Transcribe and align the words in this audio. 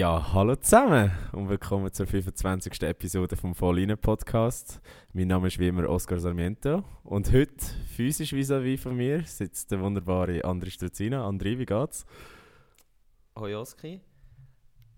Ja, 0.00 0.32
hallo 0.32 0.56
zusammen 0.56 1.12
und 1.32 1.50
willkommen 1.50 1.92
zur 1.92 2.06
25. 2.06 2.84
Episode 2.84 3.36
vom 3.36 3.54
Volline 3.54 3.98
Podcast. 3.98 4.80
Mein 5.12 5.28
Name 5.28 5.48
ist 5.48 5.58
wie 5.58 5.68
immer 5.68 5.86
Oscar 5.90 6.18
Sarmiento 6.18 6.82
und 7.04 7.30
heute 7.30 7.62
physisch 7.94 8.32
vis-à-vis 8.32 8.80
von 8.80 8.96
mir 8.96 9.22
sitzt 9.24 9.70
der 9.70 9.78
wunderbare 9.82 10.42
André 10.42 10.70
Struzina. 10.70 11.28
André, 11.28 11.58
wie 11.58 11.66
geht's? 11.66 12.06
Hoi 13.38 13.54
Oski, 13.54 14.00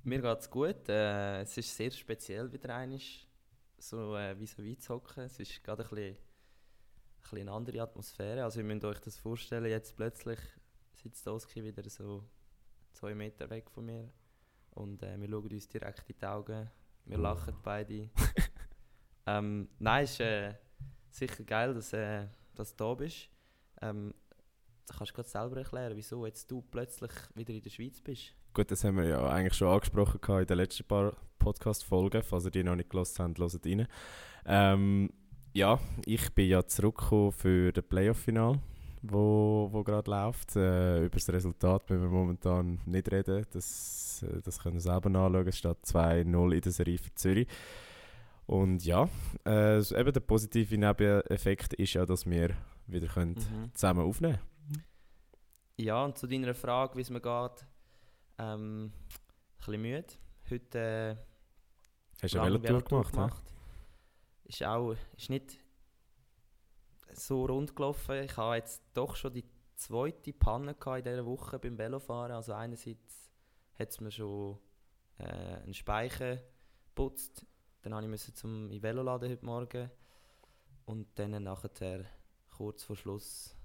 mir 0.04 0.22
geht's 0.22 0.48
gut. 0.48 0.88
Äh, 0.88 1.40
es 1.40 1.58
ist 1.58 1.76
sehr 1.76 1.90
speziell 1.90 2.52
wieder 2.52 2.72
einig 2.72 3.28
so 3.78 4.14
äh, 4.14 4.38
vis-à-vis 4.38 4.82
zu 4.82 4.94
hocken. 4.94 5.24
Es 5.24 5.40
ist 5.40 5.64
gerade 5.64 5.82
ein 5.82 5.88
bisschen, 5.88 6.14
ein 6.14 6.16
bisschen 7.22 7.48
eine 7.48 7.50
andere 7.50 7.82
Atmosphäre. 7.82 8.44
Also 8.44 8.60
ihr 8.60 8.66
müsst 8.66 8.84
euch 8.84 9.00
das 9.00 9.16
vorstellen, 9.16 9.68
jetzt 9.68 9.96
plötzlich 9.96 10.38
sitzt 10.92 11.26
Oski 11.26 11.64
wieder 11.64 11.90
so 11.90 12.22
zwei 12.92 13.16
Meter 13.16 13.50
weg 13.50 13.68
von 13.68 13.84
mir 13.84 14.12
und 14.74 15.02
äh, 15.02 15.20
wir 15.20 15.28
schauen 15.28 15.50
uns 15.50 15.68
direkt 15.68 16.08
in 16.08 16.16
die 16.20 16.26
Augen. 16.26 16.70
Wir 17.04 17.18
lachen 17.18 17.54
beide. 17.62 18.10
ähm, 19.26 19.68
nein, 19.78 20.04
ist 20.04 20.20
äh, 20.20 20.54
sicher 21.10 21.44
geil, 21.44 21.74
dass, 21.74 21.92
äh, 21.92 22.26
dass 22.54 22.74
du 22.74 22.84
da 22.84 22.94
bist. 22.94 23.28
Ähm, 23.80 24.14
da 24.86 24.94
kannst 24.96 25.12
du 25.12 25.16
gerade 25.16 25.28
selber 25.28 25.56
erklären, 25.58 25.96
wieso 25.96 26.24
jetzt 26.26 26.50
du 26.50 26.62
plötzlich 26.62 27.12
wieder 27.34 27.52
in 27.52 27.62
der 27.62 27.70
Schweiz 27.70 28.00
bist. 28.00 28.34
Gut, 28.54 28.70
das 28.70 28.84
haben 28.84 28.96
wir 28.96 29.06
ja 29.06 29.26
eigentlich 29.28 29.54
schon 29.54 29.68
angesprochen 29.68 30.20
in 30.40 30.46
den 30.46 30.56
letzten 30.56 30.84
paar 30.84 31.16
Podcast-Folgen. 31.38 32.22
Falls 32.22 32.44
ihr 32.44 32.50
die 32.50 32.64
noch 32.64 32.76
nicht 32.76 32.90
gelost 32.90 33.18
habt, 33.18 33.38
hört 33.38 33.66
rein. 33.66 33.86
Ähm, 34.44 35.12
ja, 35.54 35.78
ich 36.04 36.32
bin 36.34 36.48
ja 36.48 36.66
zurückgekommen 36.66 37.32
für 37.32 37.72
das 37.72 37.84
Playoff-Final 37.84 38.60
wo, 39.02 39.68
wo 39.72 39.82
gerade 39.82 40.10
läuft. 40.10 40.56
Äh, 40.56 41.04
über 41.06 41.16
das 41.16 41.28
Resultat 41.28 41.88
müssen 41.90 42.02
wir 42.02 42.08
momentan 42.08 42.80
nicht 42.86 43.10
reden. 43.10 43.44
Das, 43.52 44.22
äh, 44.22 44.40
das 44.42 44.60
können 44.60 44.74
wir 44.74 44.80
selber 44.80 45.10
nachschauen. 45.10 45.48
Es 45.48 45.58
steht 45.58 45.78
2-0 45.84 46.54
in 46.54 46.60
der 46.60 46.72
Serie 46.72 46.98
für 46.98 47.14
Zürich. 47.14 47.48
Und 48.46 48.84
ja, 48.84 49.08
äh, 49.46 49.78
eben 49.78 50.12
der 50.12 50.20
positive 50.20 50.76
Nebeneffekt 50.76 51.74
ist 51.74 51.94
ja, 51.94 52.06
dass 52.06 52.26
wir 52.26 52.50
wieder 52.86 53.08
können 53.08 53.34
mhm. 53.34 53.74
zusammen 53.74 54.04
aufnehmen 54.04 54.38
können. 54.38 54.84
Ja, 55.78 56.04
und 56.04 56.18
zu 56.18 56.26
deiner 56.26 56.54
Frage, 56.54 56.96
wie 56.96 57.00
es 57.00 57.10
mir 57.10 57.20
geht, 57.20 57.66
ähm, 58.38 58.84
ein 58.84 58.92
bisschen 59.58 59.82
müde. 59.82 60.06
Heute 60.50 60.78
äh, 60.78 61.16
Hast 62.22 62.34
du 62.34 62.40
eine 62.40 62.62
Velotour 62.62 63.02
gemacht? 63.04 63.12
gemacht. 63.12 63.54
Ist 64.44 64.62
auch 64.64 64.94
ist 65.16 65.30
nicht 65.30 65.61
so 67.14 67.44
rund 67.46 67.74
gelaufen. 67.76 68.24
Ich 68.24 68.36
habe 68.36 68.56
jetzt 68.56 68.82
doch 68.94 69.16
schon 69.16 69.32
die 69.32 69.44
zweite 69.74 70.32
Panne 70.32 70.72
in 70.72 71.02
dieser 71.02 71.26
Woche 71.26 71.58
beim 71.58 71.78
Velofahren. 71.78 72.32
Also 72.32 72.52
einerseits 72.52 73.30
hat 73.78 73.90
es 73.90 74.00
mir 74.00 74.10
schon 74.10 74.58
äh, 75.18 75.24
einen 75.24 75.74
Speicher 75.74 76.38
geputzt. 76.86 77.46
Dann 77.82 78.08
musste 78.10 78.30
ich 78.30 78.36
zum 78.36 78.70
Velo 78.82 79.02
laden 79.02 79.30
heute 79.30 79.44
Morgen. 79.44 79.90
Und 80.84 81.08
dann 81.18 81.42
nachher, 81.42 82.04
kurz 82.50 82.84
vor 82.84 82.96
Schluss, 82.96 83.56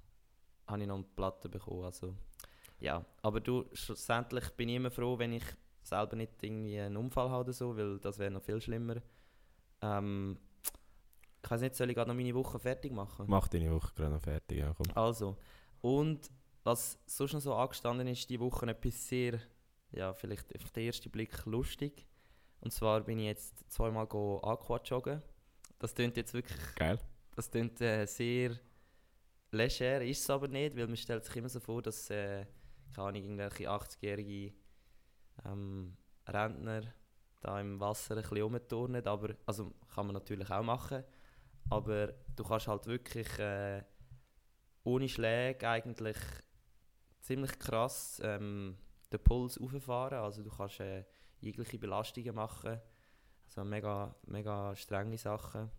habe 0.67 0.81
ich 0.81 0.87
noch 0.87 0.95
eine 0.95 1.03
Platte 1.03 1.49
bekommen. 1.49 1.83
Also, 1.83 2.15
ja. 2.79 3.05
Aber 3.21 3.39
du, 3.39 3.65
schlussendlich 3.73 4.49
bin 4.51 4.69
ich 4.69 4.75
immer 4.75 4.91
froh, 4.91 5.17
wenn 5.17 5.33
ich 5.33 5.43
selber 5.83 6.15
nicht 6.15 6.41
irgendwie 6.41 6.79
einen 6.79 6.97
Unfall 6.97 7.29
habe 7.29 7.45
oder 7.45 7.53
so, 7.53 7.75
weil 7.77 7.99
das 7.99 8.19
wäre 8.19 8.31
noch 8.31 8.41
viel 8.41 8.61
schlimmer. 8.61 8.97
Ähm, 9.81 10.37
ich 11.47 11.51
weiß 11.51 11.61
nicht, 11.61 11.75
soll 11.75 11.89
ich 11.89 11.95
gerade 11.95 12.09
noch 12.09 12.15
meine 12.15 12.35
Woche 12.35 12.59
fertig 12.59 12.91
machen? 12.91 13.25
Mach 13.29 13.47
deine 13.47 13.71
Woche 13.71 13.93
gerade 13.95 14.11
noch 14.11 14.21
fertig, 14.21 14.57
ja, 14.57 14.73
komm. 14.75 14.85
Also, 14.95 15.37
und 15.79 16.29
was 16.65 16.99
sonst 17.05 17.33
noch 17.33 17.39
so 17.39 17.53
angestanden 17.55 18.05
ist, 18.07 18.29
die 18.29 18.37
Woche 18.37 18.67
etwas 18.67 19.07
sehr, 19.07 19.39
ja, 19.93 20.13
vielleicht 20.13 20.53
auf 20.61 20.71
den 20.71 20.87
ersten 20.87 21.09
Blick 21.09 21.45
lustig. 21.45 22.05
Und 22.59 22.73
zwar 22.73 22.99
bin 22.99 23.19
ich 23.19 23.27
jetzt 23.27 23.71
zweimal 23.71 24.03
Aqua 24.03 24.81
joggen. 24.83 25.21
Das 25.79 25.95
klingt 25.95 26.17
jetzt 26.17 26.33
wirklich... 26.33 26.59
Geil. 26.75 26.99
Das 27.33 27.49
klingt 27.49 27.79
äh, 27.79 28.05
sehr 28.07 28.59
leger, 29.51 30.01
ist 30.01 30.23
es 30.23 30.29
aber 30.29 30.49
nicht, 30.49 30.75
weil 30.75 30.87
man 30.87 30.97
stellt 30.97 31.23
sich 31.23 31.35
immer 31.37 31.47
so 31.47 31.61
vor, 31.61 31.81
dass, 31.81 32.09
äh, 32.09 32.45
keine 32.93 33.07
Ahnung, 33.07 33.23
irgendwelche 33.23 33.69
80-jährige 33.69 34.53
ähm, 35.45 35.95
Rentner 36.27 36.81
da 37.39 37.61
im 37.61 37.79
Wasser 37.79 38.17
ein 38.17 38.21
bisschen 38.21 38.41
rumturnen, 38.41 39.07
aber, 39.07 39.35
also 39.45 39.71
kann 39.95 40.07
man 40.07 40.15
natürlich 40.15 40.49
auch 40.51 40.63
machen, 40.63 41.05
aber 41.69 42.13
du 42.35 42.43
kannst 42.43 42.67
halt 42.67 42.87
wirklich 42.87 43.39
äh, 43.39 43.83
ohne 44.83 45.09
Schläge 45.09 45.67
eigentlich 45.67 46.17
ziemlich 47.21 47.59
krass 47.59 48.21
ähm, 48.23 48.77
den 49.11 49.23
Puls 49.23 49.57
auffahren. 49.57 50.19
Also 50.19 50.43
du 50.43 50.49
kannst 50.49 50.79
äh, 50.79 51.05
jegliche 51.39 51.77
Belastungen 51.77 52.35
machen. 52.35 52.79
Also 53.45 53.63
mega, 53.63 54.15
mega 54.25 54.75
strenge 54.75 55.17
Sachen. 55.17 55.69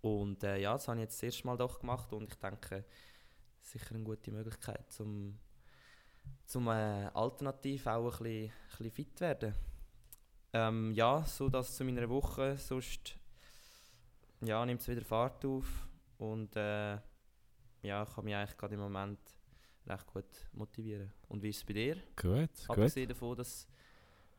Und 0.00 0.42
äh, 0.44 0.58
ja, 0.58 0.72
das 0.72 0.88
habe 0.88 0.98
ich 0.98 1.04
jetzt 1.04 1.16
das 1.16 1.22
erste 1.24 1.46
Mal 1.46 1.56
doch 1.56 1.80
gemacht 1.80 2.12
und 2.12 2.28
ich 2.32 2.38
denke, 2.38 2.84
sicher 3.60 3.94
eine 3.94 4.04
gute 4.04 4.30
Möglichkeit, 4.30 4.90
zum, 4.92 5.38
zum 6.46 6.68
äh, 6.68 7.06
alternativ 7.12 7.86
auch 7.86 8.20
ein 8.20 8.22
bisschen, 8.22 8.44
ein 8.44 8.52
bisschen 8.70 8.90
fit 8.92 9.20
werden. 9.20 9.54
Ähm, 10.52 10.92
ja, 10.92 11.24
so 11.24 11.48
das 11.48 11.74
zu 11.76 11.84
meiner 11.84 12.08
Woche. 12.08 12.56
Sonst 12.56 13.17
ja, 14.42 14.64
nimmt 14.64 14.80
es 14.80 14.88
wieder 14.88 15.02
Fahrt 15.04 15.44
auf 15.44 15.88
und 16.18 16.54
äh, 16.56 16.98
ja, 17.82 18.02
ich 18.02 18.14
kann 18.14 18.24
mich 18.24 18.34
eigentlich 18.34 18.56
gerade 18.56 18.74
im 18.74 18.80
Moment 18.80 19.18
recht 19.86 20.06
gut 20.06 20.48
motivieren. 20.52 21.12
Und 21.28 21.42
wie 21.42 21.50
ist 21.50 21.58
es 21.58 21.64
bei 21.64 21.72
dir? 21.72 21.96
Gut, 22.16 22.50
Abgesehen 22.68 23.08
gut. 23.08 23.16
davon, 23.16 23.36
dass 23.36 23.68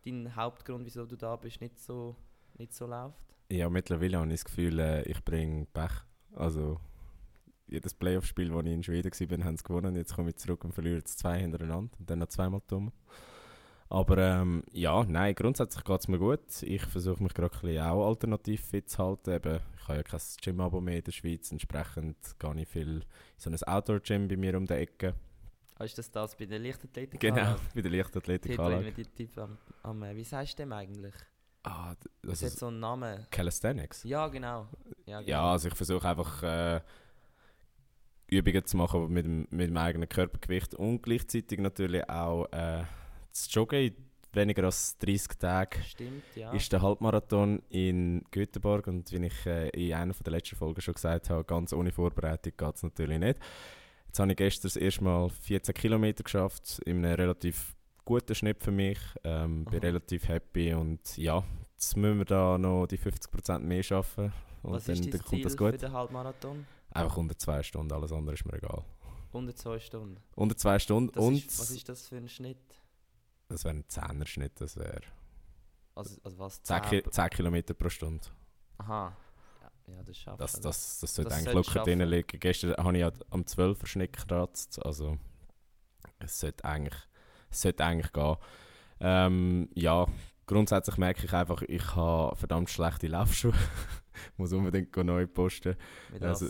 dein 0.05 0.35
Hauptgrund, 0.35 0.85
wieso 0.85 1.05
du 1.05 1.15
da 1.15 1.35
bist, 1.35 1.61
nicht 1.61 1.79
so, 1.79 2.15
nicht 2.57 2.73
so 2.73 2.85
läuft? 2.85 3.35
Ja, 3.51 3.69
mittlerweile 3.69 4.17
habe 4.17 4.27
ich 4.27 4.33
das 4.33 4.45
Gefühl, 4.45 4.79
äh, 4.79 5.03
ich 5.03 5.23
bringe 5.23 5.65
Pech. 5.65 5.91
Also 6.35 6.79
jedes 7.67 7.93
Playoff-Spiel, 7.93 8.49
das 8.49 8.65
ich 8.65 8.71
in 8.71 8.83
Schweden 8.83 9.11
war, 9.11 9.45
haben 9.45 9.57
sie 9.57 9.63
gewonnen. 9.63 9.95
Jetzt 9.95 10.13
komme 10.15 10.29
ich 10.29 10.37
zurück 10.37 10.63
und 10.63 10.73
verliere 10.73 10.97
jetzt 10.97 11.19
zwei 11.19 11.39
hintereinander 11.39 11.91
und 11.97 12.09
dann 12.09 12.19
noch 12.19 12.27
zweimal 12.27 12.61
dumm. 12.67 12.91
Aber 13.91 14.17
ähm, 14.19 14.63
ja, 14.71 15.03
nein, 15.03 15.33
grundsätzlich 15.33 15.83
geht 15.83 15.99
es 15.99 16.07
mir 16.07 16.19
gut. 16.19 16.61
Ich 16.61 16.83
versuche 16.83 17.23
mich 17.23 17.33
gerade 17.33 17.83
auch 17.83 18.07
alternativ 18.07 18.61
fit 18.61 18.87
zu 18.87 18.99
halten. 18.99 19.31
Eben, 19.31 19.59
ich 19.77 19.87
habe 19.87 19.97
ja 19.97 20.03
kein 20.03 20.19
Gym-Abo 20.43 20.79
mehr 20.79 20.97
in 20.97 21.03
der 21.03 21.11
Schweiz, 21.11 21.51
entsprechend 21.51 22.17
gehe 22.37 22.61
ich 22.61 22.67
viel 22.67 22.97
in 22.97 23.03
so 23.37 23.49
ein 23.49 23.57
Outdoor-Gym 23.63 24.27
bei 24.27 24.37
mir 24.37 24.55
um 24.57 24.67
die 24.67 24.73
Ecke. 24.73 25.15
Ah, 25.75 25.85
ist 25.85 25.97
das 25.97 26.11
das 26.11 26.35
bei 26.35 26.45
der 26.45 26.59
Leichtathletik? 26.59 27.19
Genau, 27.19 27.55
bei 27.73 27.81
der 27.81 27.89
Leichtathletik. 27.89 28.51
Tipp 29.15 29.37
am, 29.37 29.57
am, 29.81 30.03
äh, 30.03 30.15
wie 30.15 30.23
du 30.23 30.55
dem 30.57 30.73
eigentlich? 30.73 31.15
Ah, 31.63 31.95
das, 32.21 32.41
das 32.41 32.51
hat 32.51 32.59
so 32.59 32.67
einen 32.67 32.79
Namen. 32.79 33.25
Calisthenics? 33.31 34.03
Ja, 34.03 34.27
genau. 34.27 34.67
Ja, 35.05 35.21
genau. 35.21 35.29
ja 35.29 35.51
also 35.51 35.67
ich 35.69 35.75
versuche 35.75 36.07
einfach 36.07 36.43
äh, 36.43 36.81
Übungen 38.27 38.65
zu 38.65 38.77
machen 38.77 39.11
mit 39.11 39.25
dem, 39.25 39.47
mit 39.49 39.69
dem 39.69 39.77
eigenen 39.77 40.07
Körpergewicht 40.07 40.75
und 40.75 41.01
gleichzeitig 41.01 41.59
natürlich 41.59 42.07
auch 42.07 42.45
äh, 42.51 42.83
zu 43.31 43.49
joggen 43.49 43.79
in 43.79 43.95
weniger 44.33 44.63
als 44.63 44.97
30 44.99 45.37
Tagen. 45.39 45.83
Stimmt, 45.83 46.23
ja. 46.35 46.51
Ist 46.51 46.71
der 46.71 46.81
Halbmarathon 46.81 47.61
in 47.69 48.23
Göteborg 48.31 48.87
und 48.87 49.11
wie 49.11 49.25
ich 49.25 49.45
äh, 49.45 49.69
in 49.69 49.93
einer 49.93 50.13
der 50.13 50.31
letzten 50.31 50.55
Folgen 50.55 50.81
schon 50.81 50.93
gesagt 50.93 51.29
habe, 51.29 51.43
ganz 51.43 51.73
ohne 51.73 51.91
Vorbereitung 51.91 52.53
geht 52.55 52.75
es 52.75 52.83
natürlich 52.83 53.19
nicht. 53.19 53.39
Jetzt 54.07 54.19
habe 54.19 54.31
ich 54.31 54.37
gestern 54.37 54.63
das 54.63 54.75
erste 54.75 55.03
Mal 55.03 55.29
14 55.29 55.73
Kilometer 55.73 56.23
geschafft, 56.23 56.79
in 56.85 57.05
einem 57.05 57.15
relativ 57.15 57.75
guten 58.05 58.33
Schnitt 58.33 58.63
für 58.63 58.71
mich. 58.71 58.99
Ähm, 59.23 59.65
bin 59.65 59.79
relativ 59.79 60.27
happy 60.27 60.73
und 60.73 61.17
ja, 61.17 61.43
jetzt 61.73 61.95
müssen 61.95 62.17
wir 62.19 62.25
da 62.25 62.57
noch 62.57 62.87
die 62.87 62.97
50% 62.97 63.59
mehr 63.59 63.83
schaffen. 63.83 64.33
Und 64.63 64.73
Was 64.73 64.85
dann, 64.85 64.95
ist 64.95 65.13
dann 65.13 65.21
kommt 65.21 65.45
das 65.45 65.55
gut. 65.55 65.71
für 65.71 65.77
den 65.77 65.93
Halbmarathon? 65.93 66.65
Einfach 66.91 67.17
unter 67.17 67.37
zwei 67.37 67.61
Stunden, 67.61 67.93
alles 67.93 68.11
andere 68.11 68.33
ist 68.33 68.45
mir 68.45 68.53
egal. 68.53 68.83
Unter 69.31 69.55
zwei 69.55 69.79
Stunden? 69.79 70.17
Unter 70.35 70.57
zwei 70.57 70.79
Stunden 70.79 71.11
das 71.13 71.23
und... 71.23 71.35
Ist, 71.35 71.59
was 71.59 71.69
ist 71.69 71.87
das 71.87 72.07
für 72.07 72.17
ein 72.17 72.27
Schnitt? 72.27 72.57
Das 73.49 73.63
wäre 73.63 73.75
ein 73.75 73.83
Zehnerschnitt, 73.87 74.61
das 74.61 74.77
wäre. 74.77 75.01
Also, 75.95 76.17
also 76.23 76.39
was? 76.39 76.63
10, 76.63 76.81
Ki 76.83 77.03
10 77.09 77.29
Kilometer 77.31 77.73
pro 77.73 77.89
Stunde. 77.89 78.25
Aha. 78.77 79.15
Ja, 79.87 80.03
das 80.03 80.17
schafft 80.17 80.39
Das, 80.39 80.53
das, 80.53 80.99
das 80.99 81.15
sollte 81.15 81.29
das 81.29 81.39
eigentlich 81.39 81.53
locker 81.55 81.83
drin 81.83 81.99
liegen. 82.01 82.39
Gestern 82.39 82.75
habe 82.77 82.97
ich 82.97 83.03
am 83.03 83.41
12er 83.41 83.87
Schnitt 83.87 84.13
gekratzt. 84.13 84.83
Also, 84.85 85.17
es 86.19 86.39
sollte 86.39 86.63
eigentlich, 86.63 86.99
es 87.49 87.61
sollte 87.61 87.83
eigentlich 87.83 88.13
gehen. 88.13 88.37
Ähm, 88.99 89.69
ja, 89.73 90.05
grundsätzlich 90.45 90.97
merke 90.97 91.25
ich 91.25 91.33
einfach, 91.33 91.63
ich 91.63 91.95
habe 91.95 92.35
verdammt 92.35 92.69
schlechte 92.69 93.07
Laufschuhe. 93.07 93.53
Muss 94.37 94.53
unbedingt 94.53 94.95
neu 94.95 95.25
posten. 95.25 95.75
Mit 96.11 96.23
also, 96.23 96.49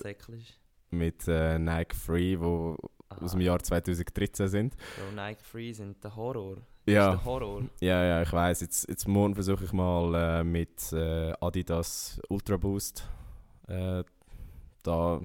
mit 0.90 1.28
äh, 1.28 1.60
Nike 1.60 1.96
Free, 1.96 2.40
wo 2.40 2.76
aus 3.10 3.32
dem 3.32 3.42
Jahr 3.42 3.60
2013 3.60 4.48
sind. 4.48 4.76
So, 4.98 5.16
Nike 5.16 5.42
Free 5.44 5.74
sind 5.74 6.04
der 6.04 6.16
Horror. 6.16 6.58
Ja. 6.86 7.08
Das 7.12 7.16
ist 7.16 7.26
der 7.26 7.26
Horror. 7.26 7.62
Ja, 7.82 8.04
ja, 8.06 8.22
ich 8.22 8.32
weiß. 8.32 8.62
Jetzt, 8.62 8.88
jetzt 8.90 9.08
morgen 9.08 9.34
versuche 9.36 9.64
ich 9.66 9.74
mal 9.74 10.40
äh, 10.40 10.44
mit 10.44 10.92
äh, 10.94 11.34
Adidas 11.40 12.20
Ultra 12.30 12.58
Boost 12.58 13.08
äh, 13.68 14.04
da 14.84 15.22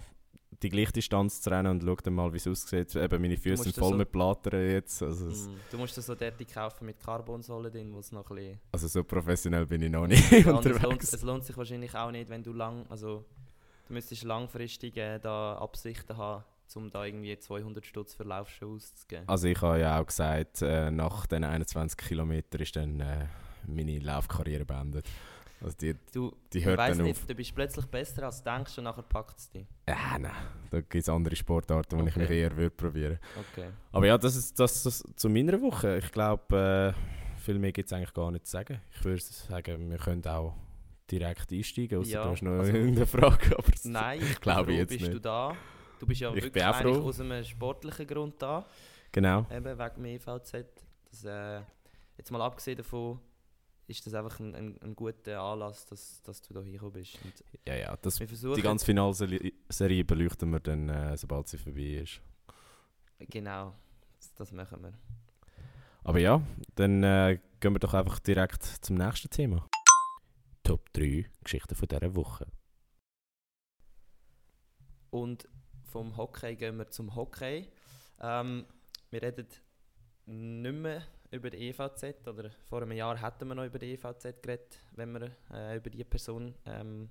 die 0.63 0.69
gleiche 0.71 0.93
Distanz 0.93 1.43
zu 1.43 1.51
rennen 1.51 1.73
und 1.73 1.83
schau 1.85 1.95
dann 1.97 2.15
mal, 2.15 2.33
wie 2.33 2.39
es 2.39 2.47
aussieht. 2.47 2.95
Eben, 2.97 3.21
meine 3.21 3.37
Füße 3.37 3.65
sind 3.65 3.77
voll 3.77 3.91
so- 3.91 3.97
mit 3.97 4.11
Platern 4.11 4.61
jetzt. 4.71 5.03
Also, 5.03 5.27
Mm, 5.27 5.57
Du 5.71 5.77
musst 5.79 5.97
das 5.99 6.07
so 6.07 6.15
dort 6.15 6.35
kaufen 6.53 6.87
mit 6.87 6.99
Carbonsäule 7.01 7.71
drin, 7.71 7.93
wo 7.93 7.99
es 7.99 8.13
noch 8.13 8.31
ein 8.31 8.37
bisschen... 8.37 8.61
also 8.73 8.89
so 8.89 9.05
professionell 9.05 9.67
bin 9.67 9.83
ich 9.83 9.91
noch 9.91 10.07
nicht 10.07 10.31
Ja, 10.33 10.53
und 10.53 10.65
es, 10.65 10.73
lohnt, 10.73 10.77
unterwegs. 10.85 11.13
es 11.13 11.23
lohnt 11.23 11.45
sich 11.45 11.57
wahrscheinlich 11.57 11.95
auch 11.95 12.11
nicht, 12.11 12.31
wenn 12.31 12.43
du 12.43 12.53
lang... 12.55 12.87
Also, 12.89 13.25
du 13.89 13.93
müsstest 13.93 14.25
langfristig 14.25 14.97
äh, 14.97 15.19
da 15.19 15.59
Absichten 15.59 16.17
haben, 16.17 16.45
um 16.75 16.91
da 16.91 17.05
irgendwie 17.05 17.39
200 17.39 17.85
Stutz 17.87 18.15
für 18.15 18.25
Laufschuhe 18.25 18.77
auszugeben. 18.77 19.25
Also 19.29 19.49
ich 19.49 19.61
habe 19.61 19.81
ja 19.81 20.01
auch 20.01 20.07
gesagt, 20.07 20.63
äh, 20.63 20.91
nach 20.91 21.27
den 21.27 21.45
21 21.45 21.97
Kilometern 21.97 22.61
ist 22.61 22.75
dann 22.77 23.01
äh, 23.01 23.27
meine 23.67 23.99
Laufkarriere 23.99 24.65
beendet. 24.65 25.07
Also 25.61 25.77
die, 25.81 25.95
Du, 26.13 26.35
die 26.53 26.59
ich 26.59 26.65
hört 26.65 26.79
dann 26.79 26.99
nicht, 26.99 27.19
auf. 27.21 27.27
du 27.27 27.35
bist 27.35 27.55
plötzlich 27.55 27.87
besser 27.87 28.25
als 28.25 28.43
du 28.43 28.51
denkst 28.51 28.77
und 28.79 28.85
nachher 28.85 29.03
packt 29.03 29.39
es 29.39 29.49
dich. 29.51 29.67
Äh, 29.87 29.95
nein, 30.19 30.31
da 30.71 30.81
gibt 30.81 30.95
es 30.97 31.09
andere 31.09 31.37
Sportarten, 31.37 31.97
die 31.99 32.05
ich 32.09 32.11
Okay. 32.17 32.21
mich 32.21 32.31
eher 32.31 32.57
würde 32.57 32.71
probieren. 32.71 33.19
Okay. 33.53 33.69
Aber 33.93 34.07
ja, 34.07 34.19
das 34.19 34.37
ist 34.37 34.59
das, 34.59 34.83
das 34.83 35.05
zu 35.17 35.29
meiner 35.31 35.61
Woche. 35.63 35.97
Ich 35.99 36.11
glaube, 36.13 36.95
äh, 36.95 37.41
viel 37.41 37.59
mehr 37.59 37.73
gibt 37.73 37.87
es 37.87 37.93
eigentlich 37.93 38.13
gar 38.13 38.31
nicht 38.31 38.47
zu 38.47 38.53
sagen. 38.53 38.81
Ich 38.95 39.05
würde 39.05 39.23
sagen, 39.23 39.91
wir 39.91 39.99
können 39.99 40.27
auch 40.27 40.55
direkt 41.11 41.51
einsteigen, 41.53 41.99
außer 42.01 42.11
Ja, 42.11 42.25
du 42.25 42.31
hast 42.31 42.43
noch 42.43 42.51
also- 42.53 42.73
irgendeine 42.73 43.07
Frage. 43.07 43.57
Aber 43.59 43.69
Nein, 43.85 44.21
ich 44.23 44.41
glaube 44.41 44.73
ich 44.73 44.79
jetzt 44.79 44.89
bist 44.91 45.01
nicht. 45.03 45.15
du 45.15 45.21
da. 45.21 45.55
Du 45.99 46.07
bist 46.07 46.21
ja 46.21 46.33
Ich 46.35 46.43
wirklich 46.43 46.65
aus 46.65 47.21
einem 47.21 47.45
sportlichen 47.45 48.07
Grund 48.07 48.41
da, 48.41 48.65
Genau. 49.13 49.47
eben 49.51 49.79
wegen 49.79 49.95
dem 49.97 50.05
EVZ. 50.07 50.65
Das, 51.11 51.25
äh, 51.25 51.63
jetzt 52.17 52.31
mal 52.31 52.43
abgesehen 52.43 52.77
davon, 52.77 53.21
ist 53.87 54.07
das 54.07 54.15
einfach 54.15 54.41
ein, 54.41 54.55
ein, 54.55 54.79
ein 54.83 54.97
guter 54.97 55.41
Anlass, 55.41 55.87
dass, 55.87 56.23
dass 56.23 56.41
du 56.43 56.55
da 56.55 56.61
hingekommen 56.63 56.95
bist. 56.95 57.19
Und 57.23 57.33
Ja, 57.67 57.75
ja. 57.75 57.97
Das, 58.01 58.17
die 58.17 58.63
ganze 58.63 58.87
Finalserie 58.87 60.05
beleuchten 60.05 60.51
wir 60.51 60.61
dann, 60.61 60.89
äh, 60.89 61.17
sobald 61.17 61.49
sie 61.49 61.59
vorbei 61.59 62.03
ist. 62.03 62.21
Genau, 63.19 63.75
das, 64.17 64.35
das 64.35 64.53
machen 64.53 64.83
wir. 64.83 64.93
Aber 66.03 66.19
ja, 66.19 66.43
dann 66.75 67.03
äh, 67.03 67.39
gehen 67.61 67.73
wir 67.75 67.79
doch 67.79 67.95
einfach 67.95 68.19
direkt 68.19 68.63
zum 68.63 68.97
nächsten 68.97 69.31
Thema. 69.31 69.69
Top 70.63 70.93
3 70.93 71.27
Geschichten 71.43 71.75
von 71.75 71.89
dieser 71.89 72.15
Woche. 72.17 72.47
Und 75.11 75.47
vom 75.95 76.17
Hockey 76.17 76.57
gehen 76.57 76.77
wir 76.77 76.91
zum 76.91 77.15
Hockey. 77.15 77.69
Ähm, 78.21 78.67
wir 79.11 79.23
reden 79.23 79.47
nicht 80.27 80.75
mehr 80.75 81.07
über 81.31 81.51
die 81.51 81.69
EVZ, 81.69 82.27
oder 82.27 82.51
vor 82.69 82.83
einem 82.83 82.91
Jahr 82.91 83.17
hätten 83.23 83.47
wir 83.47 83.55
noch 83.55 83.65
über 83.65 83.79
die 83.79 83.93
EVZ 83.93 84.43
geredet, 84.43 84.81
wenn 84.91 85.13
wir 85.13 85.31
äh, 85.53 85.77
über 85.77 85.91
die 85.91 86.03
Person 86.03 86.53
ähm, 86.67 87.11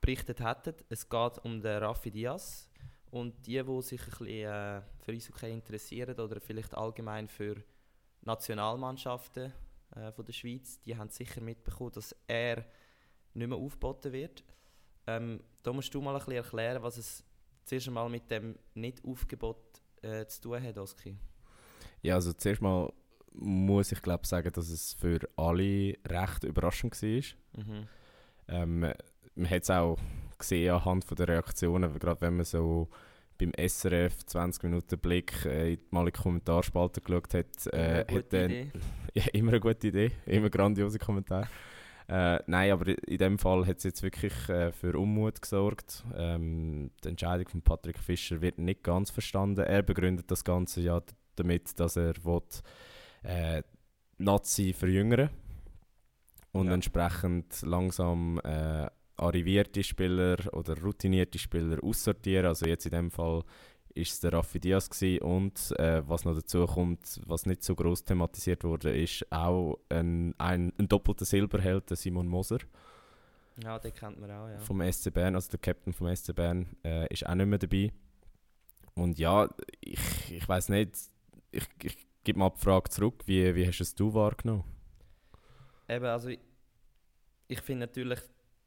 berichtet 0.00 0.38
hätten. 0.38 0.76
Es 0.90 1.08
geht 1.08 1.38
um 1.44 1.60
den 1.60 1.82
Rafi 1.82 2.12
Diaz. 2.12 2.70
Und 3.10 3.44
die, 3.48 3.60
die 3.60 3.82
sich 3.82 4.00
ein 4.00 4.10
bisschen 4.10 4.28
äh, 4.28 4.82
für 5.00 5.12
Eishockey 5.12 5.52
interessieren 5.52 6.20
oder 6.20 6.40
vielleicht 6.40 6.74
allgemein 6.74 7.26
für 7.26 7.56
Nationalmannschaften 8.20 9.52
äh, 9.96 10.12
von 10.12 10.24
der 10.24 10.32
Schweiz, 10.32 10.80
die 10.82 10.96
haben 10.96 11.10
sicher 11.10 11.40
mitbekommen, 11.40 11.92
dass 11.92 12.14
er 12.28 12.64
nicht 13.34 13.48
mehr 13.48 13.58
aufgeboten 13.58 14.12
wird. 14.12 14.44
Ähm, 15.08 15.42
da 15.64 15.72
musst 15.72 15.92
du 15.92 16.00
mal 16.00 16.12
ein 16.12 16.18
bisschen 16.18 16.34
erklären, 16.34 16.82
was 16.82 16.96
es 16.96 17.24
zuerst 17.64 17.88
einmal 17.88 18.08
mit 18.08 18.30
dem 18.30 18.56
Nicht-Aufgebot 18.74 19.56
äh, 20.02 20.26
zu 20.26 20.40
tun 20.42 20.62
hat, 20.62 20.78
Oski. 20.78 21.16
Ja, 22.02 22.14
also 22.16 22.32
zuerst 22.32 22.62
mal 22.62 22.92
muss 23.34 23.92
ich 23.92 24.02
glaube 24.02 24.26
sagen, 24.26 24.52
dass 24.52 24.68
es 24.68 24.94
für 24.94 25.20
alle 25.36 25.94
recht 26.06 26.44
überraschend 26.44 27.00
war. 27.00 27.64
Mhm. 27.64 27.86
Ähm, 28.48 28.80
man 29.34 29.50
hat 29.50 29.62
es 29.62 29.70
auch 29.70 29.98
gesehen 30.38 30.74
anhand 30.74 31.04
von 31.04 31.16
der 31.16 31.28
Reaktionen, 31.28 31.98
gerade 31.98 32.20
wenn 32.20 32.36
man 32.36 32.44
so 32.44 32.88
beim 33.38 33.52
SRF 33.56 34.24
20 34.26 34.64
Minuten 34.64 34.98
Blick 34.98 35.44
äh, 35.46 35.72
in 35.72 35.78
die 35.78 35.86
mal 35.90 36.00
in 36.00 36.06
die 36.06 36.12
Kommentarspalte 36.12 37.00
geschaut 37.00 37.34
hat, 37.34 37.66
äh, 37.72 37.76
Eine 37.76 37.98
hat 37.98 38.08
gute 38.08 38.24
dann, 38.28 38.50
Idee. 38.50 38.72
Ja, 39.14 39.24
immer 39.34 39.50
eine 39.50 39.60
gute 39.60 39.88
Idee, 39.88 40.10
immer 40.26 40.48
grandiose 40.48 40.98
Kommentar. 40.98 41.46
Äh, 42.12 42.40
nein, 42.46 42.70
aber 42.72 42.88
in 43.08 43.16
dem 43.16 43.38
Fall 43.38 43.66
hat 43.66 43.78
es 43.78 43.84
jetzt 43.84 44.02
wirklich 44.02 44.34
äh, 44.50 44.70
für 44.70 44.98
Unmut 44.98 45.40
gesorgt. 45.40 46.04
Ähm, 46.14 46.90
die 47.02 47.08
Entscheidung 47.08 47.48
von 47.48 47.62
Patrick 47.62 47.98
Fischer 47.98 48.42
wird 48.42 48.58
nicht 48.58 48.82
ganz 48.82 49.10
verstanden. 49.10 49.60
Er 49.62 49.82
begründet 49.82 50.30
das 50.30 50.44
Ganze 50.44 50.82
ja 50.82 51.00
damit, 51.36 51.80
dass 51.80 51.96
er 51.96 52.12
will, 52.22 52.42
äh, 53.22 53.62
Nazi 54.18 54.74
verjüngern 54.74 55.30
und 56.52 56.66
Ja. 56.66 56.74
entsprechend 56.74 57.62
langsam 57.62 58.38
äh, 58.44 58.90
arrivierte 59.16 59.82
Spieler 59.82 60.36
oder 60.52 60.78
routinierte 60.82 61.38
Spieler 61.38 61.82
aussortieren. 61.82 62.44
Also 62.44 62.66
jetzt 62.66 62.84
in 62.84 62.92
dem 62.92 63.10
Fall 63.10 63.42
ist 63.94 64.22
der 64.24 64.32
Raffi 64.32 64.60
Diaz 64.60 64.88
gewesen. 64.88 65.22
und 65.22 65.78
äh, 65.78 66.06
was 66.08 66.24
noch 66.24 66.34
dazu 66.34 66.66
kommt, 66.66 67.20
was 67.26 67.46
nicht 67.46 67.62
so 67.62 67.74
groß 67.74 68.04
thematisiert 68.04 68.64
wurde, 68.64 68.96
ist 68.96 69.30
auch 69.30 69.78
ein, 69.88 70.34
ein, 70.38 70.72
ein 70.78 70.88
doppelter 70.88 71.24
Silberheld, 71.24 71.90
der 71.90 71.96
Simon 71.96 72.26
Moser 72.26 72.58
Ja, 73.62 73.78
den 73.78 73.94
kennt 73.94 74.20
man 74.20 74.30
auch, 74.30 74.48
ja. 74.48 74.58
vom 74.58 74.80
SC 74.90 75.12
Bern, 75.12 75.34
also 75.34 75.50
der 75.50 75.60
Captain 75.60 75.92
vom 75.92 76.14
SC 76.14 76.34
Bern, 76.34 76.66
äh, 76.84 77.06
ist 77.12 77.26
auch 77.26 77.34
nicht 77.34 77.46
mehr 77.46 77.58
dabei. 77.58 77.92
Und 78.94 79.18
ja, 79.18 79.48
ich, 79.80 80.32
ich 80.32 80.48
weiß 80.48 80.68
nicht, 80.70 80.96
ich, 81.50 81.68
ich 81.82 82.06
gebe 82.24 82.38
mal 82.38 82.50
die 82.50 82.60
Frage 82.60 82.90
zurück, 82.90 83.22
wie, 83.26 83.54
wie 83.54 83.66
hast 83.66 83.80
es 83.80 83.94
du 83.94 84.12
wahrgenommen? 84.12 84.64
Eben, 85.88 86.04
also 86.06 86.28
ich, 86.28 86.40
ich 87.48 87.60
finde 87.60 87.86
natürlich 87.86 88.20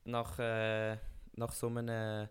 nach, 0.03 0.37
äh, 0.39 0.97
nach 1.35 1.51
so 1.51 1.67
einem 1.67 2.27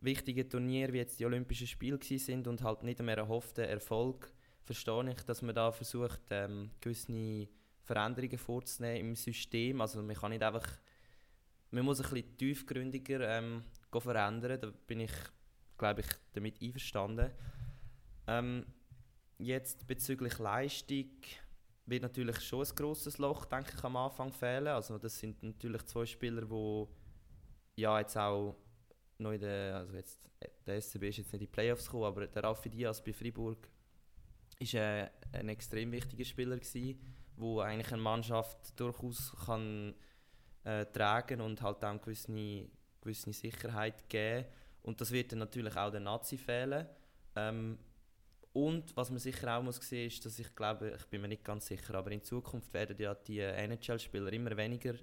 wichtigen 0.00 0.48
Turnier, 0.48 0.92
wie 0.92 0.98
jetzt 0.98 1.18
die 1.18 1.26
Olympischen 1.26 1.66
Spiele 1.66 1.98
sind 2.02 2.46
und 2.46 2.62
halt 2.62 2.82
nicht 2.82 3.00
mehr 3.00 3.16
erhofften 3.16 3.64
Erfolg, 3.64 4.30
verstehe 4.64 5.10
ich, 5.10 5.22
dass 5.22 5.42
man 5.42 5.54
da 5.54 5.72
versucht, 5.72 6.22
ähm, 6.30 6.70
gewisse 6.80 7.48
Veränderungen 7.82 8.38
vorzunehmen 8.38 9.10
im 9.10 9.16
System. 9.16 9.80
Also 9.80 10.02
man 10.02 10.16
kann 10.16 10.30
nicht 10.30 10.42
einfach, 10.42 10.66
man 11.70 11.84
muss 11.84 12.00
ein 12.00 12.10
bisschen 12.10 12.36
tiefgründiger 12.36 13.38
ähm, 13.38 13.62
verändern, 13.90 14.60
da 14.60 14.70
bin 14.86 15.00
ich, 15.00 15.12
glaube 15.78 16.02
ich, 16.02 16.06
damit 16.34 16.60
einverstanden. 16.60 17.30
Ähm, 18.26 18.66
jetzt 19.38 19.86
bezüglich 19.86 20.38
Leistung 20.38 21.10
wird 21.86 22.02
natürlich 22.02 22.40
schon 22.40 22.66
ein 22.66 22.74
grosses 22.74 23.18
Loch, 23.18 23.44
denke 23.46 23.72
ich, 23.74 23.84
am 23.84 23.96
Anfang 23.96 24.32
fehlen. 24.32 24.68
Also 24.68 24.98
das 24.98 25.18
sind 25.18 25.42
natürlich 25.42 25.82
zwei 25.86 26.04
Spieler, 26.04 26.42
die 26.42 27.80
ja 27.80 27.98
jetzt 28.00 28.18
auch 28.18 28.56
noch 29.18 29.36
der, 29.36 29.76
also 29.76 29.96
jetzt, 29.96 30.28
äh, 30.40 30.48
der 30.66 30.80
SCB 30.80 31.08
ist 31.08 31.18
jetzt 31.18 31.32
nicht 31.32 31.34
in 31.34 31.38
die 31.40 31.46
Playoffs 31.46 31.86
gekommen, 31.86 32.04
aber 32.04 32.26
der 32.26 32.44
Raffi 32.44 32.70
Diaz 32.70 33.02
bei 33.02 33.12
Freiburg 33.12 33.68
ist 34.58 34.74
äh, 34.74 35.08
ein 35.32 35.48
extrem 35.48 35.92
wichtiger 35.92 36.24
Spieler 36.24 36.56
gewesen, 36.56 37.00
wo 37.36 37.60
eigentlich 37.60 37.92
eine 37.92 38.02
Mannschaft 38.02 38.78
durchaus 38.78 39.34
kann 39.44 39.94
äh, 40.64 40.86
tragen 40.86 41.40
und 41.40 41.62
halt 41.62 41.84
eine 41.84 41.98
gewisse, 41.98 42.68
gewisse 43.00 43.32
Sicherheit 43.32 44.08
geben. 44.08 44.46
Und 44.82 45.00
das 45.00 45.10
wird 45.10 45.32
dann 45.32 45.40
natürlich 45.40 45.76
auch 45.76 45.90
der 45.90 46.00
Nazi 46.00 46.36
fehlen. 46.36 46.86
Ähm, 47.34 47.78
und 48.52 48.96
was 48.96 49.10
man 49.10 49.18
sicher 49.18 49.56
auch 49.56 49.62
muss 49.62 49.76
sehen, 49.76 50.06
ist, 50.06 50.24
dass 50.24 50.38
ich 50.38 50.54
glaube, 50.54 50.96
ich 50.98 51.04
bin 51.06 51.20
mir 51.20 51.28
nicht 51.28 51.44
ganz 51.44 51.66
sicher, 51.66 51.94
aber 51.94 52.10
in 52.10 52.22
Zukunft 52.22 52.72
werden 52.72 52.96
ja 52.98 53.14
die 53.14 53.40
NHL-Spieler 53.40 54.32
immer 54.32 54.56
weniger 54.56 54.94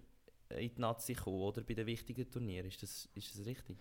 in 0.57 0.73
die 0.73 0.81
Nazi 0.81 1.13
kommen, 1.13 1.39
oder? 1.39 1.61
Bei 1.61 1.73
den 1.73 1.85
wichtigen 1.85 2.29
Turnieren. 2.29 2.67
Ist 2.67 2.83
das, 2.83 3.09
ist 3.15 3.37
das 3.37 3.45
richtig? 3.45 3.77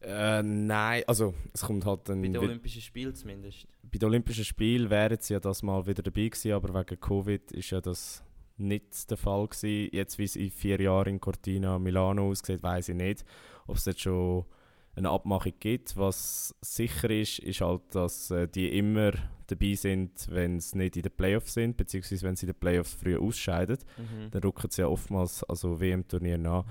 Äh, 0.00 0.42
nein, 0.42 1.02
also 1.06 1.34
es 1.52 1.62
kommt 1.62 1.84
halt 1.84 2.08
dann... 2.08 2.20
Bei 2.20 2.28
den 2.28 2.38
Olympischen 2.38 2.82
Spielen 2.82 3.14
zumindest. 3.14 3.66
bei 3.82 3.98
den 3.98 4.08
Olympischen 4.08 4.44
Spielen 4.44 4.90
wären 4.90 5.18
sie 5.20 5.34
ja 5.34 5.40
das 5.40 5.62
mal 5.62 5.86
wieder 5.86 6.02
dabei 6.02 6.28
gewesen, 6.28 6.52
aber 6.52 6.74
wegen 6.74 7.00
Covid 7.00 7.52
ist 7.52 7.70
ja 7.70 7.80
das 7.80 8.22
nicht 8.56 9.10
der 9.10 9.16
Fall 9.16 9.46
gewesen. 9.48 9.88
Jetzt, 9.92 10.18
wie 10.18 10.24
es 10.24 10.36
in 10.36 10.50
vier 10.50 10.80
Jahren 10.80 11.14
in 11.14 11.20
Cortina 11.20 11.78
Milano 11.78 12.28
aussieht, 12.28 12.62
weiß 12.62 12.90
ich 12.90 12.96
nicht, 12.96 13.24
ob 13.66 13.76
es 13.76 13.84
jetzt 13.84 14.00
schon 14.00 14.44
eine 14.94 15.10
Abmachung 15.10 15.52
gibt. 15.58 15.96
Was 15.96 16.54
sicher 16.60 17.10
ist, 17.10 17.38
ist 17.38 17.60
halt, 17.60 17.82
dass 17.92 18.30
äh, 18.30 18.46
die 18.46 18.76
immer 18.76 19.12
dabei 19.46 19.74
sind, 19.74 20.28
wenn 20.30 20.56
es 20.56 20.74
nicht 20.74 20.96
in 20.96 21.02
den 21.02 21.12
Playoffs 21.12 21.54
sind, 21.54 21.76
beziehungsweise 21.76 22.26
wenn 22.26 22.36
sie 22.36 22.46
in 22.46 22.52
den 22.52 22.60
Playoffs 22.60 22.94
früh 22.94 23.16
ausscheiden. 23.16 23.78
Mhm. 23.96 24.30
Dann 24.30 24.42
rücken 24.42 24.70
sie 24.70 24.82
ja 24.82 24.88
oftmals 24.88 25.44
also 25.44 25.80
WM-Turnier 25.80 26.38
nach. 26.38 26.64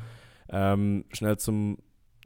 Ähm, 0.50 1.06
schnell 1.12 1.38
zum 1.38 1.78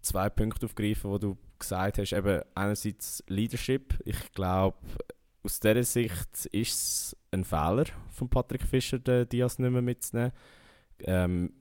zwei 0.01 0.29
Punkte 0.29 0.65
aufgreifen, 0.65 1.11
wo 1.11 1.17
du 1.17 1.37
gesagt 1.59 1.97
hast. 1.97 2.13
Eben 2.13 2.41
einerseits 2.55 3.23
Leadership. 3.27 3.99
Ich 4.05 4.31
glaube, 4.33 4.77
aus 5.43 5.59
dieser 5.59 5.83
Sicht 5.83 6.45
ist 6.51 6.73
es 6.73 7.17
ein 7.31 7.43
Fehler 7.43 7.85
von 8.11 8.29
Patrick 8.29 8.63
Fischer, 8.63 8.99
den 8.99 9.29
Diaz 9.29 9.59
nicht 9.59 9.71
mehr 9.71 9.81
mitzunehmen. 9.81 10.31
Ähm, 10.99 11.53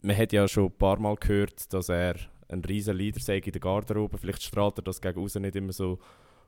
man 0.00 0.16
hat 0.16 0.32
ja 0.32 0.46
schon 0.48 0.66
ein 0.66 0.78
paar 0.78 0.98
Mal 0.98 1.16
gehört, 1.16 1.72
dass 1.72 1.88
er 1.88 2.16
ein 2.48 2.64
riesen 2.64 2.96
Leader 2.96 3.20
sei 3.20 3.38
in 3.38 3.52
der 3.52 3.60
Garderobe. 3.60 4.18
Vielleicht 4.18 4.42
strahlt 4.42 4.78
er 4.78 4.82
das 4.82 5.00
gegen 5.00 5.20
außen 5.20 5.42
nicht 5.42 5.56
immer 5.56 5.72
so 5.72 5.98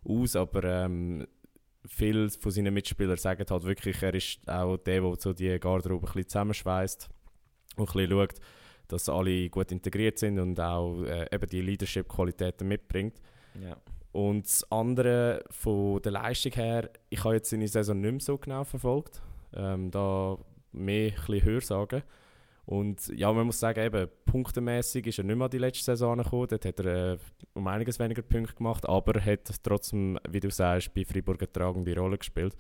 aus, 0.04 0.36
aber 0.36 0.64
ähm, 0.64 1.26
viele 1.86 2.30
von 2.30 2.50
seinen 2.50 2.74
Mitspielern 2.74 3.16
sagen 3.16 3.44
halt 3.48 3.64
wirklich, 3.64 4.02
er 4.02 4.14
ist 4.14 4.48
auch 4.48 4.76
der, 4.78 5.00
der 5.00 5.14
so 5.18 5.32
die 5.32 5.58
Garderobe 5.58 6.06
ein 6.06 6.12
bisschen 6.12 6.28
zusammenschweißt 6.28 7.08
und 7.76 7.88
ein 7.88 7.92
bisschen 7.92 8.10
schaut, 8.10 8.34
dass 8.88 9.08
alle 9.08 9.48
gut 9.50 9.70
integriert 9.72 10.18
sind 10.18 10.38
und 10.38 10.58
auch 10.58 11.02
äh, 11.04 11.26
eben 11.32 11.48
die 11.48 11.60
Leadership-Qualitäten 11.60 12.66
mitbringt. 12.66 13.20
Ja. 13.62 13.76
Und 14.12 14.46
das 14.46 14.70
andere 14.72 15.44
von 15.50 16.02
der 16.02 16.12
Leistung 16.12 16.52
her, 16.52 16.90
ich 17.10 17.22
habe 17.22 17.34
jetzt 17.34 17.50
seine 17.50 17.68
Saison 17.68 18.00
nicht 18.00 18.10
mehr 18.10 18.20
so 18.20 18.38
genau 18.38 18.64
verfolgt. 18.64 19.22
Ähm, 19.54 19.90
da 19.90 20.36
mehr 20.72 21.10
ein 21.10 21.14
bisschen 21.14 21.44
höher 21.44 21.60
sagen. 21.60 22.02
Und 22.66 23.08
ja, 23.08 23.32
man 23.32 23.46
muss 23.46 23.58
sagen, 23.58 23.84
eben, 23.84 24.08
punktemäßig 24.26 25.06
ist 25.06 25.18
er 25.18 25.24
nicht 25.24 25.36
mehr 25.36 25.46
an 25.46 25.50
die 25.50 25.58
letzte 25.58 25.84
Saison 25.84 26.18
gekommen. 26.18 26.46
Dort 26.48 26.64
hat 26.64 26.80
er 26.80 27.14
äh, 27.14 27.18
um 27.54 27.66
einiges 27.66 27.98
weniger 27.98 28.22
Punkte 28.22 28.54
gemacht, 28.54 28.88
aber 28.88 29.16
er 29.16 29.32
hat 29.32 29.50
trotzdem, 29.62 30.18
wie 30.28 30.40
du 30.40 30.50
sagst, 30.50 30.94
bei 30.94 31.04
Freiburg 31.04 31.40
eine 31.40 31.52
tragende 31.52 31.96
Rolle 31.98 32.18
gespielt. 32.18 32.54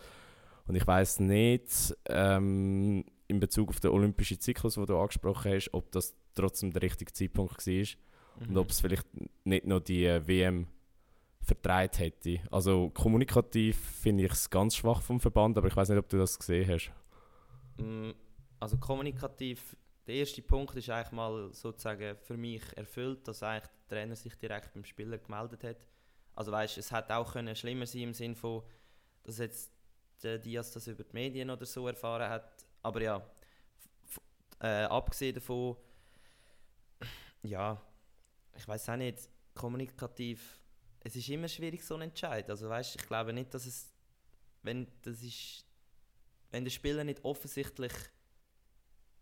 Und 0.66 0.74
ich 0.74 0.86
weiß 0.86 1.20
nicht, 1.20 1.96
ähm, 2.08 3.04
in 3.28 3.40
Bezug 3.40 3.70
auf 3.70 3.80
den 3.80 3.90
olympischen 3.90 4.40
Zyklus, 4.40 4.74
den 4.74 4.86
du 4.86 4.98
angesprochen 4.98 5.52
hast, 5.52 5.72
ob 5.72 5.90
das 5.92 6.14
trotzdem 6.34 6.72
der 6.72 6.82
richtige 6.82 7.12
Zeitpunkt 7.12 7.66
war 7.66 7.72
mhm. 7.74 8.48
und 8.48 8.56
ob 8.56 8.70
es 8.70 8.80
vielleicht 8.80 9.06
nicht 9.44 9.66
noch 9.66 9.80
die 9.80 10.04
äh, 10.04 10.26
WM 10.26 10.66
vertreibt 11.42 11.98
hätte. 11.98 12.40
Also 12.50 12.90
kommunikativ 12.90 13.76
finde 13.76 14.24
ich 14.24 14.32
es 14.32 14.50
ganz 14.50 14.76
schwach 14.76 15.02
vom 15.02 15.20
Verband, 15.20 15.56
aber 15.56 15.68
ich 15.68 15.76
weiß 15.76 15.88
nicht, 15.88 15.98
ob 15.98 16.08
du 16.08 16.18
das 16.18 16.38
gesehen 16.38 16.68
hast. 16.68 16.92
Mm, 17.78 18.10
also 18.58 18.76
kommunikativ, 18.76 19.76
der 20.10 20.18
erste 20.18 20.42
Punkt 20.42 20.74
ist 20.74 20.90
eigentlich 20.90 21.12
mal 21.12 21.52
sozusagen 21.52 22.16
für 22.16 22.36
mich 22.36 22.62
erfüllt, 22.76 23.28
dass 23.28 23.44
eigentlich 23.44 23.70
der 23.70 23.96
Trainer 23.96 24.16
sich 24.16 24.34
direkt 24.34 24.74
beim 24.74 24.84
Spieler 24.84 25.18
gemeldet 25.18 25.62
hat. 25.62 25.76
Also 26.34 26.50
weißt, 26.50 26.78
es 26.78 26.90
hätte 26.90 27.14
auch 27.14 27.32
können 27.32 27.54
schlimmer 27.54 27.86
sein 27.86 28.02
im 28.02 28.14
Sinne 28.14 28.34
von, 28.34 28.64
dass 29.22 29.38
jetzt 29.38 29.70
der 30.20 30.38
Diaz 30.38 30.72
das 30.72 30.88
über 30.88 31.04
die 31.04 31.12
Medien 31.12 31.48
oder 31.48 31.64
so 31.64 31.86
erfahren 31.86 32.28
hat. 32.28 32.66
Aber 32.82 33.00
ja, 33.00 33.24
äh, 34.60 34.82
abgesehen 34.84 35.36
davon, 35.36 35.76
ja, 37.42 37.80
ich 38.56 38.66
weiß 38.66 38.88
auch 38.88 38.96
nicht, 38.96 39.28
kommunikativ, 39.54 40.60
es 40.98 41.14
ist 41.14 41.28
immer 41.28 41.46
schwierig 41.46 41.84
so 41.84 41.94
ein 41.94 42.02
Entscheid. 42.02 42.50
Also 42.50 42.68
weißt, 42.68 42.96
ich 42.96 43.06
glaube 43.06 43.32
nicht, 43.32 43.54
dass 43.54 43.64
es, 43.64 43.92
wenn 44.62 44.88
das 45.02 45.22
ist, 45.22 45.64
wenn 46.50 46.64
der 46.64 46.72
Spieler 46.72 47.04
nicht 47.04 47.24
offensichtlich 47.24 47.92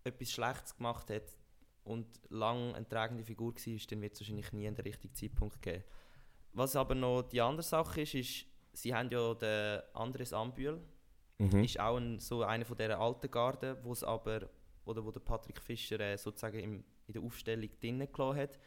etwas 0.08 0.30
Schlechtes 0.30 0.76
gemacht 0.76 1.10
hat 1.10 1.36
und 1.84 2.06
lang 2.28 2.74
eine 2.74 2.88
tragende 2.88 3.24
Figur 3.24 3.54
war, 3.54 3.78
dann 3.90 4.02
wird 4.02 4.14
es 4.14 4.20
wahrscheinlich 4.20 4.52
nie 4.52 4.64
den 4.64 4.76
richtigen 4.76 5.14
Zeitpunkt 5.14 5.62
geben. 5.62 5.84
Was 6.52 6.76
aber 6.76 6.94
noch 6.94 7.22
die 7.22 7.40
andere 7.40 7.62
Sache 7.62 8.02
ist, 8.02 8.14
ist, 8.14 8.46
sie 8.72 8.94
haben 8.94 9.10
ja 9.10 9.34
den 9.34 9.80
Andres 9.94 10.32
Ambühl, 10.32 10.80
mhm. 11.38 11.64
ist 11.64 11.80
auch 11.80 11.96
ein, 11.96 12.18
so 12.18 12.42
einer 12.42 12.64
von 12.64 12.76
dieser 12.76 12.98
alten 12.98 13.30
Garden, 13.30 13.76
wo 13.82 13.92
es 13.92 14.02
aber, 14.02 14.48
oder 14.84 15.04
wo 15.04 15.10
der 15.10 15.20
Patrick 15.20 15.60
Fischer 15.60 16.00
äh, 16.00 16.16
sozusagen 16.16 16.58
im, 16.58 16.84
in 17.06 17.14
der 17.14 17.22
Aufstellung 17.22 17.70
drinnen 17.80 18.10
gelassen 18.12 18.40
hat. 18.40 18.58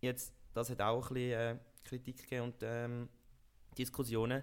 Jetzt, 0.00 0.34
das 0.52 0.70
hat 0.70 0.80
auch 0.80 1.10
ein 1.10 1.14
bisschen 1.14 1.32
äh, 1.32 1.58
Kritik 1.84 2.18
gegeben 2.18 2.44
und 2.44 2.56
ähm, 2.62 3.08
Diskussionen. 3.76 4.42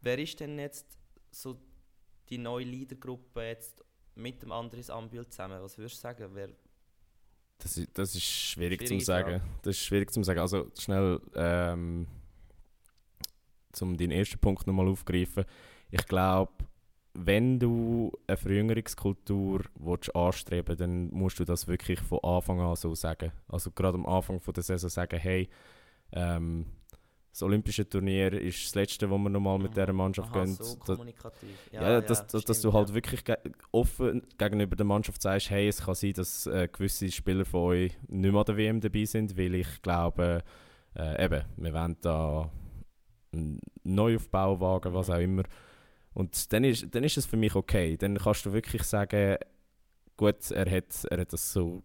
Wer 0.00 0.18
ist 0.18 0.40
denn 0.40 0.58
jetzt 0.58 0.98
so 1.30 1.60
die 2.28 2.38
neue 2.38 2.64
Leadergruppe 2.64 3.42
jetzt 3.42 3.84
mit 4.16 4.42
dem 4.42 4.52
Andres 4.52 4.90
Ambiel 4.90 5.26
zusammen? 5.26 5.62
Was 5.62 5.78
würdest 5.78 5.96
du 5.96 6.00
sagen? 6.00 6.28
Wer 6.32 6.48
das, 7.58 7.76
ist, 7.76 7.96
das 7.96 8.14
ist 8.14 8.24
schwierig 8.24 8.86
zu 8.86 9.00
sagen. 9.00 9.40
Das 9.62 9.76
ist 9.76 9.84
schwierig 9.84 10.12
zu 10.12 10.22
sagen. 10.22 10.40
Also 10.40 10.70
schnell, 10.78 11.20
ähm, 11.34 12.06
um 13.80 13.96
deinen 13.96 14.10
ersten 14.10 14.38
Punkt 14.38 14.66
nochmal 14.66 14.88
aufzugreifen. 14.88 15.44
Ich 15.90 16.06
glaube, 16.06 16.52
wenn 17.14 17.58
du 17.58 18.12
eine 18.26 18.36
Verjüngerungskultur 18.36 19.62
willst 19.76 20.14
anstreben 20.14 20.76
dann 20.76 21.08
musst 21.10 21.38
du 21.38 21.44
das 21.44 21.66
wirklich 21.66 21.98
von 22.00 22.20
Anfang 22.22 22.60
an 22.60 22.76
so 22.76 22.94
sagen. 22.94 23.32
Also 23.48 23.70
gerade 23.70 23.96
am 23.96 24.06
Anfang 24.06 24.38
von 24.40 24.52
der 24.52 24.62
Saison 24.62 24.90
sagen, 24.90 25.18
hey, 25.18 25.48
ähm, 26.12 26.66
das 27.36 27.42
olympische 27.42 27.86
Turnier 27.86 28.32
ist 28.32 28.64
das 28.64 28.74
letzte, 28.74 29.10
wo 29.10 29.18
wir 29.18 29.28
nochmal 29.28 29.58
mit 29.58 29.72
dieser 29.72 29.92
Mannschaft 29.92 30.30
Aha, 30.30 30.44
gehen. 30.44 30.54
So 30.54 30.76
kommunikativ. 30.76 31.50
Ja, 31.70 31.82
ja, 31.82 32.00
dass, 32.00 32.26
dass, 32.28 32.46
dass 32.46 32.62
du 32.62 32.72
halt 32.72 32.94
wirklich 32.94 33.24
ge 33.24 33.36
offen 33.72 34.22
gegenüber 34.38 34.74
der 34.74 34.86
Mannschaft 34.86 35.20
sagst, 35.20 35.50
hey, 35.50 35.68
es 35.68 35.84
kann 35.84 35.94
sein, 35.94 36.14
dass 36.14 36.46
äh, 36.46 36.66
gewisse 36.72 37.12
Spieler 37.12 37.44
von 37.44 37.60
euch 37.60 37.92
nicht 38.08 38.32
mehr 38.32 38.40
an 38.40 38.46
der 38.46 38.56
WM 38.56 38.80
dabei 38.80 39.04
sind, 39.04 39.36
weil 39.36 39.54
ich 39.54 39.82
glaube, 39.82 40.44
äh, 40.96 41.26
eben, 41.26 41.44
wir 41.58 41.74
wollen 41.74 41.96
da 42.00 42.50
einen 43.34 43.60
Neuaufbau 43.84 44.58
wagen, 44.58 44.94
was 44.94 45.10
auch 45.10 45.18
immer. 45.18 45.42
Und 46.14 46.50
dann 46.54 46.64
ist, 46.64 46.86
dann 46.94 47.04
ist 47.04 47.18
es 47.18 47.26
für 47.26 47.36
mich 47.36 47.54
okay. 47.54 47.98
Dann 47.98 48.16
kannst 48.16 48.46
du 48.46 48.54
wirklich 48.54 48.84
sagen, 48.84 49.36
gut, 50.16 50.50
er 50.52 50.70
hat, 50.70 51.04
er 51.10 51.20
hat 51.20 51.34
das 51.34 51.52
so 51.52 51.82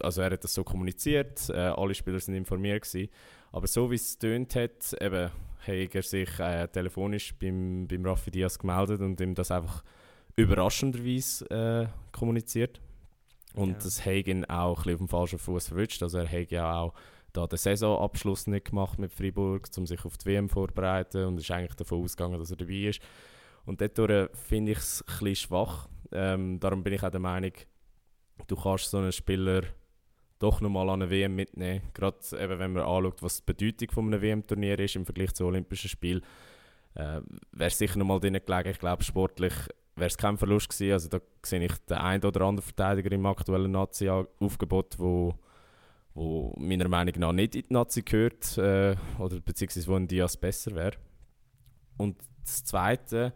also 0.00 0.22
er 0.22 0.30
hat 0.30 0.42
das 0.42 0.54
so 0.54 0.64
kommuniziert, 0.64 1.48
äh, 1.50 1.58
alle 1.58 1.94
Spieler 1.94 2.18
sind 2.18 2.34
informiert 2.34 2.82
gewesen. 2.82 3.10
Aber 3.52 3.66
so 3.66 3.90
wie 3.90 3.96
es 3.96 4.18
tönt 4.18 4.56
hat, 4.56 4.94
eben, 5.00 5.30
hat 5.60 5.94
er 5.94 6.02
sich 6.02 6.40
äh, 6.40 6.66
telefonisch 6.68 7.34
beim, 7.38 7.86
beim 7.86 8.04
Rafi 8.04 8.30
Diaz 8.30 8.58
gemeldet 8.58 9.00
und 9.00 9.20
ihm 9.20 9.34
das 9.34 9.50
einfach 9.50 9.84
überraschenderweise 10.36 11.50
äh, 11.50 11.86
kommuniziert. 12.10 12.80
Und 13.54 13.72
ja. 13.72 13.78
das 13.84 14.04
hat 14.04 14.26
ihn 14.26 14.44
auch 14.46 14.78
ein 14.78 14.84
bisschen 14.84 14.92
auf 14.94 14.98
dem 14.98 15.08
falschen 15.08 15.38
Fuß 15.38 15.68
verwünscht. 15.68 16.02
Also 16.02 16.18
er 16.18 16.30
hat 16.30 16.50
ja 16.50 16.80
auch 16.80 16.94
da 17.32 17.46
den 17.46 17.58
Saisonabschluss 17.58 18.46
nicht 18.46 18.70
gemacht 18.70 18.98
mit 18.98 19.12
Freiburg, 19.12 19.68
um 19.76 19.86
sich 19.86 20.04
auf 20.04 20.16
die 20.16 20.26
WM 20.26 20.48
vorzubereiten 20.48 21.26
und 21.26 21.38
ist 21.38 21.50
eigentlich 21.50 21.74
davon 21.74 22.02
ausgegangen, 22.02 22.38
dass 22.38 22.50
er 22.50 22.56
dabei 22.56 22.88
ist. 22.88 23.00
Und 23.64 23.80
dadurch 23.80 24.30
finde 24.36 24.72
ich 24.72 24.78
es 24.78 25.02
ein 25.02 25.06
bisschen 25.06 25.36
schwach. 25.36 25.88
Ähm, 26.10 26.58
darum 26.60 26.82
bin 26.82 26.94
ich 26.94 27.02
auch 27.02 27.10
der 27.10 27.20
Meinung, 27.20 27.52
du 28.46 28.56
kannst 28.56 28.90
so 28.90 28.98
einen 28.98 29.12
Spieler 29.12 29.62
doch 30.42 30.60
nochmal 30.60 30.88
an 30.90 31.02
eine 31.02 31.10
WM 31.10 31.34
mitnehmen. 31.34 31.82
Gerade 31.94 32.18
eben, 32.38 32.58
wenn 32.58 32.72
man 32.72 32.82
anschaut, 32.82 33.22
was 33.22 33.36
die 33.36 33.52
Bedeutung 33.52 33.90
von 33.90 34.06
einem 34.06 34.22
WM-Turnier 34.22 34.78
ist 34.78 34.96
im 34.96 35.04
Vergleich 35.04 35.32
zu 35.34 35.44
Olympischen 35.46 35.88
Spielen, 35.88 36.22
äh, 36.94 37.20
wäre 37.52 37.68
es 37.68 37.78
sicher 37.78 37.98
nochmal 37.98 38.20
drin 38.20 38.38
gelegen. 38.44 38.70
Ich 38.70 38.78
glaube, 38.78 39.02
sportlich 39.04 39.54
wäre 39.96 40.08
es 40.08 40.16
kein 40.16 40.36
Verlust 40.36 40.70
gewesen. 40.70 40.92
Also 40.92 41.08
da 41.08 41.20
sehe 41.44 41.64
ich 41.64 41.72
den 41.88 41.96
einen 41.96 42.24
oder 42.24 42.42
anderen 42.42 42.62
Verteidiger 42.62 43.12
im 43.12 43.26
aktuellen 43.26 43.70
Nazi-Aufgebot, 43.70 44.98
wo, 44.98 45.34
wo 46.14 46.54
meiner 46.58 46.88
Meinung 46.88 47.14
nach 47.18 47.32
nicht 47.32 47.54
in 47.54 47.62
die 47.68 47.72
Nazi 47.72 48.02
gehört 48.02 48.58
äh, 48.58 48.96
oder 49.18 49.40
beziehungsweise 49.40 49.86
wo 49.86 49.94
ein 49.94 50.08
Diaz 50.08 50.36
besser 50.36 50.74
wäre. 50.74 50.96
Und 51.98 52.16
das 52.42 52.64
Zweite 52.64 53.32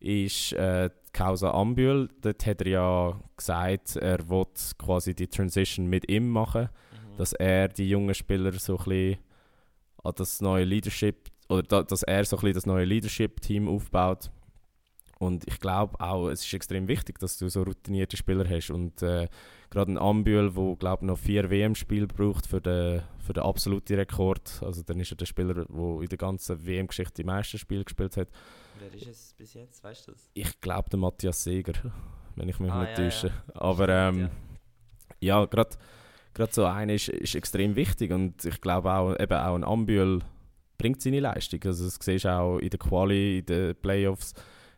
ist 0.00 0.52
äh, 0.52 0.90
die 0.90 1.12
Causa 1.12 1.50
Ambül. 1.52 2.08
Dort 2.20 2.46
hat 2.46 2.62
er 2.62 2.68
ja 2.68 3.20
gesagt, 3.36 3.96
er 3.96 4.28
will 4.28 4.46
quasi 4.78 5.14
die 5.14 5.26
Transition 5.26 5.86
mit 5.86 6.10
ihm 6.10 6.28
machen, 6.28 6.68
mhm. 6.92 7.16
dass 7.16 7.32
er 7.32 7.68
die 7.68 7.88
jungen 7.88 8.14
Spieler 8.14 8.52
so 8.52 8.78
ein 8.78 8.84
bisschen 8.84 9.18
an 10.04 10.12
das 10.16 10.40
neue 10.40 10.64
Leadership 10.64 11.30
oder 11.48 11.62
da, 11.62 11.82
dass 11.82 12.02
er 12.02 12.24
so 12.24 12.36
ein 12.36 12.40
bisschen 12.40 12.54
das 12.54 12.66
neue 12.66 12.84
Leadership-Team 12.84 13.68
aufbaut. 13.68 14.30
Und 15.18 15.48
ich 15.48 15.58
glaube 15.58 15.98
auch, 16.00 16.28
es 16.28 16.44
ist 16.44 16.54
extrem 16.54 16.86
wichtig, 16.86 17.18
dass 17.18 17.38
du 17.38 17.48
so 17.48 17.62
routinierte 17.64 18.16
Spieler 18.16 18.48
hast. 18.48 18.70
Und 18.70 19.02
äh, 19.02 19.28
gerade 19.68 19.92
ein 19.92 19.98
Ambül, 19.98 20.52
der 20.52 20.76
glaube 20.76 21.06
noch 21.06 21.18
vier 21.18 21.50
WM-Spiele 21.50 22.06
braucht 22.06 22.46
für 22.46 22.60
den, 22.60 23.02
für 23.18 23.32
den 23.32 23.42
absoluten 23.42 23.96
Rekord. 23.96 24.62
Also 24.62 24.82
dann 24.82 25.00
ist 25.00 25.10
er 25.10 25.16
der 25.16 25.26
Spieler, 25.26 25.54
der 25.54 26.00
in 26.00 26.06
der 26.06 26.18
ganzen 26.18 26.64
WM-Geschichte 26.64 27.22
die 27.22 27.24
meisten 27.24 27.58
Spiele 27.58 27.82
gespielt 27.82 28.16
hat. 28.16 28.28
Wer 28.78 28.94
ist 28.94 29.06
es 29.06 29.34
bis 29.36 29.54
jetzt? 29.54 29.82
Weißt 29.82 30.06
du 30.06 30.12
das? 30.12 30.30
Ich 30.34 30.60
glaube, 30.60 30.88
der 30.90 30.98
Matthias 30.98 31.42
Seger, 31.42 31.74
wenn 32.36 32.48
ich 32.48 32.60
mich 32.60 32.70
ah, 32.70 32.80
nicht 32.80 32.90
ja, 32.90 33.04
täusche. 33.04 33.26
Ja. 33.26 33.60
Aber 33.60 33.88
ähm, 33.88 34.30
ja, 35.20 35.40
ja 35.40 35.46
gerade 35.46 35.76
so 36.50 36.64
einer 36.64 36.94
ist, 36.94 37.08
ist 37.08 37.34
extrem 37.34 37.76
wichtig 37.76 38.12
und 38.12 38.44
ich 38.44 38.60
glaube 38.60 38.92
auch, 38.92 39.18
eben 39.18 39.38
auch 39.38 39.54
ein 39.54 39.64
Ambühl 39.64 40.20
bringt 40.78 41.02
seine 41.02 41.20
Leistung. 41.20 41.60
Also 41.64 41.84
das 41.84 41.98
siehst 42.00 42.24
du 42.24 42.32
auch 42.32 42.58
in 42.58 42.70
der 42.70 42.78
Quali, 42.78 43.38
in 43.38 43.46
den 43.46 43.76
Playoffs. 43.76 44.32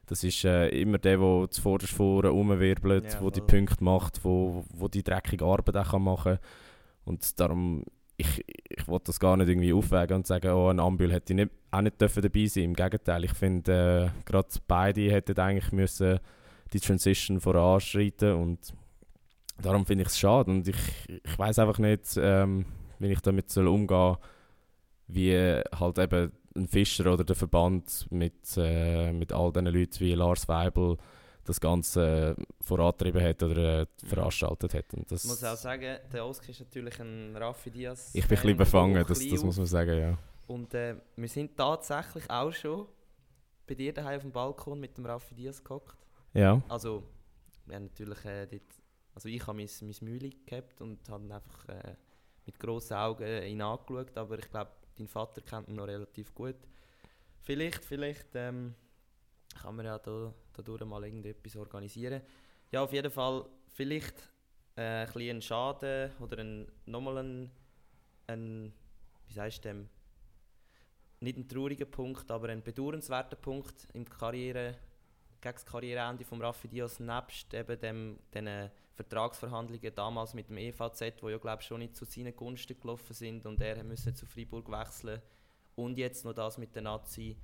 Das 0.07 0.25
ist 0.25 0.45
äh, 0.45 0.69
immer 0.69 0.99
der, 0.99 1.19
der 1.19 1.51
zuvorderst 1.51 1.93
vorne 1.93 2.31
rumwirbelt, 2.31 3.13
ja, 3.13 3.21
der 3.21 3.31
die 3.31 3.41
Punkte 3.41 3.85
macht, 3.85 4.25
wo, 4.25 4.65
wo 4.75 4.89
die 4.89 5.05
dreckige 5.05 5.45
Arbeit 5.45 5.77
auch 5.77 5.99
machen 5.99 6.37
kann. 6.37 6.45
Und 7.05 7.39
darum 7.39 7.85
ich, 8.21 8.45
ich 8.69 8.89
wollte 8.89 9.07
das 9.07 9.21
gar 9.21 9.37
nicht 9.37 9.49
irgendwie 9.49 9.73
aufwägen 9.73 10.17
und 10.17 10.27
sagen, 10.27 10.51
oh, 10.53 10.69
ein 10.69 10.81
Ambül 10.81 11.13
hätte 11.13 11.35
nicht, 11.35 11.51
auch 11.71 11.81
nicht 11.81 12.01
dürfen 12.01 12.23
dabei 12.23 12.47
sein. 12.47 12.65
Im 12.65 12.75
Gegenteil, 12.75 13.25
ich 13.25 13.33
finde, 13.33 14.13
äh, 14.13 14.25
gerade 14.25 14.49
beide 14.67 15.11
hätten 15.11 15.39
eigentlich 15.39 15.73
müssen 15.73 16.19
die 16.73 16.81
Transition 16.81 17.41
voranschreiten 17.41 18.35
und 18.35 18.75
darum 19.61 19.85
finde 19.85 20.03
ich 20.03 20.09
es 20.09 20.19
schade 20.19 20.51
und 20.51 20.69
ich, 20.69 20.77
ich 21.09 21.39
weiß 21.39 21.59
einfach 21.59 21.79
nicht, 21.79 22.17
ähm, 22.17 22.65
wie 22.99 23.13
ich 23.13 23.21
damit 23.21 23.51
soll 23.51 23.67
umgehen 23.67 24.17
wie 25.13 25.35
halt 25.35 25.99
eben 25.99 26.33
ein 26.57 26.69
Fischer 26.69 27.13
oder 27.13 27.25
der 27.25 27.37
Verband 27.37 28.07
mit, 28.11 28.57
äh, 28.57 29.13
mit 29.13 29.33
all 29.33 29.53
diesen 29.53 29.67
Leuten 29.67 30.01
wie 30.01 30.15
Lars 30.15 30.49
Weibel 30.49 30.97
das 31.45 31.61
Ganze 31.61 32.37
vorantrieben 32.61 33.23
hat 33.23 33.43
oder 33.43 33.83
äh, 33.83 33.87
veranstaltet 34.05 34.75
hat. 34.75 34.95
Und 34.95 35.11
das 35.11 35.25
Ich 35.25 35.31
muss 35.31 35.45
auch 35.45 35.57
sagen, 35.57 35.99
der 36.13 36.27
Osk 36.27 36.49
ist 36.49 36.61
natürlich 36.61 37.01
ein 37.01 37.37
Raffi 37.37 37.71
Diaz. 37.71 38.11
ich 38.15 38.27
bin 38.27 38.39
ein 38.39 38.43
bisschen 38.43 38.57
befangen, 38.57 39.05
das, 39.07 39.29
das 39.29 39.43
muss 39.43 39.57
man 39.57 39.67
sagen, 39.67 39.99
ja. 39.99 40.19
Und 40.47 40.75
äh, 40.75 40.97
wir 41.17 41.29
sind 41.29 41.57
tatsächlich 41.57 42.29
auch 42.29 42.53
schon 42.53 42.87
bei 43.67 43.75
dir 43.75 43.93
daheim 43.93 44.17
auf 44.17 44.23
dem 44.23 44.33
Balkon 44.33 44.81
mit 44.81 44.97
dem 44.97 45.07
Raffi 45.07 45.35
Diaz 45.35 45.63
gehockt. 45.63 45.97
Ja, 46.35 46.61
Also, 46.69 47.05
wir 47.67 47.77
haben 47.77 47.85
natürlich 47.85 48.25
äh, 48.25 48.47
dort, 48.47 48.63
also 49.15 49.29
ich 49.29 49.47
habe 49.47 49.57
mein, 49.57 49.69
mein 49.83 49.95
Mühle 50.01 50.31
gehabt 50.47 50.81
und 50.81 51.09
habe 51.09 51.23
dann 51.27 51.33
einfach 51.33 51.69
äh, 51.69 51.95
mit 52.47 52.59
grossen 52.59 52.95
Augen 52.95 53.43
ihn 53.45 53.63
angeschaut, 53.63 54.17
aber 54.17 54.39
ich 54.39 54.51
glaube, 54.51 54.71
dein 54.97 55.09
Vater 55.09 55.41
kennt 55.41 55.69
ihn 55.69 55.77
noch 55.77 55.87
relativ 55.87 56.35
gut. 56.35 56.57
Vielleicht, 57.43 57.85
vielleicht 57.85 58.29
ähm, 58.35 58.75
kann 59.61 59.77
man 59.77 59.87
ja 59.87 59.99
da, 59.99 60.33
dadurch 60.63 60.89
mal 60.89 61.05
irgendetwas 61.05 61.57
organisieren. 61.57 62.23
Ja, 62.71 62.83
auf 62.83 62.93
jeden 62.93 63.11
Fall, 63.11 63.45
vielleicht 63.69 64.15
äh, 64.77 64.83
ein 64.83 65.07
bisschen 65.07 65.37
ein 65.37 65.43
Schaden 65.43 66.11
oder 66.21 66.39
ein, 66.39 66.67
nochmal 66.87 67.19
ein, 67.19 67.51
ein, 68.27 68.73
wie 69.27 69.33
sagst 69.33 69.65
du 69.65 69.69
dem, 69.69 69.89
nicht 71.21 71.37
ein 71.37 71.49
trauriger 71.49 71.85
Punkt, 71.85 72.31
aber 72.31 72.49
ein 72.49 72.63
bedauernswerter 72.63 73.37
Punkt 73.37 73.89
im 73.93 74.09
Karriere, 74.09 74.77
gegen 75.41 75.55
das 75.55 75.67
Karriereende 75.67 76.25
von 76.25 76.41
Raffi 76.41 76.69
Diaz, 76.69 76.99
nebst 77.01 77.53
eben 77.55 77.79
dem, 77.81 78.19
den 78.33 78.71
Vertragsverhandlungen 78.95 79.95
damals 79.95 80.35
mit 80.35 80.49
dem 80.49 80.59
EVZ, 80.59 81.23
wo 81.23 81.29
ja 81.29 81.39
glaube 81.39 81.63
schon 81.63 81.81
nicht 81.81 81.97
zu 81.97 82.05
seinen 82.05 82.37
Gunsten 82.37 82.79
gelaufen 82.79 83.15
sind 83.15 83.47
und 83.47 83.61
er 83.61 83.83
musste 83.85 84.13
zu 84.13 84.27
Freiburg 84.27 84.71
wechseln 84.71 85.21
und 85.75 85.97
jetzt 85.99 86.25
noch 86.25 86.35
das 86.35 86.59
mit 86.59 86.75
der 86.75 86.83
Nazi, 86.83 87.37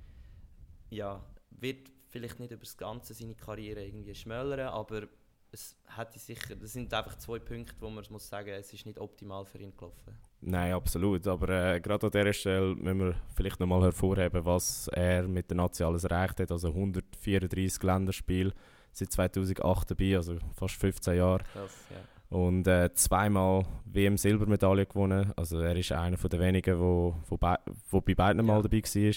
ja, 0.89 1.23
wird 1.49 1.89
vielleicht 2.19 2.39
nicht 2.39 2.51
über 2.51 2.63
das 2.63 2.77
Ganze 2.77 3.13
seine 3.13 3.35
Karriere 3.35 3.83
irgendwie 3.85 4.15
schmälern, 4.15 4.67
aber 4.69 5.03
es 5.51 5.77
hätte 5.95 6.19
sicher, 6.19 6.55
das 6.55 6.73
sind 6.73 6.93
einfach 6.93 7.17
zwei 7.17 7.39
Punkte, 7.39 7.73
wo 7.79 7.89
man 7.89 8.03
muss 8.09 8.27
sagen, 8.27 8.49
es 8.49 8.73
ist 8.73 8.85
nicht 8.85 8.99
optimal 8.99 9.45
für 9.45 9.59
ihn 9.59 9.71
gelaufen. 9.77 10.13
nein, 10.41 10.73
absolut. 10.73 11.25
Aber 11.27 11.47
äh, 11.49 11.79
gerade 11.79 12.05
an 12.07 12.11
dieser 12.11 12.33
Stelle 12.33 12.75
müssen 12.75 12.99
wir 12.99 13.15
vielleicht 13.35 13.59
nochmal 13.59 13.81
hervorheben, 13.83 14.43
was 14.45 14.87
er 14.89 15.23
mit 15.27 15.49
der 15.49 15.55
Nazi 15.57 15.83
alles 15.83 16.03
erreicht 16.03 16.39
hat. 16.41 16.51
Also 16.51 16.67
134 16.67 17.81
Länderspiele 17.83 18.51
seit 18.91 19.11
2008 19.11 19.91
dabei, 19.91 20.17
also 20.17 20.37
fast 20.53 20.75
15 20.75 21.15
Jahre. 21.17 21.43
Krass, 21.53 21.71
ja. 21.91 22.37
Und 22.37 22.67
äh, 22.67 22.93
zweimal 22.93 23.65
WM-Silbermedaille 23.85 24.85
gewonnen. 24.85 25.31
Also 25.37 25.59
er 25.59 25.75
ist 25.77 25.93
einer 25.93 26.17
der 26.17 26.39
wenigen, 26.41 26.77
wo, 26.77 27.15
wo, 27.29 27.37
bei, 27.37 27.57
wo 27.89 28.01
bei 28.01 28.15
beiden 28.15 28.45
Mal 28.45 28.57
Ja. 28.57 28.61
dabei 28.63 28.81
war. 28.83 29.13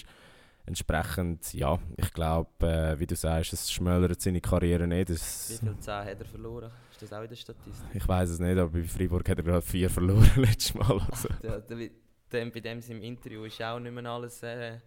Entsprechend, 0.65 1.53
ja, 1.53 1.79
ich 1.97 2.13
glaube, 2.13 2.49
äh, 2.67 2.99
wie 2.99 3.07
du 3.07 3.15
sagst, 3.15 3.53
es 3.53 3.71
schmälert 3.71 4.21
seine 4.21 4.41
Karriere 4.41 4.87
nicht. 4.87 5.09
Wie 5.09 5.15
viel 5.15 5.75
10 5.79 5.93
hat 5.93 6.19
er 6.19 6.25
verloren? 6.25 6.71
Ist 6.91 7.01
das 7.01 7.13
auch 7.13 7.23
in 7.23 7.29
der 7.29 7.35
Statistik? 7.35 7.87
ich 7.93 8.07
weiß 8.07 8.29
es 8.29 8.39
nicht, 8.39 8.57
aber 8.57 8.69
bei 8.69 8.83
Freiburg 8.83 9.27
hat 9.27 9.37
er 9.39 9.43
gerade 9.43 9.61
vier 9.61 9.89
verloren 9.89 10.29
letztes 10.37 10.73
Mal. 10.75 10.99
Also. 11.09 11.29
Der, 11.41 11.59
der, 11.61 11.89
der, 12.31 12.45
bei 12.51 12.59
dem 12.59 12.79
im 12.89 13.01
Interview 13.01 13.43
ist 13.45 13.61
auch 13.61 13.79
nicht 13.79 13.91
mehr 13.91 14.05
alles 14.05 14.41
äh, 14.43 14.77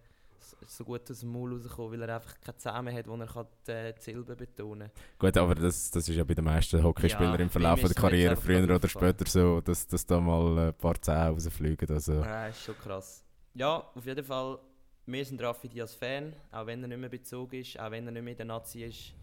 so- 0.67 0.83
gut 0.85 1.09
aus 1.11 1.19
dem 1.19 1.31
Maul 1.31 1.53
rausgekommen, 1.53 1.99
weil 1.99 2.09
er 2.09 2.15
einfach 2.15 2.39
keine 2.39 2.57
Zähne 2.57 2.93
hat, 2.93 3.07
wo 3.07 3.15
er 3.17 3.27
kann 3.27 3.45
die, 3.67 3.71
äh, 3.71 3.93
die 3.93 4.01
Silben 4.01 4.37
betonen 4.37 4.89
Gut, 5.19 5.35
aber 5.37 5.55
das, 5.55 5.91
das 5.91 6.07
ist 6.07 6.15
ja 6.15 6.23
bei 6.23 6.33
den 6.35 6.45
meisten 6.45 6.81
Hockeyspielern 6.83 7.33
Ja, 7.35 7.39
im 7.39 7.49
Verlauf 7.49 7.79
der 7.81 7.89
Karriere 7.93 8.35
früher 8.37 8.63
oder 8.63 8.75
aufgefallen. 8.75 9.13
später 9.13 9.29
so, 9.29 9.61
dass, 9.61 9.85
dass 9.87 10.05
da 10.05 10.19
mal 10.21 10.57
ein 10.69 10.73
paar 10.73 10.99
Zähne 11.01 11.29
rausfliegen. 11.29 11.89
Also, 11.89 12.13
Ja, 12.13 12.47
ist 12.47 12.63
schon 12.63 12.77
krass. 12.77 13.23
Ja, 13.53 13.77
auf 13.93 14.05
jeden 14.05 14.23
Fall, 14.23 14.57
wir 15.05 15.25
sind 15.25 15.41
Raffi 15.41 15.69
Diaz 15.69 15.93
Fan, 15.93 16.33
auch 16.51 16.65
wenn 16.65 16.81
er 16.83 16.87
nicht 16.87 16.97
mehr 16.97 17.09
bezogen 17.09 17.55
ist, 17.61 17.79
auch 17.79 17.91
wenn 17.91 18.05
er 18.07 18.11
nicht 18.11 18.23
mehr 18.23 18.31
in 18.31 18.37
der 18.37 18.45
Nazi 18.45 18.83
ist. 18.83 19.13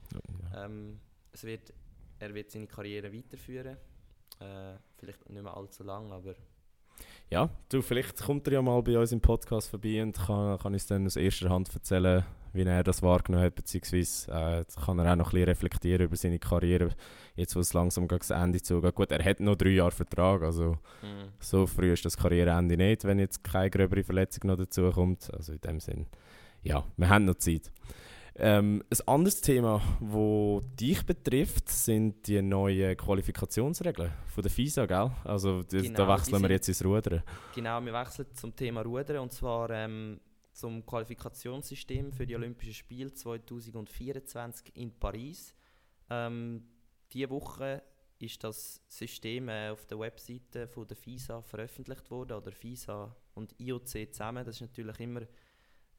ja. 0.52 0.64
Ähm, 0.64 1.00
es 1.32 1.44
wird, 1.44 1.72
er 2.18 2.34
wird 2.34 2.50
seine 2.50 2.66
Karriere 2.66 3.12
weiterführen. 3.12 3.76
Äh, 4.38 4.74
vielleicht 4.96 5.28
nicht 5.28 5.42
mehr 5.42 5.56
allzu 5.56 5.82
lang, 5.82 6.12
aber 6.12 6.34
Ja, 7.32 7.48
du, 7.70 7.80
vielleicht 7.80 8.20
kommt 8.20 8.46
er 8.46 8.52
ja 8.52 8.60
mal 8.60 8.82
bei 8.82 8.98
uns 8.98 9.10
im 9.10 9.22
Podcast 9.22 9.70
vorbei 9.70 10.02
und 10.02 10.18
kann, 10.18 10.58
kann 10.58 10.74
uns 10.74 10.84
dann 10.84 11.06
aus 11.06 11.16
erster 11.16 11.48
Hand 11.48 11.74
erzählen, 11.74 12.26
wie 12.52 12.62
er 12.62 12.84
das 12.84 13.02
wahrgenommen 13.02 13.46
hat, 13.46 13.54
beziehungsweise 13.54 14.30
äh, 14.30 14.64
kann 14.84 14.98
er 14.98 15.10
auch 15.10 15.16
noch 15.16 15.28
ein 15.28 15.32
bisschen 15.32 15.48
reflektieren 15.48 16.04
über 16.04 16.14
seine 16.14 16.38
Karriere, 16.38 16.90
jetzt 17.34 17.56
wo 17.56 17.60
es 17.60 17.72
langsam 17.72 18.06
gegen 18.06 18.18
das 18.18 18.28
Ende 18.28 18.60
zugeht. 18.60 18.94
Gut, 18.94 19.12
er 19.12 19.24
hat 19.24 19.40
noch 19.40 19.56
drei 19.56 19.70
Jahre 19.70 19.92
Vertrag, 19.92 20.42
also 20.42 20.72
mm, 21.00 21.32
so 21.40 21.66
früh 21.66 21.94
ist 21.94 22.04
das 22.04 22.18
Karriereende 22.18 22.76
nicht, 22.76 23.04
wenn 23.04 23.18
jetzt 23.18 23.42
keine 23.42 23.70
gröbere 23.70 24.04
Verletzung 24.04 24.48
noch 24.48 24.58
dazu 24.58 24.90
kommt. 24.90 25.32
Also 25.32 25.54
in 25.54 25.60
dem 25.62 25.80
Sinn, 25.80 26.08
ja, 26.62 26.84
wir 26.98 27.08
haben 27.08 27.24
noch 27.24 27.36
Zeit. 27.36 27.72
Ähm, 28.34 28.82
ein 28.90 29.08
anderes 29.08 29.40
Thema, 29.42 29.82
das 30.00 30.76
dich 30.80 31.04
betrifft, 31.04 31.68
sind 31.68 32.26
die 32.26 32.40
neuen 32.40 32.96
Qualifikationsregeln 32.96 34.10
von 34.26 34.42
der 34.42 34.50
FISA, 34.50 34.86
gell? 34.86 35.10
Also 35.24 35.62
die, 35.62 35.82
Genau, 35.82 35.98
da 35.98 36.08
wechseln 36.16 36.32
wir 36.34 36.38
sind- 36.40 36.50
jetzt 36.50 36.68
ins 36.68 36.84
Rudern. 36.84 37.22
Genau, 37.54 37.84
wir 37.84 37.92
wechseln 37.92 38.26
zum 38.34 38.56
Thema 38.56 38.80
Rudern 38.82 39.18
und 39.18 39.32
zwar 39.32 39.68
ähm, 39.70 40.18
zum 40.52 40.84
Qualifikationssystem 40.86 42.12
für 42.12 42.26
die 42.26 42.34
Olympischen 42.34 42.72
Spiele 42.74 43.12
2024 43.12 44.76
in 44.76 44.92
Paris. 44.98 45.54
Ähm, 46.08 46.64
diese 47.12 47.28
Woche 47.30 47.82
ist 48.18 48.42
das 48.44 48.80
System 48.88 49.48
äh, 49.50 49.70
auf 49.70 49.84
der 49.86 49.98
Webseite 49.98 50.68
von 50.68 50.86
der 50.86 50.96
FISA 50.96 51.42
veröffentlicht 51.42 52.10
worden 52.10 52.32
oder 52.38 52.52
FISA 52.52 53.14
und 53.34 53.54
IOC 53.58 54.10
zusammen. 54.12 54.44
Das 54.44 54.56
ist 54.56 54.60
natürlich 54.62 54.98
immer 55.00 55.22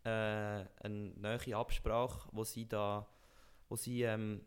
äh, 0.03 0.09
eine 0.09 1.11
neue 1.15 1.55
Absprache, 1.55 2.29
wo 2.31 2.43
sie 2.43 2.67
da, 2.67 3.07
wo 3.69 3.75
sie 3.75 4.03
ähm, 4.03 4.41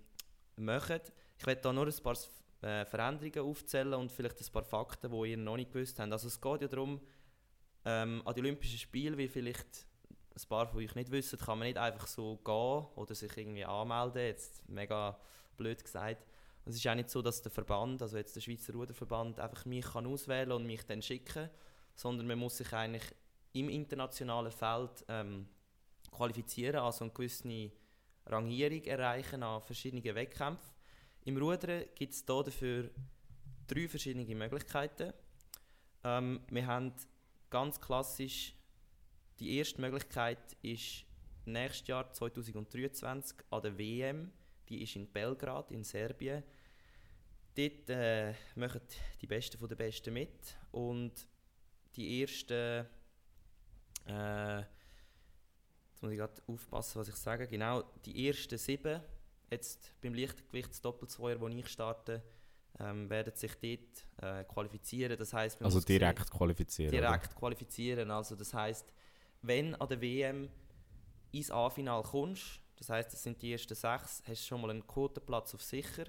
machen. 0.56 1.00
Ich 1.38 1.46
werde 1.46 1.60
da 1.60 1.72
nur 1.72 1.86
ein 1.86 2.02
paar 2.02 2.16
äh, 2.62 2.84
Veränderungen 2.84 3.50
aufzählen 3.50 3.94
und 3.94 4.12
vielleicht 4.12 4.40
ein 4.40 4.52
paar 4.52 4.64
Fakten, 4.64 5.10
die 5.10 5.30
ihr 5.30 5.36
noch 5.36 5.56
nicht 5.56 5.72
gewusst 5.72 5.98
habt. 5.98 6.12
Also 6.12 6.28
es 6.28 6.40
geht 6.40 6.62
ja 6.62 6.68
darum, 6.68 7.00
ähm, 7.84 8.22
an 8.24 8.34
die 8.34 8.40
Olympischen 8.40 8.78
Spiele, 8.78 9.16
wie 9.16 9.28
vielleicht 9.28 9.86
ein 10.34 10.48
paar 10.48 10.66
von 10.66 10.80
euch 10.80 10.94
nicht 10.94 11.10
wissen, 11.10 11.38
kann 11.38 11.58
man 11.58 11.68
nicht 11.68 11.78
einfach 11.78 12.06
so 12.06 12.36
gehen 12.36 12.86
oder 12.96 13.14
sich 13.14 13.34
irgendwie 13.36 13.64
anmelden, 13.64 14.22
jetzt 14.22 14.68
mega 14.68 15.18
blöd 15.56 15.82
gesagt. 15.82 16.26
Und 16.64 16.72
es 16.72 16.78
ist 16.78 16.86
auch 16.88 16.94
nicht 16.94 17.10
so, 17.10 17.22
dass 17.22 17.42
der 17.42 17.52
Verband, 17.52 18.02
also 18.02 18.16
jetzt 18.16 18.34
der 18.34 18.40
Schweizer 18.40 18.72
Ruderverband, 18.72 19.38
einfach 19.38 19.64
mich 19.64 19.84
kann 19.84 20.06
auswählen 20.06 20.52
und 20.52 20.66
mich 20.66 20.84
dann 20.84 21.00
schicken, 21.00 21.48
sondern 21.94 22.26
man 22.26 22.38
muss 22.38 22.58
sich 22.58 22.72
eigentlich 22.72 23.14
im 23.58 23.68
internationalen 23.68 24.52
Feld 24.52 25.04
ähm, 25.08 25.48
qualifizieren, 26.10 26.76
also 26.76 27.04
eine 27.04 27.12
gewisse 27.12 27.70
Rangierung 28.26 28.82
erreichen 28.84 29.42
an 29.42 29.62
verschiedenen 29.62 30.04
Wettkämpfen. 30.04 30.74
Im 31.24 31.36
Rudern 31.36 31.84
gibt 31.94 32.12
es 32.12 32.24
hier 32.26 32.42
dafür 32.42 32.90
drei 33.66 33.88
verschiedene 33.88 34.34
Möglichkeiten. 34.34 35.12
Ähm, 36.04 36.40
wir 36.50 36.66
haben 36.66 36.92
ganz 37.50 37.80
klassisch 37.80 38.54
die 39.38 39.58
erste 39.58 39.80
Möglichkeit 39.80 40.56
ist 40.62 41.04
nächstes 41.44 41.86
Jahr 41.88 42.12
2023 42.12 43.36
an 43.50 43.62
der 43.62 43.78
WM. 43.78 44.32
Die 44.68 44.82
ist 44.82 44.96
in 44.96 45.06
Belgrad 45.06 45.70
in 45.70 45.84
Serbien. 45.84 46.42
Dort 47.54 47.90
äh, 47.90 48.34
machen 48.54 48.80
die 49.20 49.26
Besten 49.26 49.58
von 49.58 49.68
den 49.68 49.78
Besten 49.78 50.12
mit 50.12 50.56
und 50.72 51.12
die 51.94 52.22
ersten 52.22 52.86
äh, 54.06 54.58
jetzt 54.60 56.02
muss 56.02 56.12
ich 56.12 56.18
gerade 56.18 56.42
aufpassen, 56.46 57.00
was 57.00 57.08
ich 57.08 57.16
sage. 57.16 57.46
Genau, 57.46 57.82
die 58.04 58.28
ersten 58.28 58.58
sieben, 58.58 59.00
jetzt 59.50 59.92
beim 60.00 60.14
Leichtgewichtsdoppelzweier, 60.14 61.40
wo 61.40 61.48
ich 61.48 61.68
starte, 61.68 62.22
ähm, 62.78 63.08
werden 63.08 63.34
sich 63.34 63.52
dort 63.54 64.40
äh, 64.40 64.44
qualifizieren. 64.44 65.16
Das 65.18 65.32
heißt, 65.32 65.62
Also 65.62 65.76
muss 65.78 65.84
sehen- 65.86 65.98
direkt 65.98 66.30
qualifizieren. 66.30 66.90
oder? 66.94 67.00
direkt 67.08 67.34
qualifizieren. 67.34 68.10
Also 68.10 68.36
das 68.36 68.52
heißt, 68.52 68.92
wenn 69.42 69.74
an 69.76 69.88
der 69.88 70.00
WM 70.00 70.50
ins 71.32 71.50
A-Final 71.50 72.02
kommst, 72.02 72.60
das 72.76 72.90
heißt, 72.90 73.12
das 73.12 73.22
sind 73.22 73.40
die 73.40 73.52
ersten 73.52 73.74
sechs, 73.74 74.22
hast 74.26 74.42
du 74.42 74.46
schon 74.46 74.60
mal 74.60 74.70
einen 74.70 74.86
Quotenplatz 74.86 75.54
auf 75.54 75.62
sicher. 75.62 76.04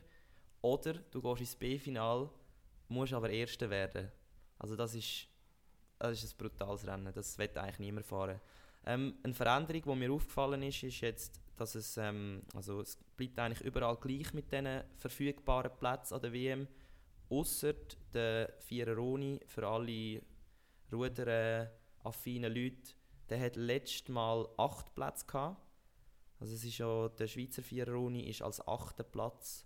Oder 0.62 0.94
du 1.12 1.22
gehst 1.22 1.40
ins 1.40 1.56
B-Final, 1.56 2.30
musst 2.90 3.14
aber 3.14 3.30
Erster 3.30 3.70
werden. 3.70 4.12
Also 4.60 4.76
das 4.76 4.94
ist, 4.96 5.28
das 6.00 6.24
ist 6.24 6.34
ein 6.34 6.38
brutales 6.38 6.86
Rennen, 6.88 7.12
das 7.14 7.38
wird 7.38 7.58
eigentlich 7.58 7.80
niemand 7.80 8.06
fahren. 8.06 8.40
Ähm, 8.86 9.16
eine 9.24 9.34
Veränderung, 9.34 9.82
die 9.82 9.96
mir 9.96 10.14
aufgefallen 10.14 10.64
ist, 10.64 10.84
ist 10.84 11.02
jetzt, 11.02 11.42
dass 11.58 11.76
es, 11.76 11.98
ähm, 11.98 12.44
also 12.54 12.82
es 12.82 12.98
bleibt 13.18 13.40
eigentlich 13.40 13.62
überall 13.62 13.98
gleich 13.98 14.34
mit 14.34 14.52
diesen 14.52 14.84
verfügbaren 14.98 15.72
Plätzen 15.78 16.14
an 16.14 16.22
der 16.22 16.34
WM, 16.34 16.68
außer 17.30 17.74
der 18.14 18.54
Viereroni 18.60 19.42
für 19.46 19.68
alle 19.68 20.22
Ruder-affinen 20.92 22.54
Leute, 22.54 22.94
der 23.30 23.42
hat 23.42 23.56
letztes 23.58 24.08
Mal 24.08 24.48
acht 24.58 24.96
Plätze 24.96 25.26
gehabt. 25.26 25.62
Also 26.40 26.54
es 26.54 26.64
ist 26.64 26.78
ja, 26.78 27.10
der 27.10 27.28
Schweizer 27.28 27.64
Viereroni 27.64 28.30
ist 28.30 28.42
als 28.42 28.66
achter 28.66 29.04
Platz 29.04 29.66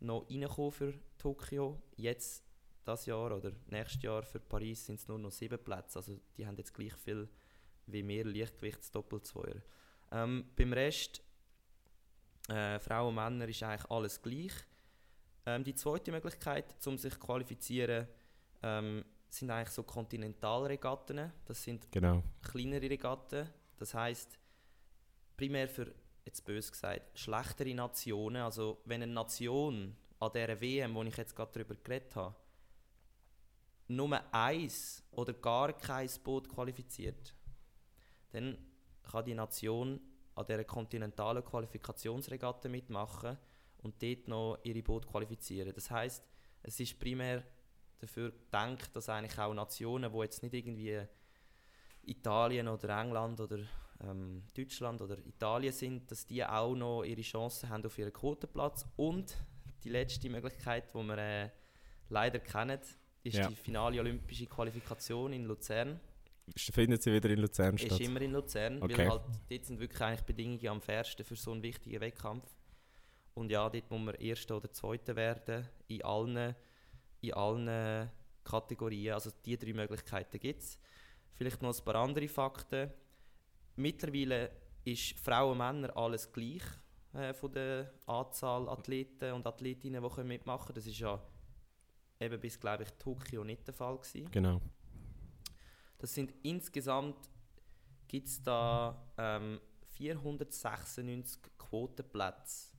noch 0.00 0.28
reingekommen 0.30 0.72
für 0.72 0.94
Tokio. 1.18 1.82
Jetzt, 1.96 2.44
das 2.84 3.06
Jahr 3.06 3.34
oder 3.36 3.52
nächstes 3.68 4.02
Jahr 4.02 4.22
für 4.22 4.40
Paris 4.40 4.86
sind 4.86 4.98
es 5.00 5.08
nur 5.08 5.18
noch 5.18 5.30
sieben 5.30 5.62
Plätze. 5.62 5.98
Also 5.98 6.18
die 6.36 6.46
haben 6.46 6.56
jetzt 6.56 6.74
gleich 6.74 6.94
viel 6.94 7.28
wie 7.86 8.06
wir 8.06 8.24
Leichtgewichtsdoppelzweier. 8.24 9.60
Ähm, 10.12 10.44
beim 10.56 10.72
Rest 10.72 11.22
Äh, 12.48 12.80
Frauen 12.80 13.08
und 13.10 13.14
Männer 13.14 13.48
ist 13.48 13.62
eigentlich 13.62 13.88
alles 13.90 14.20
gleich. 14.20 14.52
Ähm, 15.46 15.62
die 15.62 15.74
zweite 15.76 16.10
Möglichkeit, 16.10 16.74
um 16.86 16.98
sich 16.98 17.12
zu 17.14 17.18
qualifizieren, 17.20 18.08
ähm, 18.64 19.04
sind 19.28 19.48
eigentlich 19.50 19.70
so 19.70 19.84
Kontinentalregatten. 19.84 21.32
Das 21.44 21.62
sind 21.62 21.90
Genau. 21.92 22.22
kleinere 22.42 22.90
Regatten. 22.90 23.48
Das 23.78 23.94
heißt 23.94 24.38
primär 25.36 25.68
für, 25.68 25.94
jetzt 26.24 26.44
bös 26.44 26.70
gesagt, 26.70 27.16
schlechtere 27.18 27.74
Nationen. 27.74 28.42
Also 28.42 28.80
wenn 28.86 29.02
eine 29.04 29.12
Nation 29.12 29.96
an 30.18 30.32
dieser 30.32 30.60
WM, 30.60 30.94
wo 30.96 31.02
ich 31.04 31.16
jetzt 31.16 31.36
gerade 31.36 31.52
darüber 31.52 31.76
geredet 31.76 32.14
habe, 32.16 32.34
nur 33.96 34.34
eins 34.34 35.04
oder 35.12 35.32
gar 35.32 35.72
kein 35.72 36.08
Boot 36.24 36.48
qualifiziert, 36.48 37.34
dann 38.30 38.56
kann 39.02 39.24
die 39.24 39.34
Nation 39.34 40.00
an 40.34 40.46
dieser 40.46 40.64
kontinentalen 40.64 41.44
Qualifikationsregatte 41.44 42.68
mitmachen 42.68 43.36
und 43.78 44.02
dort 44.02 44.28
noch 44.28 44.58
ihre 44.62 44.82
Boot 44.82 45.06
qualifizieren. 45.06 45.72
Das 45.74 45.90
heißt, 45.90 46.24
es 46.62 46.80
ist 46.80 46.98
primär 46.98 47.44
dafür 47.98 48.30
gedacht, 48.30 48.94
dass 48.96 49.08
eigentlich 49.08 49.38
auch 49.38 49.54
Nationen, 49.54 50.12
die 50.12 50.18
jetzt 50.18 50.42
nicht 50.42 50.54
irgendwie 50.54 51.02
Italien 52.04 52.68
oder 52.68 53.00
England 53.00 53.40
oder 53.40 53.58
ähm, 54.00 54.42
Deutschland 54.56 55.00
oder 55.00 55.18
Italien 55.18 55.72
sind, 55.72 56.10
dass 56.10 56.26
die 56.26 56.44
auch 56.44 56.74
noch 56.74 57.04
ihre 57.04 57.22
Chancen 57.22 57.68
haben 57.68 57.84
auf 57.84 57.98
ihren 57.98 58.12
Quotenplatz. 58.12 58.86
Und 58.96 59.36
die 59.84 59.90
letzte 59.90 60.28
Möglichkeit, 60.30 60.92
die 60.92 60.98
wir 60.98 61.18
äh, 61.18 61.50
leider 62.08 62.38
kennen, 62.38 62.80
ist 63.22 63.36
Ja. 63.36 63.48
die 63.48 63.54
finale 63.56 64.00
olympische 64.00 64.46
Qualifikation 64.46 65.32
in 65.32 65.44
Luzern. 65.44 66.00
Findet 66.56 67.02
sie 67.02 67.12
wieder 67.12 67.30
in 67.30 67.38
Luzern 67.38 67.74
Ist 67.76 67.86
statt? 67.86 68.00
immer 68.00 68.20
in 68.20 68.32
Luzern, 68.32 68.82
Okay. 68.82 68.98
weil 68.98 69.10
halt 69.10 69.22
dort 69.48 69.64
sind 69.64 69.78
wirklich 69.80 70.00
eigentlich 70.00 70.22
Bedingungen 70.22 70.68
am 70.68 70.80
fairsten 70.80 71.24
für 71.24 71.36
so 71.36 71.52
einen 71.52 71.62
wichtigen 71.62 72.00
Wettkampf. 72.00 72.46
Und 73.34 73.50
ja, 73.50 73.68
dort 73.70 73.90
muss 73.90 74.00
man 74.00 74.14
Erster 74.16 74.56
oder 74.56 74.70
Zweiter 74.72 75.14
werden, 75.16 75.66
in 75.88 76.02
allen, 76.04 76.54
in 77.20 77.32
allen 77.32 78.10
Kategorien. 78.44 79.14
Also 79.14 79.30
die 79.46 79.56
drei 79.56 79.72
Möglichkeiten 79.72 80.38
gibt 80.38 80.60
es. 80.62 80.78
Vielleicht 81.34 81.62
noch 81.62 81.74
ein 81.76 81.84
paar 81.84 81.94
andere 81.94 82.28
Fakten. 82.28 82.90
Mittlerweile 83.76 84.50
ist 84.84 85.18
Frauen 85.18 85.52
und 85.52 85.58
Männer 85.58 85.96
alles 85.96 86.30
gleich 86.30 86.62
äh, 87.14 87.32
von 87.32 87.52
der 87.52 87.92
Anzahl 88.06 88.68
Athleten 88.68 89.32
und 89.32 89.46
Athletinnen, 89.46 90.02
die 90.02 90.24
mitmachen 90.24 90.66
können. 90.66 90.74
Das 90.74 90.86
ist 90.86 90.98
ja 90.98 91.22
eben 92.22 92.40
bis, 92.40 92.58
glaube 92.58 92.84
ich, 92.84 92.90
Tokio 92.92 93.44
nicht 93.44 93.66
der 93.66 93.74
Fall 93.74 93.96
gewesen. 93.98 94.30
Genau. 94.30 94.60
Das 95.98 96.14
sind 96.14 96.34
insgesamt 96.42 97.16
gibt 98.08 98.28
es 98.28 98.42
da 98.42 99.10
ähm, 99.16 99.60
496 99.96 101.40
Quotenplätze. 101.58 102.72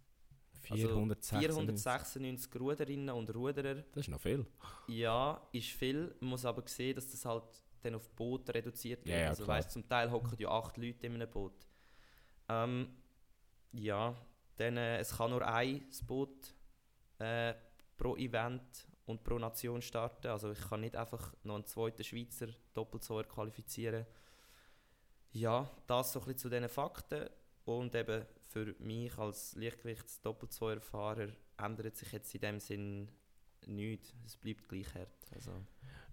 Also 0.70 0.88
496. 0.88 1.40
496 1.40 2.62
Ruderinnen 2.62 3.10
und 3.10 3.34
Ruderer. 3.34 3.84
Das 3.92 4.06
ist 4.06 4.10
noch 4.10 4.22
viel. 4.22 4.46
Ja, 4.88 5.42
ist 5.52 5.70
viel. 5.70 6.16
Man 6.20 6.32
muss 6.32 6.46
aber 6.46 6.66
sehen, 6.68 6.96
dass 6.96 7.10
das 7.10 7.26
halt 7.26 7.44
dann 7.82 7.96
auf 7.96 8.10
Boot 8.12 8.50
reduziert 8.50 9.06
wird. 9.06 9.20
Ja, 9.20 9.30
also 9.30 9.46
weißt, 9.46 9.72
zum 9.72 9.88
Teil 9.90 10.10
hocken 10.10 10.38
ja 10.40 10.50
acht 10.50 10.78
Leute 10.78 11.08
in 11.08 11.16
einem 11.16 11.30
Boot. 11.30 11.66
Ähm, 12.48 12.88
ja, 13.74 14.16
dann, 14.56 14.78
äh, 14.78 15.00
es 15.00 15.18
kann 15.18 15.32
nur 15.32 15.46
ein 15.46 15.82
Boot 16.06 16.54
äh, 17.20 17.54
pro 17.98 18.16
Event 18.16 18.88
und 19.06 19.24
pro 19.24 19.38
Nation 19.38 19.82
starten. 19.82 20.28
Also 20.28 20.52
ich 20.52 20.62
kann 20.62 20.82
nicht 20.82 20.96
einfach 20.96 21.34
noch 21.44 21.56
einen 21.56 21.66
zweiten 21.66 22.04
Schweizer 22.04 22.48
Doppelzeuger 22.74 23.28
qualifizieren. 23.28 24.06
Ja, 25.32 25.70
das 25.88 26.14
so 26.14 26.20
ein 26.20 26.26
bisschen 26.26 26.40
zu 26.40 26.50
diesen 26.50 26.70
Fakten. 26.70 27.30
Und 27.66 27.96
eben 27.96 28.26
für 28.50 28.76
mich 28.80 29.18
als 29.18 29.56
Leichtgewichts-Doppelzeugerfahrer 29.56 31.30
ändert 31.58 31.96
sich 31.96 32.12
jetzt 32.12 32.36
in 32.36 32.42
dem 32.42 32.60
Sinn 32.60 33.10
nichts. 33.66 34.14
Es 34.26 34.36
bleibt 34.36 34.68
gleich 34.68 34.94
hart. 34.94 35.32
Also, 35.34 35.52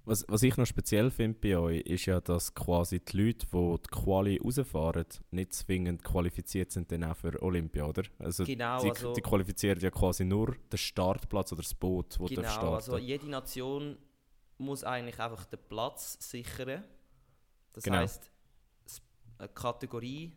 Was, 0.06 0.24
was 0.28 0.42
ich 0.42 0.56
noch 0.56 0.66
speziell 0.66 1.10
finde 1.10 1.38
bei 1.38 1.56
euch, 1.58 1.80
ist 1.82 2.06
ja, 2.06 2.20
dass 2.20 2.54
quasi 2.54 3.00
die 3.00 3.16
Leute, 3.16 3.46
die 3.46 3.76
die 3.82 3.88
Quali 3.90 4.38
rausfahren, 4.42 5.04
nicht 5.30 5.52
zwingend 5.52 6.02
qualifiziert 6.02 6.70
sind 6.72 6.90
dann 6.90 7.04
auch 7.04 7.16
für 7.16 7.40
Olympia, 7.42 7.84
oder? 7.84 8.02
Also, 8.18 8.44
genau, 8.44 8.82
die, 8.82 8.88
also, 8.90 9.12
die 9.12 9.20
qualifizieren 9.20 9.78
ja 9.80 9.90
quasi 9.90 10.24
nur 10.24 10.56
den 10.72 10.78
Startplatz 10.78 11.52
oder 11.52 11.62
das 11.62 11.74
Boot, 11.74 12.12
das 12.12 12.18
darf 12.18 12.28
genau, 12.28 12.50
starten 12.50 12.74
also 12.74 12.98
jede 12.98 13.28
Nation 13.28 13.98
muss 14.58 14.84
eigentlich 14.84 15.18
einfach 15.20 15.44
den 15.46 15.58
Platz 15.68 16.16
sichern. 16.20 16.82
Das 17.72 17.84
Genau. 17.84 17.98
heisst, 17.98 18.30
s- 18.86 19.02
eine 19.38 19.48
Kategorie 19.48 20.32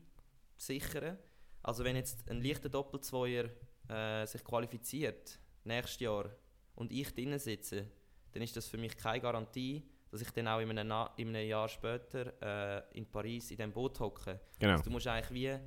sichern. 0.58 1.18
Also 1.62 1.84
wenn 1.84 1.96
jetzt 1.96 2.30
ein 2.30 2.42
leichter 2.44 2.70
Doppelzweier 2.70 3.50
äh, 3.90 4.26
sich 4.28 4.44
qualifiziert 4.44 5.40
nächstes 5.64 6.00
Jahr 6.02 6.30
und 6.76 6.92
ich 6.92 7.14
drinnen 7.14 7.40
sitze, 7.40 7.88
dann 8.34 8.44
ist 8.44 8.56
das 8.56 8.68
für 8.68 8.78
mich 8.78 8.98
keine 8.98 9.22
Garantie, 9.22 9.84
dass 10.12 10.22
ich 10.22 10.32
dann 10.32 10.48
auch 10.48 10.60
in 10.60 10.70
einem, 10.72 10.88
Na 10.88 11.12
in 11.18 11.30
einem 11.30 11.48
Jahr 11.48 11.68
später 11.68 12.34
äh, 12.42 12.98
in 12.98 13.10
Paris 13.10 13.52
in 13.52 13.58
dem 13.58 13.72
Boot 13.72 14.00
hocke. 14.00 14.40
Genau. 14.60 14.74
Also 14.74 14.84
du 14.84 14.90
musst 14.92 15.08
eigentlich 15.08 15.32
wie 15.32 15.60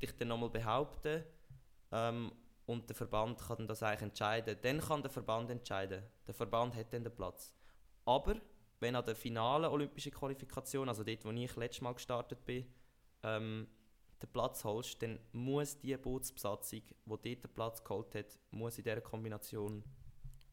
dich 0.00 0.16
dann 0.16 0.28
nochmal 0.28 0.50
behaupten 0.50 1.24
ähm, 1.92 2.32
und 2.66 2.88
der 2.88 2.96
Verband 2.96 3.38
kann 3.38 3.66
das 3.66 3.82
eigentlich 3.82 4.02
entscheiden. 4.02 4.56
Dann 4.62 4.80
kann 4.80 5.02
der 5.02 5.10
Verband 5.10 5.50
entscheiden. 5.50 6.02
Der 6.26 6.34
Verband 6.34 6.74
hat 6.74 6.92
dann 6.92 7.04
den 7.04 7.14
Platz. 7.14 7.52
Aber 8.04 8.36
wenn 8.78 8.96
an 8.96 9.04
der 9.04 9.14
finalen 9.14 9.70
olympischen 9.70 10.12
Qualifikation, 10.12 10.88
also 10.88 11.04
dort, 11.04 11.24
wo 11.24 11.30
ich 11.30 11.56
letztes 11.56 11.82
Mal 11.82 11.92
gestartet 11.92 12.44
bin, 12.46 12.66
ähm, 13.22 13.68
den 14.22 14.32
Platz 14.32 14.64
holst, 14.64 15.02
dann 15.02 15.18
muss 15.32 15.78
die 15.78 15.96
Bootsbesatzung, 15.96 16.80
die 16.80 16.94
dort 17.06 17.24
den 17.24 17.54
Platz 17.54 17.82
geholt 17.82 18.14
hat, 18.14 18.38
muss 18.50 18.78
in 18.78 18.84
dieser 18.84 19.00
Kombination 19.00 19.82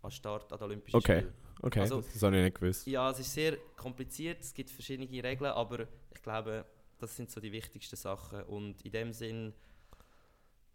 an 0.01 0.11
Start 0.11 0.51
an 0.51 0.59
den 0.59 0.65
Olympischen 0.65 0.97
Okay. 0.97 1.19
Spielen. 1.19 1.33
Okay, 1.61 1.79
Also- 1.81 2.01
das, 2.01 2.13
das 2.13 2.23
habe 2.23 2.37
ich 2.37 2.43
nicht 2.43 2.59
gewusst. 2.59 2.87
Ja, 2.87 3.09
es 3.11 3.19
ist 3.19 3.33
sehr 3.33 3.57
kompliziert, 3.75 4.41
es 4.41 4.53
gibt 4.53 4.69
verschiedene 4.69 5.07
Regeln, 5.23 5.51
aber 5.51 5.87
ich 6.13 6.21
glaube, 6.21 6.65
das 6.99 7.15
sind 7.15 7.29
so 7.31 7.39
die 7.41 7.51
wichtigsten 7.51 7.95
Sachen. 7.95 8.43
Und 8.43 8.81
in 8.83 8.91
dem 8.91 9.11
Sinn, 9.13 9.53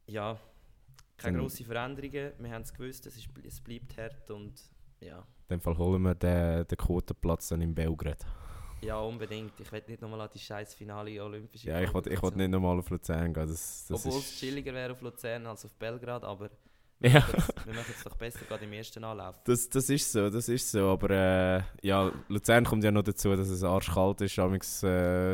ja, 0.07 0.39
keine 1.17 1.37
Dann- 1.39 1.43
grossen 1.43 1.67
Veränderungen. 1.67 2.33
Wir 2.39 2.51
haben 2.51 2.63
es 2.63 2.73
gewusst, 2.75 3.07
es, 3.07 3.17
ist, 3.17 3.29
es 3.45 3.61
bleibt 3.61 3.97
hart 3.97 4.31
und 4.31 4.55
ja, 5.01 5.19
In 5.19 5.57
dem 5.57 5.61
Fall 5.61 5.77
holen 5.79 6.03
wir 6.03 6.15
den, 6.15 6.67
den 6.67 6.79
Quotenplatz 6.79 7.49
dann 7.49 7.61
in 7.63 7.75
Belgrad. 7.75 8.25
ja 8.83 8.99
unbedingt. 8.99 9.59
Ich 9.61 9.71
will 9.71 9.83
nicht 9.87 10.01
nochmal 10.03 10.23
an 10.23 10.31
die 10.35 10.39
scheiß 10.41 10.75
Finale 10.75 11.23
Olympische 11.23 11.69
Ja, 11.69 11.81
ich 11.81 11.93
wollte 11.95 12.11
ich 12.11 12.21
wollt 12.23 12.37
nicht 12.37 12.51
nochmal 12.51 12.79
auf 12.79 12.91
Luzern 12.91 13.33
gehen. 13.33 13.47
Das, 13.49 13.87
das 13.87 14.05
Obwohl 14.07 14.19
es 14.21 14.39
chilliger 14.39 14.73
wäre 14.75 14.93
auf 14.93 15.01
Luzern 15.01 15.47
als 15.47 15.65
auf 15.65 15.75
Belgrad, 15.75 16.25
aber 16.25 16.51
Ja. 17.03 17.27
wir 17.65 17.75
machen 17.75 17.95
es 17.97 18.05
doch 18.05 18.17
besser 18.17 18.45
gerade 18.47 18.65
im 18.65 18.73
ersten 18.73 19.03
Anlauf. 19.03 19.43
Das, 19.45 19.69
das 19.69 19.89
ist 19.91 20.13
so, 20.13 20.31
das 20.31 20.49
ist 20.49 20.71
so. 20.71 20.89
Aber 20.91 21.11
äh, 21.11 21.63
ja, 21.83 22.13
Luzern 22.29 22.65
kommt 22.65 22.85
ja 22.85 22.91
noch 22.91 23.03
dazu, 23.03 23.35
dass 23.35 23.49
es 23.49 23.65
arschkalt 23.65 24.21
ist. 24.21 24.39
Amigs, 24.39 24.83
äh, 24.83 25.33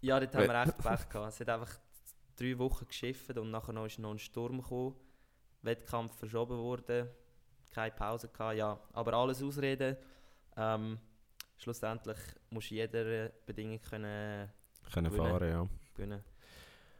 Ja, 0.00 0.18
dort 0.20 0.34
haben 0.34 0.46
wir 0.48 0.62
echt 0.62 0.78
Pech 0.78 1.08
gehabt. 1.08 1.28
Es 1.34 1.40
hat 1.40 1.48
einfach 1.48 1.78
drei 2.36 2.58
Wochen 2.58 2.86
geschifft 2.86 3.36
und 3.36 3.50
nachher 3.50 3.72
noch 3.72 3.86
ist 3.86 3.98
noch 3.98 4.12
ein 4.12 4.18
Sturm 4.18 4.62
gekommen. 4.62 4.94
Wettkampf 5.62 6.16
verschoben 6.18 6.56
worden. 6.58 7.08
Keine 7.70 7.90
Pause 7.92 8.28
gehabt, 8.28 8.56
ja. 8.56 8.78
Aber 8.92 9.14
alles 9.14 9.42
ausreden. 9.42 9.96
Ähm, 10.56 10.98
schlussendlich 11.58 12.18
musst 12.50 12.70
du 12.70 12.74
jeder 12.76 13.30
Bedingung 13.46 13.80
können 13.80 14.48
können 14.92 15.10
Gewinnen. 15.10 15.30
fahren, 15.30 15.48
ja. 15.50 15.68
gewinnen. 15.94 16.24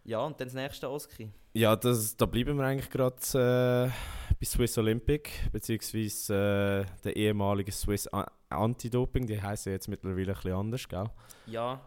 Ja, 0.05 0.21
und 0.21 0.38
dann 0.38 0.49
das 0.49 0.55
nächste 0.55 0.90
Oski. 0.90 1.31
Ja, 1.55 1.75
das, 1.77 2.17
da 2.17 2.27
bleiben 2.27 2.59
wir 2.59 2.64
eigentlich 2.64 2.90
gerade 2.90 3.17
äh, 3.17 4.35
bei 4.38 4.45
Swiss 4.45 4.77
Olympic, 4.77 5.31
beziehungsweise 5.51 6.87
äh, 6.87 7.03
der 7.03 7.17
ehemalige 7.17 7.73
Swiss 7.73 8.09
Anti-Doping, 8.51 9.27
die 9.27 9.40
heißen 9.40 9.73
jetzt 9.73 9.88
mittlerweile 9.88 10.33
ein 10.33 10.35
bisschen 10.35 10.53
anders, 10.53 10.88
gell? 10.88 11.11
Ja, 11.47 11.81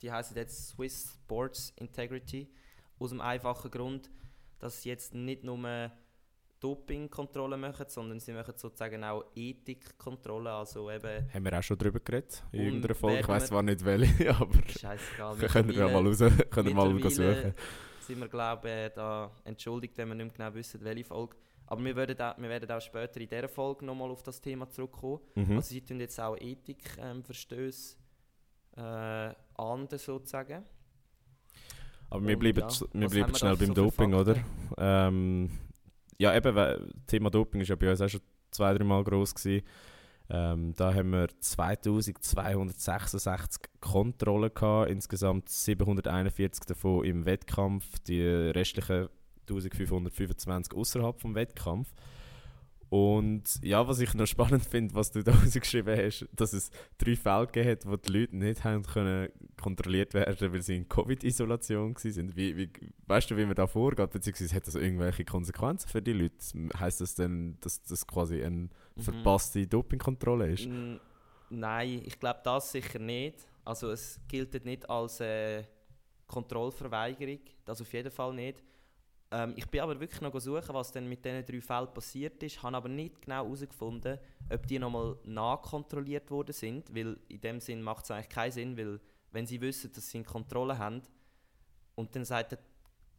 die 0.00 0.10
heißen 0.10 0.36
jetzt 0.36 0.68
Swiss 0.68 1.12
Sports 1.14 1.72
Integrity. 1.76 2.48
Aus 2.98 3.10
dem 3.10 3.20
einfachen 3.20 3.70
Grund, 3.70 4.10
dass 4.58 4.84
jetzt 4.84 5.14
nicht 5.14 5.44
nur 5.44 5.90
Dopingkontrollen 6.60 7.58
machen, 7.60 7.86
sondern 7.88 8.20
sie 8.20 8.32
machen 8.32 8.52
sozusagen 8.56 9.02
auch 9.02 9.24
Ethikkontrollen. 9.34 10.46
Also 10.48 10.90
eben, 10.90 11.32
Haben 11.32 11.44
wir 11.44 11.58
auch 11.58 11.62
schon 11.62 11.78
drüber 11.78 12.00
geredet 12.00 12.42
in 12.52 12.60
irgendeiner 12.66 12.94
Folge. 12.94 13.20
Ich 13.20 13.28
wir- 13.28 13.40
zwar 13.40 13.62
nicht 13.62 13.84
welche, 13.84 14.30
aber 14.36 14.48
scheißegal. 14.68 15.36
können 15.36 15.68
wir 15.70 15.74
ja 15.76 15.88
mal, 16.00 16.06
raus, 16.06 16.18
können 16.50 16.68
wir 16.68 16.74
mal 16.74 17.10
suchen. 17.10 17.54
sind 18.00 18.18
wir, 18.20 18.28
glaube 18.28 18.68
ich, 18.88 18.92
da 18.94 19.30
entschuldigt, 19.44 19.96
wenn 19.98 20.08
wir 20.08 20.14
nicht 20.16 20.36
mehr 20.38 20.48
genau 20.48 20.54
wissen, 20.58 20.80
welche 20.84 21.04
Folge. 21.04 21.36
Aber 21.66 21.84
wir 21.84 21.94
werden 21.96 22.20
auch, 22.20 22.36
wir 22.36 22.48
werden 22.48 22.70
auch 22.70 22.80
später 22.80 23.20
in 23.20 23.28
dieser 23.28 23.48
Folge 23.48 23.84
nochmal 23.84 24.10
auf 24.10 24.22
das 24.22 24.40
Thema 24.40 24.68
zurückkommen. 24.68 25.20
Mhm. 25.36 25.56
Also 25.56 25.68
sie 25.68 25.80
tun 25.80 26.00
jetzt 26.00 26.18
auch 26.20 26.36
Ethikverstöße 26.36 27.96
äh, 28.76 28.80
ahnden, 29.56 29.98
sozusagen. 29.98 30.64
Aber 32.10 32.26
wir 32.26 32.34
Und 32.34 32.40
bleiben, 32.40 32.58
ja, 32.60 32.68
wir 32.92 33.08
bleiben 33.08 33.32
wir 33.32 33.38
schnell 33.38 33.56
beim 33.56 33.66
so 33.68 33.74
Doping, 33.74 34.14
oder? 34.14 34.36
Ähm, 34.78 35.50
ja, 36.20 36.36
eben, 36.36 36.54
weil- 36.54 36.86
Thema 37.06 37.30
Doping 37.30 37.62
ist 37.62 37.68
ja 37.68 37.76
bei 37.76 37.90
uns 37.90 38.00
auch 38.00 38.08
schon 38.08 38.20
zwei, 38.50 38.74
drei 38.74 38.84
Mal 38.84 39.02
gross 39.04 39.34
gewesen. 39.34 39.64
Ähm, 40.28 40.74
da 40.76 40.94
haben 40.94 41.10
wir 41.10 41.26
2266 41.40 43.62
Kontrollen 43.80 44.52
gehabt, 44.54 44.90
insgesamt 44.90 45.48
741 45.48 46.64
davon 46.66 47.04
im 47.04 47.26
Wettkampf. 47.26 47.98
Die 48.06 48.22
restlichen 48.22 49.08
1525 49.48 50.74
außerhalb 50.74 51.20
vom 51.20 51.34
Wettkampf. 51.34 51.92
Und 52.90 53.60
ja, 53.62 53.86
was 53.86 54.00
ich 54.00 54.14
noch 54.14 54.26
spannend 54.26 54.64
finde, 54.64 54.96
was 54.96 55.12
du 55.12 55.22
da 55.22 55.32
geschrieben 55.54 55.96
hast, 55.96 56.26
dass 56.34 56.52
es 56.52 56.70
drei 56.98 57.14
Fälle 57.14 57.46
gegeben 57.46 57.70
hat, 57.70 57.86
wo 57.86 57.96
die 57.96 58.12
Leute 58.12 58.36
nicht 58.36 58.64
haben 58.64 58.82
können 58.82 59.28
kontrolliert 59.60 60.12
werden, 60.12 60.52
weil 60.52 60.60
sie 60.60 60.76
in 60.76 60.88
Covid-Isolation 60.88 61.94
waren. 61.94 62.36
Wie, 62.36 62.56
wie, 62.56 62.70
weißt 63.06 63.30
du, 63.30 63.36
wie 63.36 63.46
man 63.46 63.54
da 63.54 63.68
vorgeht? 63.68 64.10
Beziehungsweise 64.10 64.56
hat 64.56 64.66
das 64.66 64.74
irgendwelche 64.74 65.24
Konsequenzen 65.24 65.88
für 65.88 66.02
die 66.02 66.14
Leute? 66.14 66.34
Heißt 66.76 67.00
das 67.00 67.14
denn, 67.14 67.58
dass 67.60 67.80
das 67.82 68.04
quasi 68.04 68.42
eine 68.42 68.68
mhm. 68.96 69.00
verpasste 69.00 69.64
Dopingkontrolle 69.68 70.50
ist? 70.50 70.68
Nein, 71.48 72.02
ich 72.04 72.18
glaube 72.18 72.40
das 72.42 72.72
sicher 72.72 72.98
nicht. 72.98 73.46
Also 73.64 73.90
es 73.90 74.18
gilt 74.26 74.64
nicht 74.64 74.90
als 74.90 75.20
äh, 75.20 75.62
Kontrollverweigerung, 76.26 77.40
das 77.64 77.80
auf 77.80 77.92
jeden 77.92 78.10
Fall 78.10 78.34
nicht. 78.34 78.64
Ähm, 79.32 79.54
ich 79.56 79.66
bin 79.66 79.80
aber 79.80 79.98
wirklich 80.00 80.20
noch 80.20 80.38
suchen, 80.40 80.74
was 80.74 80.90
denn 80.90 81.08
mit 81.08 81.24
diesen 81.24 81.44
drei 81.44 81.60
Fällen 81.60 81.94
passiert 81.94 82.42
ist, 82.42 82.62
habe 82.62 82.76
aber 82.76 82.88
nicht 82.88 83.22
genau 83.22 83.44
herausgefunden, 83.44 84.18
ob 84.52 84.66
die 84.66 84.78
nochmal 84.78 85.16
nachkontrolliert 85.24 86.30
worden 86.30 86.52
sind, 86.52 86.94
weil 86.94 87.16
in 87.28 87.40
dem 87.40 87.60
Sinn 87.60 87.82
macht 87.82 88.04
es 88.04 88.10
eigentlich 88.10 88.28
keinen 88.28 88.52
Sinn, 88.52 88.76
weil 88.76 89.00
wenn 89.30 89.46
sie 89.46 89.60
wissen, 89.60 89.92
dass 89.92 90.10
sie 90.10 90.18
eine 90.18 90.24
Kontrolle 90.24 90.78
haben 90.78 91.02
und 91.94 92.14
dann 92.16 92.24
sagt 92.24 92.52
der 92.52 92.58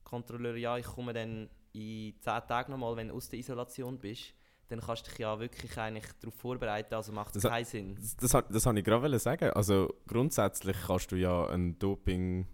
Kontrolleur, 0.04 0.58
ja, 0.58 0.78
ich 0.78 0.86
komme 0.86 1.14
dann 1.14 1.50
in 1.72 2.14
10 2.20 2.24
Tagen 2.48 2.72
nochmal, 2.74 2.98
wenn 2.98 3.08
du 3.08 3.14
aus 3.14 3.30
der 3.30 3.40
Isolation 3.40 3.98
bist, 3.98 4.34
dann 4.68 4.82
kannst 4.82 5.06
du 5.06 5.12
dich 5.12 5.20
ja 5.20 5.40
wirklich 5.40 5.78
eigentlich 5.78 6.06
darauf 6.20 6.36
vorbereiten, 6.36 6.94
also 6.94 7.14
macht 7.14 7.36
es 7.38 7.44
keinen 7.44 7.66
Sinn. 7.66 7.96
Das, 7.96 8.18
das, 8.18 8.32
das, 8.50 8.66
wollte 8.66 8.80
ich 8.80 8.86
gerade 8.86 9.20
sagen. 9.20 9.52
Also 9.52 9.94
grundsätzlich 10.08 10.76
kannst 10.88 11.12
du 11.12 11.16
ja 11.16 11.48
ein 11.48 11.78
Doping, 11.80 12.48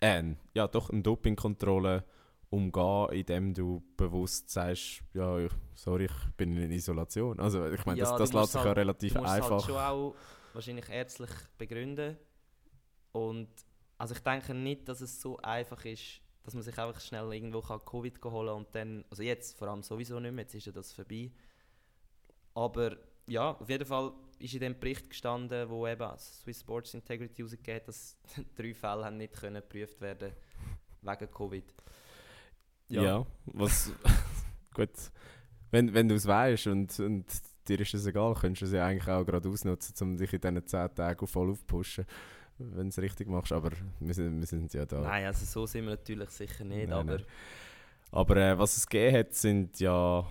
äh, 0.00 0.34
ja 0.54 0.68
doch, 0.68 0.90
eine 0.90 1.02
Dopingkontrolle 1.02 2.04
umgehen, 2.52 3.08
indem 3.12 3.54
du 3.54 3.82
bewusst 3.96 4.50
sagst, 4.50 5.02
ja, 5.14 5.48
sorry, 5.74 6.04
ich 6.04 6.36
bin 6.36 6.54
in 6.58 6.70
Isolation. 6.70 7.40
Also 7.40 7.66
ich 7.66 7.84
meine, 7.86 7.98
ja, 7.98 8.10
das, 8.10 8.18
das 8.18 8.32
lässt 8.34 8.52
sich 8.52 8.60
halt, 8.60 8.66
ja 8.66 8.72
relativ 8.72 9.14
du 9.14 9.20
musst 9.20 9.32
einfach... 9.32 9.50
Halt 9.50 9.62
schon 9.64 9.76
auch 9.76 10.14
wahrscheinlich 10.52 10.88
ärztlich 10.90 11.30
begründen. 11.56 12.18
Und 13.12 13.48
also 13.96 14.14
ich 14.14 14.20
denke 14.20 14.52
nicht, 14.52 14.86
dass 14.86 15.00
es 15.00 15.20
so 15.20 15.38
einfach 15.38 15.82
ist, 15.86 16.20
dass 16.42 16.52
man 16.52 16.62
sich 16.62 16.76
einfach 16.78 17.00
schnell 17.00 17.32
irgendwo 17.32 17.62
kann 17.62 17.80
Covid 17.84 18.22
holen 18.24 18.46
kann 18.46 18.56
und 18.56 18.74
dann, 18.74 19.04
also 19.08 19.22
jetzt 19.22 19.56
vor 19.56 19.68
allem 19.68 19.82
sowieso 19.82 20.20
nicht 20.20 20.32
mehr, 20.32 20.42
jetzt 20.42 20.54
ist 20.54 20.66
ja 20.66 20.72
das 20.72 20.92
vorbei. 20.92 21.30
Aber 22.52 22.96
ja, 23.28 23.52
auf 23.52 23.68
jeden 23.70 23.86
Fall 23.86 24.12
ist 24.38 24.52
in 24.52 24.60
dem 24.60 24.78
Bericht 24.78 25.08
gestanden, 25.08 25.70
wo 25.70 25.86
eben 25.86 26.18
Swiss 26.18 26.60
Sports 26.60 26.92
Integrity 26.92 27.42
rausgegeben 27.42 27.76
hat, 27.76 27.88
dass 27.88 28.18
drei 28.56 28.74
Fälle 28.74 29.06
haben 29.06 29.16
nicht 29.16 29.32
können 29.32 29.62
geprüft 29.62 30.02
werden 30.02 30.32
wegen 31.00 31.30
Covid. 31.30 31.64
Ja, 32.92 33.02
ja 33.02 33.26
was. 33.46 33.92
gut. 34.74 34.90
Wenn, 35.70 35.94
wenn 35.94 36.08
du 36.08 36.14
es 36.14 36.26
weißt 36.26 36.66
und, 36.66 36.98
und 37.00 37.24
dir 37.66 37.80
ist 37.80 37.94
es 37.94 38.06
egal, 38.06 38.34
könntest 38.34 38.62
du 38.62 38.66
es 38.66 38.72
ja 38.72 38.86
eigentlich 38.86 39.08
auch 39.08 39.24
gerade 39.24 39.48
ausnutzen, 39.48 39.94
um 40.02 40.16
dich 40.16 40.32
in 40.32 40.40
diesen 40.40 40.66
10 40.66 40.94
Tagen 40.94 41.26
voll 41.26 41.50
aufzupushen, 41.50 42.04
wenn 42.58 42.84
du 42.84 42.88
es 42.88 42.98
richtig 42.98 43.28
machst. 43.28 43.52
Aber 43.52 43.70
wir 44.00 44.14
sind, 44.14 44.38
wir 44.38 44.46
sind 44.46 44.72
ja 44.74 44.84
da. 44.84 45.00
Nein, 45.00 45.26
also 45.26 45.46
so 45.46 45.66
sind 45.66 45.84
wir 45.84 45.92
natürlich 45.92 46.30
sicher 46.30 46.64
nicht. 46.64 46.90
Nein, 46.90 46.92
aber 46.92 47.16
nein. 47.16 47.26
aber 48.10 48.36
äh, 48.36 48.58
was 48.58 48.76
es 48.76 48.86
gegeben 48.86 49.16
hat, 49.16 49.34
sind 49.34 49.80
ja 49.80 50.26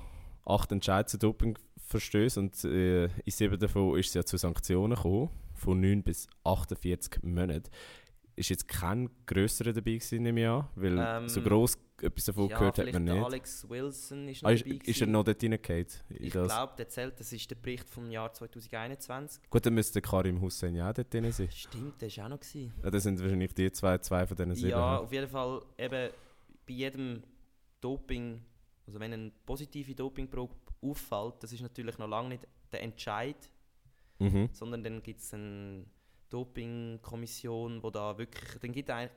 acht 0.46 0.72
Entscheidungen 0.72 1.08
zu 1.08 1.18
Dopingverstößen 1.18 2.44
und 2.44 2.64
äh, 2.66 3.06
in 3.06 3.12
sieben 3.28 3.60
davon 3.60 3.98
ist 3.98 4.10
es 4.10 4.14
ja 4.14 4.24
zu 4.24 4.38
Sanktionen 4.38 4.96
gekommen, 4.96 5.30
von 5.56 5.80
9 5.80 6.04
bis 6.04 6.28
48 6.44 7.24
Monaten 7.24 7.70
ist 8.36 8.50
jetzt 8.50 8.68
kein 8.68 9.10
grösserer 9.26 9.74
dabei 9.74 9.94
gewesen, 9.94 10.24
nehme 10.24 10.42
ich 10.42 10.48
an, 10.48 10.68
weil 10.76 10.98
ähm, 10.98 11.30
so 11.30 11.42
gross 11.42 11.78
etwas 12.04 12.26
davon 12.26 12.50
ja, 12.50 12.58
gehört 12.58 12.78
hat 12.78 12.94
man 12.94 13.04
nicht. 13.04 13.24
Alex 13.24 13.70
Wilson 13.70 14.28
ist 14.28 14.44
noch 14.44 14.50
ah, 14.50 14.54
ist, 14.54 14.66
dabei 14.66 14.80
Ist 14.86 15.02
er 15.02 15.08
noch 15.08 15.24
dort 15.24 15.44
reingehauen? 15.44 15.86
Ich 16.10 16.32
glaube, 16.32 16.74
der 16.78 16.90
zählt, 16.90 17.20
das 17.20 17.32
ist 17.34 17.50
der 17.50 17.56
Bericht 17.56 17.90
vom 17.90 18.10
Jahr 18.10 18.34
2021. 18.34 19.50
Gut, 19.50 19.66
dann 19.66 19.74
müsste 19.74 20.02
Karim 20.02 20.42
Hussein 20.42 20.76
ja 20.76 20.90
auch 20.90 20.94
dort 20.94 21.14
drin 21.14 21.32
sein. 21.32 21.50
Stimmt, 21.52 22.02
der 22.02 22.08
ist 22.08 22.20
auch 22.20 22.30
noch 22.30 22.40
gewesen. 22.40 22.74
Ja, 22.84 22.90
das 22.90 23.04
sind 23.04 23.20
wahrscheinlich 23.22 23.54
die 23.54 23.72
zwei, 23.72 23.98
zwei 24.00 24.26
von 24.26 24.38
diesen 24.38 24.56
sieben. 24.56 24.70
Ja, 24.70 24.98
auf 24.98 25.12
jeden 25.12 25.30
Fall 25.30 25.62
eben 25.78 26.10
bei 26.68 26.74
jedem 26.74 27.24
Doping, 27.80 28.42
also 28.88 29.00
wenn 29.00 29.14
eine 29.14 29.32
positive 29.46 29.96
Dopingprobe 29.96 30.56
auffällt, 30.82 31.36
das 31.42 31.54
ist 31.54 31.62
natürlich 31.62 31.98
noch 31.98 32.08
lange 32.08 32.30
nicht 32.30 32.48
der 32.72 32.84
Entscheid, 32.84 33.50
mhm. 34.20 34.50
sondern 34.52 34.84
dann 34.84 35.04
gibt 35.04 35.20
es 35.20 35.34
einen 35.34 35.90
Dopingkommission, 36.32 37.84
wo 37.84 37.90
da 37.90 38.18
wirklich, 38.18 38.58
dann 38.60 38.72
gibt 38.72 38.90
eigentlich 38.90 39.12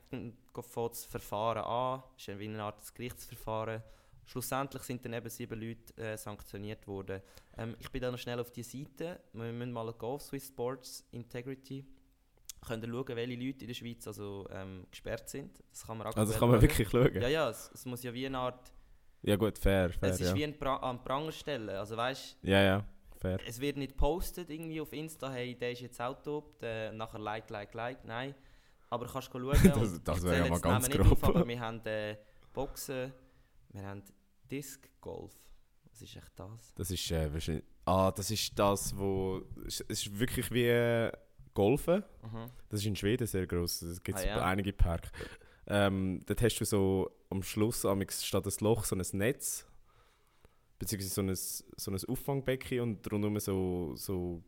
das 0.54 1.04
Verfahren 1.04 1.64
an, 1.64 2.02
ist 2.16 2.38
wie 2.38 2.48
eine 2.48 2.62
Art 2.62 2.94
Gerichtsverfahren. 2.94 3.82
Schlussendlich 4.26 4.82
sind 4.82 5.04
dann 5.04 5.12
eben 5.12 5.28
sieben 5.28 5.60
Leute 5.60 5.96
äh, 6.02 6.16
sanktioniert 6.16 6.86
worden. 6.86 7.20
Ähm, 7.56 7.76
ich 7.78 7.90
bin 7.90 8.00
da 8.00 8.10
noch 8.10 8.18
schnell 8.18 8.40
auf 8.40 8.50
die 8.50 8.62
Seite. 8.62 9.20
Wir 9.32 9.52
müssen 9.52 9.72
mal 9.72 9.88
auf 9.88 10.22
Swiss 10.22 10.48
Sports 10.48 11.06
Integrity. 11.12 11.84
Könnt 12.66 12.82
ihr 12.84 12.90
schauen, 12.90 13.16
welche 13.16 13.34
Leute 13.34 13.60
in 13.60 13.66
der 13.68 13.74
Schweiz 13.74 14.06
also, 14.06 14.48
ähm, 14.50 14.86
gesperrt 14.90 15.28
sind. 15.28 15.62
Das 15.70 15.86
kann 15.86 15.98
man 15.98 16.06
Also 16.06 16.38
kann 16.38 16.50
man 16.50 16.62
wirklich 16.62 16.88
schauen? 16.88 17.20
Ja, 17.20 17.28
ja, 17.28 17.50
es, 17.50 17.70
es, 17.74 17.84
muss 17.84 18.02
ja 18.02 18.12
wie 18.14 18.26
eine 18.26 18.38
Art... 18.38 18.72
Ja 19.22 19.36
gut, 19.36 19.58
fair, 19.58 19.90
fair 19.90 20.10
Es 20.10 20.20
ist 20.20 20.30
ja. 20.30 20.34
wie 20.34 20.44
ein 20.44 20.58
pra 20.58 20.76
an 20.76 21.04
Pranger 21.04 21.32
stellen, 21.32 21.68
also 21.68 21.96
weißt... 21.96 22.38
Ja, 22.42 22.62
ja 22.62 22.84
fair. 23.24 23.38
Es 23.46 23.60
wird 23.60 23.76
nicht 23.76 23.92
gepostet 23.92 24.50
irgendwie 24.50 24.80
auf 24.80 24.92
Insta, 24.92 25.30
hey, 25.32 25.54
der 25.54 25.72
ist 25.72 25.80
jetzt 25.80 26.00
auch 26.00 26.20
top, 26.22 26.58
der, 26.60 26.92
nachher 26.92 27.18
like, 27.18 27.48
like, 27.50 27.74
like, 27.74 28.04
nein. 28.04 28.34
Aber 28.90 29.06
kannst 29.06 29.32
du 29.32 29.38
schauen. 29.38 29.72
das 29.80 30.02
das 30.02 30.22
wäre 30.22 30.44
ja 30.44 30.48
mal 30.48 30.60
ganz 30.60 30.88
grob. 30.88 31.12
Auf, 31.12 31.24
aber 31.24 31.48
wir 31.48 31.58
haben 31.58 31.84
äh, 31.86 32.16
Boxen, 32.52 33.12
wir 33.72 33.82
haben 33.82 34.02
Disc 34.50 34.88
Golf. 35.00 35.32
Was 35.90 36.02
ist 36.02 36.16
echt 36.16 36.32
das? 36.36 36.74
Das 36.74 36.90
ist 36.90 37.10
äh, 37.10 37.32
wahrscheinlich. 37.32 37.64
Ah, 37.84 38.10
das 38.10 38.30
ist 38.30 38.58
das, 38.58 38.96
wo. 38.96 39.42
Es 39.66 39.80
ist 39.80 40.18
wirklich 40.18 40.50
wie 40.52 40.66
äh, 40.66 41.12
Golfen. 41.54 42.04
Mhm. 42.22 42.50
Das 42.68 42.80
ist 42.80 42.86
in 42.86 42.96
Schweden 42.96 43.26
sehr 43.26 43.46
groß. 43.46 43.82
Es 43.82 44.02
gibt 44.02 44.18
ah, 44.18 44.24
ja. 44.24 44.44
einige 44.44 44.72
Parks. 44.72 45.10
Ähm, 45.66 46.20
dort 46.26 46.42
hast 46.42 46.58
du 46.58 46.64
so 46.64 47.10
am 47.30 47.42
Schluss 47.42 47.86
statt 48.22 48.46
ein 48.46 48.52
Loch 48.60 48.84
so 48.84 48.96
ein 48.96 49.04
Netz 49.12 49.66
beziehungsweise 50.84 51.14
so 51.14 51.22
ein, 51.22 51.34
so 51.76 51.90
ein 51.90 52.10
Auffangbecken 52.10 52.80
und 52.80 53.12
rundherum 53.12 53.38
so, 53.40 53.92
so, 53.96 54.42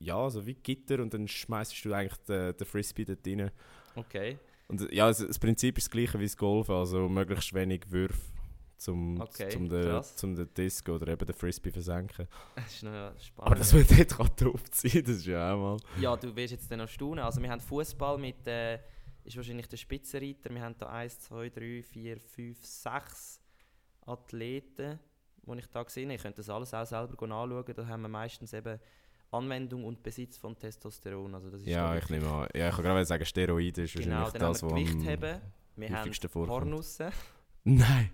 ja, 0.00 0.28
so 0.30 0.46
wie 0.46 0.54
Gitter 0.54 1.00
und 1.00 1.14
dann 1.14 1.26
schmeißt 1.26 1.84
du 1.84 1.92
eigentlich 1.92 2.18
den, 2.28 2.56
den 2.56 2.66
Frisbee 2.66 3.04
dort 3.04 3.26
rein. 3.26 3.50
Okay. 3.94 4.38
Und 4.68 4.92
ja, 4.92 5.08
das, 5.08 5.18
das 5.18 5.38
Prinzip 5.38 5.78
ist 5.78 5.86
das 5.86 5.90
gleiche 5.90 6.18
wie 6.18 6.24
das 6.24 6.36
Golf, 6.36 6.70
also 6.70 7.08
möglichst 7.08 7.52
wenig 7.52 7.90
Würfe 7.90 8.18
zum, 8.76 9.20
okay, 9.20 9.48
zum, 9.48 9.68
den, 9.68 10.02
zum 10.02 10.34
den 10.34 10.52
Disc 10.54 10.88
oder 10.88 11.08
eben 11.08 11.24
den 11.24 11.34
Frisbee 11.34 11.70
versenken. 11.70 12.28
Das 12.54 12.74
ist 12.74 12.82
noch 12.82 13.12
spannend. 13.18 13.22
Aber 13.38 13.54
dass 13.54 13.72
man 13.72 13.86
dort 13.88 14.08
kann 14.08 14.30
drauf 14.36 14.70
ziehen 14.70 15.04
das 15.04 15.16
ist 15.16 15.26
ja 15.26 15.54
auch 15.54 15.58
mal... 15.58 15.76
Ja, 16.00 16.16
du 16.16 16.34
wirst 16.34 16.52
jetzt 16.52 16.70
dann 16.70 16.80
noch 16.80 16.88
staunen. 16.88 17.24
Also 17.24 17.40
wir 17.40 17.50
haben 17.50 17.60
Fußball 17.60 18.18
mit, 18.18 18.46
äh, 18.46 18.78
ist 19.24 19.36
wahrscheinlich 19.36 19.68
der 19.68 19.76
Spitzenreiter. 19.76 20.50
Wir 20.50 20.62
haben 20.62 20.76
da 20.78 20.86
1, 20.90 21.20
2, 21.20 21.48
3, 21.50 21.82
4, 21.82 22.20
5, 22.20 22.64
6 22.64 23.40
Athleten, 24.06 24.98
die 25.46 25.58
ich 25.58 25.66
da 25.68 25.82
gesehen 25.82 26.08
habe. 26.08 26.16
Ich 26.16 26.22
könnte 26.22 26.38
das 26.38 26.48
alles 26.48 26.74
auch 26.74 26.86
selber 26.86 27.22
anschauen. 27.22 27.64
Da 27.74 27.86
haben 27.86 28.02
wir 28.02 28.08
meistens 28.08 28.52
eben 28.52 28.78
Anwendung 29.30 29.84
und 29.84 30.02
Besitz 30.02 30.36
von 30.38 30.56
Testosteron. 30.56 31.34
Also 31.34 31.50
das 31.50 31.60
ist 31.60 31.66
ja, 31.66 31.96
ich 31.96 32.08
nehme 32.08 32.28
an. 32.28 32.48
Ja, 32.54 32.68
ich 32.68 32.74
kann 32.74 32.84
gerade 32.84 33.04
sagen, 33.04 33.24
Steroide 33.24 33.82
ist 33.82 33.94
genau, 33.94 34.22
wahrscheinlich 34.22 34.40
das, 34.40 34.62
was 34.62 34.62
am 34.62 34.68
Gewichtheben. 34.70 35.40
Wir 35.76 35.90
haben 35.90 36.12
Pornussen. 36.46 37.10
Nein! 37.64 38.10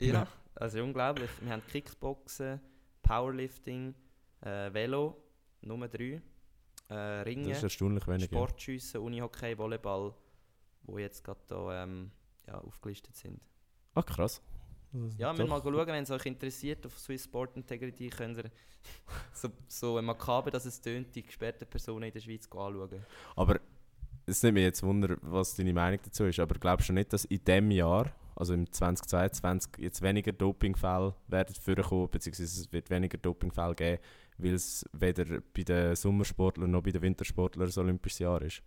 ja, 0.00 0.26
also 0.54 0.82
unglaublich. 0.82 1.30
Wir 1.40 1.52
haben 1.52 1.62
Kickboxen, 1.66 2.60
Powerlifting, 3.02 3.94
äh, 4.40 4.72
Velo, 4.72 5.16
Nummer 5.60 5.88
3, 5.88 6.20
äh, 6.88 6.94
Ringen, 6.94 7.48
das 7.48 7.58
ist 7.58 7.64
erstaunlich 7.64 8.06
wenig, 8.08 8.26
Sportschiessen, 8.26 9.00
Unihockey, 9.00 9.56
Volleyball, 9.56 10.14
die 10.82 11.00
jetzt 11.00 11.22
gerade 11.22 11.40
hier 11.48 11.82
ähm, 11.82 12.10
ja, 12.46 12.58
aufgelistet 12.58 13.14
sind. 13.16 13.40
Ach 13.94 14.04
krass. 14.04 14.42
Ja, 15.18 15.36
wir 15.36 15.46
mal 15.46 15.60
schauen, 15.62 15.86
wenn 15.86 16.02
es 16.02 16.10
euch 16.10 16.26
interessiert, 16.26 16.86
auf 16.86 16.98
Swiss 16.98 17.24
Sport 17.24 17.56
Integrity 17.56 18.08
könnt 18.08 18.38
ihr 18.38 18.50
so, 19.32 19.48
so 19.68 20.00
makaber, 20.00 20.50
dass 20.50 20.64
es 20.64 20.80
tönt, 20.80 21.14
die 21.14 21.22
gesperrten 21.22 21.66
Personen 21.66 22.04
in 22.04 22.12
der 22.12 22.20
Schweiz 22.20 22.46
anschauen. 22.46 23.04
Aber 23.34 23.60
es 24.26 24.42
nimmt 24.42 24.54
mich 24.54 24.64
jetzt 24.64 24.82
Wunder, 24.82 25.16
was 25.22 25.54
deine 25.54 25.72
Meinung 25.72 26.00
dazu 26.02 26.24
ist, 26.24 26.40
aber 26.40 26.58
glaubst 26.58 26.88
du 26.88 26.92
nicht, 26.92 27.12
dass 27.12 27.24
in 27.26 27.44
diesem 27.44 27.70
Jahr, 27.70 28.12
also 28.34 28.54
im 28.54 28.70
2022, 28.70 29.72
jetzt 29.78 30.02
weniger 30.02 30.32
Dopingfälle 30.32 31.14
werden 31.28 31.54
vorkommen, 31.54 32.10
beziehungsweise 32.10 32.60
es 32.62 32.72
wird 32.72 32.90
weniger 32.90 33.18
Dopingfälle 33.18 33.74
geben, 33.74 34.02
weil 34.38 34.54
es 34.54 34.84
weder 34.92 35.40
bei 35.54 35.62
den 35.62 35.94
Sommersportlern 35.94 36.70
noch 36.70 36.82
bei 36.82 36.90
den 36.90 37.02
Wintersportlern 37.02 37.66
das 37.66 37.78
olympisches 37.78 38.18
Jahr 38.18 38.42
ist? 38.42 38.62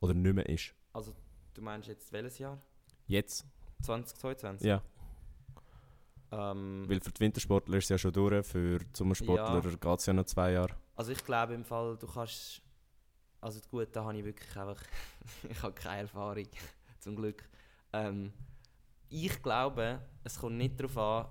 Oder 0.00 0.14
nicht 0.14 0.34
mehr 0.34 0.48
ist? 0.48 0.74
Also, 0.92 1.12
du 1.54 1.62
meinst 1.62 1.88
jetzt 1.88 2.12
welches 2.12 2.38
Jahr? 2.38 2.60
Jetzt. 3.06 3.44
2022? 3.82 4.66
Ja. 4.66 4.82
Ähm, 6.34 6.84
Weil 6.88 7.00
für 7.00 7.12
die 7.12 7.20
Wintersportler 7.20 7.78
ist 7.78 7.84
es 7.84 7.90
ja 7.90 7.98
schon 7.98 8.12
durch, 8.12 8.44
für 8.46 8.78
die 8.78 8.86
Sommersportler 8.92 9.62
ja. 9.62 9.76
geht 9.76 9.98
es 10.00 10.06
ja 10.06 10.12
noch 10.12 10.24
zwei 10.24 10.52
Jahre. 10.52 10.74
Also 10.96 11.12
ich 11.12 11.24
glaube 11.24 11.54
im 11.54 11.64
Fall, 11.64 11.96
du 11.96 12.06
kannst... 12.06 12.60
Also 13.40 13.60
gut, 13.70 13.88
da 13.92 14.04
habe 14.04 14.16
ich 14.18 14.24
wirklich 14.24 14.56
einfach... 14.56 14.82
ich 15.48 15.62
habe 15.62 15.74
keine 15.74 16.02
Erfahrung, 16.02 16.46
zum 16.98 17.16
Glück. 17.16 17.48
Ähm, 17.92 18.32
ich 19.08 19.42
glaube, 19.42 20.00
es 20.24 20.38
kommt 20.38 20.56
nicht 20.56 20.80
darauf 20.80 20.98
an, 20.98 21.26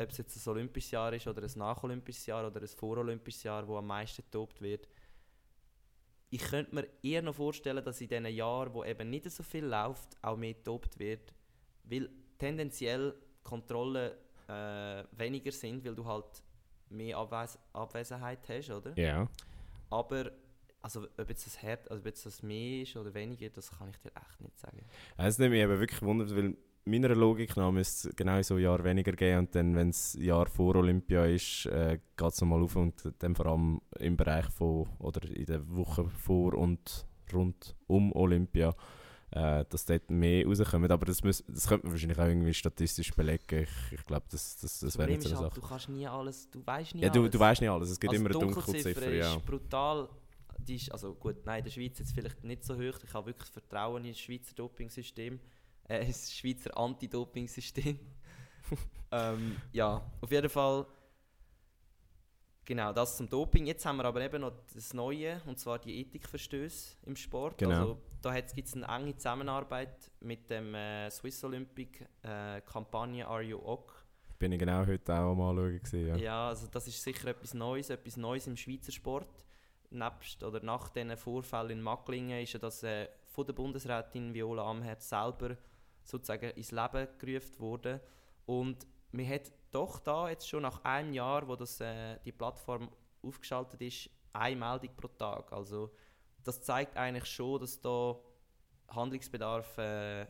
ob 0.00 0.10
es 0.10 0.18
jetzt 0.18 0.44
ein 0.44 0.50
olympisches 0.50 0.90
Jahr 0.90 1.12
ist 1.12 1.26
oder 1.26 1.42
ein 1.42 1.52
nacholympisches 1.54 2.26
Jahr 2.26 2.46
oder 2.46 2.60
ein 2.60 2.68
vorolympisches 2.68 3.44
Jahr, 3.44 3.68
wo 3.68 3.76
am 3.76 3.86
meisten 3.86 4.22
getobt 4.22 4.60
wird. 4.60 4.88
Ich 6.30 6.42
könnte 6.42 6.74
mir 6.74 6.88
eher 7.02 7.22
noch 7.22 7.34
vorstellen, 7.34 7.84
dass 7.84 8.00
in 8.00 8.08
diesen 8.08 8.26
Jahren, 8.26 8.72
wo 8.72 8.82
eben 8.82 9.10
nicht 9.10 9.30
so 9.30 9.42
viel 9.42 9.66
läuft, 9.66 10.16
auch 10.22 10.36
mehr 10.36 10.54
getobt 10.54 10.98
wird, 10.98 11.32
weil 11.84 12.08
tendenziell 12.38 13.14
Kontrollen 13.42 14.12
äh, 14.52 15.04
weniger 15.12 15.52
sind, 15.52 15.84
weil 15.84 15.94
du 15.94 16.04
halt 16.04 16.42
mehr 16.90 17.16
Abwes 17.16 17.58
Abwesenheit 17.72 18.48
hast, 18.48 18.70
oder? 18.70 18.98
Ja. 18.98 19.28
Aber 19.90 20.30
also, 20.82 21.06
ob 21.16 21.28
jetzt 21.28 21.46
das 21.46 21.62
Herd, 21.62 21.88
also 21.90 22.00
ob 22.00 22.06
jetzt 22.06 22.26
das 22.26 22.42
mehr 22.42 22.82
ist 22.82 22.96
oder 22.96 23.14
weniger, 23.14 23.48
das 23.50 23.70
kann 23.70 23.88
ich 23.88 23.98
dir 23.98 24.10
echt 24.16 24.40
nicht 24.40 24.58
sagen. 24.58 24.80
Es 25.16 25.38
nimmt 25.38 25.52
mich 25.52 25.60
eben 25.60 25.78
wirklich 25.78 26.02
Wunder, 26.02 26.28
weil 26.36 26.56
meiner 26.84 27.14
Logik 27.14 27.56
nach 27.56 27.70
müsste 27.70 28.08
es 28.08 28.16
genau 28.16 28.42
so 28.42 28.56
ein 28.56 28.62
Jahr 28.62 28.82
weniger 28.82 29.12
geben 29.12 29.38
und 29.40 29.54
dann, 29.54 29.76
wenn 29.76 29.90
es 29.90 30.14
ein 30.14 30.22
Jahr 30.22 30.46
vor 30.46 30.74
Olympia 30.76 31.26
ist, 31.26 31.66
äh, 31.66 31.98
geht 32.16 32.32
es 32.32 32.40
nochmal 32.40 32.62
auf 32.62 32.74
und 32.74 33.12
dann 33.20 33.36
vor 33.36 33.46
allem 33.46 33.80
im 33.98 34.16
Bereich 34.16 34.46
von, 34.46 34.88
oder 34.98 35.22
in 35.30 35.46
der 35.46 35.68
Woche 35.68 36.08
vor 36.08 36.54
und 36.54 37.06
rund 37.32 37.76
um 37.86 38.12
Olympia, 38.14 38.74
äh, 39.32 39.64
dass 39.68 39.84
dort 39.86 40.10
mehr 40.10 40.46
rauskommt. 40.46 40.90
Aber 40.90 41.06
das, 41.06 41.24
muss, 41.24 41.42
das 41.48 41.66
könnte 41.66 41.86
man 41.86 41.94
wahrscheinlich 41.94 42.18
auch 42.18 42.26
irgendwie 42.26 42.54
statistisch 42.54 43.12
belegen. 43.12 43.62
Ich, 43.62 43.92
ich 43.98 44.04
glaube, 44.04 44.26
das, 44.30 44.58
das, 44.58 44.80
das 44.80 44.98
wäre 44.98 45.08
nicht 45.10 45.22
so 45.22 45.30
eine 45.30 45.38
halt, 45.38 45.50
Sache. 45.52 45.60
Du 45.60 45.66
kannst 45.66 45.88
nie 45.88 46.06
alles, 46.06 46.50
du 46.50 46.64
weißt 46.64 46.94
nie 46.94 47.02
Ja, 47.02 47.08
du, 47.08 47.20
alles. 47.20 47.32
du 47.32 47.38
weißt 47.38 47.60
nicht 47.60 47.70
alles, 47.70 47.90
es 47.90 48.00
gibt 48.00 48.12
also 48.12 48.20
immer 48.20 48.30
eine 48.30 48.38
Dunkelziffer 48.38 48.72
Dunkelziffer. 48.72 49.14
Ja. 49.14 49.36
ist 49.36 49.46
brutal. 49.46 50.08
Die 50.58 50.76
ist, 50.76 50.92
also 50.92 51.14
gut, 51.14 51.44
nein, 51.44 51.58
in 51.58 51.64
der 51.64 51.70
Schweiz 51.72 51.98
jetzt 51.98 52.12
vielleicht 52.12 52.44
nicht 52.44 52.62
so 52.64 52.74
hoch. 52.74 52.98
Ich 53.02 53.14
habe 53.14 53.26
wirklich 53.26 53.48
Vertrauen 53.50 54.04
in 54.04 54.12
das 54.12 54.20
Schweizer 54.20 54.54
Dopingsystem. 54.54 55.40
Äh, 55.88 56.06
das 56.06 56.32
Schweizer 56.32 56.78
Anti-Doping-System. 56.78 57.98
ähm, 59.10 59.56
ja, 59.72 60.00
auf 60.20 60.30
jeden 60.30 60.48
Fall. 60.48 60.86
Genau, 62.64 62.92
das 62.92 63.16
zum 63.16 63.28
Doping. 63.28 63.66
Jetzt 63.66 63.84
haben 63.84 63.96
wir 63.96 64.04
aber 64.04 64.20
eben 64.20 64.40
noch 64.40 64.52
das 64.72 64.94
Neue, 64.94 65.40
und 65.46 65.58
zwar 65.58 65.78
die 65.78 66.00
Ethikverstöße 66.00 66.96
im 67.06 67.16
Sport. 67.16 67.58
Genau. 67.58 67.74
Also, 67.74 67.98
da 68.20 68.38
gibt 68.40 68.68
es 68.68 68.74
eine 68.74 68.86
enge 68.86 69.16
Zusammenarbeit 69.16 70.10
mit 70.20 70.48
dem 70.48 70.74
äh, 70.74 71.10
Swiss 71.10 71.42
Olympic 71.42 72.06
äh, 72.22 72.60
Kampagne 72.60 73.26
Are 73.26 73.42
You 73.42 73.58
OK? 73.58 74.04
Bin 74.38 74.52
ich 74.52 74.58
genau 74.60 74.86
heute 74.86 75.12
auch 75.12 75.32
am 75.32 75.40
Anschauen 75.40 75.78
gewesen, 75.78 76.06
ja. 76.06 76.16
Ja. 76.16 76.48
also 76.48 76.66
das 76.68 76.86
ist 76.86 77.02
sicher 77.02 77.28
etwas 77.28 77.54
Neues, 77.54 77.90
etwas 77.90 78.16
Neues 78.16 78.46
im 78.46 78.56
Schweizer 78.56 78.92
Sport. 78.92 79.44
Nebst 79.90 80.42
oder 80.42 80.62
nach 80.62 80.88
diesen 80.88 81.16
Vorfällen 81.16 81.70
in 81.70 81.82
Macklingen 81.82 82.42
ist 82.42 82.52
ja 82.52 82.58
das 82.58 82.82
äh, 82.82 83.08
von 83.26 83.46
der 83.46 83.52
Bundesrätin 83.52 84.34
Viola 84.34 84.68
Amherd 84.68 85.02
selber 85.02 85.56
sozusagen 86.04 86.50
ins 86.50 86.70
Leben 86.70 87.08
gerufen 87.18 87.58
worden. 87.60 88.00
Und 88.46 88.86
man 89.12 89.28
hat 89.28 89.52
doch 89.72 89.98
da 90.00 90.28
jetzt 90.28 90.48
schon 90.48 90.62
nach 90.62 90.84
einem 90.84 91.12
Jahr, 91.12 91.46
wo 91.48 91.56
das, 91.56 91.80
äh, 91.80 92.18
die 92.24 92.32
Plattform 92.32 92.88
aufgeschaltet 93.22 93.80
ist, 93.80 94.10
eine 94.32 94.56
Meldung 94.56 94.90
pro 94.96 95.08
Tag. 95.08 95.52
Also 95.52 95.90
das 96.44 96.62
zeigt 96.62 96.96
eigentlich 96.96 97.26
schon, 97.26 97.60
dass 97.60 97.80
da 97.80 98.16
Handlungsbedarf 98.88 99.78
äh, 99.78 100.26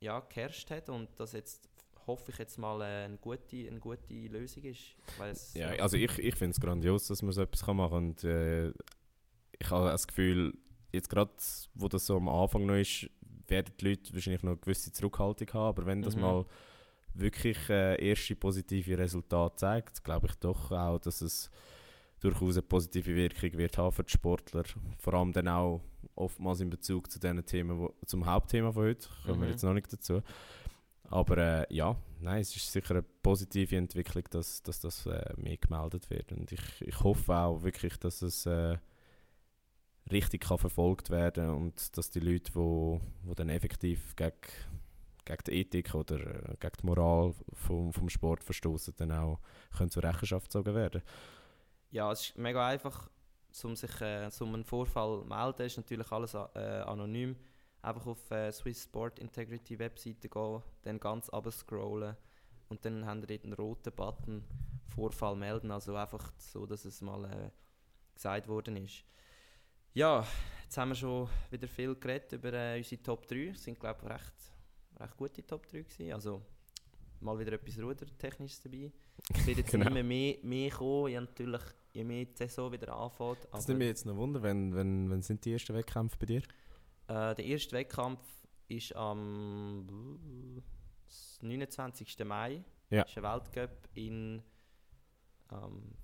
ja, 0.00 0.20
geherrscht 0.20 0.70
hat 0.70 0.88
und 0.88 1.08
dass 1.18 1.32
jetzt 1.32 1.68
hoffe 2.06 2.30
ich 2.30 2.38
jetzt 2.38 2.58
mal 2.58 2.80
äh, 2.80 3.04
eine, 3.04 3.18
gute, 3.18 3.56
eine 3.68 3.78
gute 3.78 4.14
Lösung 4.14 4.62
ist. 4.64 4.78
Ich 4.80 5.18
weiss, 5.18 5.54
Ja, 5.54 5.68
also 5.68 5.96
ich, 5.96 6.18
ich 6.18 6.34
finde 6.34 6.52
es 6.52 6.60
grandios, 6.60 7.06
dass 7.06 7.22
man 7.22 7.32
so 7.32 7.42
etwas 7.42 7.64
kann 7.64 7.76
machen 7.76 7.90
kann. 7.90 8.06
Und 8.08 8.24
äh, 8.24 8.68
ich 9.58 9.70
habe 9.70 9.90
das 9.90 10.06
Gefühl, 10.06 10.56
jetzt 10.92 11.10
gerade, 11.10 11.32
wo 11.74 11.88
das 11.88 12.06
so 12.06 12.16
am 12.16 12.28
Anfang 12.28 12.64
noch 12.64 12.76
ist, 12.76 13.10
werden 13.48 13.74
die 13.78 13.88
Leute 13.90 14.14
wahrscheinlich 14.14 14.42
noch 14.42 14.52
eine 14.52 14.60
gewisse 14.60 14.92
Zurückhaltung 14.92 15.48
haben. 15.52 15.68
Aber 15.68 15.86
wenn 15.86 16.00
das 16.02 16.16
Mhm. 16.16 16.22
mal 16.22 16.46
wirklich 17.14 17.68
äh, 17.68 17.96
erste 18.04 18.36
positive 18.36 18.98
Resultate 18.98 19.56
zeigt, 19.56 20.04
glaube 20.04 20.26
ich 20.28 20.34
doch 20.36 20.70
auch, 20.70 20.98
dass 20.98 21.20
es 21.20 21.50
durchaus 22.20 22.56
eine 22.56 22.62
positive 22.62 23.14
Wirkung 23.14 23.52
wird 23.58 23.78
haben 23.78 23.92
für 23.92 24.04
die 24.04 24.12
Sportler. 24.12 24.64
Vor 24.98 25.14
allem 25.14 25.32
dann 25.32 25.48
auch 25.48 25.80
oftmals 26.14 26.60
in 26.60 26.70
Bezug 26.70 27.10
zu 27.10 27.18
den 27.20 27.44
Themen, 27.44 27.78
wo, 27.78 27.94
zum 28.06 28.26
Hauptthema 28.26 28.72
von 28.72 28.84
heute, 28.84 29.08
kommen 29.24 29.40
wir 29.40 29.46
Mhm. 29.46 29.52
jetzt 29.52 29.62
noch 29.62 29.74
nicht 29.74 29.92
dazu. 29.92 30.22
Aber 31.10 31.38
äh, 31.38 31.74
ja, 31.74 31.96
nein, 32.20 32.40
es 32.40 32.54
ist 32.54 32.70
sicher 32.70 32.90
eine 32.90 33.02
positive 33.02 33.76
Entwicklung, 33.76 34.24
dass, 34.30 34.62
dass 34.62 34.80
das 34.80 35.06
äh, 35.06 35.32
mehr 35.36 35.56
gemeldet 35.56 36.10
wird. 36.10 36.32
Und 36.32 36.52
ich, 36.52 36.82
ich 36.82 37.00
hoffe 37.00 37.34
auch 37.34 37.62
wirklich, 37.62 37.96
dass 37.96 38.20
es 38.20 38.44
äh, 38.46 38.76
richtig 40.10 40.42
kann 40.42 40.58
verfolgt 40.58 41.10
werden 41.10 41.50
und 41.50 41.96
dass 41.96 42.10
die 42.10 42.20
Leute, 42.20 42.50
die 42.50 42.54
wo, 42.54 43.00
wo 43.22 43.34
dann 43.34 43.48
effektiv 43.48 44.16
gegen, 44.16 44.32
gegen 45.28 45.44
die 45.46 45.60
Ethik 45.60 45.94
oder 45.94 46.18
äh, 46.18 46.56
gegen 46.58 46.76
die 46.80 46.86
Moral 46.86 47.34
vom, 47.52 47.92
vom 47.92 48.08
Sport 48.08 48.42
verstoßen, 48.42 48.94
dann 48.96 49.12
auch 49.12 49.40
können 49.76 49.90
zur 49.90 50.02
Rechenschaft 50.02 50.46
gezogen 50.46 50.74
werden. 50.74 51.02
Ja, 51.90 52.10
es 52.12 52.20
ist 52.20 52.38
mega 52.38 52.66
einfach, 52.66 53.08
um 53.62 53.76
sich 53.76 54.00
äh, 54.00 54.28
um 54.40 54.54
einen 54.54 54.64
Vorfall 54.64 55.20
zu 55.22 55.26
melden. 55.26 55.66
ist 55.66 55.76
natürlich 55.76 56.10
alles 56.10 56.34
äh, 56.34 56.82
anonym. 56.86 57.36
Einfach 57.82 58.06
auf 58.06 58.30
äh, 58.30 58.50
Swiss 58.52 58.82
Sport 58.84 59.18
Integrity 59.18 59.78
Webseite 59.78 60.28
gehen, 60.28 60.62
dann 60.82 60.98
ganz 60.98 61.30
scrollen 61.50 62.16
und 62.68 62.84
dann 62.84 63.06
haben 63.06 63.20
wir 63.20 63.26
dort 63.28 63.44
einen 63.44 63.54
roten 63.54 63.92
Button 63.92 64.44
Vorfall 64.94 65.36
melden. 65.36 65.70
Also 65.70 65.94
einfach 65.94 66.32
so, 66.38 66.66
dass 66.66 66.84
es 66.84 67.00
mal 67.00 67.24
äh, 67.24 67.50
gesagt 68.14 68.48
worden 68.48 68.76
ist. 68.76 69.04
Ja, 69.94 70.26
jetzt 70.64 70.76
haben 70.76 70.90
wir 70.90 70.94
schon 70.94 71.28
wieder 71.50 71.66
viel 71.66 71.94
geredet 71.94 72.32
über 72.32 72.52
äh, 72.52 72.78
unsere 72.78 73.02
Top 73.02 73.26
3. 73.26 73.48
Es 73.48 73.64
sind, 73.64 73.80
glaube 73.80 74.00
ich, 74.02 74.10
recht, 74.10 74.52
recht 75.00 75.16
gute 75.16 75.46
Top 75.46 75.66
3 75.68 75.82
gewesen. 75.82 76.12
Also 76.12 76.42
mal 77.20 77.38
wieder 77.38 77.52
etwas 77.52 77.78
Rudertechnisches 77.78 78.60
dabei. 78.60 78.90
Es 79.34 79.46
wird 79.46 79.58
jetzt 79.58 79.70
Genau. 79.72 79.86
immer 79.90 80.02
mehr, 80.02 80.36
mehr 80.42 80.70
kommen, 80.70 81.12
ja, 81.12 81.20
natürlich, 81.20 81.62
je 81.92 82.04
mehr 82.04 82.24
die 82.24 82.36
Saison 82.36 82.70
wieder 82.72 82.94
anfängt. 82.96 83.38
Das 83.50 83.66
nimmt 83.66 83.78
mich 83.80 83.88
jetzt 83.88 84.06
noch 84.06 84.16
Wunder, 84.16 84.42
wenn, 84.42 84.74
wenn, 84.74 85.10
wenn 85.10 85.22
sind 85.22 85.44
die 85.44 85.52
ersten 85.52 85.74
Wettkämpfe 85.74 86.16
bei 86.18 86.26
dir? 86.26 86.42
Äh, 87.08 87.34
der 87.34 87.44
erste 87.44 87.72
Wettkampf 87.76 88.20
ist 88.68 88.94
am 88.94 90.60
äh, 91.42 91.46
29. 91.46 92.18
Mai. 92.24 92.62
Ja. 92.90 93.02
ist 93.02 93.16
ein 93.18 93.22
Weltcup 93.24 93.70
in. 93.94 94.42
Ähm, 95.52 95.94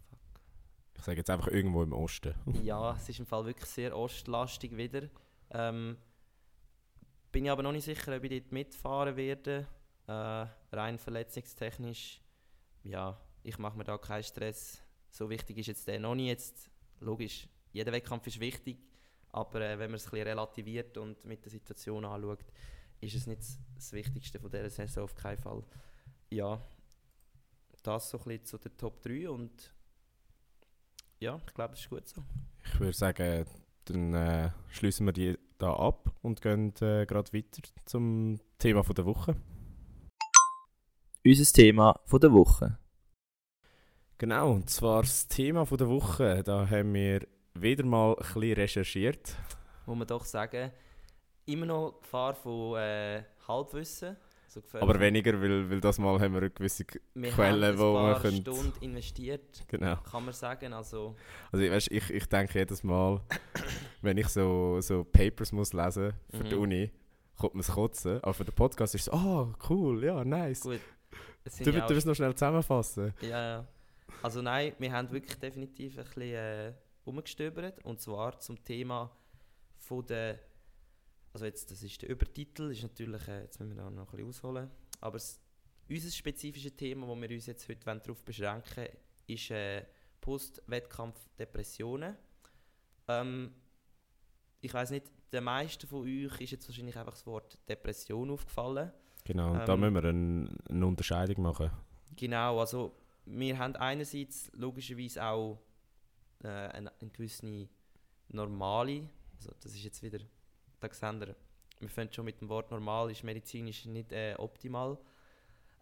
Ich 0.96 1.02
sage 1.02 1.18
jetzt 1.18 1.30
einfach 1.30 1.48
irgendwo 1.48 1.82
im 1.82 1.92
Osten. 1.92 2.34
ja, 2.62 2.94
es 2.96 3.08
ist 3.08 3.18
im 3.20 3.26
Fall 3.26 3.46
wirklich 3.46 3.70
sehr 3.70 3.96
ostlastig 3.96 4.76
wieder. 4.76 5.08
Ähm, 5.50 5.96
bin 7.34 7.46
ich 7.46 7.50
aber 7.50 7.64
noch 7.64 7.72
nicht 7.72 7.84
sicher, 7.84 8.16
ob 8.16 8.22
ich 8.22 8.30
dort 8.30 8.52
mitfahren 8.52 9.16
werde. 9.16 9.66
Äh, 10.06 10.46
rein 10.76 10.98
verletzungstechnisch. 10.98 12.20
Ja, 12.84 13.20
ich 13.42 13.58
mache 13.58 13.76
mir 13.76 13.82
da 13.82 13.98
keinen 13.98 14.22
Stress. 14.22 14.80
So 15.10 15.28
wichtig 15.28 15.58
ist 15.58 15.66
jetzt 15.66 15.88
der 15.88 15.98
noch 15.98 16.14
nicht. 16.14 16.28
Jetzt, 16.28 16.70
logisch, 17.00 17.48
jeder 17.72 17.90
Wettkampf 17.90 18.28
ist 18.28 18.38
wichtig. 18.38 18.78
Aber 19.32 19.60
äh, 19.62 19.76
wenn 19.80 19.90
man 19.90 19.96
es 19.96 20.12
relativiert 20.12 20.96
und 20.96 21.24
mit 21.24 21.44
der 21.44 21.50
Situation 21.50 22.04
anschaut, 22.04 22.44
ist 23.00 23.16
es 23.16 23.26
nicht 23.26 23.42
das 23.74 23.92
Wichtigste 23.92 24.38
von 24.38 24.48
dieser 24.48 24.70
Saison 24.70 25.02
auf 25.02 25.16
keinen 25.16 25.38
Fall. 25.38 25.64
Ja, 26.30 26.62
das 27.82 28.10
so 28.10 28.20
ein 28.26 28.44
zu 28.44 28.58
den 28.58 28.76
Top 28.76 29.02
3 29.02 29.28
und 29.28 29.74
ja, 31.18 31.40
ich 31.44 31.52
glaube, 31.52 31.74
es 31.74 31.80
ist 31.80 31.90
gut 31.90 32.08
so. 32.08 32.22
Ich 32.64 32.78
würde 32.78 32.92
sagen, 32.92 33.44
dann 33.86 34.14
äh, 34.14 34.50
schließen 34.70 35.04
wir 35.04 35.12
die 35.12 35.36
da 35.58 35.74
ab 35.74 36.12
und 36.22 36.42
gehen 36.42 36.74
äh, 36.80 37.06
gerade 37.06 37.32
weiter 37.32 37.62
zum 37.84 38.40
Thema 38.58 38.82
von 38.82 38.94
der 38.94 39.06
Woche. 39.06 39.36
Unser 41.24 41.52
Thema 41.52 42.00
von 42.04 42.20
der 42.20 42.32
Woche. 42.32 42.78
Genau, 44.18 44.52
und 44.52 44.70
zwar 44.70 45.02
das 45.02 45.26
Thema 45.26 45.64
von 45.66 45.78
der 45.78 45.88
Woche. 45.88 46.42
Da 46.44 46.68
haben 46.68 46.94
wir 46.94 47.26
wieder 47.54 47.84
mal 47.84 48.10
ein 48.10 48.16
bisschen 48.16 48.52
recherchiert. 48.54 49.36
muss 49.86 49.96
man 49.96 50.06
doch 50.06 50.24
sagen, 50.24 50.70
immer 51.46 51.66
noch 51.66 52.00
Gefahr 52.00 52.34
von 52.34 52.76
äh, 52.76 53.22
Halbwissen. 53.48 54.16
So. 54.62 54.78
Aber 54.78 54.98
weniger, 55.00 55.40
weil, 55.40 55.68
weil 55.70 55.80
das 55.80 55.98
Mal 55.98 56.20
haben 56.20 56.32
wir 56.34 56.40
eine 56.42 56.50
gewisse... 56.50 56.84
wir 57.14 57.38
ein 57.38 57.78
wo 57.78 57.92
man 57.94 58.12
paar 58.12 58.22
könnt- 58.22 58.38
Stunden 58.40 58.72
investiert, 58.84 59.64
Genau. 59.68 59.96
kann 59.96 60.24
man 60.24 60.34
sagen. 60.34 60.72
Also, 60.72 61.16
Also 61.52 61.64
weißt, 61.70 61.90
ich, 61.90 62.10
ich 62.10 62.26
denke 62.26 62.58
jedes 62.58 62.82
Mal, 62.84 63.20
wenn 64.02 64.16
ich 64.18 64.28
so, 64.28 64.80
so 64.80 65.04
Papers 65.04 65.52
muss 65.52 65.72
lesen 65.72 66.12
für 66.30 66.44
die 66.44 66.54
Mhm. 66.54 66.60
Uni, 66.62 66.90
kommt 67.36 67.54
mir 67.54 67.60
das 67.62 67.70
Kotzen. 67.72 68.18
Aber 68.22 68.34
für 68.34 68.44
den 68.44 68.54
Podcast 68.54 68.94
ist 68.94 69.02
es 69.02 69.04
so, 69.06 69.12
oh 69.12 69.52
cool, 69.68 70.04
ja, 70.04 70.24
nice. 70.24 70.60
gut. 70.60 70.80
Es 71.44 71.56
Du, 71.58 71.70
ja 71.70 71.86
du 71.86 71.94
willst 71.94 72.06
noch 72.06 72.14
schnell 72.14 72.34
zusammenfassen. 72.34 73.12
ja, 73.20 73.28
ja. 73.28 73.66
Also 74.22 74.40
nein, 74.40 74.72
wir 74.78 74.90
haben 74.92 75.10
wirklich 75.10 75.38
definitiv 75.38 75.98
ein 75.98 76.04
bisschen 76.04 76.22
äh, 76.22 76.72
umgestöbert. 77.04 77.84
Und 77.84 78.00
zwar 78.00 78.38
zum 78.40 78.62
Thema 78.64 79.10
von 79.76 80.06
der... 80.06 80.38
Also 81.34 81.44
jetzt, 81.46 81.70
das 81.70 81.82
ist 81.82 82.00
der 82.00 82.08
Übertitel, 82.08 82.70
ist 82.70 82.82
natürlich... 82.82 83.28
Äh, 83.28 83.42
jetzt 83.42 83.60
müssen 83.60 83.76
wir 83.76 83.82
da 83.82 83.90
noch 83.90 84.12
ein 84.12 84.16
bisschen 84.16 84.28
ausholen. 84.28 84.70
Aber 85.00 85.18
das, 85.18 85.40
unser 85.90 86.10
spezifisches 86.10 86.74
Thema, 86.76 87.06
das 87.06 87.20
wir 87.20 87.30
uns 87.30 87.46
jetzt 87.46 87.68
heute 87.68 87.84
darauf 87.84 88.24
beschränken 88.24 88.76
wollen, 88.76 88.96
ist 89.26 89.50
äh, 89.50 89.84
Post-Wettkampf-Depressionen. 90.20 92.16
Ähm, 93.08 93.52
ich 94.60 94.72
weiß 94.72 94.90
nicht, 94.90 95.10
den 95.32 95.44
meisten 95.44 95.86
von 95.86 96.04
euch 96.04 96.40
ist 96.40 96.52
jetzt 96.52 96.68
wahrscheinlich 96.68 96.96
einfach 96.96 97.12
das 97.12 97.26
Wort 97.26 97.58
Depression 97.68 98.30
aufgefallen. 98.30 98.92
Genau, 99.24 99.52
und 99.52 99.66
da 99.66 99.74
Ähm, 99.74 99.80
müssen 99.80 99.94
wir 99.94 100.04
ein, 100.04 100.56
eine 100.68 100.86
Unterscheidung 100.86 101.42
machen. 101.42 101.70
Genau, 102.14 102.60
also 102.60 102.94
wir 103.26 103.58
haben 103.58 103.74
einerseits 103.76 104.52
logischerweise 104.54 105.24
auch 105.24 105.58
äh, 106.42 106.48
eine, 106.48 106.92
eine 107.00 107.10
gewisse 107.10 107.68
normale, 108.28 109.08
also 109.36 109.52
das 109.60 109.72
ist 109.72 109.82
jetzt 109.82 110.02
wieder, 110.02 110.20
da 110.88 110.94
sehen 110.94 111.20
wir, 111.20 111.34
wir 111.80 111.88
fangen 111.88 112.12
schon 112.12 112.24
mit 112.24 112.40
dem 112.40 112.48
Wort 112.48 112.70
normal, 112.70 113.10
ist 113.10 113.24
medizinisch 113.24 113.84
nicht 113.86 114.12
äh, 114.12 114.34
optimal. 114.38 114.98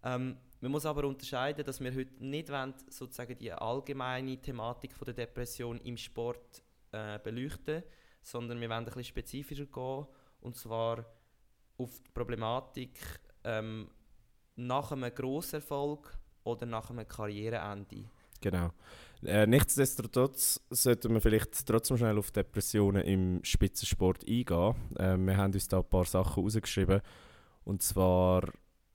Ähm, 0.05 0.37
man 0.61 0.71
muss 0.71 0.87
aber 0.87 1.05
unterscheiden, 1.05 1.65
dass 1.65 1.81
wir 1.81 1.95
heute 1.95 2.25
nicht 2.25 2.51
wollen, 2.51 2.75
sozusagen 2.89 3.37
die 3.37 3.53
allgemeine 3.53 4.41
Thematik 4.41 4.95
von 4.95 5.07
der 5.07 5.15
Depression 5.15 5.81
im 5.81 5.97
Sport 5.97 6.63
äh, 6.93 7.19
beleuchten, 7.19 7.83
sondern 8.23 8.61
wir 8.61 8.69
wollen 8.69 8.81
ein 8.81 8.85
bisschen 8.85 9.05
spezifischer 9.05 9.67
gehen, 9.67 10.07
und 10.41 10.57
zwar 10.57 11.05
auf 11.79 12.01
die 12.01 12.11
Problematik 12.11 12.99
ähm, 13.45 13.91
nach 14.57 14.93
einem 14.93 15.13
Grosserfolg 15.15 16.17
oder 16.45 16.67
nach 16.67 16.91
einem 16.91 17.07
Karriereende. 17.07 18.05
Genau. 18.41 18.71
Äh, 19.25 19.47
nichtsdestotrotz 19.47 20.61
sollten 20.71 21.15
wir 21.15 21.21
vielleicht 21.21 21.67
trotzdem 21.67 21.97
schnell 21.97 22.19
auf 22.19 22.33
Depressionen 22.33 23.03
im 23.03 23.41
Spitzensport 23.45 24.25
eingehen. 24.29 24.75
Äh, 24.99 25.17
wir 25.17 25.37
haben 25.37 25.55
uns 25.55 25.69
da 25.69 25.79
ein 25.79 25.89
paar 25.89 26.05
Sachen 26.05 26.43
rausgeschrieben. 26.43 27.01
Und 27.65 27.83
zwar, 27.83 28.43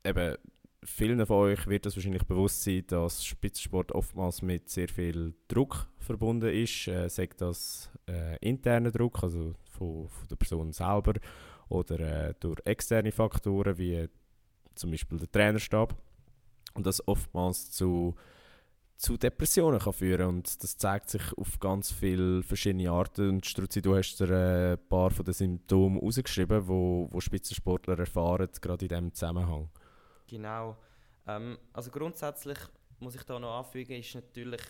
eben, 0.04 0.36
vielen 0.84 1.26
von 1.26 1.38
euch 1.38 1.66
wird 1.68 1.86
das 1.86 1.96
wahrscheinlich 1.96 2.26
bewusst 2.26 2.64
sein, 2.64 2.84
dass 2.88 3.24
Spitzensport 3.24 3.94
oftmals 3.94 4.42
mit 4.42 4.70
sehr 4.70 4.90
viel 4.90 5.34
Druck 5.48 5.88
verbunden 6.00 6.50
ist. 6.50 6.88
Äh, 6.90 7.08
sagt 7.10 7.40
das 7.40 7.90
äh, 8.10 8.38
interner 8.42 8.92
Druck, 8.92 9.24
also 9.24 9.54
von, 9.72 10.10
von 10.10 10.28
der 10.30 10.36
Person 10.36 10.74
selber, 10.74 11.14
oder 11.70 12.00
äh, 12.00 12.34
durch 12.40 12.60
externe 12.66 13.14
Faktoren, 13.14 13.78
wie 13.78 14.10
zum 14.76 14.92
Beispiel 14.92 15.20
der 15.20 15.32
Trainerstab. 15.32 15.96
Und 16.74 16.86
das 16.86 17.06
oftmals 17.08 17.72
zu 17.72 18.16
zu 18.98 19.16
Depressionen 19.16 19.80
kann 19.80 19.94
führen 19.94 20.28
und 20.28 20.64
das 20.64 20.76
zeigt 20.78 21.10
sich 21.10 21.22
auf 21.38 21.60
ganz 21.60 21.92
viele 21.92 22.42
verschiedene 22.42 22.90
Arten 22.90 23.30
und 23.30 23.46
Struzzi, 23.46 23.82
du 23.82 23.96
hast 23.96 24.18
dir 24.20 24.30
äh, 24.30 24.74
ein 24.74 24.90
paar 24.90 25.12
von 25.12 25.24
den 25.24 25.34
Symptomen 25.34 26.00
rausgeschrieben, 26.00 26.68
wo, 26.68 27.08
wo 27.12 27.20
Spitzensportler 27.22 28.00
erfahren, 28.00 28.50
gerade 28.60 28.86
in 28.86 28.90
diesem 28.90 29.14
Zusammenhang. 29.14 29.70
Genau. 30.28 30.78
Ähm, 31.28 31.58
also 31.74 31.92
grundsätzlich 31.92 32.58
muss 33.00 33.16
ich 33.16 33.24
da 33.24 33.40
noch 33.40 33.60
anfügen, 33.60 34.00
ist 34.00 34.16
natürlich 34.16 34.62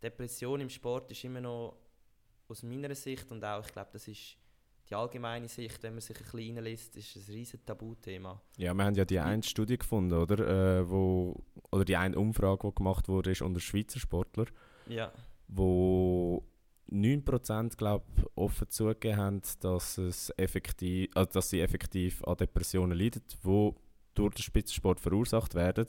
Depression 0.00 0.60
im 0.60 0.70
Sport 0.70 1.10
ist 1.10 1.24
immer 1.24 1.40
noch 1.40 1.76
aus 2.48 2.62
meiner 2.62 2.94
Sicht 2.94 3.30
und 3.30 3.44
auch, 3.44 3.64
ich 3.64 3.72
glaube, 3.72 3.90
das 3.92 4.06
ist 4.06 4.36
die 4.92 4.96
allgemeine 4.96 5.48
Sicht, 5.48 5.82
wenn 5.82 5.94
man 5.94 6.02
sich 6.02 6.16
ein 6.18 6.22
bisschen 6.24 6.58
reinliest, 6.58 6.96
ist 6.96 7.16
ein 7.16 7.34
riesen 7.34 7.64
Tabuthema. 7.64 8.40
Ja, 8.58 8.74
wir 8.74 8.84
haben 8.84 8.94
ja 8.94 9.06
die 9.06 9.18
eine 9.18 9.42
Studie 9.42 9.78
gefunden, 9.78 10.12
oder? 10.12 10.80
Äh, 10.80 10.90
wo, 10.90 11.42
oder 11.70 11.84
die 11.86 11.96
eine 11.96 12.18
Umfrage, 12.18 12.68
die 12.68 12.74
gemacht 12.74 13.08
wurde, 13.08 13.30
ist 13.30 13.40
unter 13.40 13.60
Schweizer 13.60 13.98
Sportler, 13.98 14.44
Ja, 14.86 15.10
wo 15.48 16.44
9% 16.90 17.76
glaube 17.78 18.04
offen 18.34 18.68
zugegeben 18.68 19.16
haben, 19.16 19.42
dass, 19.60 19.96
es 19.96 20.30
effektiv, 20.36 21.10
also 21.14 21.32
dass 21.32 21.48
sie 21.48 21.62
effektiv 21.62 22.22
an 22.24 22.36
Depressionen 22.36 22.98
leiden, 22.98 23.22
die 23.42 23.70
durch 24.14 24.34
den 24.34 24.42
Spitzensport 24.42 25.00
verursacht 25.00 25.54
werden. 25.54 25.86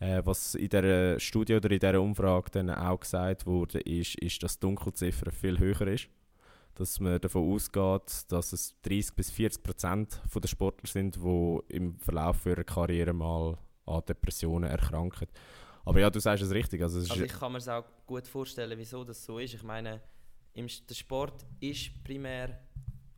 Äh, 0.00 0.20
was 0.24 0.56
in 0.56 0.68
dieser 0.68 1.20
Studie 1.20 1.54
oder 1.54 1.70
in 1.70 1.78
dieser 1.78 2.00
Umfrage 2.00 2.50
dann 2.50 2.70
auch 2.70 2.98
gesagt 2.98 3.46
wurde, 3.46 3.78
ist, 3.78 4.16
ist, 4.16 4.42
dass 4.42 4.58
die 4.58 4.66
Dunkelziffer 4.66 5.30
viel 5.30 5.60
höher 5.60 5.86
ist. 5.86 6.08
Dass 6.74 7.00
man 7.00 7.20
davon 7.20 7.52
ausgeht, 7.52 8.24
dass 8.28 8.52
es 8.52 8.80
30 8.82 9.14
bis 9.14 9.30
40 9.30 9.62
Prozent 9.62 10.20
der 10.34 10.48
Sportler 10.48 10.88
sind, 10.88 11.16
die 11.16 11.58
im 11.68 11.98
Verlauf 11.98 12.46
ihrer 12.46 12.64
Karriere 12.64 13.12
mal 13.12 13.58
an 13.86 14.02
Depressionen 14.08 14.70
erkranken. 14.70 15.28
Aber 15.84 16.00
ja, 16.00 16.08
du 16.08 16.20
sagst 16.20 16.44
es 16.44 16.50
richtig. 16.52 16.82
Also 16.82 17.00
es 17.00 17.10
also 17.10 17.24
ich 17.24 17.32
kann 17.32 17.52
mir 17.52 17.58
es 17.58 17.68
auch 17.68 17.84
gut 18.06 18.26
vorstellen, 18.26 18.78
wieso 18.78 19.04
das 19.04 19.24
so 19.24 19.38
ist. 19.38 19.54
Ich 19.54 19.62
meine, 19.62 20.00
im, 20.54 20.66
der 20.88 20.94
Sport 20.94 21.44
ist 21.60 22.02
primär 22.04 22.58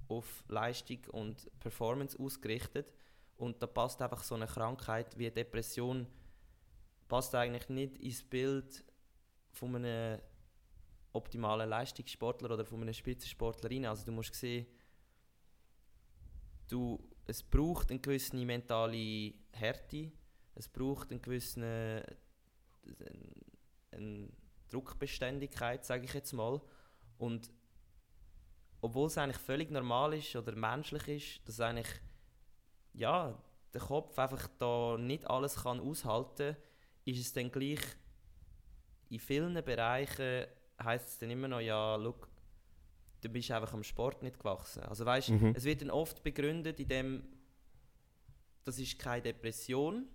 auf 0.09 0.45
Leistung 0.49 0.99
und 1.13 1.49
Performance 1.61 2.19
ausgerichtet 2.19 2.93
und 3.37 3.63
da 3.63 3.67
passt 3.67 4.01
einfach 4.03 4.23
so 4.23 4.35
eine 4.35 4.47
Krankheit 4.47 5.19
wie 5.19 5.31
Depression 5.31 6.07
passt 7.09 7.35
eigentlich 7.35 7.69
nicht 7.69 7.99
ins 7.99 8.23
Bild 8.23 8.85
von 9.53 9.77
einem 9.77 10.21
optimalen 11.15 11.69
Leistungssportler 11.69 12.51
oder 12.51 12.65
von 12.65 12.83
einem 12.83 12.93
Spitzensportler 12.93 13.71
rein. 13.71 13.87
Also 13.87 14.05
du 14.05 14.12
musst 14.12 14.35
sehen, 14.35 14.67
du, 16.69 16.99
es 17.27 17.43
braucht 17.43 17.91
eine 17.91 18.01
gewisse 18.01 18.37
mentale 18.37 19.35
Härte, 19.53 20.12
es 20.55 20.69
braucht 20.69 21.11
eine 21.11 21.21
gewisse 21.21 22.05
eine 23.91 24.29
Druckbeständigkeit, 24.69 25.85
sage 25.85 26.05
ich 26.05 26.15
jetzt 26.15 26.33
mal. 26.33 26.61
Und 27.17 27.51
obwohl 28.81 29.07
es 29.07 29.17
eigentlich 29.17 29.39
völlig 29.39 29.71
normal 29.71 30.15
ist 30.15 30.37
oder 30.37 30.55
menschlich 30.55 31.09
ist, 31.09 31.49
dass 31.49 31.61
eigentlich 31.61 31.89
ja, 32.93 33.41
der 33.73 33.81
Kopf 33.81 34.19
einfach 34.19 34.49
da 34.59 34.97
nicht 34.99 35.29
alles 35.29 35.57
kann 35.57 35.81
aushalten 35.81 36.57
ist 37.05 37.21
es 37.21 37.33
dann 37.33 37.51
gleich 37.51 37.81
in 39.11 39.19
vielen 39.19 39.55
Bereichen 39.65 40.47
heißt 40.83 41.09
es 41.09 41.18
dann 41.18 41.31
immer 41.31 41.49
noch, 41.49 41.61
ja, 41.61 41.97
look, 41.97 42.29
du 43.20 43.29
bist 43.29 43.51
einfach 43.51 43.72
am 43.75 43.83
Sport 43.85 44.22
nicht 44.22 44.39
gewachsen. 44.39 44.83
Also 44.83 45.05
weißt, 45.07 45.31
Mhm. 45.31 45.53
es 45.57 45.64
wird 45.64 45.81
dann 45.83 45.91
oft 45.91 46.22
begründet, 46.22 46.79
indem 46.81 47.22
das 48.64 48.79
ist 48.79 48.99
keine 48.99 49.22
Depression 49.22 50.07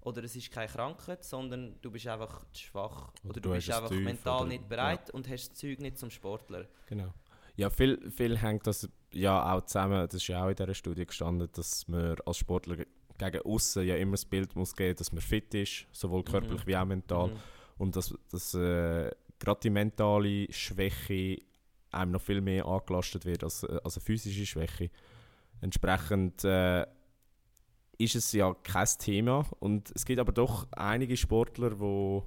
oder 0.00 0.22
es 0.24 0.36
ist 0.36 0.50
keine 0.50 0.68
Krankheit, 0.70 1.24
sondern 1.24 1.76
du 1.80 1.90
bist 1.90 2.06
einfach 2.06 2.44
zu 2.52 2.62
schwach 2.64 3.12
Oder 3.22 3.30
oder, 3.30 3.40
du 3.40 3.50
bist 3.50 3.70
einfach 3.70 3.88
tief 3.88 4.04
mental 4.04 4.40
oder- 4.40 4.48
nicht 4.48 4.68
bereit 4.68 5.10
und 5.10 5.28
hast 5.28 5.50
das 5.50 5.58
Zeug 5.58 5.78
nicht 5.80 5.98
zum 5.98 6.10
Sportler. 6.10 6.66
Genau. 6.86 7.12
Ja, 7.56 7.70
viel, 7.70 8.10
viel 8.10 8.36
hängt 8.36 8.66
das 8.66 8.88
ja 9.12 9.54
auch 9.54 9.64
zusammen, 9.64 10.06
das 10.06 10.14
ist 10.14 10.26
ja 10.26 10.44
auch 10.44 10.48
in 10.48 10.56
dieser 10.56 10.74
Studie 10.74 11.06
gestanden, 11.06 11.48
dass 11.52 11.86
man 11.86 12.16
als 12.26 12.38
Sportler 12.38 12.76
ge- 12.76 12.86
gegen 13.16 13.40
außen 13.42 13.86
ja 13.86 13.94
immer 13.96 14.12
das 14.12 14.24
Bild 14.24 14.56
muss 14.56 14.74
geben, 14.74 14.96
dass 14.96 15.12
man 15.12 15.20
fit 15.22 15.54
ist, 15.54 15.86
sowohl 15.92 16.24
körperlich 16.24 16.62
Mhm. 16.62 16.66
wie 16.66 16.76
auch 16.76 16.84
mental. 16.84 17.28
Mhm. 17.28 17.36
Und 17.78 17.96
dass, 17.96 18.12
dass 18.30 18.54
äh, 18.54 19.10
gerade 19.38 19.60
die 19.62 19.70
mentale 19.70 20.46
Schwäche 20.52 21.38
einem 21.90 22.12
noch 22.12 22.20
viel 22.20 22.40
mehr 22.40 22.66
angelastet 22.66 23.24
wird 23.24 23.44
als, 23.44 23.62
äh, 23.62 23.78
als 23.84 23.96
eine 23.96 24.04
physische 24.04 24.46
Schwäche. 24.46 24.90
Entsprechend 25.60 26.44
äh, 26.44 26.84
ist 27.98 28.16
es 28.16 28.32
ja 28.32 28.52
kein 28.62 28.88
Thema. 28.98 29.46
Und 29.60 29.92
es 29.94 30.04
gibt 30.04 30.18
aber 30.18 30.32
doch 30.32 30.66
einige 30.72 31.16
Sportler, 31.16 31.78
wo, 31.78 32.26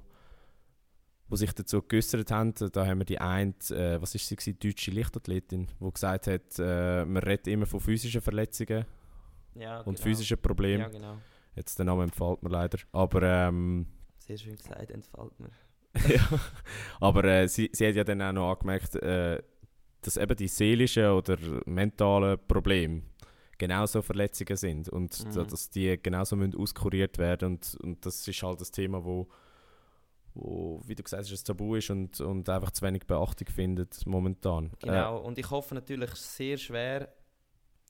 wo 1.28 1.36
sich 1.36 1.52
dazu 1.52 1.82
geäußert 1.82 2.30
haben. 2.30 2.54
Da 2.72 2.86
haben 2.86 3.00
wir 3.00 3.04
die 3.04 3.20
eine, 3.20 3.54
äh, 3.70 4.00
was 4.00 4.14
ist 4.14 4.26
sie, 4.26 4.36
gewesen? 4.36 4.58
deutsche 4.58 4.90
Lichtathletin, 4.90 5.68
die 5.80 5.92
gesagt 5.92 6.26
hat, 6.26 6.58
äh, 6.58 7.04
man 7.04 7.22
redet 7.22 7.48
immer 7.48 7.66
von 7.66 7.80
physischen 7.80 8.20
Verletzungen 8.22 8.86
Ja, 9.54 9.80
und 9.80 9.96
genau. 9.96 10.02
physischen 10.02 10.38
Problemen. 10.40 10.80
Ja, 10.80 10.88
genau. 10.88 11.18
Jetzt 11.54 11.78
der 11.78 11.86
Name 11.86 12.04
entfällt 12.04 12.42
mir 12.42 12.50
leider. 12.50 12.78
Aber 12.92 13.22
ähm, 13.22 13.86
Sehr 14.18 14.38
schön 14.38 14.56
gesagt, 14.56 14.90
entfällt 14.90 15.38
mir. 15.38 15.50
ja. 16.08 16.28
Aber 17.00 17.24
äh, 17.24 17.48
sie, 17.48 17.70
sie 17.72 17.88
hat 17.88 17.94
ja 17.96 18.04
dann 18.04 18.22
auch 18.22 18.32
noch 18.32 18.52
angemerkt, 18.52 18.94
äh, 18.96 19.42
dass 20.02 20.16
eben 20.16 20.36
die 20.36 20.48
seelischen 20.48 21.06
oder 21.06 21.36
mentalen 21.66 22.38
Probleme 22.46 23.02
genauso 23.58 24.02
Verletzungen 24.02 24.56
sind 24.56 24.88
und 24.88 25.24
Mhm. 25.24 25.32
da- 25.34 25.44
dass 25.44 25.70
die 25.70 26.00
genauso 26.00 26.36
müssen 26.36 26.56
auskuriert 26.56 27.18
werden 27.18 27.54
und, 27.54 27.76
und 27.82 28.06
das 28.06 28.26
ist 28.28 28.42
halt 28.42 28.60
das 28.60 28.70
Thema, 28.70 29.04
wo, 29.04 29.28
wo 30.34 30.80
wie 30.86 30.94
du 30.94 31.02
gesagt 31.02 31.24
hast, 31.24 31.32
ein 31.32 31.44
Tabu 31.44 31.74
ist 31.74 31.90
und, 31.90 32.20
und 32.20 32.48
einfach 32.48 32.70
zu 32.70 32.82
wenig 32.84 33.06
Beachtung 33.06 33.48
findet 33.48 34.06
momentan. 34.06 34.70
Genau, 34.80 35.18
und 35.18 35.38
ich 35.38 35.50
hoffe 35.50 35.74
natürlich 35.74 36.10
sehr 36.14 36.56
schwer, 36.56 37.12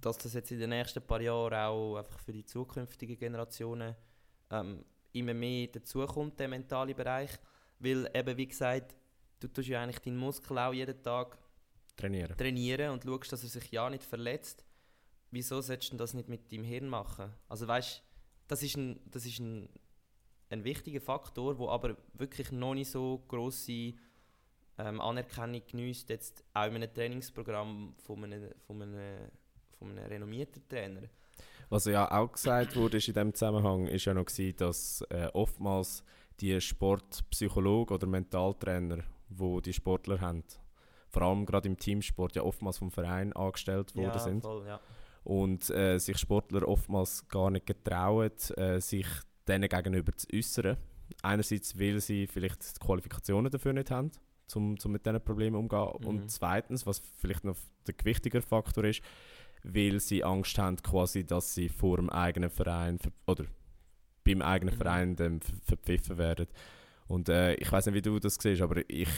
dass 0.00 0.16
das 0.18 0.32
jetzt 0.32 0.50
in 0.52 0.60
den 0.60 0.70
nächsten 0.70 1.02
paar 1.02 1.20
Jahren 1.20 1.52
auch 1.54 1.96
einfach 1.96 2.18
für 2.20 2.32
die 2.32 2.44
zukünftigen 2.44 3.18
Generationen 3.18 3.94
ähm, 4.50 4.84
immer 5.12 5.34
mehr 5.34 5.66
dazukommt, 5.66 6.38
der 6.40 6.48
mentale 6.48 6.94
Bereich. 6.94 7.30
Weil 7.78 8.10
eben, 8.14 8.36
wie 8.36 8.46
gesagt, 8.46 8.96
du 9.40 9.48
tust 9.48 9.68
ja 9.68 9.82
eigentlich 9.82 10.00
deinen 10.00 10.16
Muskel 10.16 10.58
auch 10.58 10.72
jeden 10.72 11.02
Tag 11.02 11.38
trainieren. 11.96 12.36
trainieren 12.36 12.92
und 12.92 13.04
schaust, 13.04 13.32
dass 13.32 13.42
er 13.42 13.48
sich 13.48 13.70
ja 13.70 13.88
nicht 13.90 14.04
verletzt. 14.04 14.64
Wieso 15.30 15.60
solltest 15.60 15.92
du 15.92 15.96
das 15.96 16.14
nicht 16.14 16.28
mit 16.28 16.50
deinem 16.50 16.64
Hirn 16.64 16.88
machen? 16.88 17.32
Also 17.48 17.68
weißt, 17.68 18.02
das 18.46 18.62
ist 18.62 18.76
ein, 18.76 18.98
das 19.10 19.26
ist 19.26 19.40
ein, 19.40 19.68
ein 20.50 20.64
wichtiger 20.64 21.00
Faktor, 21.00 21.58
wo 21.58 21.68
aber 21.68 21.96
wirklich 22.14 22.50
noch 22.50 22.74
nicht 22.74 22.90
so 22.90 23.24
grosse 23.28 23.94
ähm, 24.78 25.00
Anerkennung 25.00 25.62
genießt 25.66 26.08
jetzt 26.08 26.44
auch 26.54 26.66
in 26.66 26.76
einem 26.76 26.92
Trainingsprogramm 26.92 27.94
von 27.98 28.24
einem, 28.24 28.50
von 28.66 28.82
einem, 28.82 29.30
von 29.78 29.90
einem 29.90 30.06
renommierten 30.06 30.66
Trainer. 30.68 31.02
Was 31.68 31.84
ja 31.84 32.10
auch 32.10 32.32
gesagt 32.32 32.76
wurde 32.76 32.96
ist 32.96 33.08
in 33.08 33.14
diesem 33.14 33.34
Zusammenhang, 33.34 33.86
ist 33.88 34.06
ja 34.06 34.14
noch 34.14 34.24
gewesen, 34.24 34.56
dass 34.56 35.02
äh, 35.10 35.28
oftmals 35.34 36.02
die 36.40 36.60
Sportpsychologen 36.60 37.94
oder 37.94 38.06
Mentaltrainer, 38.06 38.98
wo 39.28 39.60
die 39.60 39.72
Sportler 39.72 40.20
haben, 40.20 40.44
vor 41.10 41.22
allem 41.22 41.46
gerade 41.46 41.68
im 41.68 41.76
Teamsport 41.76 42.36
ja 42.36 42.42
oftmals 42.42 42.78
vom 42.78 42.90
Verein 42.90 43.32
angestellt 43.32 43.94
worden 43.96 44.12
ja, 44.14 44.18
sind. 44.18 44.42
voll, 44.42 44.66
ja. 44.66 44.80
und 45.24 45.68
äh, 45.70 45.98
sich 45.98 46.18
Sportler 46.18 46.66
oftmals 46.68 47.26
gar 47.28 47.50
nicht 47.50 47.66
getrauen, 47.66 48.32
äh, 48.56 48.80
sich 48.80 49.06
denen 49.46 49.68
gegenüber 49.68 50.14
zu 50.16 50.26
äußern. 50.32 50.76
Einerseits, 51.22 51.78
weil 51.78 52.00
sie 52.00 52.26
vielleicht 52.26 52.76
die 52.76 52.84
Qualifikationen 52.84 53.50
dafür 53.50 53.72
nicht 53.72 53.90
haben, 53.90 54.10
um, 54.54 54.76
um 54.82 54.92
mit 54.92 55.06
diesen 55.06 55.22
Problemen 55.22 55.56
umzugehen. 55.56 56.00
Mhm. 56.00 56.06
Und 56.06 56.30
zweitens, 56.30 56.86
was 56.86 56.98
vielleicht 57.16 57.44
noch 57.44 57.56
der 57.86 57.94
gewichtigere 57.94 58.42
Faktor 58.42 58.84
ist, 58.84 59.02
weil 59.64 60.00
sie 60.00 60.22
Angst 60.22 60.58
haben, 60.58 60.76
quasi, 60.76 61.24
dass 61.24 61.54
sie 61.54 61.68
vor 61.68 61.96
dem 61.96 62.10
eigenen 62.10 62.50
Verein 62.50 62.98
oder 63.26 63.44
beim 64.28 64.42
eigenen 64.42 64.74
mhm. 64.74 64.78
Verein 64.78 65.16
dann 65.16 65.40
verpfiffen 65.40 66.18
werden. 66.18 66.46
Und 67.06 67.28
äh, 67.28 67.54
ich 67.54 67.70
weiß 67.70 67.86
nicht, 67.86 67.94
wie 67.94 68.02
du 68.02 68.18
das 68.18 68.34
siehst, 68.34 68.60
aber 68.60 68.82
ich, 68.88 69.08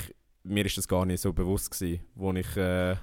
mir 0.45 0.65
ist 0.65 0.79
das 0.79 0.87
gar 0.87 1.05
nicht 1.05 1.21
so 1.21 1.33
bewusst 1.33 1.71
gewesen, 1.73 2.05
wo 2.15 2.33
ich, 2.33 2.57
äh, 2.57 2.97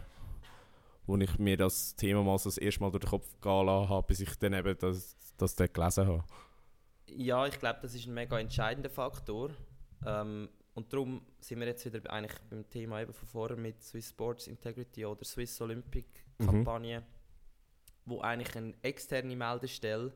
wo 1.05 1.17
ich 1.17 1.37
mir 1.37 1.57
das 1.57 1.95
Thema 1.95 2.23
mal 2.23 2.37
so 2.37 2.49
das 2.49 2.57
erste 2.57 2.81
Mal 2.81 2.91
durch 2.91 3.03
den 3.03 3.09
Kopf 3.09 3.27
gehen 3.41 3.69
habe, 3.69 4.07
bis 4.07 4.21
ich 4.21 4.35
dann 4.39 4.53
eben 4.53 4.77
das, 4.77 5.15
das 5.37 5.55
dort 5.55 5.73
gelesen 5.73 6.07
habe. 6.07 6.23
Ja, 7.07 7.45
ich 7.45 7.59
glaube, 7.59 7.79
das 7.81 7.93
ist 7.95 8.07
ein 8.07 8.13
mega 8.13 8.39
entscheidender 8.39 8.89
Faktor. 8.89 9.51
Ähm, 10.05 10.49
und 10.73 10.93
darum 10.93 11.21
sind 11.39 11.59
wir 11.59 11.67
jetzt 11.67 11.85
wieder 11.85 12.09
eigentlich 12.11 12.39
beim 12.49 12.69
Thema 12.69 13.01
eben 13.01 13.13
von 13.13 13.27
vorher 13.27 13.57
mit 13.57 13.83
Swiss 13.83 14.09
Sports 14.09 14.47
Integrity 14.47 15.05
oder 15.05 15.25
Swiss 15.25 15.59
Olympic 15.59 16.05
mhm. 16.37 16.45
Kampagne, 16.45 16.99
mhm. 16.99 17.05
wo 18.05 18.21
eigentlich 18.21 18.55
eine 18.55 18.73
externe 18.83 19.35
Meldestelle 19.35 20.13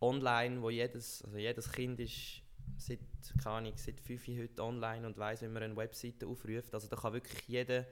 online, 0.00 0.62
wo 0.62 0.70
jedes, 0.70 1.22
also 1.24 1.36
jedes 1.36 1.70
Kind 1.72 2.00
ist 2.00 2.42
seit, 2.76 3.00
keine 3.42 3.56
Ahnung, 3.56 3.72
seit 3.76 4.00
5 4.00 4.28
Uhr 4.28 4.38
heute 4.38 4.62
online 4.62 5.06
und 5.06 5.18
weiß, 5.18 5.42
wie 5.42 5.48
man 5.48 5.62
eine 5.62 5.76
Webseite 5.76 6.26
aufruft. 6.26 6.74
Also 6.74 6.88
da 6.88 6.96
kann 6.96 7.12
wirklich 7.12 7.46
jeder 7.48 7.86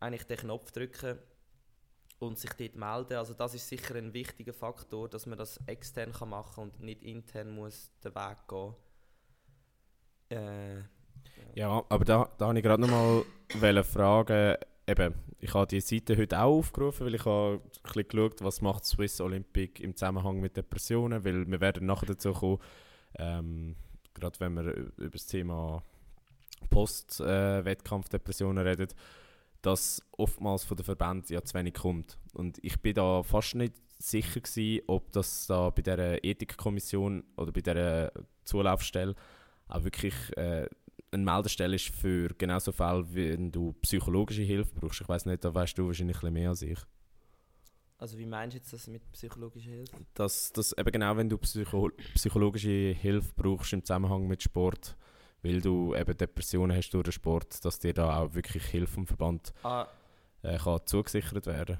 eigentlich 0.00 0.24
den 0.24 0.36
Knopf 0.38 0.70
drücken 0.72 1.18
und 2.18 2.38
sich 2.38 2.50
dort 2.52 2.76
melden. 2.76 3.18
Also 3.18 3.34
das 3.34 3.54
ist 3.54 3.68
sicher 3.68 3.94
ein 3.96 4.12
wichtiger 4.12 4.52
Faktor, 4.52 5.08
dass 5.08 5.26
man 5.26 5.38
das 5.38 5.58
extern 5.66 6.12
kann 6.12 6.30
machen 6.30 6.64
und 6.64 6.80
nicht 6.80 7.02
intern 7.02 7.54
muss 7.54 7.90
den 8.02 8.14
Weg 8.14 8.38
gehen. 8.48 8.74
Äh, 10.30 10.76
ja. 10.78 10.84
ja. 11.54 11.84
aber 11.88 12.04
da, 12.04 12.30
da 12.38 12.48
habe 12.48 12.58
ich 12.58 12.64
gerade 12.64 12.82
noch 12.82 12.88
mal 12.88 13.84
fragen, 13.84 14.56
eben, 14.86 15.14
ich 15.40 15.54
habe 15.54 15.66
die 15.66 15.80
Seite 15.80 16.16
heute 16.16 16.40
auch 16.40 16.58
aufgerufen, 16.58 17.06
weil 17.06 17.14
ich 17.14 17.24
habe 17.24 17.60
ein 17.62 17.70
bisschen 17.82 18.08
geschaut, 18.08 18.42
was 18.42 18.60
macht 18.60 18.84
Swiss 18.84 19.20
Olympic 19.20 19.82
im 19.82 19.96
Zusammenhang 19.96 20.40
mit 20.40 20.56
Depressionen, 20.56 21.24
weil 21.24 21.46
wir 21.50 21.60
werden 21.60 21.86
nachher 21.86 22.06
dazu 22.06 22.32
kommen, 22.32 22.58
ähm, 23.18 23.76
gerade 24.14 24.40
wenn 24.40 24.54
wir 24.54 24.72
über 24.96 25.10
das 25.10 25.26
Thema 25.26 25.82
Post-Wettkampfdepressionen 26.70 28.64
äh, 28.64 28.70
reden, 28.70 28.88
dass 29.62 30.02
oftmals 30.12 30.64
von 30.64 30.76
den 30.76 30.84
Verbänden 30.84 31.32
ja 31.34 31.42
zu 31.42 31.54
wenig 31.54 31.74
kommt. 31.74 32.18
Und 32.32 32.58
ich 32.62 32.80
bin 32.80 32.94
da 32.94 33.22
fast 33.22 33.54
nicht 33.54 33.74
sicher 33.98 34.40
gewesen, 34.40 34.82
ob 34.86 35.12
das 35.12 35.46
da 35.46 35.70
bei 35.70 35.82
der 35.82 36.24
Ethikkommission 36.24 37.24
oder 37.36 37.52
bei 37.52 37.60
der 37.60 38.12
Zulaufstelle 38.44 39.14
auch 39.68 39.84
wirklich 39.84 40.14
äh, 40.36 40.68
eine 41.14 41.24
Meldestelle 41.24 41.76
ist 41.76 41.88
für 41.88 42.28
genau 42.36 42.58
so 42.58 42.72
Fälle, 42.72 43.06
wenn 43.14 43.50
du 43.50 43.72
psychologische 43.82 44.42
Hilfe 44.42 44.74
brauchst. 44.74 45.00
Ich 45.00 45.08
weiß 45.08 45.26
nicht, 45.26 45.44
da 45.44 45.54
weißt 45.54 45.78
du 45.78 45.86
wahrscheinlich 45.86 46.16
ein 46.16 46.20
bisschen 46.20 46.34
mehr 46.34 46.48
als 46.50 46.62
ich. 46.62 46.78
Also 47.98 48.18
wie 48.18 48.26
meinst 48.26 48.54
du 48.54 48.58
jetzt 48.58 48.72
das 48.72 48.86
mit 48.88 49.10
psychologischer 49.12 49.70
Hilfe? 49.70 49.96
Dass, 50.14 50.52
dass 50.52 50.76
eben 50.76 50.90
genau, 50.90 51.16
wenn 51.16 51.28
du 51.28 51.38
Psycho 51.38 51.90
psychologische 52.14 52.94
Hilfe 53.00 53.32
brauchst 53.36 53.72
im 53.72 53.84
Zusammenhang 53.84 54.26
mit 54.26 54.42
Sport, 54.42 54.96
weil 55.42 55.60
du 55.60 55.94
eben 55.94 56.16
Depressionen 56.16 56.76
hast 56.76 56.90
durch 56.90 57.04
den 57.04 57.12
Sport, 57.12 57.64
dass 57.64 57.78
dir 57.78 57.94
da 57.94 58.18
auch 58.18 58.34
wirklich 58.34 58.64
Hilfe 58.66 58.94
vom 58.94 59.06
Verband 59.06 59.54
ah. 59.62 59.86
äh, 60.42 60.58
kann 60.58 60.80
zugesichert 60.84 61.46
werden 61.46 61.78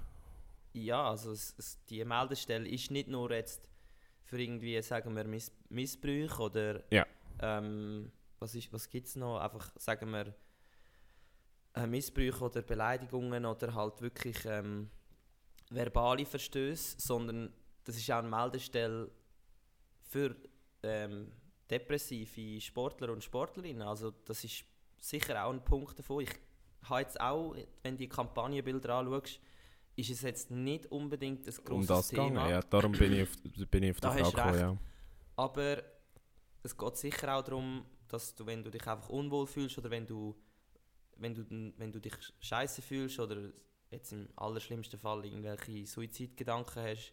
Ja, 0.73 1.11
also 1.11 1.33
es, 1.33 1.55
es, 1.59 1.85
die 1.87 2.05
Meldestelle 2.05 2.69
ist 2.69 2.91
nicht 2.91 3.09
nur 3.09 3.33
jetzt 3.33 3.69
für 4.23 4.41
irgendwie, 4.41 4.81
sagen 4.83 5.15
wir, 5.15 5.25
Miss 5.25 5.53
Missbrüche 5.69 6.41
oder 6.41 6.85
ja. 6.91 7.05
ähm, 7.41 8.11
was, 8.45 8.73
was 8.73 8.89
gibt 8.89 9.09
es 9.09 9.17
noch? 9.17 9.39
Einfach, 9.39 9.71
sagen 9.77 10.11
wir, 10.11 10.35
äh, 11.75 11.87
Missbrüche 11.87 12.45
oder 12.45 12.63
Beleidigungen 12.63 13.45
oder 13.45 13.75
halt 13.75 14.01
wirklich 14.01 14.37
ähm, 14.45 14.91
verbale 15.71 16.27
Verstöße, 16.27 16.97
sondern 16.99 17.53
das 17.85 17.97
ist 17.97 18.11
auch 18.11 18.19
eine 18.19 18.29
Meldestelle 18.29 19.11
für 20.03 20.37
ähm, 20.83 21.33
depressive 21.71 22.61
Sportler 22.61 23.13
und 23.13 23.25
Sportlerinnen. 23.25 23.83
Also 23.83 24.11
das 24.11 24.45
ist 24.45 24.65
sicher 25.01 25.45
auch 25.45 25.53
ein 25.53 25.65
Punkt 25.65 25.99
davon. 25.99 26.23
Ich 26.23 26.31
habe 26.83 27.01
jetzt 27.01 27.21
auch, 27.21 27.57
wenn 27.83 27.95
du 27.95 27.99
die 27.99 28.09
Kampagnenbilder 28.09 28.95
anschaust, 28.95 29.41
ist 29.97 30.11
es 30.11 30.23
jetzt 30.23 30.51
nicht 30.51 30.87
unbedingt 30.87 31.47
ein 31.47 31.55
grosses 31.65 31.69
um 31.69 31.87
das 31.87 32.09
Thema. 32.09 32.29
Gegangen, 32.29 32.51
ja, 32.51 32.61
darum 32.61 32.93
bin 32.93 33.13
ich 33.13 33.23
auf, 33.23 33.71
bin 33.71 33.83
ich 33.85 33.91
auf 33.93 34.01
die 34.01 34.07
Frage 34.07 34.23
gekommen, 34.23 34.59
ja. 34.59 34.77
Aber 35.37 35.83
es 36.63 36.77
geht 36.77 36.97
sicher 36.97 37.37
auch 37.37 37.43
darum, 37.43 37.85
dass 38.15 38.35
du, 38.35 38.47
wenn 38.47 38.63
du 38.63 38.71
dich 38.71 38.87
einfach 38.87 39.09
unwohl 39.09 39.47
fühlst 39.47 39.77
oder 39.79 39.91
wenn 39.91 40.07
du, 40.07 40.35
wenn 41.17 41.35
du, 41.35 41.45
wenn 41.77 41.93
du 41.93 42.01
dich 42.01 42.15
scheiße 42.41 42.81
fühlst 42.81 43.19
oder 43.19 43.53
jetzt 43.91 44.13
im 44.13 44.29
allerschlimmsten 44.37 44.99
Fall 44.99 45.25
irgendwelche 45.25 45.87
Suizidgedanken 45.87 46.83
hast, 46.83 47.13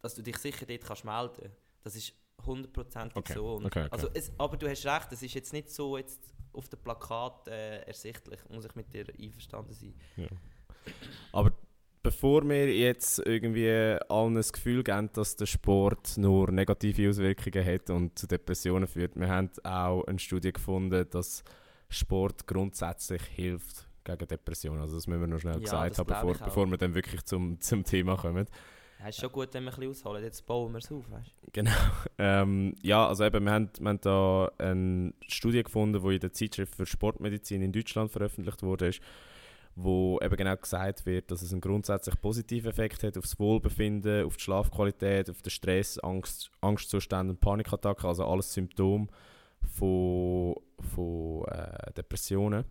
dass 0.00 0.14
du 0.14 0.22
dich 0.22 0.36
sicher 0.38 0.66
dort 0.66 0.84
kannst 0.84 1.04
melden 1.04 1.50
Das 1.82 1.96
ist 1.96 2.12
hundertprozentig 2.44 3.16
okay. 3.16 3.34
so. 3.34 3.54
Okay, 3.56 3.66
okay. 3.66 3.88
Also 3.90 4.08
es, 4.14 4.32
aber 4.38 4.56
du 4.56 4.68
hast 4.68 4.84
recht, 4.84 5.12
es 5.12 5.22
ist 5.22 5.34
jetzt 5.34 5.52
nicht 5.52 5.70
so 5.70 5.96
jetzt 5.96 6.34
auf 6.52 6.68
dem 6.68 6.80
Plakat 6.80 7.48
äh, 7.48 7.82
ersichtlich, 7.82 8.40
muss 8.50 8.64
ich 8.64 8.74
mit 8.74 8.92
dir 8.92 9.06
einverstanden 9.18 9.72
sein. 9.72 9.94
Ja. 10.16 10.28
Aber 11.32 11.52
bevor 12.12 12.46
wir 12.46 12.74
jetzt 12.74 13.20
irgendwie 13.20 13.70
allen 14.08 14.34
das 14.34 14.52
Gefühl 14.52 14.84
geben, 14.84 15.08
dass 15.14 15.34
der 15.34 15.46
Sport 15.46 16.18
nur 16.18 16.50
negative 16.52 17.08
Auswirkungen 17.08 17.64
hat 17.64 17.88
und 17.88 18.18
zu 18.18 18.26
Depressionen 18.26 18.86
führt, 18.86 19.16
wir 19.16 19.28
haben 19.28 19.50
auch 19.64 20.04
eine 20.04 20.18
Studie 20.18 20.52
gefunden, 20.52 21.06
dass 21.10 21.42
Sport 21.88 22.46
grundsätzlich 22.46 23.22
hilft 23.22 23.88
gegen 24.04 24.28
Depressionen. 24.28 24.82
Also 24.82 24.96
das 24.96 25.06
müssen 25.06 25.22
wir 25.22 25.26
noch 25.26 25.38
schnell 25.38 25.54
ja, 25.54 25.60
gesagt 25.60 25.98
haben, 25.98 26.06
bevor, 26.06 26.34
bevor 26.34 26.66
wir 26.66 26.76
dann 26.76 26.94
wirklich 26.94 27.24
zum, 27.24 27.58
zum 27.60 27.82
Thema 27.82 28.16
kommen. 28.16 28.46
Ja, 29.00 29.08
ist 29.08 29.18
schon 29.18 29.32
gut, 29.32 29.48
wenn 29.52 29.64
wir 29.64 29.72
ein 29.72 29.76
bisschen 29.76 29.90
ausholen. 29.90 30.22
Jetzt 30.22 30.46
bauen 30.46 30.70
wir 30.70 30.78
es 30.78 30.92
auf, 30.92 31.10
weißt 31.10 31.32
Genau. 31.52 31.70
Ähm, 32.18 32.74
ja, 32.82 33.08
also 33.08 33.24
eben, 33.24 33.44
wir 33.44 33.52
haben, 33.52 33.70
wir 33.80 33.88
haben 33.88 34.00
da 34.02 34.52
eine 34.58 35.14
Studie 35.26 35.62
gefunden, 35.62 36.02
die 36.02 36.14
in 36.14 36.20
der 36.20 36.32
Zeitschrift 36.32 36.76
für 36.76 36.86
Sportmedizin 36.86 37.62
in 37.62 37.72
Deutschland 37.72 38.12
veröffentlicht 38.12 38.62
wurde, 38.62 38.88
ist, 38.88 39.00
wo 39.74 40.18
eben 40.22 40.36
genau 40.36 40.56
gesagt 40.56 41.06
wird, 41.06 41.30
dass 41.30 41.42
es 41.42 41.52
einen 41.52 41.60
grundsätzlich 41.60 42.20
positiven 42.20 42.70
Effekt 42.70 43.02
hat 43.02 43.16
auf 43.16 43.24
das 43.24 43.38
Wohlbefinden, 43.38 44.26
auf 44.26 44.36
die 44.36 44.42
Schlafqualität, 44.42 45.30
auf 45.30 45.40
den 45.40 45.50
Stress, 45.50 45.98
Angst, 45.98 46.50
Angstzustände 46.60 47.32
und 47.32 47.40
Panikattacken, 47.40 48.06
also 48.06 48.26
alles 48.26 48.52
Symptome 48.52 49.08
von, 49.62 50.56
von 50.94 51.44
äh, 51.46 51.92
Depressionen. 51.96 52.64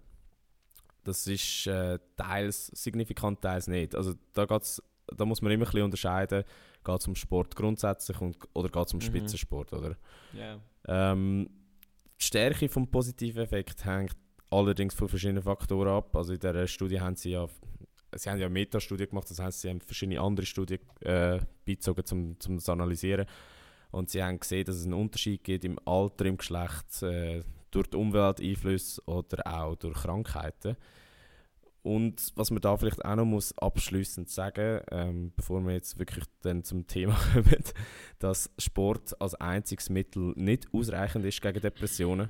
Das 1.03 1.25
ist 1.25 1.65
äh, 1.65 1.97
teils 2.15 2.67
signifikant, 2.67 3.41
teils 3.41 3.67
nicht. 3.67 3.95
Also 3.95 4.13
da, 4.33 4.45
geht's, 4.45 4.83
da 5.07 5.25
muss 5.25 5.41
man 5.41 5.51
immer 5.51 5.63
ein 5.63 5.71
bisschen 5.71 5.83
unterscheiden, 5.83 6.43
geht 6.83 6.99
es 6.99 7.07
um 7.07 7.15
Sport 7.15 7.55
grundsätzlich 7.55 8.21
und, 8.21 8.37
oder 8.53 8.69
geht 8.69 8.87
es 8.87 8.93
um 8.93 8.99
mhm. 8.99 9.05
Spitzensport, 9.05 9.73
oder? 9.73 9.95
Yeah. 10.35 10.59
Ähm, 10.87 11.49
die 12.19 12.25
Stärke 12.25 12.67
des 12.67 12.87
positiven 12.91 13.41
Effekts 13.41 13.83
hängt 13.83 14.15
allerdings 14.51 14.93
von 14.93 15.09
verschiedenen 15.09 15.41
Faktoren 15.41 15.87
ab. 15.87 16.15
Also 16.15 16.33
in 16.33 16.39
dieser 16.39 16.67
Studie 16.67 16.99
haben 16.99 17.15
sie 17.15 17.31
ja, 17.31 17.47
sie 18.13 18.29
haben 18.29 18.39
ja 18.39 18.45
eine 18.45 18.53
Metastudie 18.53 19.07
gemacht, 19.07 19.29
das 19.29 19.39
heißt, 19.39 19.61
sie 19.61 19.69
haben 19.69 19.81
verschiedene 19.81 20.21
andere 20.21 20.45
Studien 20.45 20.79
äh, 20.99 21.39
beizogen, 21.65 22.03
um, 22.11 22.37
um 22.47 22.55
das 22.57 22.65
zu 22.65 22.71
analysieren. 22.71 23.25
Und 23.91 24.09
sie 24.09 24.23
haben 24.23 24.39
gesehen, 24.39 24.65
dass 24.65 24.75
es 24.75 24.85
einen 24.85 24.93
Unterschied 24.93 25.43
gibt 25.43 25.65
im 25.65 25.79
Alter, 25.85 26.25
im 26.25 26.37
Geschlecht, 26.37 27.01
äh, 27.01 27.43
durch 27.71 27.87
die 27.87 27.97
Umwelteinflüsse 27.97 29.01
oder 29.05 29.47
auch 29.47 29.75
durch 29.75 30.01
Krankheiten. 30.01 30.75
Und 31.83 32.31
was 32.35 32.51
man 32.51 32.61
da 32.61 32.77
vielleicht 32.77 33.03
auch 33.03 33.15
noch 33.15 33.25
muss 33.25 33.57
abschließend 33.57 34.29
sagen, 34.29 34.81
ähm, 34.91 35.33
bevor 35.35 35.61
wir 35.61 35.73
jetzt 35.73 35.97
wirklich 35.97 36.25
dann 36.41 36.63
zum 36.63 36.85
Thema 36.85 37.17
kommen, 37.33 37.63
dass 38.19 38.51
Sport 38.59 39.19
als 39.19 39.33
einziges 39.35 39.89
Mittel 39.89 40.33
nicht 40.35 40.67
ausreichend 40.73 41.25
ist 41.25 41.41
gegen 41.41 41.59
Depressionen 41.59 42.29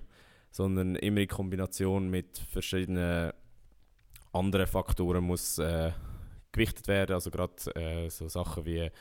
sondern 0.52 0.96
immer 0.96 1.22
in 1.22 1.28
Kombination 1.28 2.10
mit 2.10 2.38
verschiedenen 2.38 3.32
anderen 4.34 4.68
Faktoren 4.68 5.24
muss 5.24 5.58
äh, 5.58 5.92
gewichtet 6.52 6.88
werden. 6.88 7.14
Also 7.14 7.32
gerade 7.32 7.54
äh, 7.76 8.10
so 8.10 8.28
Sachen 8.28 8.66
wie 8.66 8.92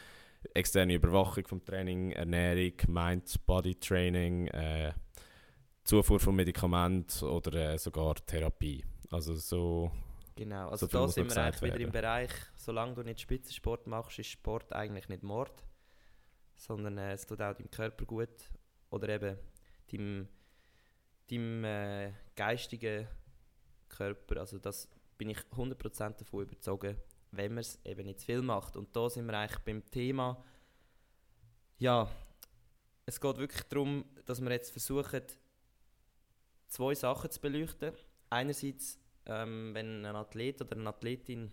externe 0.55 0.95
Überwachung 0.95 1.47
vom 1.47 1.65
Training, 1.65 2.13
Ernährung, 2.13 2.73
Mind-Body-Training, 2.87 4.49
äh, 4.49 4.93
Zufuhr 5.85 6.21
von 6.21 6.37
Medikamenten 6.37 7.25
oder 7.25 7.73
äh, 7.73 7.79
sogar 7.79 8.15
Therapie. 8.15 8.85
Also 9.11 9.35
so 9.35 9.91
Genau, 10.37 10.71
also 10.71 10.87
so 10.87 10.93
da 10.93 11.09
sind 11.09 11.35
wir 11.35 11.43
eigentlich 11.43 11.63
wieder 11.63 11.85
im 11.85 11.93
Bereich, 11.93 12.31
solange 12.57 12.95
du 12.95 13.03
nicht 13.03 13.21
Spitzensport 13.21 13.87
machst, 13.87 14.19
ist 14.19 14.29
Sport 14.29 14.73
eigentlich 14.73 15.09
nicht 15.09 15.23
Mord, 15.23 15.65
sondern 16.57 16.97
äh, 16.97 17.13
es 17.13 17.27
tut 17.27 17.43
auch 17.43 17.55
deinem 17.55 17.71
Körper 17.71 18.07
gut 18.07 18.51
oder 18.89 19.09
eben 19.11 19.37
deinem 19.93 20.29
deinem 21.31 21.65
äh, 21.65 22.13
geistigen 22.35 23.07
Körper. 23.89 24.41
Also 24.41 24.59
das 24.59 24.89
bin 25.19 25.31
ich 25.31 25.39
100% 25.39 26.19
davon 26.19 26.43
überzeugt, 26.43 26.97
wenn 27.33 27.55
man 27.55 27.61
es 27.61 27.79
eben 27.85 28.07
nicht 28.07 28.21
zu 28.21 28.27
viel 28.27 28.43
macht. 28.43 28.77
Und 28.77 28.95
da 28.97 29.09
sind 29.09 29.27
wir 29.27 29.39
eigentlich 29.39 29.61
beim 29.61 29.91
Thema, 29.91 30.43
ja, 31.79 32.11
es 33.07 33.21
geht 33.21 33.39
wirklich 33.39 33.63
darum, 33.65 34.05
dass 34.27 34.41
wir 34.41 34.51
jetzt 34.51 34.71
versuchen, 34.71 35.23
zwei 36.69 36.95
Sachen 36.95 37.31
zu 37.31 37.41
beleuchten. 37.41 37.93
Einerseits, 38.29 39.01
ähm, 39.27 39.75
wenn 39.75 40.05
ein 40.05 40.17
Athlet 40.17 40.61
oder 40.61 40.77
eine 40.77 40.89
Athletin 40.89 41.51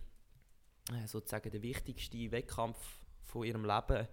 äh, 0.92 1.06
sozusagen 1.06 1.50
den 1.50 1.62
wichtigsten 1.62 2.30
Wettkampf 2.30 2.78
von 3.24 3.44
ihrem 3.44 3.64
Leben 3.64 4.06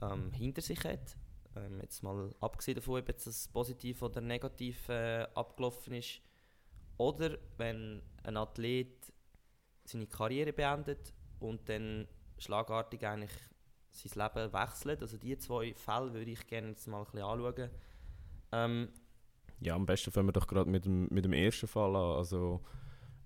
ähm, 0.00 0.32
hinter 0.32 0.62
sich 0.62 0.82
hat, 0.84 1.16
ähm, 1.56 1.80
jetzt 1.80 2.02
mal 2.02 2.34
abgesehen 2.40 2.76
davon, 2.76 3.00
ob 3.00 3.08
jetzt 3.08 3.26
das 3.26 3.48
positiv 3.48 4.02
oder 4.02 4.20
negativ 4.20 4.88
äh, 4.88 5.26
abgelaufen 5.34 5.94
ist, 5.94 6.20
oder 6.98 7.38
wenn 7.58 8.02
ein 8.22 8.36
Athlet 8.36 9.12
seine 9.84 10.06
Karriere 10.06 10.52
beendet 10.52 11.12
und 11.40 11.68
dann 11.68 12.08
schlagartig 12.38 13.06
eigentlich 13.06 13.32
sein 13.90 14.22
Leben 14.22 14.52
wechselt. 14.52 15.02
Also 15.02 15.16
diese 15.16 15.38
zwei 15.38 15.74
Fälle 15.74 16.12
würde 16.12 16.30
ich 16.30 16.46
gerne 16.46 16.68
jetzt 16.68 16.86
mal 16.86 17.00
ein 17.00 17.04
bisschen 17.04 17.22
anschauen. 17.22 17.70
Ähm, 18.52 18.88
ja, 19.60 19.74
am 19.74 19.86
besten 19.86 20.10
fangen 20.10 20.28
wir 20.28 20.32
doch 20.32 20.46
gerade 20.46 20.68
mit 20.68 20.84
dem, 20.84 21.08
mit 21.10 21.24
dem 21.24 21.32
ersten 21.32 21.66
Fall 21.66 21.94
an. 21.96 22.16
Also 22.16 22.62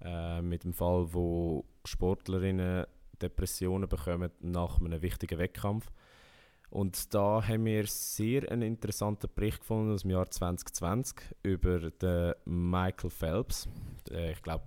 äh, 0.00 0.42
mit 0.42 0.64
dem 0.64 0.72
Fall, 0.72 1.12
wo 1.12 1.64
Sportlerinnen 1.84 2.86
Depressionen 3.20 3.88
bekommen 3.88 4.30
nach 4.40 4.80
einem 4.80 5.02
wichtigen 5.02 5.38
Wettkampf. 5.38 5.90
Und 6.70 7.12
da 7.12 7.42
haben 7.46 7.64
wir 7.64 7.86
sehr 7.86 8.50
einen 8.50 8.62
interessanten 8.62 9.28
Bericht 9.34 9.60
gefunden 9.60 9.92
aus 9.92 10.02
dem 10.02 10.10
Jahr 10.10 10.30
2020 10.30 11.16
über 11.42 11.90
den 11.90 12.34
Michael 12.44 13.10
Phelps. 13.10 13.68
Äh, 14.10 14.32
ich 14.32 14.42
glaube, 14.42 14.66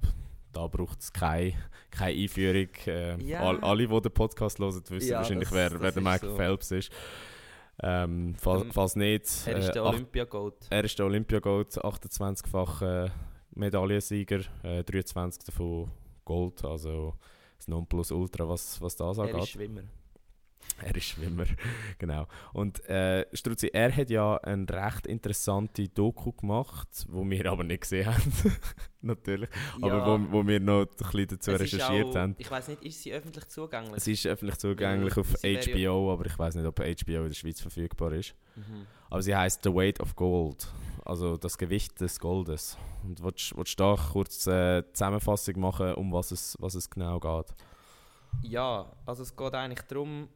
da 0.52 0.68
braucht 0.68 1.00
es 1.00 1.14
keine, 1.14 1.54
keine 1.92 2.22
Einführung. 2.22 2.68
Äh, 2.88 3.24
ja. 3.24 3.40
all, 3.40 3.60
alle, 3.62 3.88
die 3.88 4.02
den 4.02 4.12
Podcast 4.12 4.60
hören, 4.60 4.84
wissen 4.90 5.10
ja, 5.10 5.18
wahrscheinlich, 5.20 5.50
das, 5.50 5.58
wer, 5.58 5.70
das 5.70 5.82
wer 5.82 5.92
der 5.94 6.04
Michael 6.04 6.30
so. 6.30 6.36
Phelps 6.36 6.72
ist. 6.72 6.92
Ähm, 7.82 8.36
falls, 8.38 8.66
falls 8.72 8.96
nicht. 8.96 9.48
Er 9.48 9.58
ist 9.58 9.72
der 9.72 9.84
äh, 9.84 9.88
Olympiagold. 9.88 10.56
Er 10.70 10.84
ist 10.84 11.00
der 11.00 11.06
Olympiagold, 11.06 11.70
28-facher 11.70 13.12
Medaillensieger, 13.56 14.42
äh, 14.64 14.84
23 14.84 15.44
davon 15.46 15.90
Gold, 16.26 16.64
also 16.66 17.16
das 17.58 17.68
Nonplusultra, 17.68 18.48
was, 18.48 18.82
was 18.82 18.96
das 18.96 19.20
angeht. 19.20 19.36
Er 19.36 19.42
ist 19.42 19.50
Schwimmer. 19.50 19.84
Er 20.82 20.96
ist 20.96 21.06
Schwimmer, 21.06 21.46
genau. 22.00 22.28
Und 22.54 22.84
äh, 22.90 23.26
Struzzi, 23.34 23.68
er 23.68 23.96
hat 23.96 24.10
ja 24.10 24.38
eine 24.38 24.68
recht 24.70 25.08
interessante 25.08 25.88
Doku 25.88 26.32
gemacht, 26.34 27.06
wo 27.10 27.30
wir 27.30 27.52
aber 27.52 27.64
nicht 27.64 27.82
gesehen 27.82 28.08
haben, 28.08 28.34
natürlich, 29.02 29.50
ja. 29.82 29.88
aber 29.88 30.06
wo, 30.06 30.32
wo 30.32 30.48
wir 30.48 30.60
noch 30.60 30.82
ein 30.82 30.88
bisschen 30.88 31.28
dazu 31.28 31.52
es 31.52 31.60
recherchiert 31.62 32.08
auch, 32.08 32.16
haben. 32.16 32.36
Ich 32.38 32.50
weiß 32.50 32.68
nicht, 32.70 32.84
ist 32.84 33.02
sie 33.02 33.14
öffentlich 33.14 33.48
zugänglich? 33.48 33.96
Es 33.96 34.08
ist 34.08 34.26
öffentlich 34.28 34.58
zugänglich 34.58 35.16
ja, 35.16 35.22
auf 35.22 35.34
HBO, 35.42 36.12
aber 36.12 36.26
ich 36.26 36.38
weiß 36.38 36.56
nicht, 36.56 36.66
ob 36.66 36.80
HBO 36.80 37.22
in 37.22 37.28
der 37.28 37.34
Schweiz 37.34 37.62
verfügbar 37.62 38.12
ist. 38.14 38.36
Mhm. 38.56 38.88
Aber 39.10 39.22
sie 39.22 39.36
heißt 39.36 39.64
The 39.64 39.74
Weight 39.74 40.00
of 40.00 40.16
Gold, 40.16 40.68
also 41.06 41.38
das 41.38 41.58
Gewicht 41.58 42.02
des 42.02 42.20
Goldes. 42.20 42.78
Und 43.04 43.24
willst, 43.24 43.56
willst 43.56 43.80
du 43.80 43.84
da 43.84 43.96
kurz 43.96 44.48
eine 44.48 44.80
äh, 44.80 44.94
Zusammenfassung 44.94 45.60
machen, 45.60 45.94
um 45.96 46.12
was 46.12 46.32
es, 46.32 46.58
was 46.60 46.76
es 46.76 46.90
genau 46.90 47.20
geht? 47.20 47.54
Ja, 48.42 48.92
also 49.06 49.24
es 49.24 49.36
geht 49.36 49.54
eigentlich 49.54 49.82
darum, 49.84 50.30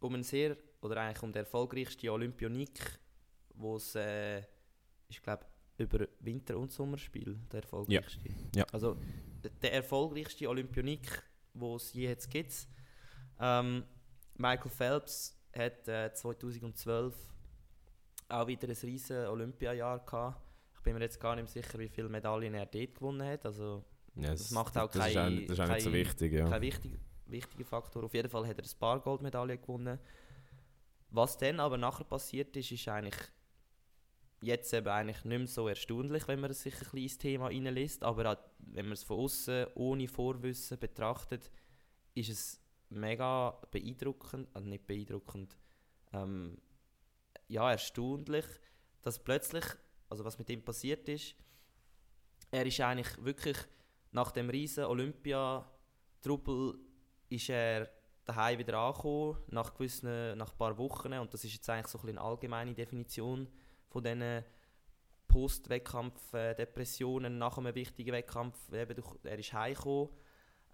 um 0.00 0.14
einen 0.14 0.22
sehr, 0.22 0.56
oder 0.80 1.00
eigentlich 1.00 1.22
um 1.22 1.32
den 1.32 1.40
erfolgreichsten 1.40 2.08
Olympionik, 2.08 2.98
wo 3.54 3.76
es, 3.76 3.94
äh, 3.94 4.42
ich 5.08 5.22
glaube, 5.22 5.44
über 5.78 6.06
Winter- 6.20 6.58
und 6.58 6.72
Sommerspiel 6.72 7.38
der 7.52 7.62
erfolgreichste. 7.62 8.28
Ja. 8.28 8.34
ja. 8.56 8.66
Also 8.72 8.96
der 9.62 9.72
erfolgreichste 9.72 10.48
Olympionik, 10.48 11.22
wo 11.54 11.76
es 11.76 11.92
je 11.92 12.08
jetzt 12.08 12.30
gibt. 12.30 12.66
Ähm, 13.38 13.84
Michael 14.36 14.70
Phelps 14.70 15.36
hat 15.56 15.86
äh, 15.88 16.12
2012 16.12 17.14
auch 18.28 18.46
wieder 18.46 18.68
ein 18.68 18.76
riesen 18.82 19.26
Olympiajahr 19.26 20.04
gehabt. 20.04 20.42
Ich 20.74 20.82
bin 20.82 20.94
mir 20.94 21.00
jetzt 21.00 21.20
gar 21.20 21.36
nicht 21.36 21.48
sicher, 21.48 21.78
wie 21.78 21.88
viele 21.88 22.08
Medaillen 22.08 22.54
er 22.54 22.66
dort 22.66 22.94
gewonnen 22.94 23.26
hat. 23.26 23.46
Also, 23.46 23.84
ja, 24.16 24.30
das, 24.30 24.42
das 24.42 24.50
macht 24.50 24.76
auch 24.76 24.90
das 24.90 25.12
kein, 25.12 25.38
ist, 25.38 25.50
das 25.50 25.58
ist 25.58 25.64
auch 25.64 25.74
nicht 25.74 25.82
so 25.82 25.92
wichtig. 25.92 26.32
Ja. 26.32 26.48
Kein 26.48 26.62
wichtig, 26.62 26.98
wichtiger 27.30 27.64
Faktor. 27.64 28.04
Auf 28.04 28.14
jeden 28.14 28.28
Fall 28.28 28.46
hat 28.46 28.58
er 28.58 28.64
ein 28.64 28.78
paar 28.78 29.00
Goldmedaillen 29.00 29.60
gewonnen. 29.60 29.98
Was 31.10 31.38
dann 31.38 31.60
aber 31.60 31.78
nachher 31.78 32.04
passiert 32.04 32.56
ist, 32.56 32.70
ist 32.70 32.88
eigentlich 32.88 33.16
jetzt 34.40 34.72
eben 34.72 34.88
eigentlich 34.88 35.24
nicht 35.24 35.38
mehr 35.38 35.46
so 35.46 35.68
erstaunlich, 35.68 36.28
wenn 36.28 36.40
man 36.40 36.52
sich 36.52 36.74
ein 36.74 36.98
ins 36.98 37.18
Thema 37.18 37.46
reinliest, 37.46 38.02
aber 38.04 38.32
auch, 38.32 38.36
wenn 38.58 38.86
man 38.86 38.92
es 38.92 39.02
von 39.02 39.18
außen 39.18 39.66
ohne 39.74 40.06
Vorwissen 40.06 40.78
betrachtet, 40.78 41.50
ist 42.14 42.30
es 42.30 42.60
mega 42.90 43.58
beeindruckend, 43.70 44.48
also 44.54 44.68
nicht 44.68 44.86
beeindruckend, 44.86 45.56
ähm, 46.12 46.58
ja 47.48 47.70
erstaunlich, 47.70 48.44
dass 49.02 49.22
plötzlich, 49.22 49.64
also 50.08 50.24
was 50.24 50.38
mit 50.38 50.48
ihm 50.50 50.62
passiert 50.64 51.08
ist, 51.08 51.34
er 52.50 52.64
ist 52.64 52.80
eigentlich 52.80 53.24
wirklich 53.24 53.56
nach 54.12 54.30
dem 54.30 54.48
riesen 54.50 54.84
Olympia-Trubel 54.84 56.78
ist 57.28 57.50
er 57.50 57.90
daheim 58.24 58.58
wieder 58.58 58.78
angekommen, 58.78 59.38
nach, 59.48 59.74
gewissen, 59.74 60.36
nach 60.36 60.52
ein 60.52 60.58
paar 60.58 60.76
Wochen. 60.78 61.12
Und 61.14 61.32
das 61.32 61.44
ist 61.44 61.54
jetzt 61.54 61.70
eigentlich 61.70 61.86
so 61.88 62.00
ein 62.00 62.08
eine 62.08 62.20
allgemeine 62.20 62.74
Definition 62.74 63.46
von 63.88 64.02
diesen 64.02 64.44
Post-Wettkampf-Depressionen 65.28 67.38
nach 67.38 67.58
einem 67.58 67.74
wichtigen 67.74 68.12
Wettkampf. 68.12 68.56
Eben, 68.72 69.02
er 69.24 69.38
ist 69.38 69.52
heimgekommen. 69.52 70.08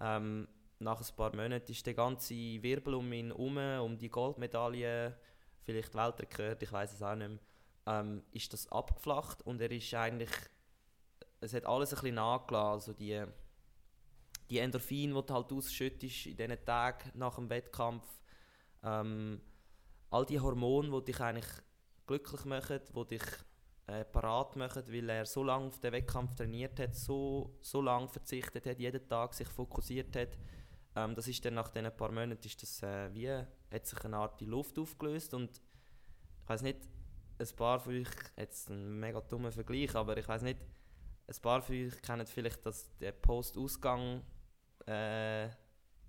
Ähm, 0.00 0.48
nach 0.80 1.00
ein 1.00 1.16
paar 1.16 1.34
Monaten 1.34 1.70
ist 1.70 1.86
der 1.86 1.94
ganze 1.94 2.34
Wirbel 2.34 2.94
um 2.94 3.12
ihn 3.12 3.28
herum, 3.28 3.58
um 3.80 3.96
die 3.96 4.08
Goldmedaille, 4.08 5.16
vielleicht 5.62 5.94
Weltrekord, 5.94 6.60
ich 6.62 6.72
weiß 6.72 6.94
es 6.94 7.02
auch 7.02 7.14
nicht 7.14 7.28
mehr, 7.28 7.38
ähm, 7.86 8.24
ist 8.32 8.52
das 8.52 8.70
abgeflacht 8.70 9.42
und 9.42 9.60
er 9.60 9.70
ist 9.70 9.94
eigentlich, 9.94 10.32
es 11.40 11.54
hat 11.54 11.66
alles 11.66 11.92
ein 11.92 12.00
bisschen 12.00 12.16
nachgelassen, 12.16 12.72
also 12.72 12.92
die 12.92 13.24
die 14.50 14.58
Endorphine, 14.58 15.14
die 15.14 15.26
du 15.26 15.34
halt 15.34 15.52
ausschüttest 15.52 16.26
in 16.26 16.36
diesen 16.36 16.64
Tagen 16.64 17.10
nach 17.14 17.36
dem 17.36 17.48
Wettkampf, 17.48 18.06
ähm, 18.82 19.40
all 20.10 20.26
die 20.26 20.40
Hormone, 20.40 20.90
die 20.90 21.12
dich 21.12 21.20
eigentlich 21.20 21.50
glücklich 22.06 22.44
machen, 22.44 22.80
die 22.94 23.06
dich 23.06 23.22
äh, 23.86 24.04
parat 24.04 24.56
machen, 24.56 24.82
weil 24.88 25.08
er 25.08 25.26
so 25.26 25.42
lange 25.42 25.66
auf 25.66 25.80
den 25.80 25.92
Wettkampf 25.92 26.34
trainiert 26.34 26.78
hat, 26.78 26.94
so, 26.94 27.58
so 27.60 27.80
lange 27.80 28.08
verzichtet 28.08 28.66
hat, 28.66 28.78
jeden 28.78 29.08
Tag 29.08 29.34
sich 29.34 29.48
fokussiert 29.48 30.14
hat. 30.16 30.38
Ähm, 30.96 31.14
das 31.14 31.28
ist 31.28 31.44
dann 31.44 31.54
nach 31.54 31.68
diesen 31.68 31.94
paar 31.96 32.12
Monaten 32.12 32.46
ist 32.46 32.62
das, 32.62 32.82
äh, 32.82 33.12
wie, 33.12 33.28
hat 33.30 33.86
sich 33.86 34.04
eine 34.04 34.16
Art 34.16 34.40
die 34.40 34.46
Luft 34.46 34.78
aufgelöst 34.78 35.34
und 35.34 35.50
ich 35.50 36.48
weiß 36.48 36.62
nicht, 36.62 36.78
ein 37.38 37.56
paar 37.56 37.80
von 37.80 37.94
euch, 37.94 38.08
jetzt 38.36 38.70
ein 38.70 39.00
mega 39.00 39.20
dummer 39.20 39.50
Vergleich, 39.50 39.94
aber 39.94 40.16
ich 40.16 40.28
weiß 40.28 40.42
nicht, 40.42 40.60
ein 41.26 41.42
paar 41.42 41.62
von 41.62 41.74
euch 41.74 42.00
kennen 42.02 42.26
vielleicht 42.26 42.60
den 43.00 43.20
Post-Ausgang 43.20 44.22
äh, 44.86 45.48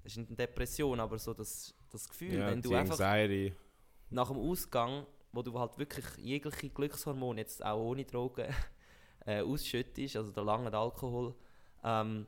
das 0.03 0.13
ist 0.13 0.17
nicht 0.17 0.29
eine 0.29 0.37
Depression, 0.37 0.99
aber 0.99 1.17
so 1.17 1.33
das, 1.33 1.73
das 1.91 2.07
Gefühl, 2.07 2.35
ja, 2.35 2.47
wenn 2.47 2.61
du 2.61 2.73
einfach 2.75 2.99
Anxiety. 2.99 3.53
nach 4.09 4.27
dem 4.27 4.37
Ausgang, 4.37 5.05
wo 5.31 5.41
du 5.41 5.57
halt 5.59 5.77
wirklich 5.77 6.05
jegliche 6.17 6.69
Glückshormone, 6.69 7.41
jetzt 7.41 7.65
auch 7.65 7.79
ohne 7.79 8.05
Drogen, 8.05 8.47
äh, 9.25 9.41
ausschüttest, 9.41 10.15
also 10.15 10.31
der 10.31 10.43
lange 10.43 10.71
Alkohol, 10.71 11.33
ähm, 11.83 12.27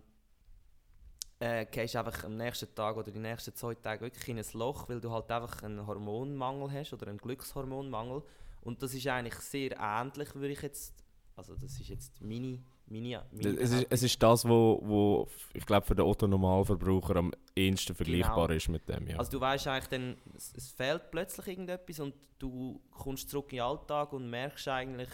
äh, 1.39 1.65
gehst 1.67 1.95
einfach 1.95 2.23
am 2.23 2.35
nächsten 2.35 2.73
Tag 2.73 2.97
oder 2.97 3.11
die 3.11 3.19
nächsten 3.19 3.53
zwei 3.53 3.75
Tage 3.75 4.01
wirklich 4.01 4.27
in 4.27 4.39
ein 4.39 4.45
Loch, 4.53 4.89
weil 4.89 4.99
du 4.99 5.11
halt 5.11 5.29
einfach 5.31 5.61
einen 5.61 5.85
Hormonmangel 5.85 6.71
hast 6.71 6.93
oder 6.93 7.07
einen 7.07 7.19
Glückshormonmangel. 7.19 8.23
Und 8.61 8.81
das 8.81 8.93
ist 8.93 9.07
eigentlich 9.07 9.35
sehr 9.35 9.77
ähnlich, 9.79 10.33
würde 10.33 10.53
ich 10.53 10.61
jetzt, 10.61 11.03
also 11.35 11.53
das 11.55 11.79
ist 11.79 11.89
jetzt 11.89 12.21
meine 12.21 12.59
meine, 12.89 13.23
meine 13.31 13.59
es, 13.59 13.71
ist, 13.71 13.88
es 13.89 14.03
ist 14.03 14.23
das, 14.23 14.47
wo, 14.47 14.79
wo 14.83 15.27
ich 15.53 15.65
glaube 15.65 15.85
für 15.85 15.95
den 15.95 16.05
Otto-Normalverbraucher 16.05 17.15
am 17.17 17.33
ehesten 17.55 17.95
vergleichbar 17.95 18.47
genau. 18.47 18.57
ist 18.57 18.69
mit 18.69 18.88
dem. 18.88 19.07
Ja. 19.07 19.17
Also 19.17 19.31
du 19.31 19.41
weißt 19.41 19.67
eigentlich 19.67 19.88
dann, 19.88 20.17
es, 20.35 20.53
es, 20.55 20.71
fehlt 20.71 21.11
plötzlich 21.11 21.47
irgendetwas 21.47 21.99
und 21.99 22.15
du 22.39 22.81
kommst 22.91 23.29
zurück 23.29 23.51
in 23.51 23.57
den 23.57 23.65
Alltag 23.65 24.13
und 24.13 24.29
merkst 24.29 24.67
eigentlich, 24.69 25.09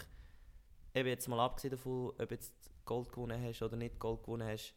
eben 0.94 1.08
jetzt 1.08 1.28
mal 1.28 1.40
abgesehen 1.40 1.72
davon, 1.72 2.12
ob 2.18 2.30
jetzt 2.30 2.54
Gold 2.84 3.10
gewonnen 3.10 3.42
hast 3.42 3.62
oder 3.62 3.76
nicht 3.76 3.98
Gold 3.98 4.22
gewonnen 4.22 4.46
hast, 4.46 4.74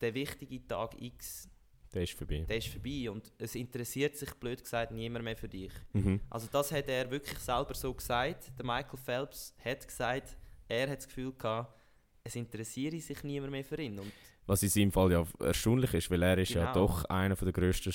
der 0.00 0.14
wichtige 0.14 0.66
Tag 0.66 1.00
X, 1.00 1.48
der 1.94 2.04
ist 2.04 2.14
vorbei. 2.14 2.44
Der 2.48 2.56
ist 2.56 2.68
vorbei 2.68 3.10
und 3.10 3.32
es 3.38 3.54
interessiert 3.54 4.16
sich 4.16 4.32
blöd 4.34 4.62
gesagt 4.62 4.92
niemand 4.92 5.24
mehr 5.24 5.36
für 5.36 5.48
dich. 5.48 5.72
Mhm. 5.92 6.20
Also 6.30 6.48
das 6.50 6.72
hat 6.72 6.88
er 6.88 7.10
wirklich 7.10 7.38
selber 7.38 7.74
so 7.74 7.92
gesagt. 7.92 8.50
Der 8.58 8.64
Michael 8.64 8.98
Phelps 8.98 9.54
hat 9.62 9.86
gesagt, 9.86 10.36
er 10.68 10.90
hat 10.90 10.98
das 10.98 11.06
Gefühl 11.08 11.32
gehabt, 11.32 11.74
es 12.24 12.36
interessiere 12.36 13.00
sich 13.00 13.22
niemand 13.24 13.52
mehr 13.52 13.64
für 13.64 13.80
ihn. 13.80 13.98
Und 13.98 14.12
Was 14.46 14.62
in 14.62 14.68
seinem 14.68 14.92
Fall 14.92 15.12
ja 15.12 15.24
erstaunlich 15.40 15.92
ist, 15.94 16.10
weil 16.10 16.22
er 16.22 16.38
ist 16.38 16.52
genau. 16.52 16.64
ja 16.66 16.72
doch 16.72 17.04
einer 17.06 17.34
der 17.34 17.52
grössten 17.52 17.92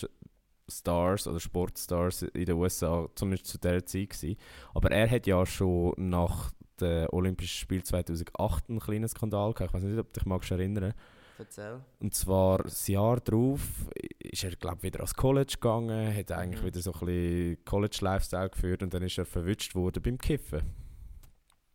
Stars 0.70 1.28
oder 1.28 1.40
Sportstars 1.40 2.24
in 2.24 2.46
den 2.46 2.56
USA, 2.56 3.08
zumindest 3.16 3.48
zu 3.48 3.58
dieser 3.58 3.86
Zeit 3.86 4.10
gewesen. 4.10 4.36
Aber 4.74 4.92
er 4.92 5.10
hat 5.10 5.26
ja 5.28 5.46
schon 5.46 5.94
nach 5.98 6.52
dem 6.82 7.08
Olympischen 7.12 7.58
Spiel 7.58 7.84
2008 7.84 8.70
einen 8.70 8.80
kleinen 8.80 9.08
Skandal 9.08 9.54
gehabt. 9.54 9.72
Ich 9.72 9.74
weiß 9.74 9.84
nicht, 9.84 10.00
ob 10.00 10.14
du 10.14 10.20
dich 10.20 10.26
magst 10.28 10.52
erinnern 10.52 10.94
Erzähl. 11.40 11.82
Und 12.00 12.16
zwar 12.16 12.64
das 12.64 12.88
Jahr 12.88 13.20
darauf 13.20 13.62
ist 14.20 14.44
er, 14.44 14.56
glaube 14.56 14.82
wieder 14.84 15.00
ans 15.00 15.14
College 15.14 15.54
gegangen, 15.54 16.16
hat 16.16 16.32
eigentlich 16.32 16.62
Mhm. 16.64 16.66
wieder 16.66 16.82
so 16.82 16.92
ein 16.94 17.00
bisschen 17.00 17.66
College-Lifestyle 17.66 18.50
geführt 18.50 18.82
und 18.84 18.94
dann 18.94 19.04
ist 19.04 19.18
er 19.20 19.26
verwünscht 19.26 19.76
worden 19.76 20.02
beim 20.02 20.18
Kiffen. 20.18 20.62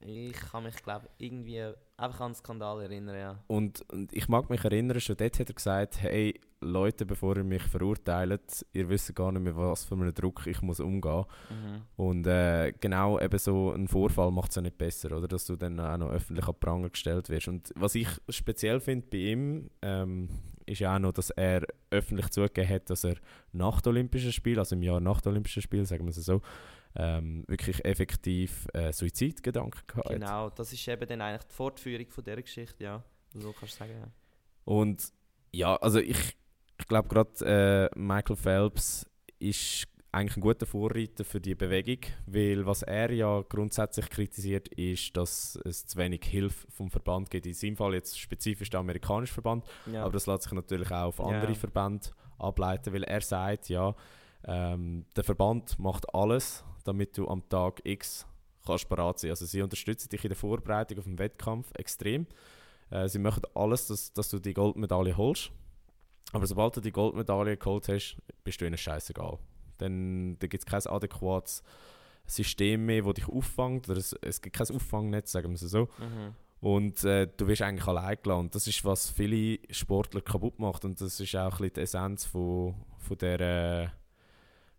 Ich 0.05 0.33
kann 0.33 0.65
mich, 0.65 0.77
glaube 0.77 1.09
irgendwie 1.19 1.73
einfach 1.97 2.21
an 2.21 2.33
den 2.33 2.37
Skandal 2.37 2.83
erinnern, 2.83 3.17
ja. 3.17 3.45
Und, 3.47 3.85
und 3.93 4.13
ich 4.13 4.29
mag 4.29 4.51
mich 4.51 4.65
erinnern, 4.65 5.01
schon 5.01 5.17
dort 5.17 5.39
hat 5.39 5.49
er 5.49 5.55
gesagt, 5.55 6.03
hey 6.03 6.41
Leute, 6.61 7.05
bevor 7.05 7.37
ihr 7.37 7.45
mich 7.45 7.63
verurteilt, 7.63 8.65
ihr 8.73 8.89
wisst 8.89 9.15
gar 9.15 9.33
nicht 9.33 9.43
mehr, 9.43 9.57
was 9.57 9.85
für 9.85 9.95
einen 9.95 10.15
Druck 10.15 10.47
ich 10.47 10.63
muss 10.63 10.81
umgehen 10.81 11.25
Mhm. 11.51 11.83
Und 11.97 12.27
äh, 12.27 12.73
genau 12.81 13.19
eben 13.19 13.39
so 13.39 13.73
ein 13.73 13.89
Vorfall 13.89 14.31
macht 14.31 14.51
es 14.51 14.57
ja 14.57 14.63
nicht 14.63 14.79
besser, 14.79 15.17
oder? 15.17 15.29
Dass 15.29 15.47
du 15.47 15.57
dann 15.57 15.79
auch 15.81 15.97
noch 15.97 16.11
öffentlich 16.11 16.47
an 16.47 16.55
die 16.55 16.65
Pranger 16.65 16.91
gestellt 16.91 17.29
wirst. 17.29 17.49
Und 17.49 17.73
was 17.75 17.95
ich 17.95 18.09
speziell 18.29 18.81
finde 18.81 19.07
bei 19.11 19.19
ihm, 19.19 19.71
ähm, 19.83 20.29
ist 20.67 20.79
ja 20.79 20.95
auch 20.95 21.01
noch, 21.01 21.13
dass 21.13 21.31
er 21.31 21.63
öffentlich 21.91 22.31
zugegeben 22.31 22.69
hat, 22.69 22.89
dass 22.91 23.05
er 23.05 23.17
nach 23.53 23.81
den 23.81 23.91
Olympischen 23.91 24.33
Spielen, 24.33 24.59
also 24.59 24.77
im 24.77 24.83
Jahr 24.83 25.01
nach 25.01 25.21
den 25.21 25.33
Olympischen 25.33 25.63
Spielen, 25.63 25.85
sagen 25.85 26.05
wir 26.05 26.11
es 26.11 26.17
so, 26.17 26.41
ähm, 26.97 27.45
wirklich 27.49 27.85
effektiv 27.85 28.67
äh, 28.75 28.93
Suizidgedanken 28.93 29.83
gehabt. 29.87 30.11
Genau, 30.11 30.51
das 30.51 30.73
ist 30.73 30.87
eben 30.89 31.07
dann 31.09 31.21
eigentlich 31.21 31.45
die 31.45 31.55
Fortführung 31.55 32.11
von 32.11 32.25
dieser 32.25 32.43
Geschichte, 32.43 32.85
ja. 32.85 33.03
So 33.35 33.53
kannst 33.53 33.75
du 33.75 33.79
sagen, 33.79 33.93
ja. 33.99 34.09
Und 34.65 35.13
ja, 35.53 35.77
also 35.77 35.99
ich, 35.99 36.37
ich 36.79 36.87
glaube 36.89 37.09
gerade 37.09 37.91
äh, 37.95 37.99
Michael 37.99 38.37
Phelps 38.37 39.07
ist 39.39 39.87
eigentlich 40.13 40.37
ein 40.37 40.43
guter 40.43 40.67
Vorreiter 40.67 41.25
für 41.25 41.41
die 41.41 41.55
Bewegung, 41.55 41.99
weil 42.27 42.67
was 42.67 42.83
er 42.83 43.11
ja 43.13 43.43
grundsätzlich 43.49 44.11
kritisiert, 44.11 44.69
ist, 44.69 45.17
dass 45.17 45.59
es 45.65 45.87
zu 45.87 45.97
wenig 45.97 46.23
Hilfe 46.25 46.71
vom 46.71 46.91
Verband 46.91 47.31
gibt. 47.31 47.47
In 47.47 47.55
seinem 47.55 47.77
Fall 47.77 47.95
jetzt 47.95 48.21
spezifisch 48.21 48.69
der 48.69 48.81
amerikanische 48.81 49.33
Verband, 49.33 49.65
ja. 49.91 50.05
aber 50.05 50.13
das 50.13 50.27
lässt 50.27 50.43
sich 50.43 50.53
natürlich 50.53 50.91
auch 50.91 51.07
auf 51.07 51.19
Ja. 51.19 51.25
andere 51.25 51.55
Verbände 51.55 52.09
ableiten, 52.39 52.93
weil 52.93 53.05
er 53.05 53.23
sagt, 53.23 53.71
ja, 53.71 53.95
ähm, 54.45 55.07
der 55.17 55.25
Verband 55.25 55.79
macht 55.79 56.15
alles, 56.15 56.63
damit 56.85 57.17
du 57.17 57.29
am 57.29 57.49
Tag 57.49 57.81
X 57.85 58.27
kannst 58.65 58.89
parat 58.89 59.19
sein. 59.19 59.31
Also 59.31 59.47
sie 59.47 59.63
unterstützen 59.63 60.09
dich 60.09 60.25
in 60.25 60.31
der 60.31 60.37
Vorbereitung 60.37 60.99
auf 60.99 61.05
den 61.05 61.19
Wettkampf 61.19 61.71
extrem. 61.75 62.27
Äh, 62.91 63.09
sie 63.09 63.19
machen 63.19 63.43
alles, 63.55 63.87
dass, 63.87 64.13
dass 64.13 64.29
du 64.29 64.39
die 64.39 64.55
Goldmedaille 64.55 65.17
holst. 65.17 65.51
Aber 66.33 66.47
sobald 66.47 66.77
du 66.77 66.81
die 66.81 66.93
Goldmedaille 66.93 67.57
geholt 67.57 67.89
hast, 67.89 68.17
bist 68.45 68.61
du 68.61 68.67
ihnen 68.67 68.79
scheißegal. 68.79 69.39
Dann, 69.79 70.39
dann 70.39 70.49
gibt 70.49 70.63
es 70.63 70.67
kein 70.67 70.87
adäquates 70.87 71.63
System 72.27 72.87
mehr, 72.87 73.03
das 73.03 73.15
dich 73.15 73.29
auffängt. 73.29 73.89
Oder 73.89 73.99
es, 73.99 74.17
es 74.23 74.41
gibt 74.41 74.57
kein 74.57 74.71
Auffangnetz, 74.71 75.33
sagen 75.33 75.51
wir 75.51 75.55
es 75.55 75.61
so. 75.61 75.89
Mhm. 75.99 76.35
Und 76.61 77.03
äh, 77.05 77.27
du 77.37 77.49
wirst 77.49 77.63
eigentlich 77.63 77.87
allein 77.89 78.17
gelassen. 78.23 78.41
Und 78.41 78.55
das 78.55 78.67
ist, 78.67 78.85
was 78.85 79.11
viele 79.11 79.59
Sportler 79.71 80.21
kaputt 80.21 80.59
macht. 80.59 80.85
Und 80.85 81.01
das 81.01 81.19
ist 81.19 81.35
auch 81.35 81.45
ein 81.45 81.51
bisschen 81.51 81.75
die 81.75 81.81
Essenz 81.81 82.25
von, 82.25 82.77
von 82.99 83.19
dieser 83.19 83.93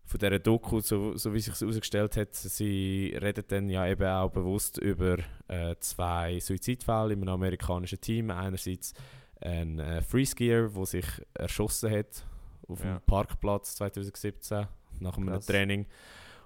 von 0.06 0.18
dieser 0.20 0.38
Doku, 0.38 0.80
so, 0.80 1.16
so 1.16 1.32
wie 1.32 1.40
sich 1.40 1.58
herausgestellt 1.58 2.16
hat, 2.16 2.34
sie 2.34 3.16
redet 3.20 3.50
dann 3.50 3.68
ja 3.70 3.86
eben 3.86 4.06
auch 4.06 4.30
bewusst 4.30 4.78
über 4.78 5.16
äh, 5.48 5.74
zwei 5.80 6.38
Suizidfälle 6.40 7.14
in 7.14 7.20
einem 7.22 7.30
amerikanischen 7.30 8.00
Team. 8.00 8.30
Einerseits 8.30 8.92
ein 9.40 9.78
äh, 9.78 10.02
Freeskier, 10.02 10.68
der 10.68 10.86
sich 10.86 11.06
erschossen 11.34 11.90
hat 11.90 12.26
auf 12.68 12.84
Ja. 12.84 12.98
dem 12.98 13.02
Parkplatz 13.06 13.76
2017 13.76 14.66
nach 15.00 15.16
einem 15.16 15.28
Krass. 15.28 15.46
Training 15.46 15.86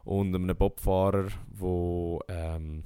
und 0.05 0.35
einem 0.35 0.57
Bobfahrer, 0.57 1.29
der 1.61 2.19
ähm, 2.29 2.85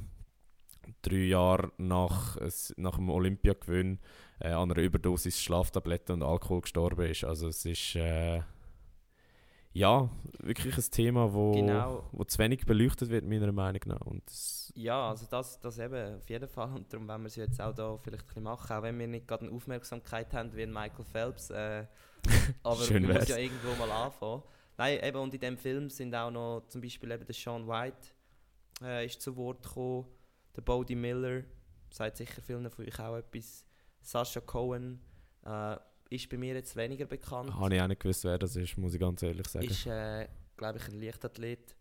drei 1.03 1.17
Jahre 1.17 1.71
nach, 1.77 2.37
nach 2.77 2.97
dem 2.97 3.11
Olympiagewinn 3.11 3.99
äh, 4.41 4.49
an 4.49 4.73
einer 4.73 4.83
Überdosis 4.83 5.41
Schlaftabletten 5.41 6.15
und 6.17 6.23
Alkohol 6.23 6.63
gestorben 6.63 7.07
ist. 7.07 7.25
Also 7.25 7.49
es 7.49 7.65
ist 7.65 7.95
äh, 7.97 8.41
ja 9.73 10.09
wirklich 10.39 10.77
ein 10.77 10.91
Thema, 10.91 11.33
wo, 11.33 11.53
Genau. 11.53 12.05
wo 12.13 12.25
zu 12.25 12.39
wenig 12.39 12.65
beleuchtet 12.67 13.11
wird 13.11 13.25
meiner 13.25 13.53
Meinung 13.53 13.81
nach. 13.87 14.01
Und 14.01 14.23
Ja, 14.75 15.11
also 15.11 15.27
das, 15.31 15.59
das 15.61 15.79
eben 15.79 16.17
auf 16.17 16.29
jeden 16.29 16.49
Fall. 16.49 16.73
Und 16.73 16.93
darum 16.93 17.09
wollen 17.09 17.23
wir 17.23 17.29
es 17.29 17.37
jetzt 17.37 17.61
auch 17.61 17.75
da 17.75 17.97
vielleicht 17.97 18.25
ein 18.25 18.27
bisschen 18.29 18.43
machen, 18.43 18.77
auch 18.77 18.83
wenn 18.83 18.99
wir 18.99 19.07
nicht 19.07 19.27
gerade 19.29 19.47
eine 19.47 19.55
Aufmerksamkeit 19.55 20.33
haben 20.35 20.55
wie 20.55 20.63
ein 20.63 20.73
Michael 20.73 21.05
Phelps. 21.05 21.51
Äh, 21.51 21.87
aber 22.63 22.77
Schön 22.83 23.05
man 23.07 23.17
muss 23.17 23.29
ja 23.29 23.37
irgendwo 23.37 23.75
mal 23.75 23.91
anfangen. 23.91 24.43
Nein, 24.79 24.99
eben, 25.03 25.19
und 25.19 25.35
in 25.35 25.41
dem 25.41 25.59
Film 25.59 25.91
sind 25.91 26.15
auch 26.15 26.31
noch 26.31 26.63
zum 26.69 26.81
Beispiel 26.81 27.11
eben 27.11 27.25
der 27.27 27.35
Sean 27.35 27.67
White 27.69 28.09
äh, 28.83 29.07
ist 29.07 29.21
zu 29.21 29.37
Wort 29.37 29.63
gekommen, 29.63 30.07
der 30.57 30.63
Bodie 30.63 30.95
Miller, 30.95 31.43
sagt 31.91 32.17
sicher 32.17 32.41
vielen 32.43 32.71
von 32.71 32.87
euch 32.87 32.99
auch 32.99 33.17
etwas, 33.17 33.65
Sasha 34.01 34.41
Cohen 34.41 35.01
äh, 35.45 35.77
ist 36.15 36.29
bei 36.29 36.37
mir 36.37 36.55
jetzt 36.55 36.77
weniger 36.77 37.07
bekannt. 37.07 37.55
habe 37.55 37.75
ich 37.75 37.81
auch 37.81 37.87
nicht 37.89 38.01
gewusst, 38.01 38.25
wer 38.25 38.39
das 38.39 38.57
ist, 38.57 38.77
muss 38.77 38.95
ich 38.95 39.01
ganz 39.01 39.23
ehrlich 39.23 39.47
sagen. 39.49 39.67
ist, 39.67 39.87
äh, 39.87 40.29
glaube 40.57 40.79
ich, 40.79 40.89
ein 40.89 41.01
Leichtathlet. 41.01 41.75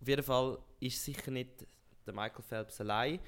Auf 0.00 0.08
jeden 0.08 0.22
Fall 0.22 0.58
ist 0.80 1.04
sicher 1.04 1.30
nicht 1.30 1.66
der 2.06 2.14
Michael 2.14 2.42
Phelps 2.42 2.80
allein. 2.80 3.18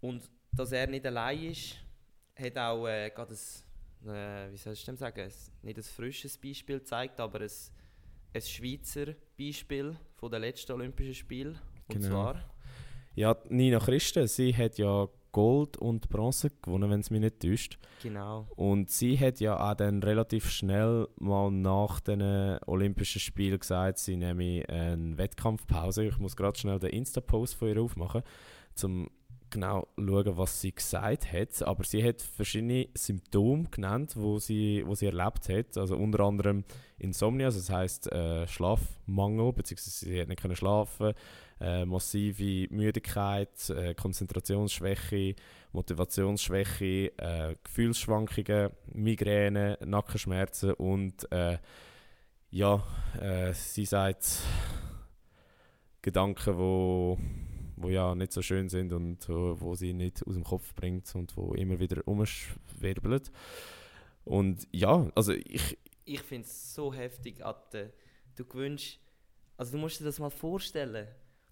Und 0.00 0.22
dass 0.52 0.72
er 0.72 0.86
nicht 0.86 1.06
allein 1.06 1.44
ist, 1.50 1.76
hat 2.36 2.56
auch 2.58 2.86
äh, 2.86 3.10
gerade 3.10 3.34
ein, 4.04 4.08
äh, 4.08 4.52
wie 4.52 4.56
soll 4.56 4.72
ich 4.72 4.84
dem 4.84 4.96
sagen, 4.96 5.20
ein, 5.20 5.32
nicht 5.62 5.76
ein 5.78 5.82
frisches 5.82 6.36
Beispiel 6.38 6.78
gezeigt, 6.78 7.18
aber 7.20 7.40
ein, 7.40 7.50
ein 8.34 8.42
Schweizer 8.42 9.14
Beispiel 9.38 9.96
von 10.16 10.30
den 10.30 10.40
letzten 10.42 10.72
Olympischen 10.72 11.14
Spielen. 11.14 11.58
Und 11.88 11.94
Genau. 12.00 12.08
zwar, 12.08 12.44
Ja, 13.14 13.36
Nina 13.48 13.78
Christen, 13.80 14.26
sie 14.28 14.54
hat 14.54 14.78
ja 14.78 15.08
Gold 15.38 15.76
und 15.76 16.08
Bronze 16.08 16.50
gewonnen, 16.50 16.90
wenn 16.90 16.98
es 16.98 17.10
mich 17.10 17.20
nicht 17.20 17.38
täuscht. 17.38 17.78
genau, 18.02 18.48
Und 18.56 18.90
sie 18.90 19.16
hat 19.16 19.38
ja 19.38 19.70
auch 19.70 19.76
dann 19.76 20.02
relativ 20.02 20.50
schnell 20.50 21.06
mal 21.14 21.52
nach 21.52 22.00
den 22.00 22.58
Olympischen 22.66 23.20
Spielen 23.20 23.60
gesagt, 23.60 23.98
sie 23.98 24.16
nehme 24.16 24.68
eine 24.68 25.16
Wettkampfpause. 25.16 26.06
Ich 26.06 26.18
muss 26.18 26.36
gerade 26.36 26.58
schnell 26.58 26.80
den 26.80 26.90
Insta-Post 26.90 27.54
von 27.54 27.68
ihr 27.68 27.80
aufmachen, 27.80 28.22
um 28.82 29.08
genau 29.48 29.86
zu 29.96 30.06
schauen, 30.08 30.36
was 30.36 30.60
sie 30.60 30.74
gesagt 30.74 31.32
hat. 31.32 31.62
Aber 31.62 31.84
sie 31.84 32.02
hat 32.02 32.20
verschiedene 32.20 32.88
Symptome 32.94 33.68
genannt, 33.70 34.14
wo 34.16 34.40
sie, 34.40 34.82
wo 34.86 34.96
sie 34.96 35.06
erlebt 35.06 35.48
hat. 35.48 35.78
Also 35.78 35.96
unter 35.96 36.24
anderem 36.24 36.64
Insomnia, 36.98 37.46
also 37.46 37.60
das 37.60 37.70
heißt 37.70 38.10
äh, 38.10 38.48
Schlafmangel, 38.48 39.52
beziehungsweise 39.52 40.04
sie 40.04 40.20
hat 40.20 40.26
nicht 40.26 40.42
können 40.42 40.56
schlafen, 40.56 41.14
äh, 41.60 41.84
massive 41.84 42.72
Müdigkeit, 42.72 43.70
äh, 43.70 43.94
Konzentrationsschwäche, 43.94 45.34
Motivationsschwäche, 45.72 47.12
äh, 47.18 47.56
Gefühlsschwankungen, 47.62 48.70
Migräne, 48.92 49.78
Nackenschmerzen 49.84 50.72
und 50.74 51.30
äh, 51.32 51.58
ja, 52.50 52.82
äh, 53.20 53.52
sie 53.52 53.84
sagt 53.84 54.40
Gedanken, 56.00 56.56
wo, 56.56 57.18
wo 57.76 57.88
ja 57.88 58.14
nicht 58.14 58.32
so 58.32 58.40
schön 58.40 58.68
sind 58.68 58.92
und 58.92 59.28
wo, 59.28 59.60
wo 59.60 59.74
sie 59.74 59.92
nicht 59.92 60.26
aus 60.26 60.34
dem 60.34 60.44
Kopf 60.44 60.74
bringt 60.74 61.14
und 61.14 61.36
wo 61.36 61.52
immer 61.54 61.78
wieder 61.78 62.06
umschwirbeln. 62.06 63.22
Und 64.24 64.66
ja, 64.72 65.10
also 65.14 65.32
ich, 65.32 65.78
ich 66.04 66.20
finde 66.22 66.46
es 66.46 66.74
so 66.74 66.92
heftig, 66.92 67.44
Atte. 67.44 67.92
Du 68.36 68.44
gewünschst, 68.44 68.98
also 69.56 69.72
du 69.72 69.78
musst 69.78 70.00
dir 70.00 70.04
das 70.04 70.18
mal 70.18 70.30
vorstellen. 70.30 71.08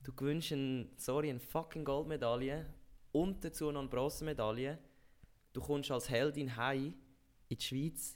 Du 0.07 0.12
gewünschst 0.12 0.52
ein, 0.52 0.88
sorry, 0.98 1.30
eine 1.30 1.40
fucking 1.40 1.84
Goldmedaille 1.84 2.72
und 3.11 3.44
dazu 3.44 3.72
noch 3.72 3.80
eine 3.80 3.88
Bronzemedaille. 3.88 4.78
Du 5.52 5.61
kommst 5.61 5.90
als 5.90 6.09
Heldin 6.09 6.57
heim 6.57 6.94
in 7.48 7.59
die 7.59 7.64
Schweiz 7.64 8.14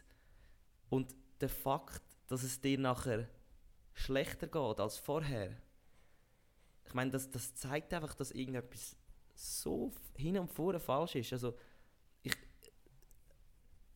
und 0.88 1.12
der 1.40 1.48
Fakt, 1.48 2.04
dass 2.28 2.44
es 2.44 2.60
dir 2.60 2.78
nachher 2.78 3.28
schlechter 3.92 4.46
geht 4.46 4.78
als 4.78 4.98
vorher. 4.98 5.60
Ich 6.86 6.94
meine, 6.94 7.10
das, 7.10 7.28
das 7.28 7.56
zeigt 7.56 7.92
einfach, 7.92 8.14
dass 8.14 8.30
irgendetwas 8.30 8.96
so 9.34 9.92
hin 10.16 10.38
und 10.38 10.46
vorne 10.46 10.78
falsch 10.78 11.16
ist. 11.16 11.32
Also, 11.32 11.58
ich, 12.22 12.36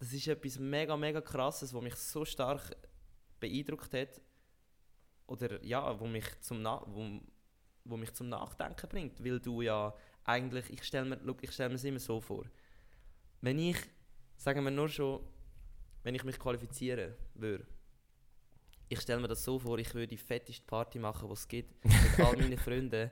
das 0.00 0.12
ist 0.12 0.26
etwas 0.26 0.58
mega, 0.58 0.96
mega 0.96 1.20
krasses, 1.20 1.72
was 1.72 1.80
mich 1.80 1.94
so 1.94 2.24
stark 2.24 2.76
beeindruckt 3.38 3.94
hat. 3.94 4.20
Oder 5.28 5.64
ja, 5.64 6.00
wo 6.00 6.08
mich 6.08 6.24
zum, 6.40 6.60
Na 6.60 6.82
wo, 6.88 7.20
wo 7.84 7.96
mich 7.96 8.12
zum 8.14 8.28
Nachdenken 8.28 8.88
bringt. 8.88 9.24
Weil 9.24 9.40
du 9.40 9.62
ja 9.62 9.94
eigentlich, 10.24 10.70
ich 10.70 10.84
stelle 10.84 11.04
mir, 11.04 11.16
look, 11.16 11.42
ich 11.42 11.52
stell 11.52 11.68
mir 11.68 11.74
es 11.76 11.84
immer 11.84 11.98
so 11.98 12.20
vor. 12.20 12.44
Wenn 13.40 13.58
ich, 13.58 13.76
sagen 14.36 14.64
wir 14.64 14.70
nur 14.70 14.88
schon, 14.88 15.20
wenn 16.02 16.14
ich 16.14 16.24
mich 16.24 16.38
qualifizieren 16.38 17.14
würde, 17.34 17.66
ich 18.88 19.00
stelle 19.00 19.20
mir 19.20 19.28
das 19.28 19.44
so 19.44 19.58
vor, 19.58 19.78
ich 19.78 19.94
würde 19.94 20.08
die 20.08 20.16
fetteste 20.16 20.64
Party 20.66 20.98
machen, 20.98 21.28
die 21.28 21.32
es 21.32 21.48
gibt, 21.48 21.84
mit 21.84 22.20
all 22.20 22.36
meinen 22.36 22.58
Freunden. 22.66 23.10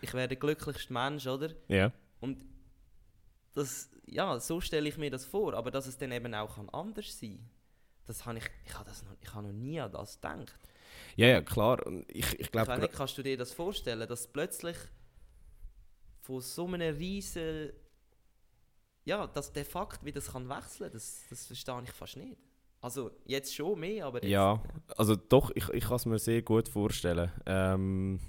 Ich 0.00 0.12
wäre 0.12 0.28
der 0.28 0.36
glücklichste 0.36 0.92
Mensch, 0.92 1.26
oder? 1.26 1.50
ja, 1.68 1.92
Und 2.20 2.44
das, 3.54 3.90
ja, 4.06 4.38
so 4.38 4.60
stelle 4.60 4.88
ich 4.88 4.98
mir 4.98 5.10
das 5.10 5.24
vor, 5.24 5.54
aber 5.54 5.70
dass 5.70 5.86
es 5.86 5.96
dann 5.96 6.12
eben 6.12 6.34
auch 6.34 6.56
kann 6.56 6.68
anders 6.70 7.18
sein 7.18 7.50
das 8.06 8.26
habe 8.26 8.38
ich, 8.38 8.50
ich 8.66 8.74
habe 8.74 8.84
das 8.84 9.02
noch, 9.04 9.12
ich 9.20 9.34
habe 9.34 9.46
noch 9.46 9.52
nie 9.52 9.80
an 9.80 9.92
das 9.92 10.16
gedacht. 10.20 10.58
Ja, 11.16 11.28
ja, 11.28 11.42
klar. 11.42 11.86
Und 11.86 12.04
Ich, 12.08 12.38
ich 12.38 12.50
glaube, 12.50 12.78
nicht, 12.78 12.92
kannst 12.92 13.18
du 13.18 13.22
dir 13.22 13.36
das 13.36 13.52
vorstellen, 13.52 14.08
dass 14.08 14.26
plötzlich 14.26 14.76
von 16.20 16.40
so 16.40 16.66
einem 16.66 16.96
riesen 16.96 17.72
ja, 19.04 19.26
dass 19.26 19.52
der 19.52 19.64
Fakt, 19.64 20.04
wie 20.04 20.12
das 20.12 20.32
kann 20.32 20.48
wechseln, 20.48 20.90
das, 20.92 21.24
das 21.28 21.46
verstehe 21.46 21.82
ich 21.84 21.92
fast 21.92 22.16
nicht. 22.16 22.36
Also 22.80 23.12
jetzt 23.26 23.54
schon 23.54 23.78
mehr, 23.78 24.06
aber 24.06 24.22
jetzt, 24.22 24.30
Ja, 24.30 24.60
also 24.96 25.14
doch, 25.14 25.50
ich, 25.54 25.68
ich 25.70 25.84
kann 25.84 25.96
es 25.96 26.06
mir 26.06 26.18
sehr 26.18 26.42
gut 26.42 26.68
vorstellen. 26.68 27.30
Ähm, 27.46 28.20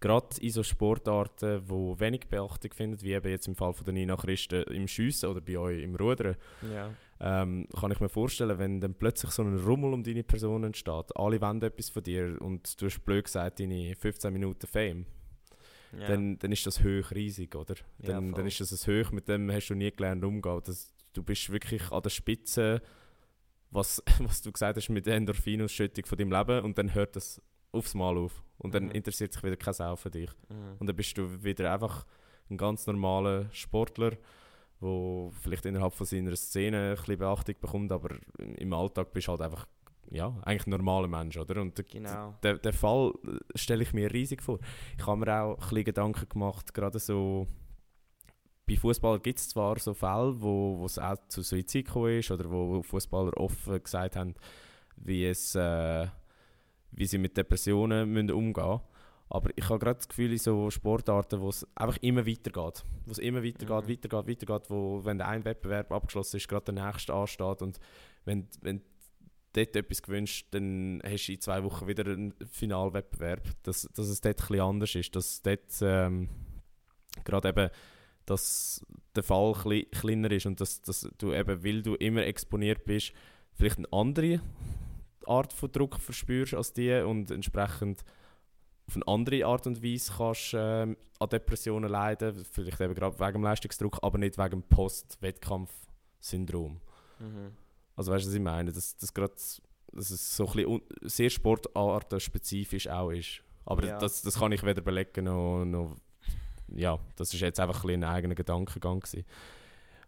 Gerade 0.00 0.40
in 0.40 0.50
so 0.50 0.62
Sportarten, 0.62 1.66
die 1.66 2.00
wenig 2.00 2.28
Beachtung 2.28 2.72
finden, 2.72 3.02
wie 3.02 3.12
eben 3.12 3.28
jetzt 3.28 3.48
im 3.48 3.56
Fall 3.56 3.72
von 3.72 3.84
der 3.84 3.94
Nina 3.94 4.16
Christen 4.16 4.62
im 4.72 4.86
Schiessen 4.86 5.28
oder 5.28 5.40
bei 5.40 5.58
euch 5.58 5.82
im 5.82 5.96
Rudern, 5.96 6.36
ja. 6.72 6.90
Ähm, 7.20 7.66
kann 7.78 7.90
ich 7.90 8.00
mir 8.00 8.08
vorstellen, 8.08 8.58
wenn 8.58 8.80
dann 8.80 8.94
plötzlich 8.94 9.30
so 9.32 9.42
ein 9.42 9.56
Rummel 9.58 9.92
um 9.92 10.02
deine 10.04 10.22
Person 10.22 10.64
entsteht, 10.64 11.16
alle 11.16 11.40
wollen 11.40 11.60
etwas 11.62 11.88
von 11.90 12.02
dir 12.02 12.40
und 12.40 12.80
du 12.80 12.86
hast 12.86 13.04
blöd 13.04 13.24
gesagt, 13.24 13.58
deine 13.60 13.94
15 13.96 14.32
Minuten 14.32 14.66
Fame, 14.66 15.06
ja. 15.98 16.06
dann, 16.06 16.38
dann 16.38 16.52
ist 16.52 16.66
das 16.66 16.80
hoch 16.80 17.10
riesig, 17.12 17.54
oder? 17.56 17.74
Ja, 18.00 18.08
Dann, 18.12 18.30
voll. 18.30 18.38
dann 18.38 18.46
ist 18.46 18.60
das 18.60 18.86
ein 18.88 19.04
Hoch, 19.04 19.10
mit 19.10 19.26
dem 19.28 19.50
hast 19.50 19.68
du 19.68 19.74
nie 19.74 19.90
gelernt 19.90 20.22
umzugehen. 20.24 20.60
Das, 20.64 20.92
du 21.12 21.22
bist 21.22 21.50
wirklich 21.50 21.90
an 21.90 22.02
der 22.02 22.10
Spitze, 22.10 22.82
was, 23.70 24.02
was 24.20 24.40
du 24.42 24.52
gesagt 24.52 24.76
hast 24.76 24.88
mit 24.88 25.06
der 25.06 25.16
Endorphinausschüttung 25.16 26.06
von 26.06 26.18
deinem 26.18 26.32
Leben 26.32 26.64
und 26.64 26.78
dann 26.78 26.94
hört 26.94 27.16
das 27.16 27.40
aufs 27.72 27.94
Mal 27.94 28.16
auf. 28.16 28.42
Und 28.58 28.74
dann 28.74 28.84
Mhm. 28.86 28.90
interessiert 28.92 29.32
sich 29.32 29.42
wieder 29.42 29.56
kein 29.56 29.74
Sau 29.74 29.94
für 29.96 30.10
dich. 30.10 30.30
Mhm. 30.48 30.76
Und 30.78 30.86
dann 30.86 30.96
bist 30.96 31.16
du 31.18 31.42
wieder 31.42 31.72
einfach 31.72 32.06
ein 32.50 32.56
ganz 32.56 32.86
normaler 32.86 33.48
Sportler, 33.52 34.12
der 34.80 35.30
vielleicht 35.42 35.66
innerhalb 35.66 35.94
von 35.94 36.06
seiner 36.06 36.34
Szene 36.36 36.90
ein 36.90 36.96
bisschen 36.96 37.18
Beachtung 37.18 37.54
bekommt, 37.60 37.92
aber 37.92 38.16
im 38.38 38.72
Alltag 38.72 39.12
bist 39.12 39.26
du 39.28 39.32
halt 39.32 39.42
einfach 39.42 39.66
ja, 40.10 40.34
eigentlich 40.42 40.66
ein 40.66 40.70
normaler 40.70 41.08
Mensch, 41.08 41.36
oder? 41.36 41.60
Und 41.60 41.76
der, 41.76 41.84
Genau. 41.84 42.34
der, 42.42 42.58
der 42.58 42.72
Fall 42.72 43.12
stelle 43.54 43.82
ich 43.82 43.92
mir 43.92 44.10
riesig 44.12 44.42
vor. 44.42 44.58
Ich 44.96 45.06
habe 45.06 45.20
mir 45.20 45.42
auch 45.42 45.54
ein 45.54 45.60
bisschen 45.60 45.84
Gedanken 45.84 46.28
gemacht, 46.28 46.72
gerade 46.72 46.98
so 46.98 47.46
bei 48.66 48.76
Fußball 48.76 49.18
gibt 49.20 49.38
es 49.38 49.48
zwar 49.48 49.78
so 49.78 49.94
Fälle, 49.94 50.40
wo 50.40 50.78
wo 50.78 50.84
es 50.86 50.98
auch 50.98 51.16
zu 51.28 51.42
Suizid 51.42 51.86
gekommen 51.86 52.18
ist 52.18 52.30
oder 52.30 52.50
wo 52.50 52.82
Fußballer 52.82 53.36
offen 53.38 53.82
gesagt 53.82 54.16
haben, 54.16 54.34
wie, 54.96 55.24
es, 55.26 55.54
äh, 55.54 56.06
wie 56.92 57.06
sie 57.06 57.18
mit 57.18 57.36
Depressionen 57.36 58.10
müssen 58.10 58.30
umgehen 58.30 58.66
müssen. 58.66 58.80
Aber 59.30 59.50
ich 59.56 59.68
habe 59.68 59.78
gerade 59.78 59.98
das 59.98 60.08
Gefühl, 60.08 60.32
in 60.32 60.38
so 60.38 60.70
Sportarten, 60.70 61.40
wo 61.40 61.50
es 61.50 61.66
einfach 61.74 61.98
immer 62.00 62.26
weitergeht. 62.26 62.82
Wo 63.04 63.12
es 63.12 63.18
immer 63.18 63.44
weitergeht, 63.44 63.84
Mhm. 63.84 63.90
weitergeht, 63.90 64.28
weitergeht, 64.28 64.70
wo, 64.70 65.04
wenn 65.04 65.20
ein 65.20 65.44
Wettbewerb 65.44 65.92
abgeschlossen 65.92 66.38
ist, 66.38 66.48
gerade 66.48 66.72
der 66.72 66.86
nächste 66.86 67.12
ansteht 67.12 67.62
und 67.62 67.78
wenn, 68.24 68.48
wenn 68.62 68.82
dort 69.52 69.76
etwas 69.76 70.02
gewünscht, 70.02 70.48
dann 70.52 71.02
hast 71.04 71.26
du 71.26 71.32
in 71.32 71.40
zwei 71.40 71.62
Wochen 71.64 71.86
wieder 71.86 72.06
einen 72.06 72.34
Finalwettbewerb. 72.50 73.48
Dass, 73.62 73.82
dass 73.94 74.08
es 74.08 74.20
dort 74.20 74.36
bisschen 74.36 74.60
anders 74.60 74.94
ist. 74.94 75.14
Dass 75.14 75.42
dort 75.42 75.72
ähm, 75.82 76.28
gerade 77.24 77.48
eben 77.48 77.70
dass 78.28 78.84
der 79.16 79.22
Fall 79.22 79.54
kle 79.54 79.84
kleiner 79.84 80.30
ist 80.30 80.44
und 80.44 80.60
dass, 80.60 80.82
dass 80.82 81.08
du 81.16 81.32
eben, 81.32 81.64
weil 81.64 81.82
du 81.82 81.94
immer 81.94 82.26
exponiert 82.26 82.84
bist, 82.84 83.12
vielleicht 83.54 83.78
eine 83.78 83.90
andere 83.90 84.40
Art 85.26 85.52
von 85.54 85.72
Druck 85.72 85.98
verspürst 85.98 86.52
als 86.52 86.74
die 86.74 86.92
und 87.00 87.30
entsprechend 87.30 88.04
auf 88.88 88.96
eine 88.96 89.06
andere 89.06 89.44
Art 89.46 89.66
und 89.66 89.82
Weise 89.82 90.12
kannst 90.16 90.54
ähm, 90.54 90.96
an 91.18 91.28
Depressionen 91.28 91.90
leiden, 91.90 92.44
vielleicht 92.50 92.80
eben 92.80 92.94
gerade 92.94 93.18
wegen 93.20 93.32
dem 93.34 93.42
Leistungsdruck, 93.42 93.98
aber 94.02 94.16
nicht 94.18 94.38
wegen 94.38 94.50
dem 94.50 94.62
Post-Wettkampf-Syndrom. 94.62 96.80
Mhm. 97.18 97.52
Also 97.96 98.12
weißt 98.12 98.24
du, 98.24 98.28
was 98.28 98.34
ich 98.34 98.40
meine? 98.40 98.72
Dass, 98.72 98.96
dass, 98.96 99.12
grad, 99.12 99.32
dass 99.32 100.10
es 100.10 100.36
so 100.36 100.46
ein 100.46 100.52
bisschen 100.52 100.80
sehr 101.02 101.28
sportartenspezifisch 101.30 102.88
auch 102.88 103.10
ist. 103.10 103.42
Aber 103.66 103.84
Ja. 103.84 103.98
das, 103.98 104.22
das 104.22 104.38
kann 104.38 104.52
ich 104.52 104.62
weder 104.62 104.80
belegen 104.80 105.24
noch, 105.24 105.64
noch... 105.64 105.96
Ja, 106.68 106.98
das 107.16 107.34
ist 107.34 107.40
jetzt 107.40 107.60
einfach 107.60 107.84
ein, 107.84 107.90
ein 107.90 108.04
eigener 108.04 108.34
Gedankengang 108.34 109.00
gewesen. 109.00 109.24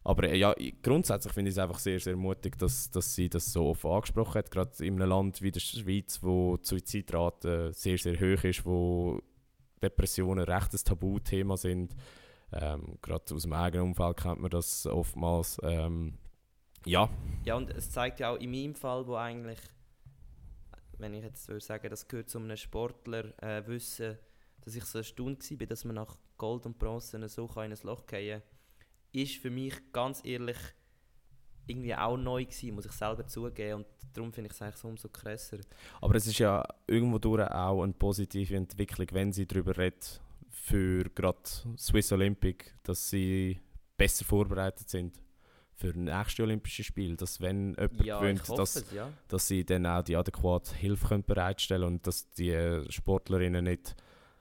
Aber 0.03 0.25
äh, 0.25 0.37
ja, 0.37 0.55
ich- 0.57 0.81
grundsätzlich 0.83 1.33
finde 1.33 1.51
ich 1.51 1.55
es 1.55 1.59
einfach 1.59 1.79
sehr, 1.79 2.01
sehr 2.01 2.17
mutig, 2.17 2.57
dass, 2.59 2.91
dass 2.91 3.15
sie 3.15 3.29
das 3.29 3.53
so 3.53 3.67
offen 3.67 3.91
angesprochen 3.91 4.35
hat. 4.39 4.51
Gerade 4.51 4.85
in 4.85 4.95
einem 5.01 5.09
Land 5.11 5.43
wie 5.43 5.51
der 5.51 5.61
Schweiz, 5.61 6.23
wo 6.23 6.57
die 6.57 6.67
Suizidrate 6.67 7.73
sehr, 7.73 7.99
sehr 7.99 8.15
hoch 8.19 8.43
ist, 8.45 8.65
wo 8.65 9.21
Depressionen 9.83 10.49
ein 10.49 10.69
Tabuthema 10.85 11.57
sind. 11.57 11.95
Ähm, 12.53 12.99
Gerade 13.03 13.35
aus 13.35 13.43
dem 13.43 13.53
eigenen 13.53 13.87
Umfeld 13.89 14.17
kennt 14.17 14.41
man 14.41 14.51
das 14.51 14.87
oftmals. 14.87 15.59
Ähm, 15.63 16.19
ja, 16.87 17.09
Ja, 17.45 17.57
und 17.57 17.71
es 17.71 17.91
zeigt 17.91 18.21
ja 18.21 18.31
auch 18.31 18.39
in 18.39 18.51
meinem 18.51 18.75
Fall, 18.75 19.07
wo 19.07 19.15
eigentlich, 19.17 19.59
wenn 20.99 21.15
ich 21.15 21.23
jetzt 21.23 21.47
würde 21.49 21.61
sagen, 21.65 21.89
das 21.91 22.09
gehört 22.09 22.31
zu 22.31 22.39
einem 22.39 22.57
Sportler, 22.57 23.33
äh, 23.43 23.67
wissen, 23.67 24.19
dass 24.63 24.75
ich 24.75 24.85
so 24.85 24.99
erstaunt 24.99 25.49
war, 25.51 25.67
dass 25.67 25.85
man 25.85 25.95
nach 25.97 26.17
Gold 26.37 26.67
und 26.67 26.79
Bronze 26.79 27.11
so 27.29 27.47
in 27.47 27.59
ein 27.59 27.77
Loch 27.83 28.03
fallen 28.05 28.41
kann, 28.41 28.43
ist 29.13 29.37
für 29.37 29.51
mich 29.51 29.75
ganz 29.93 30.21
ehrlich 30.25 30.59
irgendwie 31.67 31.95
auch 31.95 32.17
neu 32.17 32.45
gewesen, 32.45 32.75
muss 32.75 32.87
ich 32.87 32.93
selber 32.93 33.27
zugeben. 33.27 33.75
Und 33.75 33.87
darum 34.13 34.33
finde 34.33 34.49
ich 34.49 34.55
es 34.55 34.63
eigentlich 34.63 34.77
so 34.77 34.89
umso 34.89 35.09
krasser. 35.09 35.59
Aber 36.01 36.15
es 36.15 36.27
ist 36.27 36.39
ja 36.39 36.67
irgendwo 36.87 37.19
durch 37.19 37.49
auch 37.51 37.83
eine 37.83 37.93
positive 37.93 38.57
Entwicklung, 38.57 39.07
wenn 39.13 39.33
sie 39.33 39.47
darüber 39.47 39.77
redet, 39.77 40.21
für 40.51 41.05
gerade 41.11 41.39
Swiss 41.79 42.13
Olympic, 42.13 42.73
dass 42.83 43.11
sie 43.11 43.61
besser 43.97 44.25
vorbereitet 44.25 44.89
sind 44.89 45.21
für 45.75 45.93
das 45.93 45.97
nächste 45.97 46.43
Olympische 46.43 46.85
Spiel. 46.85 47.17
Dass 47.17 47.41
wenn 47.41 47.75
jemand 47.75 48.05
Ja, 48.05 48.21
gewinnt, 48.21 48.49
dass, 48.49 48.77
es, 48.77 48.93
ja. 48.93 49.11
dass 49.29 49.49
sie 49.49 49.65
dann 49.65 49.87
auch 49.87 50.03
die 50.03 50.17
adäquate 50.17 50.75
Hilfe 50.75 51.09
können 51.09 51.25
bereitstellen 51.25 51.85
und 51.85 52.07
dass 52.07 52.31
die 52.31 52.83
Sportlerinnen 52.89 53.65
nicht 53.65 53.95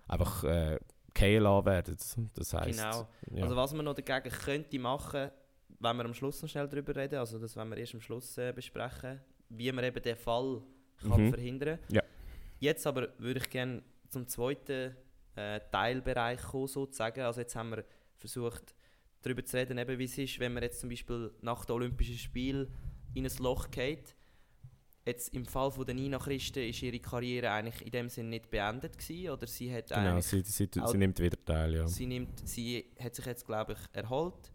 einfach 0.08 0.44
äh, 0.44 0.80
lassen 1.18 1.66
werden. 1.66 1.98
Das 2.36 2.54
heisst, 2.54 2.80
Genau. 2.80 3.08
ja. 3.32 3.44
Also 3.44 3.56
was 3.56 3.74
man 3.74 3.86
noch 3.86 3.96
dagegen 3.96 4.34
könnte 4.36 4.80
machen, 4.80 5.30
wenn 5.80 5.98
wir 5.98 6.06
am 6.06 6.14
Schluss 6.14 6.42
noch 6.42 6.50
schnell 6.50 6.68
darüber 6.68 6.96
reden, 6.96 7.20
also 7.20 7.40
das 7.40 7.56
werden 7.56 7.70
wir 7.70 7.78
erst 7.78 7.94
am 7.94 8.02
Schluss 8.02 8.38
äh, 8.38 8.52
besprechen, 8.54 9.20
wie 9.50 9.72
man 9.72 9.84
eben 9.86 10.02
den 10.02 10.16
Fall 10.16 10.62
kann 11.02 11.26
Mhm. 11.28 11.30
verhindern 11.34 11.80
Ja. 11.90 12.02
Jetzt 12.60 12.86
aber 12.86 13.08
würde 13.20 13.40
ich 13.40 13.50
gerne 13.50 13.82
zum 14.10 14.28
zweiten 14.28 14.96
äh, 15.36 15.60
Teilbereich 15.72 16.42
kommen, 16.42 16.68
sozusagen. 16.68 17.22
Also 17.22 17.40
jetzt 17.42 17.56
haben 17.56 17.72
wir 17.72 17.86
versucht, 18.18 18.76
darüber 19.22 19.46
zu 19.46 19.56
reden, 19.58 19.78
eben 19.78 19.98
wie 19.98 20.04
es 20.04 20.18
ist, 20.18 20.40
wenn 20.40 20.54
man 20.54 20.64
jetzt 20.64 20.82
zum 20.82 20.90
Beispiel 20.90 21.32
nach 21.42 21.64
den 21.64 21.74
Olympischen 21.76 22.18
Spielen 22.18 22.74
in 23.14 23.26
ein 23.26 23.32
Loch 23.40 23.72
geht. 23.72 24.16
Jetzt 25.10 25.34
im 25.34 25.44
Fall 25.44 25.72
von 25.72 25.84
der 25.88 25.96
Nina 25.96 26.20
Christen 26.20 26.60
ist 26.60 26.84
ihre 26.84 27.00
Karriere 27.00 27.50
eigentlich 27.50 27.84
in 27.84 27.92
dem 27.92 28.10
Sinne 28.10 28.30
nicht 28.30 28.52
beendet 28.52 28.96
gewesen, 28.96 29.32
oder 29.32 29.48
sie 29.48 29.74
hat 29.74 29.90
genau, 29.90 30.22
sie, 30.22 30.44
sie, 30.44 30.70
sie, 30.72 30.98
nimmt 30.98 31.20
wieder 31.20 31.44
teil, 31.44 31.74
ja. 31.74 31.88
Sie, 31.88 32.06
nimmt, 32.06 32.48
sie 32.48 32.86
hat 33.00 33.16
sich 33.16 33.26
jetzt, 33.26 33.44
glaube 33.44 33.74
ich, 33.74 33.80
erholt, 33.92 34.52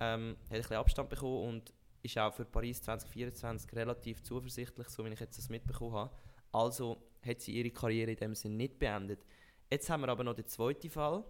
ähm, 0.00 0.36
hat 0.44 0.50
ein 0.50 0.58
bisschen 0.58 0.76
Abstand 0.76 1.08
bekommen 1.08 1.48
und 1.48 1.72
ist 2.02 2.18
auch 2.18 2.34
für 2.34 2.44
Paris 2.44 2.82
2024 2.82 3.72
relativ 3.72 4.22
zuversichtlich, 4.22 4.90
so 4.90 5.06
wie 5.06 5.08
ich 5.08 5.20
jetzt 5.20 5.38
das 5.38 5.48
mitbekommen 5.48 5.94
habe. 5.94 6.10
Also 6.52 7.02
hat 7.26 7.40
sie 7.40 7.52
ihre 7.52 7.70
Karriere 7.70 8.10
in 8.10 8.18
dem 8.18 8.34
Sinne 8.34 8.56
nicht 8.56 8.78
beendet. 8.78 9.24
Jetzt 9.70 9.88
haben 9.88 10.02
wir 10.02 10.10
aber 10.10 10.22
noch 10.22 10.34
den 10.34 10.46
zweiten 10.46 10.90
Fall. 10.90 11.24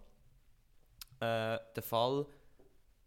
Äh, 1.20 1.58
der 1.76 1.82
Fall, 1.82 2.26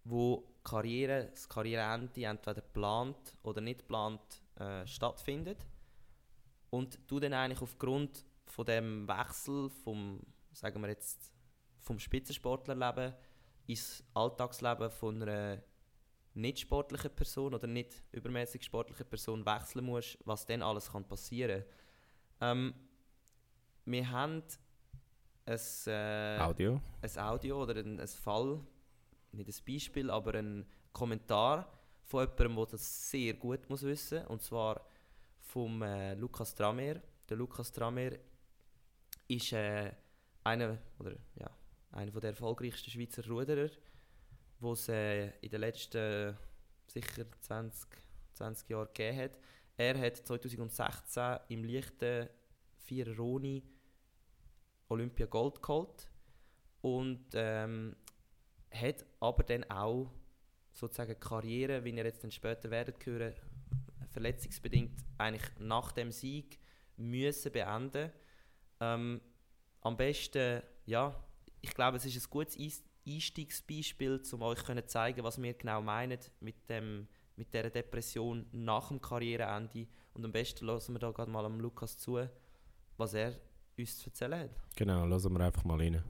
wo 0.05 0.47
Karriere, 0.63 1.27
das 1.29 1.49
Karriereende 1.49 2.23
entweder 2.23 2.61
geplant 2.61 3.35
oder 3.43 3.59
nicht 3.59 3.79
geplant 3.79 4.21
äh, 4.59 4.85
stattfindet. 4.85 5.65
Und 6.69 6.99
du 7.07 7.19
dann 7.19 7.33
eigentlich 7.33 7.61
aufgrund 7.61 8.25
von 8.45 8.65
dem 8.65 9.07
Wechsel 9.07 9.69
vom, 9.69 10.21
sagen 10.51 10.81
wir 10.81 10.89
jetzt, 10.89 11.33
vom 11.79 11.99
Spitzensportlerleben 11.99 13.13
ins 13.67 14.03
Alltagsleben 14.13 14.89
von 14.89 15.21
einer 15.21 15.61
nicht 16.33 16.59
sportlichen 16.59 17.11
Person 17.11 17.53
oder 17.53 17.67
nicht 17.67 18.03
übermäßig 18.11 18.63
sportlichen 18.63 19.07
Person 19.07 19.45
wechseln 19.45 19.85
musst, 19.85 20.17
was 20.25 20.45
dann 20.45 20.61
alles 20.61 20.91
kann 20.91 21.07
passieren 21.07 21.63
ähm, 22.41 22.73
Wir 23.85 24.09
haben 24.11 24.43
ein, 25.45 25.59
äh, 25.87 26.39
Audio. 26.39 26.81
ein 27.01 27.17
Audio 27.17 27.63
oder 27.63 27.75
ein, 27.77 27.99
ein 27.99 28.07
Fall, 28.07 28.59
nicht 29.31 29.49
ein 29.49 29.65
Beispiel, 29.65 30.11
aber 30.11 30.35
ein 30.35 30.65
Kommentar 30.93 31.76
von 32.07 32.21
jemandem, 32.21 32.55
der 32.55 32.65
das 32.67 33.11
sehr 33.11 33.33
gut 33.33 33.69
muss 33.69 33.83
wissen 33.83 34.25
und 34.27 34.41
zwar 34.41 34.85
vom 35.39 35.81
äh, 35.81 36.13
Lukas 36.15 36.55
Tramer. 36.55 36.95
Der 37.29 37.37
Lukas 37.37 37.71
Tramer 37.71 38.11
ist 39.27 39.51
äh, 39.51 39.91
einer, 40.43 40.77
oder, 40.99 41.15
ja, 41.35 41.49
einer 41.91 42.11
der 42.11 42.29
erfolgreichsten 42.29 42.89
Schweizer 42.89 43.27
Ruderer, 43.27 43.69
wo 44.59 44.71
es 44.71 44.87
äh, 44.87 45.31
in 45.41 45.49
den 45.49 45.61
letzten 45.61 46.37
sicher 46.87 47.25
20, 47.41 47.89
20 48.33 48.69
Jahren 48.69 48.87
gegeben 48.93 49.17
hat. 49.17 49.31
Er 49.75 49.99
hat 49.99 50.17
2016 50.17 51.39
im 51.49 51.65
leichten 51.65 52.29
Vierer-Roni 52.85 53.63
Olympia 54.87 55.25
Gold 55.25 55.61
geholt 55.61 56.09
und 56.81 57.25
ähm, 57.33 57.97
hat 58.71 59.05
aber 59.19 59.43
dann 59.43 59.65
auch 59.65 60.09
sozusagen 60.77 61.19
Karriere, 61.19 61.83
wie 61.83 61.89
ihr 61.89 62.05
jetzt 62.05 62.23
dann 62.23 62.31
später 62.31 62.69
werdet 62.69 63.03
hören, 63.05 63.33
verletzungsbedingt 64.09 65.03
eigentlich 65.17 65.49
nach 65.59 65.91
dem 65.91 66.11
Sieg 66.11 66.59
müssen 66.97 67.51
beenden. 67.51 68.11
Ähm, 68.79 69.21
am 69.81 69.97
besten, 69.97 70.61
ja, 70.85 71.15
ich 71.61 71.73
glaube, 71.73 71.97
es 71.97 72.05
ist 72.05 72.25
ein 72.25 72.29
gutes 72.29 72.57
Eis 72.59 72.83
Einstiegsbeispiel, 73.07 74.21
um 74.33 74.41
euch 74.41 74.63
zu 74.63 74.85
zeigen, 74.85 75.23
was 75.23 75.41
wir 75.41 75.53
genau 75.53 75.81
meinen 75.81 76.19
mit, 76.41 76.69
dem, 76.69 77.07
mit 77.37 77.53
dieser 77.53 77.69
Depression 77.69 78.45
nach 78.51 78.89
dem 78.89 78.99
Karriereende. 78.99 79.87
Und 80.13 80.25
am 80.25 80.31
besten 80.33 80.65
lassen 80.65 80.93
wir 80.93 80.99
da 80.99 81.11
gerade 81.11 81.31
mal 81.31 81.45
am 81.45 81.59
Lukas 81.59 81.97
zu, 81.97 82.27
was 82.97 83.13
er 83.13 83.33
uns 83.77 83.97
zu 83.97 84.09
erzählen 84.09 84.41
hat. 84.41 84.49
Genau, 84.75 85.05
lassen 85.05 85.31
wir 85.31 85.45
einfach 85.45 85.63
mal 85.63 85.79
rein. 85.79 86.03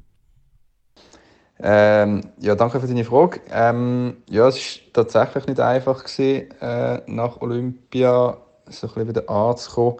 Ähm, 1.59 2.21
ja, 2.39 2.55
danke 2.55 2.79
für 2.79 2.87
deine 2.87 3.03
Frage. 3.03 3.41
Ähm, 3.51 4.17
ja, 4.29 4.47
es 4.47 4.57
war 4.57 4.93
tatsächlich 4.93 5.47
nicht 5.47 5.59
einfach, 5.59 6.03
gewesen, 6.03 6.51
äh, 6.61 7.01
nach 7.07 7.41
Olympia 7.41 8.37
so 8.67 8.87
ein 8.87 8.93
bisschen 8.93 9.07
wieder 9.09 9.29
anzukommen. 9.29 9.97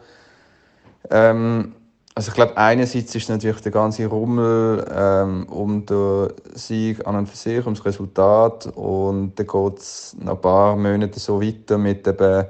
Ähm, 1.10 1.74
also 2.14 2.30
ich 2.30 2.36
glaube, 2.36 2.58
einerseits 2.58 3.14
ist 3.14 3.30
natürlich 3.30 3.62
der 3.62 3.72
ganze 3.72 4.08
Rummel 4.08 4.86
ähm, 4.92 5.46
um 5.50 5.86
den 5.86 6.30
Sieg 6.54 7.06
an 7.06 7.16
und 7.16 7.30
für 7.30 7.38
sich, 7.38 7.66
um 7.66 7.76
das 7.76 7.86
Resultat 7.86 8.66
und 8.76 9.36
dann 9.36 9.46
geht 9.46 9.78
es 9.78 10.16
nach 10.20 10.34
ein 10.34 10.42
paar 10.42 10.76
Monaten 10.76 11.20
so 11.20 11.40
weiter 11.40 11.78
mit 11.78 12.08
eben 12.08 12.46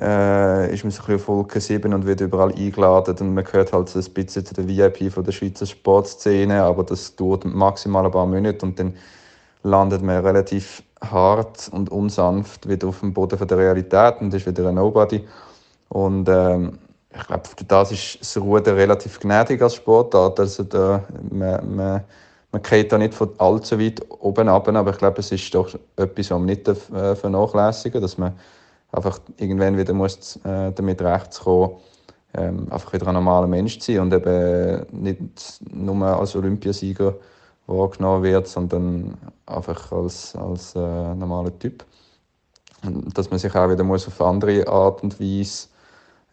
äh, 0.00 0.74
ist 0.74 0.84
man 0.84 0.90
so 0.90 1.02
ein 1.02 1.06
bisschen 1.06 1.14
auf 1.14 1.28
Wolke 1.28 1.60
7 1.60 1.94
und 1.94 2.06
wird 2.06 2.20
überall 2.20 2.52
eingeladen 2.52 3.16
und 3.20 3.34
man 3.34 3.44
gehört 3.44 3.72
halt 3.72 3.88
so 3.88 3.98
ein 3.98 4.04
bisschen 4.12 4.44
zu 4.44 4.54
der 4.54 4.68
VIP 4.68 5.12
von 5.12 5.24
der 5.24 5.32
Schweizer 5.32 5.66
Sportszene, 5.66 6.62
aber 6.62 6.82
das 6.82 7.14
dauert 7.14 7.44
maximal 7.44 8.04
ein 8.04 8.10
paar 8.10 8.26
Monate 8.26 8.66
und 8.66 8.78
dann 8.78 8.94
landet 9.62 10.02
man 10.02 10.24
relativ 10.24 10.82
hart 11.00 11.68
und 11.72 11.90
unsanft 11.90 12.68
wieder 12.68 12.88
auf 12.88 13.00
dem 13.00 13.12
Boden 13.12 13.46
der 13.46 13.58
Realität 13.58 14.20
und 14.20 14.34
ist 14.34 14.46
wieder 14.46 14.68
ein 14.68 14.74
Nobody. 14.74 15.24
Und 15.88 16.28
ähm, 16.28 16.78
ich 17.16 17.26
glaube, 17.26 17.42
das 17.68 17.92
ist 17.92 18.20
das 18.20 18.36
Rudern 18.36 18.74
relativ 18.74 19.20
gnädig 19.20 19.62
als 19.62 19.76
Sportart. 19.76 20.40
Also 20.40 20.64
da, 20.64 21.04
man, 21.30 21.76
man, 21.76 22.04
man 22.50 22.62
geht 22.62 22.90
da 22.92 22.98
nicht 22.98 23.14
von 23.14 23.30
allzu 23.38 23.78
weit 23.78 24.00
oben 24.08 24.48
ab, 24.48 24.68
aber 24.68 24.90
ich 24.90 24.98
glaube, 24.98 25.20
es 25.20 25.30
ist 25.30 25.54
doch 25.54 25.68
etwas, 25.96 26.30
was 26.30 26.38
man 26.38 26.46
nicht 26.46 26.66
äh, 26.68 27.14
vernachlässigen 27.14 28.00
darf, 28.00 28.10
dass 28.10 28.18
man 28.18 28.32
einfach 28.94 29.18
irgendwann 29.38 29.76
wieder 29.76 29.92
muss, 29.92 30.36
äh, 30.44 30.72
damit 30.72 30.98
kommen, 30.98 31.70
ähm, 32.36 32.66
einfach 32.70 32.92
wieder 32.92 33.06
ein 33.08 33.14
normaler 33.14 33.46
Mensch 33.46 33.78
zu 33.78 33.92
sein 33.92 34.00
und 34.00 34.12
eben 34.12 34.86
nicht 34.90 35.20
nur 35.72 36.06
als 36.06 36.34
Olympiasieger 36.36 37.14
wahrgenommen 37.66 38.22
wird, 38.22 38.46
sondern 38.46 39.16
einfach 39.46 39.92
als, 39.92 40.34
als 40.36 40.74
äh, 40.74 41.14
normaler 41.14 41.56
Typ. 41.58 41.84
Und 42.84 43.16
dass 43.16 43.30
man 43.30 43.38
sich 43.38 43.54
auch 43.54 43.70
wieder 43.70 43.84
muss 43.84 44.06
auf 44.06 44.20
andere 44.20 44.66
Art 44.68 45.02
und 45.02 45.18
Weise 45.18 45.68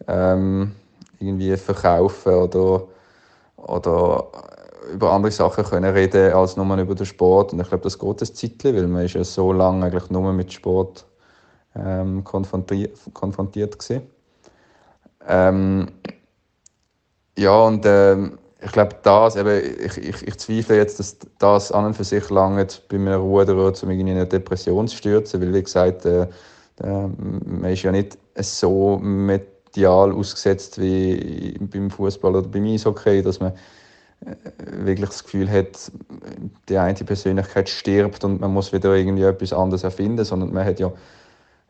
ähm, 0.06 0.72
irgendwie 1.18 1.56
verkaufen 1.56 2.34
oder, 2.34 2.82
oder 3.56 4.26
über 4.92 5.12
andere 5.12 5.32
Sachen 5.32 5.64
können 5.64 5.94
reden 5.94 6.32
als 6.32 6.56
nur 6.56 6.76
über 6.76 6.94
den 6.94 7.06
Sport. 7.06 7.52
Und 7.52 7.60
ich 7.60 7.68
glaube, 7.68 7.84
das 7.84 7.98
geht 7.98 8.20
ein 8.20 8.34
Zeitchen, 8.34 8.76
weil 8.76 8.88
man 8.88 9.04
ist 9.04 9.14
ja 9.14 9.24
so 9.24 9.52
lange 9.52 9.86
eigentlich 9.86 10.10
nur 10.10 10.32
mit 10.32 10.52
Sport 10.52 11.06
ähm, 11.74 12.24
konfrontiert, 12.24 12.98
konfrontiert 13.12 13.78
gewesen. 13.78 14.02
Ähm, 15.26 15.88
ja, 17.36 17.56
und 17.60 17.84
ähm, 17.86 18.38
ich 18.64 18.72
glaube, 18.72 18.96
das, 19.02 19.36
eben, 19.36 19.60
ich, 19.84 19.98
ich, 19.98 20.26
ich 20.26 20.38
zweifle 20.38 20.76
jetzt, 20.76 21.00
dass 21.00 21.16
das 21.38 21.72
an 21.72 21.86
und 21.86 21.94
für 21.94 22.04
sich 22.04 22.28
lange 22.30 22.66
bei 22.88 22.96
einem 22.96 23.20
Ruderer, 23.20 23.72
um 23.82 23.90
in 23.90 24.08
eine 24.08 24.26
Depression 24.26 24.86
zu 24.86 24.96
stürzen, 24.96 25.40
weil, 25.40 25.52
wie 25.52 25.62
gesagt, 25.62 26.04
äh, 26.04 26.22
äh, 26.22 27.08
man 27.44 27.64
ist 27.64 27.82
ja 27.82 27.90
nicht 27.90 28.18
so 28.36 28.98
medial 28.98 30.12
ausgesetzt 30.12 30.80
wie 30.80 31.58
beim 31.60 31.90
Fußball 31.90 32.36
oder 32.36 32.48
beim 32.48 32.66
Eishockey, 32.66 33.22
dass 33.22 33.40
man 33.40 33.52
äh, 34.24 34.34
wirklich 34.84 35.08
das 35.08 35.24
Gefühl 35.24 35.50
hat, 35.50 35.90
die 36.68 36.78
eine 36.78 36.94
Persönlichkeit 36.94 37.68
stirbt 37.68 38.22
und 38.24 38.40
man 38.40 38.52
muss 38.52 38.72
wieder 38.72 38.94
irgendwie 38.94 39.24
etwas 39.24 39.52
anderes 39.52 39.82
erfinden, 39.82 40.24
sondern 40.24 40.52
man 40.52 40.64
hat 40.64 40.78
ja 40.78 40.92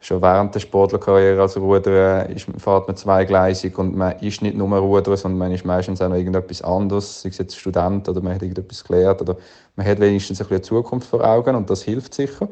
schon 0.02 0.20
während 0.20 0.54
der 0.54 0.60
Sportlerkarriere 0.60 1.40
als 1.40 1.56
Ruderer 1.56 2.28
ist, 2.28 2.46
fährt 2.58 2.88
man 2.88 2.96
zweigleisig 2.96 3.78
und 3.78 3.96
man 3.96 4.18
ist 4.18 4.42
nicht 4.42 4.56
nur 4.56 4.76
Ruderer, 4.76 5.16
sondern 5.16 5.38
man 5.38 5.52
ist 5.52 5.64
meistens 5.64 6.02
auch 6.02 6.08
noch 6.08 6.16
irgendetwas 6.16 6.60
anderes, 6.62 7.22
sei 7.22 7.28
es 7.28 7.38
jetzt 7.38 7.56
Student 7.56 8.08
oder 8.08 8.20
man 8.20 8.34
hat 8.34 8.42
irgendetwas 8.42 8.82
gelernt 8.82 9.22
oder 9.22 9.36
man 9.76 9.86
hat 9.86 10.00
wenigstens 10.00 10.40
ein 10.40 10.48
bisschen 10.48 10.64
Zukunft 10.64 11.08
vor 11.08 11.24
Augen 11.24 11.54
und 11.54 11.70
das 11.70 11.82
hilft 11.82 12.14
sicher. 12.14 12.48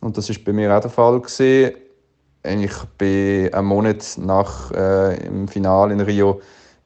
Und 0.00 0.16
das 0.16 0.30
ist 0.30 0.44
bei 0.44 0.52
mir 0.52 0.74
auch 0.74 0.80
der 0.80 0.90
Fall 0.90 1.20
gewesen. 1.20 1.74
Ich 2.44 2.84
bin 2.98 3.52
einen 3.52 3.66
Monat 3.66 4.04
nach 4.18 4.70
äh, 4.70 5.26
im 5.26 5.48
Finale 5.48 5.94
in 5.94 6.00
Rio 6.00 6.40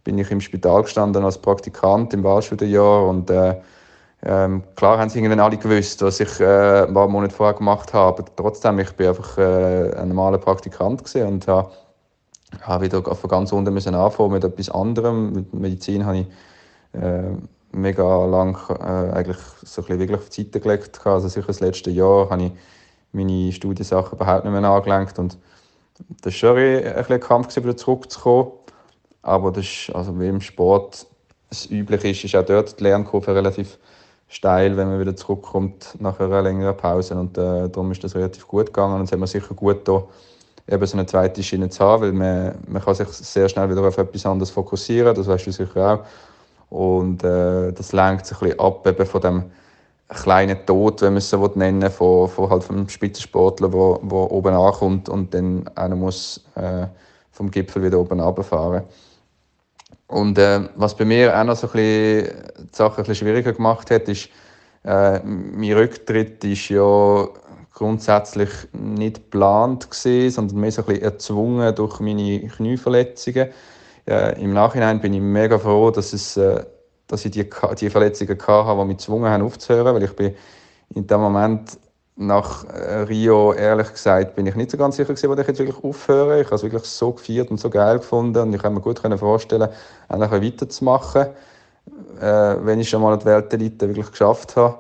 bin 0.05 0.17
ich 0.17 0.31
im 0.31 0.41
Spital 0.41 0.85
gestanden 0.85 1.23
als 1.23 1.37
Praktikant 1.37 2.15
im 2.15 2.25
Wahlstudienjahr 2.25 3.07
und 3.07 3.29
äh, 3.29 3.57
ähm, 4.23 4.65
klar 4.75 4.99
haben 4.99 5.11
sie 5.11 5.19
irgendwann 5.19 5.41
alle 5.41 5.57
gewusst, 5.57 6.03
was 6.03 6.19
ich 6.19 6.41
äh, 6.41 6.87
ein 6.87 6.95
paar 6.95 7.09
Monate 7.09 7.35
vorher 7.35 7.55
gemacht 7.55 7.95
habe, 7.95 8.19
aber 8.19 8.25
trotzdem, 8.35 8.79
ich 8.81 8.93
bin 8.93 9.09
einfach 9.09 9.39
äh, 9.39 9.95
ein 9.95 10.09
normaler 10.09 10.39
Praktikant 10.39 11.15
und 11.15 11.47
habe, 11.47 11.71
habe 12.63 12.85
wieder 12.85 13.03
von 13.03 13.31
ganz 13.31 13.53
unten 13.53 13.73
müssen 13.73 13.95
anfangen 13.95 14.33
mit 14.33 14.45
etwas 14.45 14.71
anderem. 14.71 15.33
Mit 15.33 15.55
Medizin 15.55 16.05
habe 16.05 16.19
ich 16.19 16.27
äh, 17.01 17.31
mega 17.71 18.25
lang 18.27 18.59
äh, 18.71 19.17
eigentlich 19.17 19.39
so 19.63 19.83
ein 19.83 19.99
wirklich 20.01 20.19
auf 20.19 20.29
die 20.31 20.43
Seite 20.43 20.61
gelegt. 20.61 21.07
Also 21.07 21.29
sicher 21.29 21.47
das 21.47 21.61
letzte 21.61 21.91
Jahr 21.91 22.29
habe 22.31 22.45
ich 22.45 22.53
meine 23.13 23.53
Studiensachen 23.53 24.17
überhaupt 24.19 24.45
nicht 24.45 24.53
mehr 24.53 24.69
angelenkt 24.69 25.19
und 25.19 25.39
das 26.23 26.33
war 26.43 26.57
schon 26.57 26.57
ein, 26.57 27.07
ein 27.13 27.21
Kampf, 27.21 27.55
wieder 27.57 27.77
zurückzukommen. 27.77 28.51
Aber 29.23 29.53
das 29.53 29.65
ist, 29.65 29.95
also 29.95 30.19
wie 30.19 30.29
im 30.29 30.41
Sport 30.41 31.07
es 31.51 31.71
üblich 31.71 32.05
ist, 32.05 32.25
ist 32.25 32.37
auch 32.37 32.45
dort 32.45 32.79
die 32.79 32.85
Lernkurve 32.85 33.35
relativ 33.35 33.79
steil, 34.29 34.77
wenn 34.77 34.89
man 34.89 35.01
wieder 35.01 35.17
zurückkommt 35.17 35.97
nach 35.99 36.21
einer 36.21 36.43
längeren 36.43 36.77
Pause. 36.77 37.15
Und 37.15 37.37
äh, 37.39 37.69
darum 37.69 37.91
ist 37.93 38.05
das 38.05 38.15
relativ 38.15 38.47
gut 38.47 38.67
gegangen. 38.67 38.95
Und 38.97 39.05
es 39.05 39.13
hat 39.13 39.19
mir 39.19 39.27
sicher 39.27 39.55
gut 39.55 39.89
da 39.89 40.05
eben 40.71 40.87
so 40.87 40.97
eine 40.97 41.07
zweite 41.07 41.43
Schiene 41.43 41.69
zu 41.71 41.83
haben, 41.83 42.03
weil 42.03 42.13
man, 42.13 42.55
man 42.67 42.83
kann 42.83 42.95
sich 42.95 43.09
sehr 43.09 43.49
schnell 43.49 43.71
wieder 43.71 43.87
auf 43.87 43.97
etwas 43.97 44.27
anderes 44.27 44.51
fokussieren, 44.51 45.15
das 45.15 45.27
weißt 45.27 45.47
du 45.47 45.53
sicher 45.53 45.93
auch. 45.93 46.05
Und 46.71 47.25
äh, 47.25 47.73
das 47.73 47.93
lenkt 47.93 48.27
sich 48.27 48.37
ein 48.43 48.49
bisschen 48.49 48.61
ab 48.61 48.87
eben 48.87 49.07
von 49.07 49.21
dem 49.23 49.45
kleinen 50.09 50.65
Tod, 50.67 51.01
wenn 51.03 51.15
man 51.15 51.19
es 51.19 51.31
so 51.31 51.51
nennen 51.55 51.91
von, 51.91 52.29
von 52.29 52.51
halt 52.51 52.65
vom 52.65 52.89
Spitzensportler, 52.89 53.69
der 53.69 53.79
wo, 53.79 53.99
wo 54.03 54.25
oben 54.25 54.55
ankommt 54.55 55.09
und 55.09 55.33
dann 55.33 55.69
einer 55.75 55.97
muss 55.97 56.45
äh, 56.55 56.87
vom 57.33 57.51
Gipfel 57.51 57.83
wieder 57.83 57.99
oben 57.99 58.21
runterfahren. 58.21 58.85
Und 60.09 60.39
äh, 60.39 60.69
was 60.75 60.97
bei 60.97 61.05
mir 61.05 61.39
auch 61.39 61.45
noch 61.45 61.57
so 61.57 61.67
ein 61.69 61.73
bisschen 61.73 62.67
die 62.73 62.77
Sache 62.77 62.99
ein 62.99 63.05
bisschen 63.05 63.27
schwieriger 63.27 63.53
gemacht 63.53 63.91
hat, 63.91 64.09
ist, 64.09 64.31
äh, 64.85 65.21
mein 65.21 65.73
Rücktritt 65.73 66.43
ist 66.45 66.71
ja 66.71 67.29
grundsätzlich 67.75 68.51
nicht 68.73 69.17
geplant 69.17 69.91
gewesen, 69.91 70.31
sondern 70.35 70.59
mehr 70.59 70.73
so 70.73 70.83
ein 70.83 70.87
bisschen 70.87 71.03
erzwungen 71.03 71.75
durch 71.75 72.01
meine 72.01 72.41
Knieverletzungen. 72.49 73.51
Äh, 74.07 74.43
Im 74.43 74.55
Nachhinein 74.55 75.01
bin 75.01 75.13
ich 75.13 75.21
mega 75.21 75.59
froh, 75.59 75.91
dass, 75.91 76.15
es, 76.15 76.39
äh, 76.39 76.65
dass 77.07 77.27
ich 77.27 77.31
die, 77.31 77.49
die 77.79 77.91
Verletzungen 77.91 78.39
hatte, 78.47 78.81
die 78.81 78.85
mich 78.87 78.97
gezwungen 78.97 79.31
haben 79.31 79.43
aufzuhören, 79.45 79.95
weil 79.95 80.05
ich 80.05 80.17
bin 80.17 80.35
in 80.95 81.07
dem 81.07 81.21
Moment 81.21 81.79
nach 82.19 82.65
äh, 82.65 83.03
Rio, 83.03 83.53
ehrlich 83.53 83.93
gesagt, 83.93 84.35
bin 84.35 84.45
ich 84.47 84.57
nicht 84.57 84.73
so 84.73 84.77
ganz 84.77 84.97
sicher 84.97 85.15
gewesen, 85.15 85.31
wo 85.31 85.41
ich 85.41 85.47
jetzt 85.47 85.59
wirklich 85.61 85.85
aufhöre. 85.85 86.41
Ich 86.41 86.47
habe 86.47 86.57
es 86.57 86.63
wirklich 86.65 86.83
so 86.83 87.13
gefeiert 87.13 87.51
und 87.51 87.61
so 87.61 87.71
geil 87.71 87.99
gefunden 87.99 88.43
und 88.43 88.55
ich 88.55 88.61
kann 88.61 88.75
mir 88.75 88.81
gut 88.81 88.99
vorstellen, 88.99 89.69
eigentlich 90.09 90.53
weiterzumachen, 90.53 91.29
äh, 92.21 92.57
wenn 92.61 92.81
ich 92.81 92.89
schon 92.89 93.03
mal 93.03 93.17
die 93.19 93.25
Weltelite 93.25 93.87
wirklich 93.87 94.11
geschafft 94.11 94.57
habe, 94.57 94.79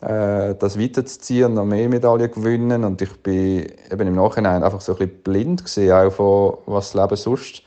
äh, 0.00 0.56
das 0.56 0.80
weiterzuziehen 0.80 1.46
und 1.46 1.54
noch 1.54 1.64
mehr 1.64 1.88
Medaillen 1.88 2.30
gewinnen. 2.30 2.82
Und 2.82 3.00
ich 3.00 3.16
bin 3.22 3.70
eben 3.90 4.08
im 4.08 4.16
Nachhinein 4.16 4.64
einfach 4.64 4.80
so 4.80 4.92
ein 4.92 4.98
bisschen 4.98 5.22
blind 5.22 5.64
gewesen, 5.64 5.92
auch 5.92 6.10
von 6.10 6.58
was 6.66 6.90
das 6.90 7.02
Leben 7.02 7.16
sonst 7.16 7.62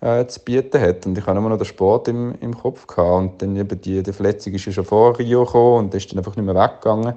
äh, 0.00 0.26
zu 0.26 0.40
bieten 0.40 0.80
hat. 0.80 1.06
Und 1.06 1.16
ich 1.16 1.24
habe 1.24 1.38
immer 1.38 1.50
noch 1.50 1.58
den 1.58 1.66
Sport 1.66 2.08
im, 2.08 2.34
im 2.40 2.58
Kopf 2.58 2.88
gehabt. 2.88 3.18
Und 3.18 3.40
dann 3.40 3.54
eben 3.54 3.80
die, 3.80 4.02
die 4.02 4.12
Verletzung 4.12 4.52
ist 4.52 4.64
ja 4.64 4.72
schon 4.72 4.84
vor 4.84 5.16
Rio 5.16 5.44
gekommen 5.44 5.84
und 5.84 5.94
ist 5.94 6.10
dann 6.10 6.18
einfach 6.18 6.34
nicht 6.34 6.44
mehr 6.44 6.56
weggegangen. 6.56 7.14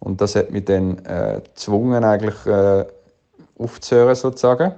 Und 0.00 0.20
das 0.20 0.34
hat 0.34 0.50
mich 0.50 0.64
dann 0.64 0.98
äh, 1.04 1.40
gezwungen, 1.44 2.02
eigentlich 2.04 2.46
äh, 2.46 2.84
aufzuhören, 3.58 4.14
sozusagen. 4.14 4.74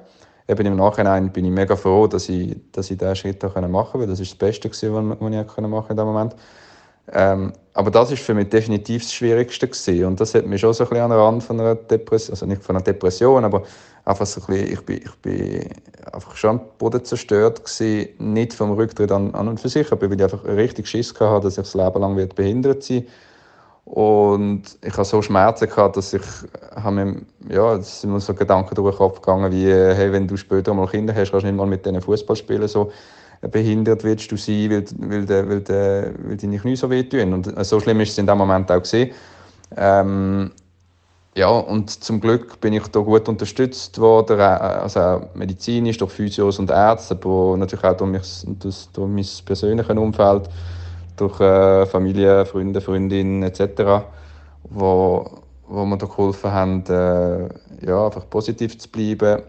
Eben 0.48 0.66
im 0.66 0.76
Nachhinein 0.76 1.32
bin 1.32 1.44
ich 1.44 1.52
mega 1.52 1.76
froh, 1.76 2.08
dass 2.08 2.28
ich, 2.28 2.56
dass 2.72 2.90
ich 2.90 2.98
diesen 2.98 3.16
Schritt 3.16 3.42
machen 3.42 3.72
konnte, 3.72 4.00
weil 4.00 4.06
das 4.08 4.20
ist 4.20 4.32
das 4.32 4.38
Beste, 4.38 4.68
was 4.68 4.82
ich 4.82 4.88
in 4.88 5.96
dem 5.96 6.06
Moment. 6.06 6.34
Ähm, 7.12 7.52
aber 7.74 7.90
das 7.90 8.10
ist 8.12 8.22
für 8.22 8.34
mich 8.34 8.48
definitiv 8.48 9.02
das 9.02 9.12
Schwierigste 9.12 9.66
gewesen. 9.66 10.04
und 10.04 10.20
das 10.20 10.34
hat 10.34 10.46
mich 10.46 10.60
schon 10.60 10.72
so 10.72 10.84
ein 10.84 10.90
bisschen 10.90 11.04
an 11.04 11.10
den 11.10 11.18
Rand 11.18 11.42
von 11.42 11.60
einer 11.60 11.74
Depression, 11.74 12.32
also 12.32 12.46
nicht 12.46 12.62
von 12.62 12.76
einer 12.76 12.84
Depression, 12.84 13.44
aber 13.44 13.62
einfach 14.04 14.26
so 14.26 14.40
ein 14.40 14.46
bisschen, 14.46 14.72
ich 14.72 14.80
bin, 14.82 14.96
ich 14.98 15.14
bin 15.16 15.68
einfach 16.12 16.36
schon 16.36 16.50
am 16.50 16.60
Boden 16.78 17.04
zerstört 17.04 17.64
gewesen, 17.64 18.08
nicht 18.18 18.52
vom 18.52 18.72
Rücktritt 18.72 19.10
an, 19.10 19.34
an 19.34 19.48
und 19.48 19.60
für 19.60 19.68
sich, 19.68 19.90
aber 19.90 20.08
weil 20.10 20.16
ich 20.16 20.22
einfach 20.22 20.44
richtig 20.44 20.86
Schiss 20.86 21.12
hatte, 21.18 21.44
dass 21.44 21.58
ich 21.58 21.64
das 21.64 21.74
Leben 21.74 22.00
lang 22.00 22.28
behindert 22.34 22.82
sein 22.82 22.96
werde 22.98 23.12
und 23.84 24.62
ich 24.80 24.92
hatte 24.92 25.04
so 25.04 25.22
Schmerzen, 25.22 25.68
gehabt, 25.68 25.96
dass 25.96 26.12
ich 26.12 26.22
mir, 26.90 27.16
ja, 27.48 27.74
es 27.74 28.00
sind 28.00 28.12
mir 28.12 28.20
so 28.20 28.32
Gedanken 28.32 28.74
durch 28.74 28.94
den 28.94 28.98
Kopf 28.98 29.20
gegangen, 29.20 29.52
wie, 29.52 29.66
hey, 29.66 30.12
wenn 30.12 30.28
du 30.28 30.36
später 30.36 30.72
mal 30.72 30.86
Kinder 30.86 31.14
hast, 31.14 31.30
kannst 31.30 31.44
du 31.44 31.48
nicht 31.48 31.56
mal 31.56 31.66
mit 31.66 31.84
diesen 31.84 32.00
Fußballspielen 32.00 32.68
so 32.68 32.92
behindert 33.50 34.04
willst 34.04 34.30
du 34.30 34.36
sein, 34.36 34.70
weil, 34.70 34.84
weil, 35.28 35.48
weil, 35.48 36.14
weil 36.24 36.36
deine 36.36 36.58
Knie 36.58 36.76
so 36.76 36.88
wehtun. 36.88 37.32
Und 37.32 37.66
so 37.66 37.80
schlimm 37.80 38.00
ist 38.00 38.10
es 38.10 38.18
in 38.18 38.26
dem 38.26 38.38
Moment 38.38 38.70
auch 38.70 38.80
gesehen. 38.80 39.10
Ähm, 39.76 40.52
ja, 41.34 41.48
und 41.48 41.90
zum 41.90 42.20
Glück 42.20 42.60
bin 42.60 42.74
ich 42.74 42.86
da 42.88 43.00
gut 43.00 43.28
unterstützt 43.28 43.98
worden, 43.98 44.38
äh, 44.38 44.42
also 44.42 45.00
auch 45.00 45.34
medizinisch 45.34 45.96
durch 45.96 46.12
Physios 46.12 46.58
und 46.58 46.70
Ärzte, 46.70 47.14
aber 47.14 47.56
natürlich 47.56 47.84
auch 47.84 47.96
durch, 47.96 48.10
mich, 48.10 48.44
durch, 48.60 48.86
durch 48.92 49.08
mein 49.08 49.26
persönliches 49.44 49.96
Umfeld, 49.96 50.48
durch 51.16 51.40
äh, 51.40 51.86
Familie, 51.86 52.46
Freunde, 52.46 52.80
Freundinnen 52.80 53.42
etc., 53.42 54.04
wo, 54.64 55.42
wo 55.66 55.84
mir 55.84 55.98
da 55.98 56.06
geholfen 56.06 56.52
haben, 56.52 56.84
äh, 56.86 57.48
ja, 57.86 58.06
einfach 58.06 58.28
positiv 58.28 58.78
zu 58.78 58.88
bleiben. 58.88 59.42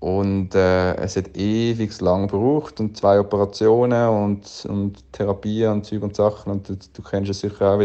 Und 0.00 0.54
äh, 0.54 0.94
es 0.96 1.16
hat 1.16 1.36
ewig 1.36 2.00
lang 2.00 2.26
gebraucht 2.26 2.80
und 2.80 2.96
zwei 2.96 3.20
Operationen 3.20 4.08
und, 4.08 4.66
und 4.66 5.12
Therapien 5.12 5.72
und 5.72 5.84
Zeug 5.84 6.02
und 6.02 6.16
Sachen. 6.16 6.52
Und 6.52 6.68
du, 6.68 6.76
du 6.94 7.02
kennst 7.02 7.30
es 7.30 7.40
sicher 7.40 7.72
auch, 7.72 7.78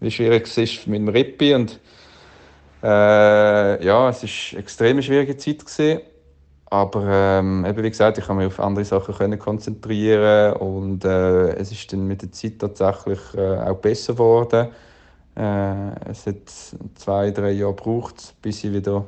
wie 0.00 0.10
schwierig 0.10 0.46
es 0.46 0.58
ist 0.58 0.86
mit 0.88 0.98
dem 1.00 1.08
Rippi. 1.08 1.54
Und 1.54 1.78
äh, 2.82 3.84
ja, 3.84 4.08
es 4.08 4.22
war 4.22 4.52
eine 4.52 4.60
extrem 4.60 5.02
schwierige 5.02 5.36
Zeit. 5.36 5.64
Gewesen. 5.64 6.00
Aber 6.68 7.04
ähm, 7.08 7.64
eben 7.64 7.82
wie 7.82 7.90
gesagt, 7.90 8.18
ich 8.18 8.26
konnte 8.26 8.44
mich 8.44 8.52
auf 8.52 8.60
andere 8.60 8.84
Sachen 8.84 9.14
können 9.14 9.38
konzentrieren 9.38 10.54
und 10.54 11.04
äh, 11.04 11.54
es 11.54 11.70
ist 11.70 11.92
dann 11.92 12.06
mit 12.06 12.22
der 12.22 12.32
Zeit 12.32 12.58
tatsächlich 12.58 13.20
äh, 13.36 13.58
auch 13.60 13.76
besser 13.76 14.14
geworden. 14.14 14.68
Äh, 15.36 16.10
es 16.10 16.26
hat 16.26 16.48
zwei, 16.96 17.30
drei 17.30 17.52
Jahre 17.52 17.74
gebraucht, 17.74 18.34
bis 18.42 18.64
ich 18.64 18.72
wieder 18.72 19.04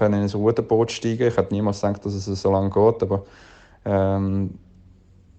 in 0.00 0.14
ein 0.14 0.30
Ruderboot 0.30 0.92
steigen. 0.92 1.28
Ich 1.28 1.36
hätte 1.36 1.52
niemals 1.52 1.82
gedacht, 1.82 2.06
dass 2.06 2.14
es 2.14 2.40
so 2.40 2.50
lange 2.50 2.70
geht, 2.70 3.02
aber 3.02 3.24
ähm, 3.84 4.58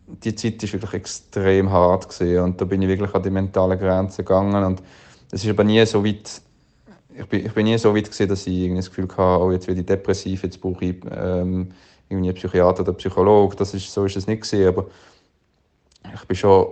die 0.06 0.36
Zeit 0.36 0.62
war 0.62 0.74
wirklich 0.74 0.94
extrem 0.94 1.72
hart 1.72 2.10
gewesen 2.10 2.44
und 2.44 2.62
da 2.62 2.66
bin 2.66 2.82
ich 2.82 2.90
wirklich 2.90 3.14
an 3.16 3.24
die 3.24 3.30
mentalen 3.30 3.80
Grenzen 3.80 4.26
gegangen 4.26 4.64
und 4.64 4.84
es 5.32 5.44
ist 5.44 5.50
aber 5.50 5.64
nie 5.64 5.84
so 5.86 6.06
weit 6.06 6.42
ich 7.16 7.26
bin, 7.28 7.46
ich 7.46 7.54
bin 7.54 7.66
nie 7.66 7.78
so 7.78 7.96
weit 7.96 8.06
gewesen, 8.06 8.28
dass 8.28 8.48
ich 8.48 8.74
das 8.74 8.90
Gefühl 8.90 9.08
hatte, 9.08 9.44
oh, 9.44 9.52
jetzt 9.52 9.68
werde 9.68 9.82
ich 9.82 9.86
depressiv, 9.86 10.44
jetzt 10.44 10.60
brauche 10.60 10.86
ich 10.86 10.96
ähm, 11.12 11.72
irgendwie 12.10 12.30
einen 12.30 12.36
Psychiater 12.36 12.82
oder 12.82 12.90
einen 12.90 12.98
Psychologe. 12.98 13.56
Das 13.56 13.74
ist, 13.74 13.92
so 13.92 14.06
ist 14.06 14.16
es 14.16 14.28
nicht 14.28 14.44
gewesen, 14.44 14.68
aber 14.68 14.88
ich 16.14 16.26
bin 16.26 16.36
schon, 16.36 16.68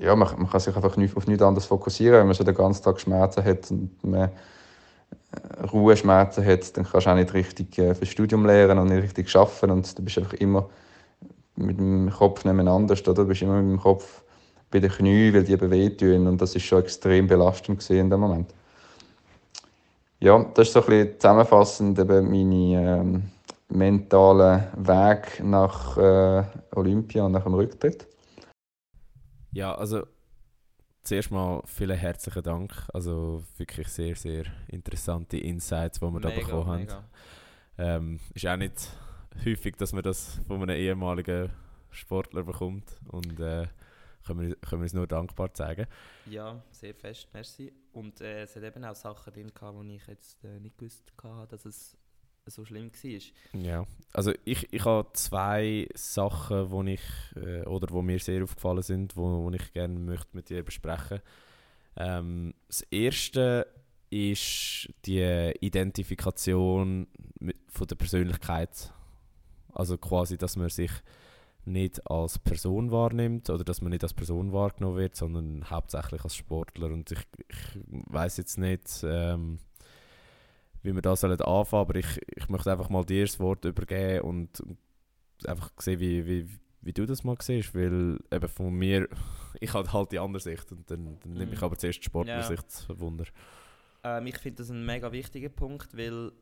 ja, 0.00 0.14
man, 0.14 0.28
man 0.38 0.50
kann 0.50 0.60
sich 0.60 0.74
einfach 0.74 0.96
nicht, 0.96 1.16
auf 1.16 1.26
nichts 1.26 1.42
anderes 1.42 1.66
fokussieren, 1.66 2.20
wenn 2.20 2.26
man 2.26 2.34
so 2.34 2.44
den 2.44 2.54
ganzen 2.54 2.84
Tag 2.84 3.00
Schmerzen 3.00 3.44
hat 3.44 3.70
und 3.70 3.90
man 4.04 4.30
äh, 4.30 5.62
Ruheschmerzen 5.72 6.44
hat, 6.44 6.76
dann 6.76 6.84
kannst 6.84 7.06
du 7.06 7.10
auch 7.10 7.14
nicht 7.16 7.34
richtig 7.34 7.78
äh, 7.78 7.94
fürs 7.94 8.10
Studium 8.10 8.46
lernen 8.46 8.78
und 8.78 8.88
nicht 8.88 9.02
richtig 9.02 9.34
arbeiten 9.34 9.70
und 9.70 9.98
du 9.98 10.02
bist 10.02 10.18
einfach 10.18 10.34
immer 10.34 10.68
mit 11.56 11.78
dem 11.78 12.10
Kopf 12.10 12.44
nebeneinander, 12.44 12.94
oder? 12.94 13.14
Du 13.14 13.24
bist 13.24 13.42
immer 13.42 13.60
mit 13.60 13.72
dem 13.72 13.80
Kopf 13.80 14.22
bei 14.70 14.78
den 14.78 14.90
Knien, 14.90 15.34
weil 15.34 15.44
die 15.44 15.52
eben 15.52 15.70
wehtun 15.70 16.26
und 16.28 16.40
das 16.40 16.54
ist 16.54 16.64
schon 16.64 16.80
extrem 16.80 17.26
belastend 17.26 17.88
in 17.90 18.10
dem 18.10 18.20
Moment 18.20 18.52
ja, 20.20 20.44
das 20.54 20.68
ist 20.68 20.74
so 20.74 20.80
ein 20.80 20.86
bisschen 20.86 21.20
zusammenfassend 21.20 21.98
eben 21.98 22.30
meine 22.30 23.00
ähm, 23.00 23.30
mentalen 23.68 24.62
Weg 24.76 25.42
nach 25.44 25.96
äh, 25.96 26.44
Olympia 26.74 27.24
und 27.24 27.32
nach 27.32 27.44
dem 27.44 27.54
Rücktritt. 27.54 28.06
Ja, 29.52 29.74
also 29.74 30.06
zuerst 31.02 31.30
mal 31.30 31.62
vielen 31.66 31.96
herzlichen 31.96 32.42
Dank. 32.42 32.72
Also 32.92 33.42
wirklich 33.56 33.88
sehr, 33.88 34.14
sehr 34.16 34.44
interessante 34.68 35.38
Insights, 35.38 36.00
die 36.00 36.04
wir 36.04 36.10
mega, 36.10 36.28
da 36.28 36.34
bekommen 36.34 36.66
haben. 36.66 37.04
Ähm, 37.78 38.20
ist 38.34 38.46
auch 38.46 38.56
nicht 38.56 38.90
häufig, 39.44 39.76
dass 39.76 39.92
man 39.92 40.02
das 40.02 40.40
von 40.46 40.62
einem 40.62 40.76
ehemaligen 40.76 41.50
Sportler 41.90 42.42
bekommt. 42.42 42.98
Und 43.08 43.40
äh, 43.40 43.66
können 44.28 44.48
wir, 44.48 44.56
können 44.56 44.82
wir 44.82 44.84
uns 44.84 44.94
nur 44.94 45.06
dankbar 45.06 45.52
zeigen. 45.54 45.86
Ja, 46.26 46.62
sehr 46.70 46.94
fest, 46.94 47.28
merci. 47.32 47.72
Und 47.92 48.20
äh, 48.20 48.42
es 48.42 48.54
hat 48.54 48.62
eben 48.62 48.84
auch 48.84 48.94
Sachen 48.94 49.32
drin, 49.32 49.52
gehabt, 49.52 49.78
die 49.82 49.96
ich 49.96 50.06
jetzt 50.06 50.44
äh, 50.44 50.60
nicht 50.60 50.78
gewusst 50.78 51.12
hatte, 51.22 51.48
dass 51.48 51.64
es 51.64 51.96
so 52.46 52.64
schlimm 52.64 52.90
war. 52.90 53.60
Ja, 53.60 53.86
also 54.12 54.32
ich, 54.44 54.72
ich 54.72 54.84
habe 54.84 55.08
zwei 55.12 55.88
Sachen, 55.94 56.70
wo 56.70 56.82
ich, 56.82 57.02
äh, 57.36 57.62
oder 57.64 57.88
wo 57.90 58.02
mir 58.02 58.18
sehr 58.18 58.42
aufgefallen 58.42 58.82
sind, 58.82 59.16
wo, 59.16 59.44
wo 59.44 59.50
ich 59.50 59.72
gerne 59.72 59.98
möchte 59.98 60.36
mit 60.36 60.48
dir 60.48 60.62
besprechen 60.62 61.20
ähm, 61.96 62.54
Das 62.68 62.82
erste 62.90 63.66
ist 64.10 64.88
die 65.04 65.52
Identifikation 65.60 67.06
mit, 67.38 67.56
von 67.68 67.86
der 67.86 67.96
Persönlichkeit. 67.96 68.92
Also 69.72 69.98
quasi, 69.98 70.38
dass 70.38 70.56
man 70.56 70.70
sich 70.70 70.90
nicht 71.68 72.10
als 72.10 72.38
Person 72.38 72.90
wahrnimmt 72.90 73.48
oder 73.50 73.64
dass 73.64 73.80
man 73.80 73.90
nicht 73.90 74.02
als 74.02 74.14
Person 74.14 74.52
wahrgenommen 74.52 74.96
wird, 74.96 75.16
sondern 75.16 75.68
hauptsächlich 75.70 76.24
als 76.24 76.34
Sportler. 76.34 76.88
Und 76.88 77.10
ich, 77.12 77.20
ich 77.48 77.80
weiß 77.84 78.36
jetzt 78.38 78.58
nicht, 78.58 79.04
ähm, 79.04 79.58
wie 80.82 80.94
wir 80.94 81.02
da 81.02 81.16
sollen 81.16 81.40
anfangen, 81.40 81.80
aber 81.80 81.94
ich, 81.96 82.20
ich 82.34 82.48
möchte 82.48 82.70
einfach 82.72 82.88
mal 82.88 83.04
dir 83.04 83.24
das 83.24 83.38
Wort 83.40 83.64
übergeben 83.64 84.22
und 84.22 84.62
einfach 85.46 85.70
sehen, 85.78 86.00
wie, 86.00 86.26
wie, 86.26 86.48
wie 86.80 86.92
du 86.92 87.06
das 87.06 87.24
mal 87.24 87.36
siehst, 87.40 87.74
weil 87.74 88.18
eben 88.32 88.48
von 88.48 88.72
mir, 88.72 89.08
ich 89.60 89.72
habe 89.74 89.92
halt 89.92 90.12
die 90.12 90.18
andere 90.18 90.40
Sicht 90.40 90.70
und 90.72 90.90
dann, 90.90 91.18
dann 91.20 91.32
nehme 91.32 91.52
ich 91.52 91.58
mhm. 91.58 91.64
aber 91.64 91.76
zuerst 91.76 92.00
die 92.00 92.04
Sportlersicht 92.04 92.86
ja. 92.88 92.98
Wunder. 93.00 93.24
Ähm, 94.04 94.26
ich 94.26 94.38
finde 94.38 94.58
das 94.58 94.70
ein 94.70 94.84
mega 94.84 95.12
wichtiger 95.12 95.48
Punkt, 95.48 95.96
weil 95.96 96.32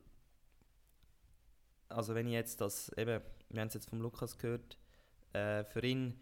also 1.89 2.15
wenn 2.15 2.27
ich 2.27 2.33
jetzt 2.33 2.61
das, 2.61 2.91
eben, 2.97 3.21
wir 3.49 3.61
haben 3.61 3.67
es 3.67 3.73
jetzt 3.73 3.89
vom 3.89 4.01
Lukas 4.01 4.37
gehört, 4.37 4.77
äh, 5.33 5.63
für 5.63 5.83
ihn 5.83 6.19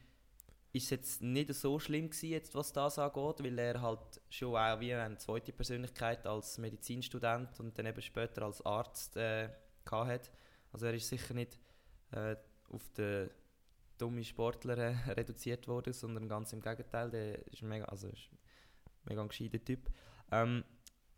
ist 0.76 0.86
es 0.86 0.89
jetzt 0.89 1.22
nicht 1.22 1.53
so 1.53 1.80
schlimm 1.80 2.10
gewesen, 2.10 2.30
jetzt, 2.30 2.53
was 2.53 2.74
das 2.74 2.99
angeht, 2.99 3.43
weil 3.43 3.58
er 3.58 3.82
halt 3.82 4.22
schon 4.30 4.56
auch 4.58 4.80
wie 4.82 4.93
eine 4.93 5.18
zweite 5.18 5.53
Persönlichkeit 5.53 6.28
als 6.28 6.58
Medizinstudent 6.58 7.60
und 7.62 7.78
dann 7.78 7.86
eben 7.86 8.01
später 8.01 8.41
als 8.43 8.66
Arzt 8.66 9.16
äh, 9.16 9.49
hat. 9.89 10.32
Also 10.74 10.88
er 10.88 10.93
ist 10.93 11.08
sicher 11.08 11.34
nicht 11.34 11.58
äh, 12.12 12.36
auf 12.70 12.89
den 12.89 13.30
dummen 13.97 14.24
Sportler 14.26 14.78
äh, 14.78 14.95
reduziert 15.12 15.66
worden, 15.70 15.93
sondern 15.93 16.28
ganz 16.28 16.51
im 16.51 16.60
Gegenteil, 16.60 17.10
der 17.10 17.47
ist 17.47 17.62
mega, 17.62 17.86
also 17.86 18.12
mega 19.06 19.26
gescheiter 19.26 19.64
Typ. 19.64 19.89
Ähm, 20.32 20.66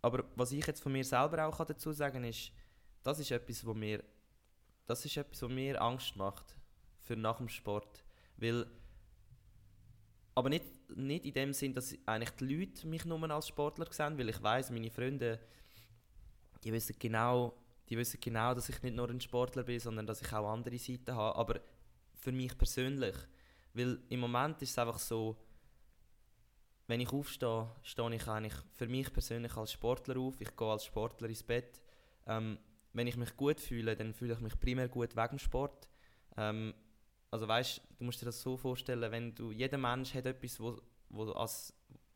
aber 0.03 0.25
was 0.35 0.51
ich 0.51 0.67
jetzt 0.67 0.81
von 0.81 0.91
mir 0.91 1.03
selber 1.03 1.47
auch 1.47 1.65
dazu 1.65 1.91
sagen 1.93 2.21
kann, 2.21 2.25
ist, 2.25 2.51
das 3.01 3.17
ist 3.17 3.31
etwas, 3.31 3.65
wo 3.65 3.73
mir, 3.73 4.03
das 4.85 5.03
ist 5.03 5.17
etwas, 5.17 5.41
was 5.41 5.49
mir 5.49 5.81
Angst 5.81 6.15
macht 6.15 6.56
für 7.07 7.15
nach 7.15 7.37
dem 7.37 7.49
Sport. 7.49 8.03
Weil, 8.37 8.67
aber 10.35 10.49
nicht, 10.49 10.65
nicht 10.95 11.25
in 11.25 11.33
dem 11.33 11.53
Sinn, 11.53 11.73
dass 11.73 11.97
eigentlich 12.05 12.31
die 12.31 12.45
Leute 12.45 12.87
mich 12.87 13.05
nur 13.05 13.31
als 13.31 13.47
Sportler 13.47 13.91
sehen, 13.91 14.17
weil 14.17 14.29
ich 14.29 14.41
weiß, 14.41 14.69
meine 14.71 14.91
Freunde, 14.91 15.39
die 16.63 16.71
wissen 16.71 16.95
genau, 16.99 17.57
die 17.89 17.97
wissen 17.97 18.19
genau, 18.21 18.53
dass 18.53 18.69
ich 18.69 18.81
nicht 18.83 18.95
nur 18.95 19.09
ein 19.09 19.21
Sportler 19.21 19.63
bin, 19.63 19.79
sondern 19.79 20.05
dass 20.05 20.21
ich 20.21 20.33
auch 20.33 20.51
andere 20.51 20.77
Seiten 20.77 21.15
habe. 21.15 21.37
Aber 21.37 21.59
für 22.15 22.31
mich 22.31 22.57
persönlich, 22.57 23.15
weil 23.73 23.99
im 24.09 24.19
Moment 24.19 24.61
ist 24.61 24.71
es 24.71 24.77
einfach 24.77 24.99
so, 24.99 25.37
wenn 26.87 27.01
ich 27.01 27.11
aufstehe, 27.11 27.69
stehe 27.83 28.15
ich 28.15 28.27
eigentlich 28.27 28.55
für 28.73 28.87
mich 28.87 29.11
persönlich 29.11 29.55
als 29.55 29.73
Sportler 29.73 30.17
auf. 30.17 30.39
Ich 30.39 30.55
gehe 30.55 30.67
als 30.67 30.85
Sportler 30.85 31.27
ins 31.27 31.43
Bett. 31.43 31.81
Ähm, 32.25 32.57
wenn 32.93 33.07
ich 33.07 33.17
mich 33.17 33.35
gut 33.35 33.59
fühle, 33.59 33.95
dann 33.95 34.13
fühle 34.13 34.33
ich 34.33 34.39
mich 34.39 34.57
primär 34.59 34.87
gut 34.87 35.15
wegen 35.15 35.35
dem 35.35 35.39
Sport. 35.39 35.89
Ähm, 36.37 36.73
also 37.31 37.47
weißt, 37.47 37.81
du 37.97 38.03
musst 38.05 38.21
dir 38.21 38.25
das 38.25 38.41
so 38.41 38.57
vorstellen, 38.57 39.11
wenn 39.11 39.35
du, 39.35 39.51
jeder 39.51 39.77
Mensch 39.77 40.13
hat 40.13 40.25
etwas, 40.25 40.59
wo, 40.59 40.81
wo, 41.09 41.31
als, 41.31 41.73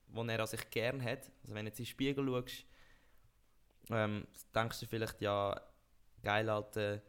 wo 0.07 0.23
er 0.23 0.39
an 0.39 0.47
sich 0.47 0.69
gern 0.69 1.03
hat. 1.03 1.31
Also 1.41 1.53
wenn 1.53 1.65
du 1.65 1.69
jetzt 1.69 1.79
in 1.79 1.85
den 1.85 1.89
Spiegel 1.89 2.25
schaust, 2.25 2.65
ähm, 3.89 4.27
denkst 4.55 4.79
du 4.79 4.85
vielleicht, 4.85 5.21
ja, 5.21 5.59
geil, 6.23 6.49
Alter, 6.49 7.01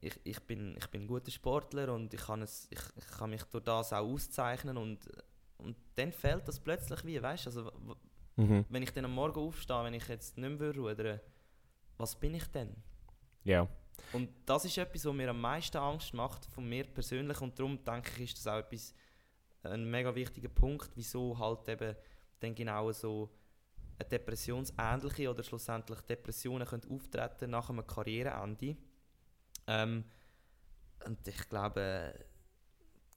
ich, 0.00 0.18
ich, 0.22 0.40
bin, 0.40 0.76
ich 0.78 0.86
bin 0.88 1.02
ein 1.02 1.06
guter 1.06 1.30
Sportler 1.30 1.92
und 1.92 2.14
ich 2.14 2.20
kann, 2.20 2.42
es, 2.42 2.68
ich, 2.70 2.80
ich 2.96 3.06
kann 3.18 3.30
mich 3.30 3.42
durch 3.44 3.64
das 3.64 3.92
auch 3.92 4.06
auszeichnen 4.06 4.76
und, 4.76 5.08
und 5.56 5.76
dann 5.96 6.12
fällt 6.12 6.46
das 6.46 6.60
plötzlich 6.60 7.04
wie, 7.04 7.20
weißt 7.20 7.46
du, 7.46 7.50
also 7.50 7.72
mhm. 8.36 8.64
wenn 8.68 8.82
ich 8.82 8.92
dann 8.92 9.06
am 9.06 9.14
Morgen 9.14 9.40
aufstehe, 9.40 9.82
wenn 9.82 9.94
ich 9.94 10.06
jetzt 10.06 10.38
nicht 10.38 10.58
mehr 10.58 10.74
rudern 10.74 11.20
was 11.96 12.14
bin 12.14 12.34
ich 12.34 12.46
denn? 12.46 12.76
Ja. 13.42 13.68
Und 14.12 14.30
das 14.46 14.64
ist 14.64 14.78
etwas, 14.78 15.04
was 15.04 15.14
mir 15.14 15.30
am 15.30 15.40
meisten 15.40 15.76
Angst 15.76 16.14
macht, 16.14 16.44
von 16.46 16.68
mir 16.68 16.84
persönlich. 16.84 17.40
Und 17.40 17.58
darum 17.58 17.82
denke 17.84 18.10
ich, 18.16 18.30
ist 18.30 18.38
das 18.38 18.46
auch 18.46 18.58
etwas, 18.58 18.94
ein 19.62 19.90
mega 19.90 20.14
wichtiger 20.14 20.48
Punkt, 20.48 20.90
wieso 20.94 21.38
halt 21.38 21.68
eben 21.68 21.96
dann 22.40 22.54
genau 22.54 22.90
so 22.92 23.30
eine 23.98 24.08
depressionsähnliche 24.08 25.30
oder 25.30 25.42
schlussendlich 25.42 26.00
Depressionen 26.02 26.66
können 26.66 26.90
auftreten 26.90 27.50
nach 27.50 27.68
einem 27.68 27.86
Karriereende. 27.86 28.76
Ähm, 29.66 30.04
und 31.04 31.26
ich 31.26 31.48
glaube, 31.48 32.14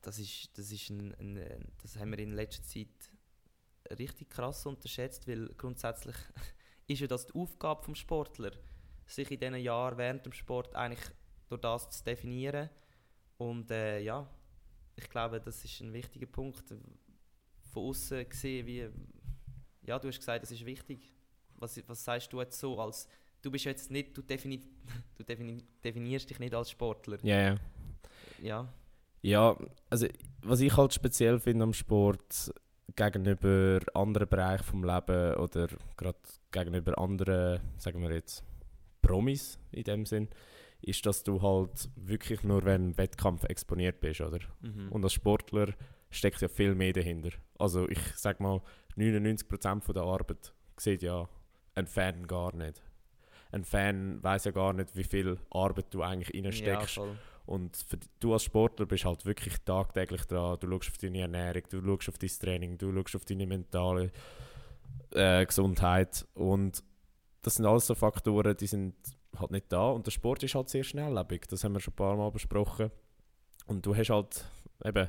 das 0.01 0.17
ist, 0.19 0.57
das 0.57 0.71
ist 0.71 0.89
ein, 0.89 1.13
ein, 1.19 1.71
das 1.81 1.95
haben 1.97 2.11
wir 2.11 2.19
in 2.19 2.33
letzter 2.33 2.63
Zeit 2.63 3.11
richtig 3.97 4.29
krass 4.29 4.65
unterschätzt, 4.65 5.27
weil 5.27 5.47
grundsätzlich 5.55 6.15
ist 6.87 6.99
ja 6.99 7.07
das 7.07 7.27
die 7.27 7.35
Aufgabe 7.35 7.85
des 7.85 7.99
Sportlers 7.99 8.57
sich 9.11 9.31
in 9.31 9.39
diesen 9.39 9.55
Jahren 9.55 9.97
während 9.97 10.25
dem 10.25 10.33
Sport 10.33 10.75
eigentlich 10.75 11.01
durch 11.49 11.61
das 11.61 11.89
zu 11.89 12.03
definieren. 12.03 12.69
Und 13.37 13.71
äh, 13.71 13.99
ja, 13.99 14.27
ich 14.95 15.09
glaube, 15.09 15.41
das 15.41 15.63
ist 15.63 15.81
ein 15.81 15.93
wichtiger 15.93 16.27
Punkt. 16.27 16.63
Von 17.73 17.83
außen 17.83 18.27
gesehen, 18.29 18.67
wie, 18.67 18.89
ja, 19.83 19.99
du 19.99 20.07
hast 20.07 20.19
gesagt, 20.19 20.43
das 20.43 20.51
ist 20.51 20.65
wichtig. 20.65 21.13
Was, 21.55 21.81
was 21.87 22.03
sagst 22.03 22.31
du 22.33 22.39
jetzt 22.39 22.59
so 22.59 22.79
als, 22.79 23.07
du 23.41 23.51
bist 23.51 23.65
jetzt 23.65 23.91
nicht, 23.91 24.15
du, 24.17 24.21
defini 24.21 24.61
du 25.15 25.23
defini 25.23 25.63
definierst 25.83 26.29
dich 26.29 26.39
nicht 26.39 26.53
als 26.53 26.71
Sportler. 26.71 27.17
Ja, 27.23 27.39
ja. 27.39 27.57
Ja. 28.41 28.73
Ja, 29.23 29.55
also 29.89 30.07
was 30.41 30.61
ich 30.61 30.75
halt 30.75 30.93
speziell 30.93 31.39
finde 31.39 31.63
am 31.63 31.73
Sport 31.73 32.51
gegenüber 32.95 33.79
anderen 33.93 34.27
Bereichen 34.27 34.63
vom 34.63 34.83
Leben 34.83 35.35
oder 35.35 35.67
gerade 35.95 36.17
gegenüber 36.51 36.97
anderen, 36.97 37.59
sagen 37.77 38.01
wir 38.01 38.11
jetzt, 38.11 38.43
Promis 39.01 39.59
in 39.71 39.83
dem 39.83 40.05
Sinn, 40.05 40.29
ist, 40.81 41.05
dass 41.05 41.23
du 41.23 41.41
halt 41.41 41.89
wirklich 41.95 42.43
nur 42.43 42.63
während 42.65 42.95
dem 42.95 42.97
Wettkampf 42.97 43.43
exponiert 43.45 43.99
bist, 43.99 44.21
oder? 44.21 44.39
Mhm. 44.61 44.89
Und 44.89 45.03
als 45.03 45.13
Sportler 45.13 45.73
steckt 46.09 46.41
ja 46.41 46.47
viel 46.47 46.75
mehr 46.75 46.93
dahinter. 46.93 47.29
Also 47.57 47.87
ich 47.87 47.99
sag 48.15 48.39
mal, 48.39 48.61
99% 48.97 49.81
von 49.81 49.93
der 49.93 50.03
Arbeit 50.03 50.53
sieht 50.77 51.03
ja 51.03 51.29
ein 51.75 51.87
Fan 51.87 52.27
gar 52.27 52.55
nicht. 52.55 52.81
Ein 53.51 53.63
Fan 53.63 54.23
weiß 54.23 54.45
ja 54.45 54.51
gar 54.51 54.73
nicht, 54.73 54.95
wie 54.95 55.03
viel 55.03 55.37
Arbeit 55.51 55.93
du 55.93 56.01
eigentlich 56.01 56.33
ja, 56.35 56.43
reinsteckst. 56.43 56.95
voll. 56.95 57.17
Und 57.45 57.75
für, 57.75 57.97
du 58.19 58.33
als 58.33 58.43
Sportler 58.43 58.85
bist 58.85 59.05
halt 59.05 59.25
wirklich 59.25 59.57
tagtäglich 59.65 60.25
dran. 60.25 60.57
Du 60.59 60.69
schaust 60.69 60.89
auf 60.89 60.97
deine 60.97 61.21
Ernährung, 61.21 61.63
du 61.69 61.81
schaust 61.81 62.09
auf 62.09 62.17
dein 62.17 62.29
Training, 62.29 62.77
du 62.77 62.93
schaust 62.93 63.15
auf 63.15 63.25
deine 63.25 63.47
mentale 63.47 64.11
äh, 65.11 65.45
Gesundheit. 65.45 66.25
Und 66.33 66.83
das 67.41 67.55
sind 67.55 67.65
alles 67.65 67.87
so 67.87 67.95
Faktoren, 67.95 68.55
die 68.55 68.67
sind 68.67 68.95
halt 69.37 69.51
nicht 69.51 69.71
da. 69.71 69.89
Und 69.89 70.05
der 70.05 70.11
Sport 70.11 70.43
ist 70.43 70.55
halt 70.55 70.69
sehr 70.69 70.83
schnelllebig. 70.83 71.47
Das 71.49 71.63
haben 71.63 71.73
wir 71.73 71.79
schon 71.79 71.93
ein 71.93 71.95
paar 71.97 72.15
Mal 72.15 72.31
besprochen. 72.31 72.91
Und 73.67 73.85
du 73.85 73.95
hast 73.95 74.09
halt 74.09 74.45
eben, 74.83 75.07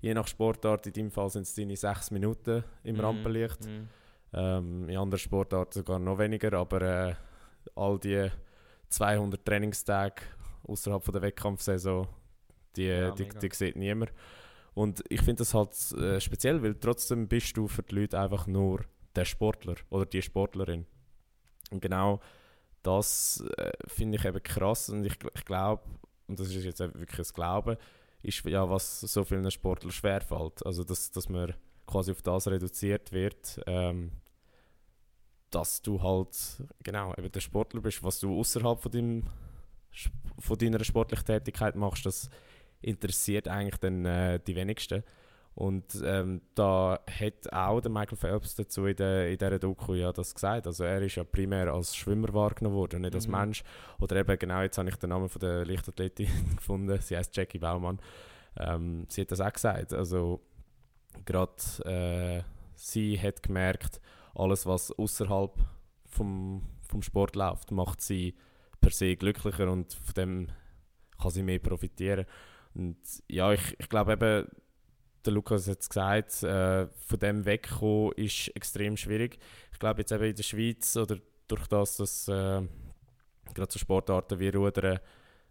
je 0.00 0.14
nach 0.14 0.26
Sportart, 0.28 0.86
in 0.86 0.92
deinem 0.92 1.10
Fall 1.10 1.30
sind 1.30 1.42
es 1.42 1.54
deine 1.54 1.76
sechs 1.76 2.10
Minuten 2.10 2.62
im 2.84 2.96
Mhm, 2.96 3.00
Rampenlicht. 3.00 3.64
mhm. 3.66 3.88
Ähm, 4.32 4.88
in 4.88 4.96
anderen 4.96 5.18
Sportarten 5.20 5.72
sogar 5.72 5.98
noch 5.98 6.18
weniger, 6.18 6.52
aber 6.54 6.82
äh, 6.82 7.14
all 7.74 7.98
die 7.98 8.28
200 8.88 9.44
Trainingstage 9.44 10.22
außerhalb 10.64 11.04
der 11.12 11.22
Wettkampfsaison, 11.22 12.06
die, 12.76 12.84
Ja, 12.86 13.10
die, 13.12 13.22
mega. 13.22 13.38
die 13.38 13.48
sieht 13.54 13.76
niemand. 13.76 14.12
Und 14.74 15.02
ich 15.08 15.20
finde 15.22 15.36
das 15.40 15.54
halt 15.54 15.70
äh, 15.92 16.20
speziell, 16.20 16.62
weil 16.62 16.74
trotzdem 16.74 17.28
bist 17.28 17.56
du 17.56 17.66
für 17.66 17.82
die 17.82 17.94
Leute 17.94 18.18
einfach 18.20 18.46
nur 18.46 18.80
der 19.14 19.24
Sportler 19.24 19.76
oder 19.90 20.04
die 20.04 20.20
Sportlerin. 20.20 20.86
Und 21.70 21.80
genau 21.80 22.20
das 22.82 23.44
äh, 23.56 23.72
finde 23.86 24.18
ich 24.18 24.24
eben 24.24 24.42
krass 24.42 24.88
und 24.88 25.04
ich, 25.04 25.18
ich 25.34 25.44
glaube, 25.44 25.82
und 26.28 26.38
das 26.38 26.48
ist 26.48 26.64
jetzt 26.64 26.80
wirklich 26.80 27.18
ein 27.18 27.34
Glauben, 27.34 27.76
ist 28.22 28.44
ja, 28.44 28.68
was 28.68 29.00
so 29.00 29.24
vielen 29.24 29.50
Sportlern 29.50 29.92
schwerfällt. 29.92 30.64
Also, 30.64 30.84
dass, 30.84 31.10
dass 31.10 31.28
man 31.28 31.54
quasi 31.86 32.10
auf 32.10 32.22
das 32.22 32.48
reduziert 32.48 33.12
wird, 33.12 33.60
ähm, 33.66 34.10
dass 35.50 35.80
du 35.82 36.02
halt 36.02 36.36
genau 36.82 37.14
eben 37.16 37.30
der 37.30 37.40
Sportler 37.40 37.80
bist, 37.80 38.02
was 38.02 38.18
du 38.18 38.38
außerhalb 38.38 38.80
von, 38.80 38.90
deinem, 38.90 39.30
von 40.38 40.58
deiner 40.58 40.82
sportlichen 40.84 41.24
Tätigkeit 41.24 41.76
machst, 41.76 42.04
das 42.04 42.28
interessiert 42.82 43.48
eigentlich 43.48 43.76
dann 43.76 44.04
äh, 44.04 44.40
die 44.40 44.56
wenigsten. 44.56 45.04
Und 45.56 46.02
ähm, 46.04 46.42
da 46.54 47.00
hat 47.08 47.50
auch 47.50 47.80
der 47.80 47.90
Michael 47.90 48.18
Phelps 48.18 48.56
dazu 48.56 48.84
in, 48.84 48.94
der, 48.96 49.30
in 49.30 49.38
dieser 49.38 49.58
Doku 49.58 49.94
ja 49.94 50.12
das 50.12 50.34
gesagt. 50.34 50.66
Also 50.66 50.84
er 50.84 51.00
ist 51.00 51.14
ja 51.14 51.24
primär 51.24 51.72
als 51.72 51.96
Schwimmer 51.96 52.32
wahrgenommen 52.34 52.76
worden, 52.76 53.00
nicht 53.00 53.14
als 53.14 53.26
Mhm. 53.26 53.32
Mensch. 53.32 53.64
Oder 53.98 54.16
eben 54.16 54.38
genau, 54.38 54.60
jetzt 54.60 54.76
habe 54.76 54.90
ich 54.90 54.96
den 54.96 55.08
Namen 55.08 55.30
von 55.30 55.40
der 55.40 55.64
Leichtathletin 55.64 56.28
gefunden. 56.56 57.00
Sie 57.00 57.16
heißt 57.16 57.34
Jackie 57.34 57.58
Baumann. 57.58 57.98
Ähm, 58.58 59.06
sie 59.08 59.22
hat 59.22 59.32
das 59.32 59.40
auch 59.40 59.52
gesagt. 59.52 59.94
Also 59.94 60.42
gerade 61.24 61.54
äh, 61.86 62.42
sie 62.74 63.18
hat 63.18 63.42
gemerkt, 63.42 63.98
alles 64.34 64.66
was 64.66 64.92
außerhalb 64.92 65.54
vom, 66.04 66.68
vom 66.86 67.00
Sport 67.00 67.34
läuft, 67.34 67.70
macht 67.70 68.02
sie 68.02 68.34
per 68.82 68.90
se 68.90 69.16
glücklicher 69.16 69.72
und 69.72 69.94
von 69.94 70.14
dem 70.14 70.48
kann 71.18 71.30
sie 71.30 71.42
mehr 71.42 71.60
profitieren. 71.60 72.26
Und 72.74 72.98
ja, 73.26 73.54
ich, 73.54 73.74
ich 73.80 73.88
glaube 73.88 74.12
eben, 74.12 74.46
der 75.26 75.32
Lukas 75.34 75.68
hat 75.68 75.80
es 75.80 75.88
gesagt, 75.88 76.42
äh, 76.42 76.86
von 76.86 77.18
dem 77.18 77.44
wegkommen 77.44 78.12
ist 78.12 78.48
extrem 78.54 78.96
schwierig. 78.96 79.38
Ich 79.72 79.78
glaube 79.78 80.00
jetzt 80.00 80.12
eben 80.12 80.24
in 80.24 80.34
der 80.34 80.42
Schweiz 80.42 80.96
oder 80.96 81.18
durch 81.48 81.66
das, 81.66 81.96
dass 81.96 82.28
äh, 82.28 82.62
gerade 83.54 83.72
so 83.72 83.78
Sportarten 83.78 84.38
wie 84.38 84.48
Rudern 84.48 85.00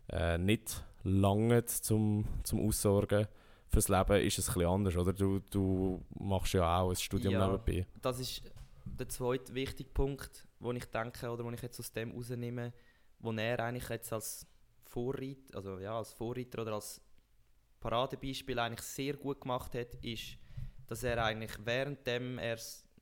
äh, 0.10 0.38
nicht 0.38 0.84
lange 1.04 1.66
zum, 1.66 2.26
zum 2.44 2.68
Aussorgen 2.68 3.28
fürs 3.68 3.90
Leben, 3.90 4.22
ist 4.22 4.40
es 4.40 4.50
ein 4.50 4.54
bisschen 4.56 4.70
anders, 4.70 4.96
oder? 4.98 5.14
Du, 5.14 5.40
du 5.52 6.04
machst 6.20 6.54
ja 6.54 6.80
auch 6.80 6.90
ein 6.90 6.96
Studium 6.96 7.34
Ja. 7.34 7.48
nebenbei. 7.48 7.86
Das 8.02 8.20
ist 8.20 8.42
der 8.86 9.10
zweite 9.10 9.54
wichtige 9.54 9.90
Punkt, 9.90 10.48
wo 10.60 10.72
ich 10.72 10.86
denke 10.86 11.30
oder 11.30 11.44
wo 11.44 11.52
ich 11.52 11.62
jetzt 11.62 11.80
aus 11.80 11.92
dem 11.92 12.12
rausnehme, 12.12 12.74
wo 13.20 13.32
er 13.32 13.60
eigentlich 13.60 13.90
jetzt 13.90 14.14
als 14.14 14.48
Vorreiter, 14.84 15.56
also 15.56 15.80
ja, 15.80 15.98
als 15.98 16.14
Vorreiter 16.14 16.62
oder 16.62 16.74
als 16.74 17.02
Paradebeispiel 17.86 18.58
eigentlich 18.58 18.82
sehr 18.82 19.14
gut 19.14 19.42
gemacht 19.42 19.76
hat, 19.76 19.94
ist, 20.02 20.38
dass 20.88 21.04
er 21.04 21.24
eigentlich 21.24 21.52
währenddem 21.64 22.40
er 22.40 22.58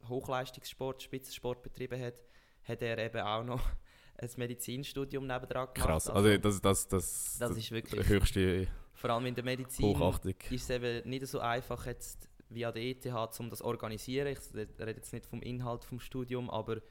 Hochleistungssport, 0.10 1.02
Spitzensport 1.02 1.64
betrieben 1.64 2.02
hat, 2.02 2.16
hat 2.64 2.82
er 2.82 2.98
eben 2.98 3.22
auch 3.22 3.46
noch 3.46 3.62
ein 4.18 4.30
Medizinstudium 4.36 5.26
nebendran 5.26 5.70
gemacht. 5.74 5.90
Krass. 5.90 6.10
Also, 6.10 6.38
das, 6.38 6.60
das, 6.60 6.88
das, 6.90 7.38
das 7.40 7.58
ist 7.58 7.72
wirklich, 7.72 8.10
höchste 8.10 8.68
vor 8.92 9.10
allem 9.12 9.26
in 9.26 9.36
der 9.36 9.46
Medizin, 9.46 9.86
Hochachtung. 9.86 10.36
ist 10.50 10.64
es 10.64 10.70
eben 10.70 11.10
nicht 11.10 11.28
so 11.28 11.40
einfach 11.40 11.86
jetzt 11.86 12.30
wie 12.50 12.66
an 12.66 12.74
der 12.74 12.84
ETH, 12.84 13.40
um 13.40 13.50
das 13.50 13.60
zu 13.60 13.66
organisieren. 13.66 14.28
Ich 14.28 14.54
rede 14.54 14.92
jetzt 14.98 15.14
nicht 15.14 15.26
vom 15.26 15.42
Inhalt 15.42 15.86
vom 15.86 16.02
Studium, 16.02 16.50
aber 16.50 16.82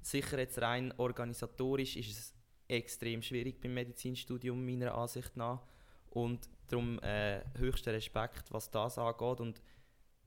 sicher 0.00 0.38
jetzt 0.38 0.60
rein 0.60 0.92
organisatorisch 0.96 1.96
ist 1.96 2.10
es 2.10 2.34
extrem 2.66 3.20
schwierig 3.20 3.60
beim 3.60 3.74
Medizinstudium 3.74 4.64
meiner 4.64 4.94
Ansicht 4.94 5.36
nach 5.36 5.62
und 6.10 6.48
darum 6.72 6.98
äh, 7.00 7.42
höchster 7.58 7.92
Respekt, 7.92 8.50
was 8.50 8.70
das 8.70 8.98
angeht. 8.98 9.40
Und 9.40 9.62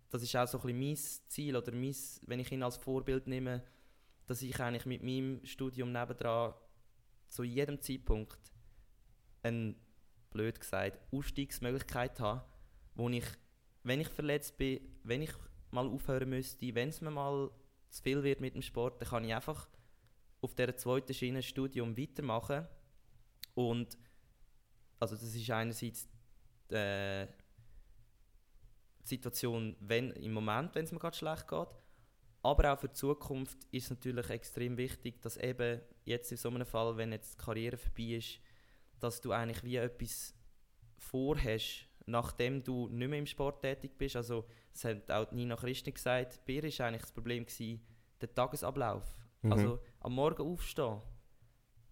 das 0.10 0.22
ist 0.22 0.36
auch 0.36 0.48
so 0.48 0.60
ein 0.60 0.64
bisschen 0.64 0.80
mein 0.80 0.96
Ziel 1.28 1.56
oder 1.56 1.72
mein, 1.72 1.96
wenn 2.28 2.40
ich 2.40 2.52
ihn 2.52 2.64
als 2.64 2.78
Vorbild 2.78 3.28
nehme, 3.28 3.64
dass 4.28 4.42
ich 4.42 4.60
eigentlich 4.60 4.86
mit 4.86 5.04
meinem 5.04 5.44
Studium 5.46 5.92
nebendran 5.92 6.54
zu 7.28 7.44
jedem 7.44 7.82
Zeitpunkt 7.82 8.40
eine, 9.44 9.76
blöd 10.32 10.60
gesagt, 10.60 11.00
Ausstiegsmöglichkeit 11.14 12.20
habe, 12.20 12.44
wo 12.96 13.10
ich, 13.10 13.26
wenn 13.84 14.02
ich 14.02 14.10
verletzt 14.10 14.58
bin, 14.58 14.82
wenn 15.04 15.22
ich 15.22 15.32
mal 15.72 15.88
aufhören 15.88 16.30
müsste, 16.30 16.76
wenn 16.76 16.90
es 16.90 17.02
mir 17.02 17.12
mal 17.12 17.50
zu 17.90 18.04
viel 18.04 18.24
wird 18.24 18.42
mit 18.42 18.56
dem 18.56 18.62
Sport, 18.62 19.02
dann 19.02 19.10
kann 19.10 19.24
ich 19.24 19.34
einfach 19.34 19.70
auf 20.42 20.54
dieser 20.54 20.76
zweiten 20.76 21.14
Schiene 21.14 21.42
Studium 21.42 21.98
weitermachen. 21.98 22.68
Und 23.54 23.98
also 25.00 25.16
das 25.16 25.36
ist 25.36 25.50
einerseits 25.50 26.08
die 26.70 27.28
Situation, 29.04 29.76
wenn, 29.80 30.12
im 30.12 30.34
Moment, 30.34 30.76
wenn 30.76 30.86
es 30.86 30.92
mir 30.92 31.00
gerade 31.00 31.16
schlecht 31.16 31.48
geht, 31.48 31.68
aber 32.42 32.74
auch 32.74 32.80
für 32.80 32.90
die 32.90 32.94
Zukunft 32.94 33.58
ist 33.72 33.86
es 33.86 33.90
natürlich 33.90 34.30
extrem 34.30 34.78
wichtig, 34.78 35.22
dass 35.22 35.38
eben 35.38 35.82
jetzt 36.04 36.32
in 36.32 36.38
so 36.38 36.50
einem 36.50 36.66
Fall, 36.66 36.96
wenn 36.96 37.12
jetzt 37.12 37.40
die 37.40 37.44
Karriere 37.44 37.78
vorbei 37.78 38.18
ist, 38.18 38.40
dass 39.00 39.20
du 39.20 39.32
eigentlich 39.32 39.64
wie 39.64 39.78
etwas 39.78 40.36
vorhast, 40.98 41.88
nachdem 42.06 42.64
du 42.64 42.88
nicht 42.90 43.10
mehr 43.10 43.20
im 43.20 43.26
Sport 43.26 43.62
tätig 43.62 43.98
bist. 43.98 44.16
Also, 44.16 44.46
das 44.72 44.86
hat 44.86 45.10
auch 45.12 45.32
Nina 45.32 45.56
Christi 45.56 45.92
gesagt, 45.92 46.40
bei 46.46 46.54
ihr 46.54 46.64
war 46.64 46.88
eigentlich 46.88 47.02
das 47.02 47.12
Problem 47.12 47.46
gewesen, 47.46 47.82
der 48.22 48.34
Tagesablauf. 48.34 49.04
Mhm. 49.42 49.52
Also 49.52 49.80
am 50.00 50.14
Morgen 50.14 50.44
aufstehen. 50.44 51.02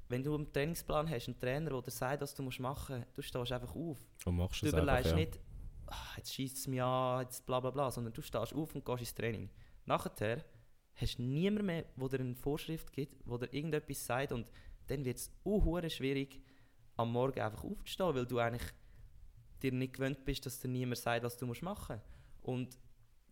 Wenn 0.10 0.24
du 0.24 0.36
einen 0.36 0.52
Trainingsplan 0.52 1.10
hast, 1.10 1.28
einen 1.28 1.40
Trainer, 1.40 1.70
der 1.72 1.82
dir 1.82 1.92
sagt, 1.92 2.22
was 2.22 2.36
du 2.36 2.44
machen 2.44 3.00
musst, 3.00 3.18
du 3.18 3.22
stehst 3.22 3.52
einfach 3.52 3.76
auf. 3.76 3.98
Und 4.26 4.36
machst 4.36 4.62
Du 4.62 4.68
es 4.68 4.74
überlegst 4.74 4.98
einfach, 4.98 5.10
ja. 5.12 5.16
nicht, 5.16 5.40
«Ah, 5.88 6.14
jetzt 6.18 6.34
schießt 6.34 6.58
es 6.58 6.68
mich 6.68 6.82
an, 6.82 7.22
jetzt 7.22 7.46
bla 7.46 7.60
bla 7.60 7.70
bla, 7.70 7.92
sondern 7.92 8.14
du 8.14 8.22
stehst 8.22 8.54
auf 8.54 8.76
und 8.76 8.86
gehst 8.86 9.00
ins 9.00 9.14
Training. 9.16 9.50
Nachher 9.86 10.44
hast 10.96 11.18
du 11.18 11.24
niemand 11.24 11.66
mehr, 11.66 11.86
der 11.96 12.10
dir 12.10 12.20
eine 12.20 12.36
Vorschrift 12.36 12.92
gibt, 12.92 13.28
der 13.28 13.38
dir 13.40 13.54
irgendetwas 13.54 14.06
sagt 14.06 14.32
und 14.32 14.48
dann 14.88 15.06
wird 15.06 15.18
es 15.18 15.32
uh, 15.46 15.90
schwierig, 15.90 16.42
am 16.96 17.12
Morgen 17.12 17.40
einfach 17.40 17.64
aufzustehen, 17.64 18.16
weil 18.16 18.26
du 18.26 18.40
eigentlich 18.40 18.72
dir 19.62 19.72
nicht 19.72 19.94
gewöhnt 19.94 20.26
bist, 20.26 20.46
dass 20.46 20.60
dir 20.60 20.68
niemand 20.68 20.98
sagt, 20.98 21.24
was 21.24 21.38
du 21.38 21.46
musst 21.46 21.62
machen 21.62 21.96
musst. 21.96 22.08
Und 22.42 22.80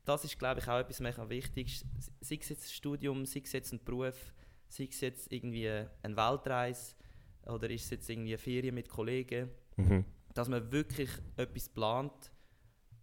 das 0.06 0.23
ist, 0.23 0.39
glaube 0.39 0.61
ich, 0.61 0.68
auch 0.68 0.80
etwas 0.80 0.99
mega 0.99 1.30
wichtig. 1.30 1.84
Sei 2.22 2.38
es 2.39 2.49
jetzt 2.49 2.65
ein 2.65 2.69
Studium, 2.69 3.26
sei 3.26 3.41
es 3.43 3.52
jetzt 3.52 3.72
ein 3.72 3.84
Beruf, 3.84 4.34
sei 4.72 4.88
es 4.89 5.02
jetzt 5.02 5.31
irgendwie 5.31 5.69
eine 5.69 6.15
Weltreise 6.15 6.95
oder 7.45 7.69
ist 7.69 7.85
es 7.85 7.89
jetzt 7.91 8.10
irgendwie 8.10 8.31
eine 8.31 8.38
Ferien 8.38 8.76
mit 8.76 8.89
Kollegen 8.89 9.49
Mhm. 9.77 10.06
dass 10.34 10.48
man 10.49 10.72
wirklich 10.72 11.10
etwas 11.38 11.69
plant, 11.69 12.31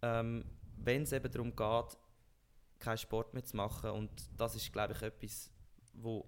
ähm, 0.01 0.45
wenn 0.77 1.01
es 1.03 1.11
eben 1.11 1.29
darum 1.31 1.55
geht, 1.55 1.97
keinen 2.79 2.97
Sport 2.97 3.33
mehr 3.33 3.43
zu 3.43 3.57
machen. 3.57 3.89
Und 3.89 4.09
das 4.37 4.55
ist, 4.55 4.71
glaube 4.71 4.93
ich, 4.93 5.01
etwas, 5.01 5.51
wo 5.93 6.25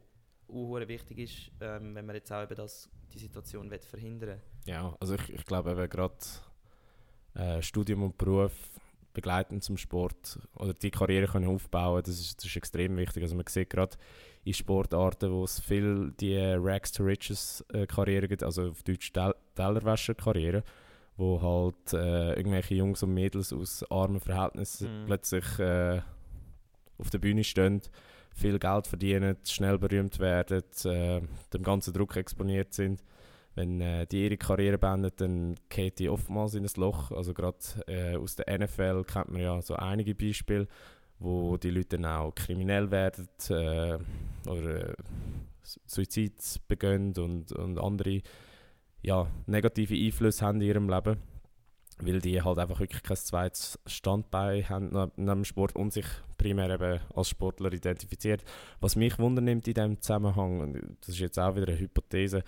auch 0.47 0.87
wichtig 0.87 1.19
ist, 1.19 1.51
ähm, 1.61 1.95
wenn 1.95 2.05
man 2.05 2.15
jetzt 2.15 2.31
auch 2.31 2.43
eben 2.43 2.55
das, 2.55 2.89
die 3.13 3.19
Situation 3.19 3.69
will 3.71 3.79
verhindern 3.79 4.41
Ja, 4.65 4.95
also 4.99 5.15
ich, 5.15 5.29
ich 5.29 5.45
glaube 5.45 5.71
eben 5.71 5.89
gerade 5.89 6.17
äh, 7.35 7.61
Studium 7.61 8.03
und 8.03 8.17
Beruf 8.17 8.51
begleiten 9.13 9.61
zum 9.61 9.77
Sport 9.77 10.39
oder 10.55 10.73
die 10.73 10.91
Karriere 10.91 11.27
können 11.27 11.47
aufbauen 11.47 12.03
das 12.03 12.19
ist, 12.19 12.37
das 12.39 12.45
ist 12.45 12.55
extrem 12.57 12.97
wichtig. 12.97 13.23
Also 13.23 13.35
man 13.35 13.45
sieht 13.47 13.69
gerade 13.69 13.95
in 14.43 14.53
Sportarten, 14.53 15.31
wo 15.31 15.43
es 15.43 15.59
viel 15.59 16.13
die 16.19 16.37
Rags 16.37 16.91
to 16.91 17.03
Riches 17.03 17.63
äh, 17.73 17.85
Karriere 17.85 18.27
gibt, 18.27 18.43
also 18.43 18.69
auf 18.69 18.83
Deutsch 18.83 19.11
Tel 19.13 19.35
Tellerwäscher 19.55 20.15
Karriere, 20.15 20.63
wo 21.17 21.41
halt 21.41 21.93
äh, 21.93 22.33
irgendwelche 22.33 22.75
Jungs 22.75 23.03
und 23.03 23.13
Mädels 23.13 23.53
aus 23.53 23.83
armen 23.91 24.19
Verhältnissen 24.19 25.01
Mhm. 25.01 25.05
plötzlich 25.05 25.59
äh, 25.59 26.01
auf 26.97 27.09
der 27.09 27.19
Bühne 27.19 27.43
stehen, 27.43 27.81
viel 28.33 28.57
Geld 28.59 28.87
verdienen, 28.87 29.37
schnell 29.45 29.77
berühmt 29.77 30.19
werden, 30.19 30.63
äh, 30.85 31.21
dem 31.53 31.63
ganzen 31.63 31.93
Druck 31.93 32.15
exponiert 32.15 32.73
sind. 32.73 33.03
Wenn 33.53 33.81
äh, 33.81 34.07
die 34.07 34.23
ihre 34.23 34.37
Karriere 34.37 34.77
beenden, 34.77 35.11
dann 35.17 35.55
geht 35.67 35.99
die 35.99 36.07
oftmals 36.09 36.55
in 36.55 36.63
ein 36.63 36.71
Loch. 36.77 37.11
Also 37.11 37.33
gerade 37.33 37.57
äh, 37.87 38.15
aus 38.15 38.37
der 38.37 38.57
NFL 38.57 39.03
kennt 39.03 39.29
man 39.29 39.41
ja 39.41 39.61
so 39.61 39.75
einige 39.75 40.15
Beispiele, 40.15 40.67
wo 41.21 41.55
die 41.57 41.69
Leute 41.69 41.97
dann 41.97 42.05
auch 42.05 42.33
kriminell 42.33 42.89
werden 42.89 43.27
äh, 43.49 43.97
oder 44.49 44.89
äh, 44.89 44.93
Suizid 45.85 46.33
begehen 46.67 47.13
und, 47.17 47.51
und 47.51 47.77
andere 47.77 48.21
ja, 49.03 49.27
negative 49.45 49.95
Einflüsse 49.95 50.45
haben 50.45 50.61
in 50.61 50.67
ihrem 50.67 50.89
Leben, 50.89 51.17
weil 51.99 52.19
die 52.19 52.41
halt 52.41 52.57
einfach 52.57 52.79
wirklich 52.79 53.03
kein 53.03 53.17
zweites 53.17 53.79
Standbein 53.85 54.67
haben 54.67 54.89
neben 55.15 55.27
dem 55.27 55.45
Sport 55.45 55.75
und 55.75 55.93
sich 55.93 56.05
primär 56.37 56.71
eben 56.71 56.99
als 57.15 57.29
Sportler 57.29 57.71
identifiziert. 57.71 58.43
Was 58.79 58.95
mich 58.95 59.19
wundernimmt 59.19 59.67
in 59.67 59.73
diesem 59.75 60.01
Zusammenhang, 60.01 60.59
und 60.59 60.97
das 61.01 61.09
ist 61.09 61.19
jetzt 61.19 61.39
auch 61.39 61.55
wieder 61.55 61.67
eine 61.67 61.79
Hypothese, 61.79 62.43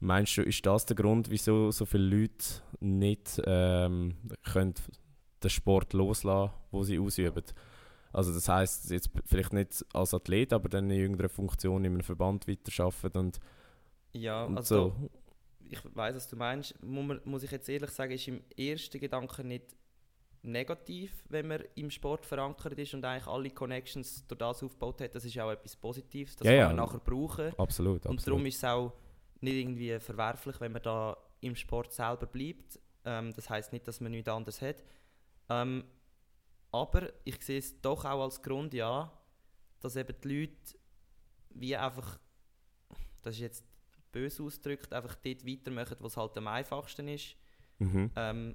meinst 0.00 0.36
du, 0.36 0.42
ist 0.42 0.66
das 0.66 0.86
der 0.86 0.96
Grund, 0.96 1.30
wieso 1.30 1.70
so 1.70 1.84
viele 1.84 2.04
Leute 2.04 2.44
nicht 2.80 3.40
ähm, 3.44 4.16
können 4.52 4.74
den 5.42 5.50
Sport 5.50 5.92
loslassen, 5.92 6.52
wo 6.72 6.82
sie 6.82 6.98
ausüben? 6.98 7.44
Also 8.12 8.32
das 8.32 8.48
heißt 8.48 8.90
jetzt 8.90 9.10
vielleicht 9.24 9.52
nicht 9.52 9.84
als 9.92 10.14
Athlet, 10.14 10.52
aber 10.52 10.68
dann 10.68 10.90
in 10.90 10.98
irgendeiner 10.98 11.28
Funktion 11.28 11.84
in 11.84 11.92
einem 11.94 12.02
Verband 12.02 12.48
weiterarbeiten 12.48 13.18
und, 13.18 13.40
Ja, 14.12 14.44
und 14.44 14.56
also 14.56 14.94
so. 15.00 15.10
ich 15.68 15.78
weiß, 15.94 16.16
was 16.16 16.28
du 16.28 16.36
meinst. 16.36 16.82
Muss, 16.82 17.06
man, 17.06 17.20
muss 17.24 17.42
ich 17.42 17.50
jetzt 17.50 17.68
ehrlich 17.68 17.90
sagen, 17.90 18.12
ist 18.12 18.26
im 18.28 18.42
ersten 18.56 18.98
Gedanken 19.00 19.48
nicht 19.48 19.76
negativ, 20.42 21.24
wenn 21.28 21.48
man 21.48 21.62
im 21.74 21.90
Sport 21.90 22.24
verankert 22.24 22.78
ist 22.78 22.94
und 22.94 23.04
eigentlich 23.04 23.26
alle 23.26 23.50
Connections 23.50 24.26
durch 24.26 24.38
das 24.38 24.62
aufgebaut 24.62 25.00
hat. 25.00 25.14
Das 25.14 25.24
ist 25.24 25.38
auch 25.38 25.50
etwas 25.50 25.76
Positives, 25.76 26.36
das 26.36 26.46
Ja, 26.46 26.52
kann 26.52 26.60
ja. 26.60 26.66
man 26.68 26.76
nachher 26.76 27.00
brauchen. 27.00 27.52
Absolut, 27.58 28.06
Und 28.06 28.12
absolut. 28.12 28.26
darum 28.26 28.46
ist 28.46 28.56
es 28.56 28.64
auch 28.64 28.92
nicht 29.40 29.54
irgendwie 29.56 29.98
verwerflich, 29.98 30.60
wenn 30.60 30.72
man 30.72 30.82
da 30.82 31.16
im 31.40 31.54
Sport 31.56 31.92
selber 31.92 32.26
bleibt. 32.26 32.78
Ähm, 33.04 33.32
das 33.34 33.50
heißt 33.50 33.72
nicht, 33.72 33.86
dass 33.86 34.00
man 34.00 34.12
nichts 34.12 34.28
anderes 34.28 34.62
hat. 34.62 34.82
Ähm, 35.50 35.84
aber 36.72 37.12
ich 37.24 37.40
sehe 37.42 37.58
es 37.58 37.80
doch 37.80 38.04
auch 38.04 38.22
als 38.22 38.42
Grund, 38.42 38.74
ja, 38.74 39.12
dass 39.80 39.96
eben 39.96 40.14
die 40.22 40.40
Leute 40.40 40.78
wie 41.50 41.76
einfach, 41.76 42.18
das 43.22 43.34
ist 43.34 43.40
jetzt 43.40 43.64
böse 44.12 44.42
ausgedrückt, 44.42 44.92
einfach 44.92 45.14
dort 45.16 45.46
weitermachen, 45.46 45.96
wo 46.00 46.06
es 46.06 46.16
halt 46.16 46.36
am 46.36 46.46
einfachsten 46.48 47.08
ist. 47.08 47.36
Mhm. 47.78 48.10
Ähm, 48.16 48.54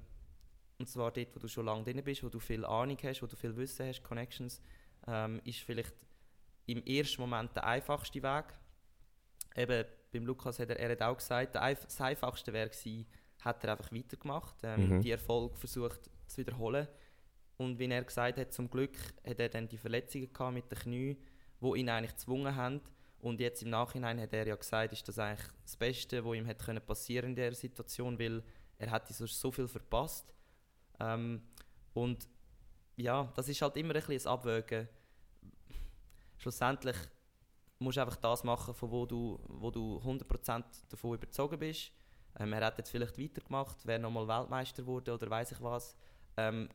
und 0.78 0.88
zwar 0.88 1.12
dort, 1.12 1.34
wo 1.34 1.38
du 1.40 1.48
schon 1.48 1.66
lange 1.66 1.84
drin 1.84 2.02
bist, 2.02 2.22
wo 2.24 2.28
du 2.28 2.38
viel 2.40 2.64
Ahnung 2.64 2.98
hast, 3.02 3.22
wo 3.22 3.26
du 3.26 3.36
viel 3.36 3.56
Wissen 3.56 3.86
hast, 3.86 4.02
Connections, 4.02 4.60
ähm, 5.06 5.40
ist 5.44 5.60
vielleicht 5.60 5.94
im 6.66 6.82
ersten 6.84 7.20
Moment 7.20 7.54
der 7.54 7.64
einfachste 7.64 8.22
Weg. 8.22 8.44
Eben, 9.56 9.84
beim 10.12 10.26
Lukas 10.26 10.58
hat 10.58 10.70
er, 10.70 10.78
er 10.78 10.90
hat 10.90 11.02
auch 11.02 11.16
gesagt, 11.16 11.54
das 11.54 12.00
einfachste 12.00 12.52
wäre 12.52 12.70
gewesen, 12.70 13.06
hat 13.40 13.62
er 13.64 13.72
einfach 13.72 13.92
weitergemacht, 13.92 14.56
ähm, 14.62 14.96
Mhm. 14.96 15.00
die 15.02 15.10
Erfolg 15.10 15.56
versucht 15.56 16.10
zu 16.26 16.38
wiederholen. 16.38 16.88
Und 17.56 17.78
wie 17.78 17.88
er 17.88 18.02
gesagt 18.02 18.38
hat, 18.38 18.52
zum 18.52 18.68
Glück 18.70 18.96
hat 19.26 19.38
er 19.38 19.48
dann 19.48 19.68
die 19.68 19.78
Verletzungen 19.78 20.28
mit 20.52 20.70
den 20.70 20.78
Knie, 20.78 21.16
wo 21.60 21.74
ihn 21.74 21.88
eigentlich 21.88 22.12
gezwungen 22.12 22.54
haben. 22.54 22.80
Und 23.20 23.40
jetzt 23.40 23.62
im 23.62 23.70
Nachhinein 23.70 24.20
hat 24.20 24.32
er 24.32 24.46
ja 24.46 24.56
gesagt, 24.56 24.92
ist 24.92 25.08
das 25.08 25.18
eigentlich 25.18 25.48
das 25.62 25.76
Beste, 25.76 26.24
was 26.24 26.34
ihm 26.36 26.46
hätte 26.46 26.64
können 26.64 26.84
passieren 26.84 27.30
in 27.30 27.36
dieser 27.36 27.54
Situation, 27.54 28.18
weil 28.18 28.42
er 28.76 28.92
hätte 28.92 29.14
sonst 29.14 29.40
so 29.40 29.50
viel 29.50 29.68
verpasst. 29.68 30.34
Ähm, 31.00 31.42
und 31.94 32.28
ja, 32.96 33.32
das 33.34 33.48
ist 33.48 33.62
halt 33.62 33.76
immer 33.76 33.94
ein 33.94 34.02
bisschen 34.02 34.28
ein 34.28 34.32
Abwägen. 34.32 34.88
Schlussendlich 36.38 36.96
musst 37.78 37.96
du 37.96 38.02
einfach 38.02 38.16
das 38.16 38.44
machen, 38.44 38.74
von 38.74 38.90
wo 38.90 39.06
du, 39.06 39.38
wo 39.48 39.70
du 39.70 40.00
100% 40.04 40.64
davon 40.88 41.14
überzogen 41.14 41.58
bist. 41.58 41.92
Ähm, 42.38 42.52
er 42.52 42.66
hat 42.66 42.78
jetzt 42.78 42.90
vielleicht 42.90 43.18
weitergemacht, 43.18 43.86
wäre 43.86 44.00
nochmal 44.00 44.28
Weltmeister 44.28 44.82
geworden 44.82 45.14
oder 45.14 45.30
weiß 45.30 45.52
ich 45.52 45.60
was. 45.60 45.96
Ähm, 46.36 46.68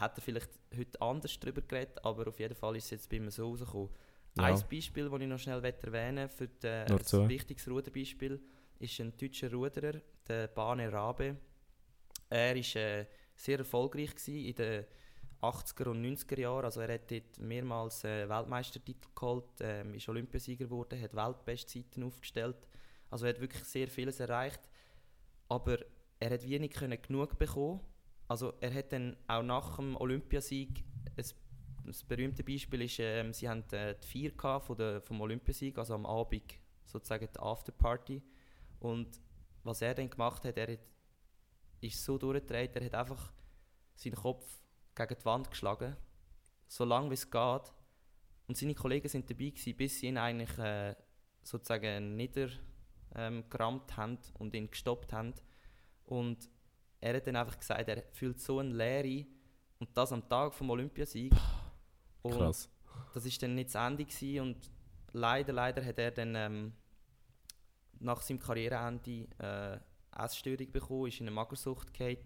hat 0.00 0.18
er 0.18 0.22
vielleicht 0.22 0.50
heute 0.76 1.00
anders 1.00 1.38
darüber 1.38 1.60
geredet, 1.62 2.04
aber 2.04 2.28
auf 2.28 2.38
jeden 2.38 2.54
Fall 2.54 2.76
ist 2.76 2.84
es 2.86 2.90
jetzt 2.90 3.10
bei 3.10 3.20
mir 3.20 3.30
so 3.30 3.48
rausgekommen. 3.48 3.90
Ja. 4.36 4.44
Ein 4.44 4.62
Beispiel, 4.70 5.08
das 5.10 5.20
ich 5.20 5.26
noch 5.26 5.38
schnell 5.38 5.64
erwähnen 5.64 6.14
möchte, 6.14 6.36
für 6.36 6.48
die, 6.48 6.92
Nur 6.92 7.22
ein 7.22 7.28
wichtiges 7.28 7.68
Ruderbeispiel, 7.68 8.40
ist 8.78 9.00
ein 9.00 9.16
deutscher 9.16 9.52
Ruderer, 9.52 10.00
der 10.26 10.48
Bane 10.48 10.92
Rabe. 10.92 11.36
Er 12.28 12.54
war 12.54 12.76
äh, 12.76 13.06
sehr 13.34 13.58
erfolgreich 13.58 14.10
in 14.28 14.54
den 14.54 14.84
80er 15.42 15.88
und 15.88 16.04
90er 16.04 16.40
Jahren. 16.40 16.64
Also 16.64 16.80
er 16.80 16.94
hat 16.94 17.10
dort 17.10 17.38
mehrmals 17.38 18.04
äh, 18.04 18.28
Weltmeistertitel 18.28 19.08
geholt, 19.14 19.44
ähm, 19.60 19.94
ist 19.94 20.08
Olympiasieger 20.08 20.66
geworden, 20.66 21.00
hat 21.00 21.14
Weltbestzeiten 21.14 22.04
aufgestellt. 22.04 22.56
Also 23.10 23.26
er 23.26 23.34
hat 23.34 23.40
wirklich 23.40 23.64
sehr 23.64 23.88
vieles 23.88 24.20
erreicht. 24.20 24.60
Aber 25.48 25.78
er 26.20 26.30
hat 26.30 26.48
wenig 26.48 26.72
können 26.72 27.00
genug 27.00 27.38
bekommen. 27.38 27.80
Also 28.30 28.54
er 28.60 28.72
hat 28.72 28.92
dann 28.92 29.16
auch 29.26 29.42
nach 29.42 29.74
dem 29.74 29.96
Olympiasieg, 29.96 30.84
das 31.16 31.34
berühmte 32.04 32.44
Beispiel 32.44 32.82
ist, 32.82 33.00
ähm, 33.00 33.32
sie 33.32 33.48
haben 33.48 33.64
äh, 33.72 33.96
die 34.00 34.06
Feier 34.06 34.30
gehabt 34.30 34.66
von 34.66 34.76
der, 34.76 35.00
vom 35.00 35.20
Olympiasieg, 35.20 35.76
also 35.76 35.94
am 35.94 36.06
Abend 36.06 36.44
sozusagen 36.84 37.28
die 37.34 37.40
Afterparty. 37.40 38.22
Und 38.78 39.20
was 39.64 39.82
er 39.82 39.96
dann 39.96 40.08
gemacht 40.08 40.44
hat, 40.44 40.56
er 40.56 40.74
hat, 40.74 40.78
ist 41.80 42.04
so 42.04 42.18
durchgedreht, 42.18 42.76
er 42.76 42.84
hat 42.84 42.94
einfach 42.94 43.32
seinen 43.96 44.14
Kopf 44.14 44.46
gegen 44.94 45.16
die 45.18 45.24
Wand 45.24 45.50
geschlagen, 45.50 45.96
so 46.68 46.84
lange 46.84 47.10
wie 47.10 47.14
es 47.14 47.28
geht. 47.28 47.74
Und 48.46 48.56
seine 48.56 48.76
Kollegen 48.76 49.08
sind 49.08 49.28
dabei 49.28 49.50
gewesen, 49.50 49.76
bis 49.76 49.98
sie 49.98 50.06
ihn 50.06 50.18
eigentlich 50.18 50.56
äh, 50.56 50.94
sozusagen 51.42 52.14
niedergerammt 52.14 53.90
ähm, 53.90 53.96
haben 53.96 54.18
und 54.38 54.54
ihn 54.54 54.70
gestoppt 54.70 55.12
haben. 55.12 55.34
Und 56.04 56.48
er 57.00 57.16
hat 57.16 57.26
dann 57.26 57.36
einfach 57.36 57.58
gesagt, 57.58 57.88
er 57.88 58.02
fühlt 58.12 58.40
so 58.40 58.58
eine 58.58 58.74
Leere 58.74 59.26
und 59.78 59.88
das 59.96 60.12
am 60.12 60.28
Tag 60.28 60.54
vom 60.54 60.70
Olympiasieg. 60.70 61.32
Und 62.22 62.36
Krass. 62.36 62.68
das 63.14 63.24
ist 63.24 63.42
dann 63.42 63.54
nicht 63.54 63.74
das 63.74 63.86
Ende 63.86 64.04
gewesen 64.04 64.40
und 64.40 64.70
leider, 65.12 65.52
leider 65.52 65.84
hat 65.84 65.98
er 65.98 66.10
dann 66.10 66.34
ähm, 66.34 66.72
nach 67.98 68.20
seinem 68.20 68.38
Karriereende 68.38 69.28
äh, 69.38 69.78
Essstörung 70.24 70.70
bekommen, 70.70 71.06
ist 71.06 71.20
in 71.20 71.26
eine 71.26 71.34
Magersucht 71.34 71.92
gefallen 71.92 72.18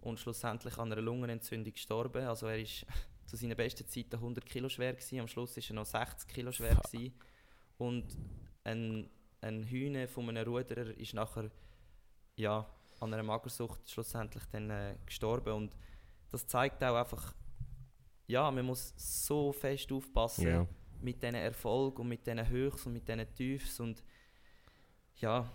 und 0.00 0.20
schlussendlich 0.20 0.76
an 0.78 0.92
einer 0.92 1.00
Lungenentzündung 1.00 1.72
gestorben. 1.72 2.24
Also 2.26 2.46
er 2.46 2.60
ist 2.60 2.86
zu 3.26 3.36
seinen 3.36 3.56
besten 3.56 3.88
Zeiten 3.88 4.16
100 4.16 4.44
Kilo 4.46 4.68
schwer 4.68 4.92
gewesen, 4.92 5.20
am 5.20 5.28
Schluss 5.28 5.56
ist 5.56 5.70
er 5.70 5.74
noch 5.74 5.86
60 5.86 6.28
Kilo 6.28 6.52
schwer 6.52 6.76
gewesen. 6.76 7.14
und 7.78 8.16
ein, 8.62 9.10
ein 9.40 9.64
Hühner 9.64 10.08
von 10.08 10.28
einem 10.28 10.46
Ruderer 10.46 10.96
ist 10.96 11.14
nachher 11.14 11.50
ja, 12.36 12.66
an 13.00 13.12
einer 13.14 13.22
Magersucht 13.22 13.88
schlussendlich 13.90 14.44
dann 14.50 14.70
äh, 14.70 14.96
gestorben 15.06 15.52
und 15.54 15.76
das 16.30 16.46
zeigt 16.46 16.82
auch 16.82 16.96
einfach, 16.96 17.34
ja, 18.26 18.50
man 18.50 18.64
muss 18.66 18.92
so 18.96 19.52
fest 19.52 19.92
aufpassen 19.92 20.46
Ja. 20.48 20.66
mit 21.00 21.22
diesen 21.22 21.34
Erfolg 21.36 21.98
und 21.98 22.08
mit 22.08 22.26
diesen 22.26 22.48
Höchst 22.48 22.86
und 22.86 22.94
mit 22.94 23.06
diesen 23.06 23.34
Tiefs 23.34 23.80
und 23.80 24.02
ja, 25.16 25.48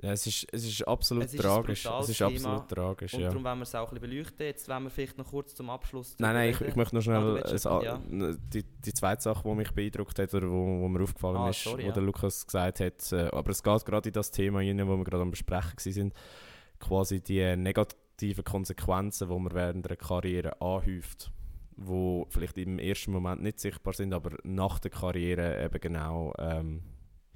Ja, 0.00 0.12
es 0.12 0.26
ist, 0.28 0.46
es 0.52 0.64
ist 0.64 0.86
absolut 0.86 1.24
Es 1.24 1.34
ist 1.34 1.40
tragisch. 1.40 1.84
Es 1.84 2.08
ist 2.08 2.18
Thema. 2.18 2.30
absolut 2.32 2.68
tragisch, 2.68 3.14
und 3.14 3.20
ja. 3.20 3.28
darum 3.30 3.42
wollen 3.42 3.58
wir 3.58 3.62
es 3.64 3.74
auch 3.74 3.88
ein 3.92 3.98
bisschen 3.98 4.10
beleuchten. 4.10 4.46
Jetzt 4.46 4.68
wollen 4.68 4.84
wir 4.84 4.90
vielleicht 4.90 5.18
noch 5.18 5.26
kurz 5.26 5.54
zum 5.56 5.70
Abschluss 5.70 6.14
Nein, 6.20 6.34
nein, 6.34 6.50
ich, 6.50 6.60
ich 6.60 6.76
möchte 6.76 6.94
noch 6.94 7.00
Ah, 7.00 7.02
schnell 7.02 7.36
etwas, 7.38 7.64
ja. 7.64 8.00
die, 8.08 8.62
die 8.62 8.92
zweite 8.94 9.22
Sache, 9.22 9.42
die 9.48 9.54
mich 9.56 9.72
beeindruckt 9.72 10.18
hat 10.20 10.32
oder 10.34 10.48
wo, 10.48 10.82
wo 10.82 10.88
mir 10.88 11.02
aufgefallen 11.02 11.36
Ah, 11.38 11.50
ist, 11.50 11.64
sorry, 11.64 11.82
wo 11.82 11.86
ja. 11.88 11.92
der 11.92 12.02
Lukas 12.04 12.46
gesagt 12.46 12.78
hat, 12.78 13.12
äh, 13.12 13.28
aber 13.32 13.50
es 13.50 13.60
geht 13.62 13.84
gerade 13.86 14.08
in 14.08 14.12
das 14.12 14.30
Thema 14.30 14.58
rein, 14.60 14.86
wo 14.86 14.96
wir 14.96 15.04
gerade 15.04 15.22
am 15.22 15.30
Besprechen 15.32 15.92
sind, 15.92 16.14
quasi 16.78 17.20
die 17.20 17.56
negativen 17.56 18.44
Konsequenzen, 18.44 19.28
die 19.28 19.34
man 19.38 19.52
während 19.52 19.84
einer 19.84 19.96
Karriere 19.96 20.60
anhäuft, 20.60 21.32
wo 21.76 22.24
vielleicht 22.30 22.56
im 22.58 22.78
ersten 22.78 23.10
Moment 23.10 23.42
nicht 23.42 23.58
sichtbar 23.58 23.94
sind, 23.94 24.12
aber 24.14 24.36
nach 24.44 24.78
der 24.78 24.92
Karriere 24.92 25.60
eben 25.64 25.80
genau 25.80 26.32
ähm, 26.38 26.82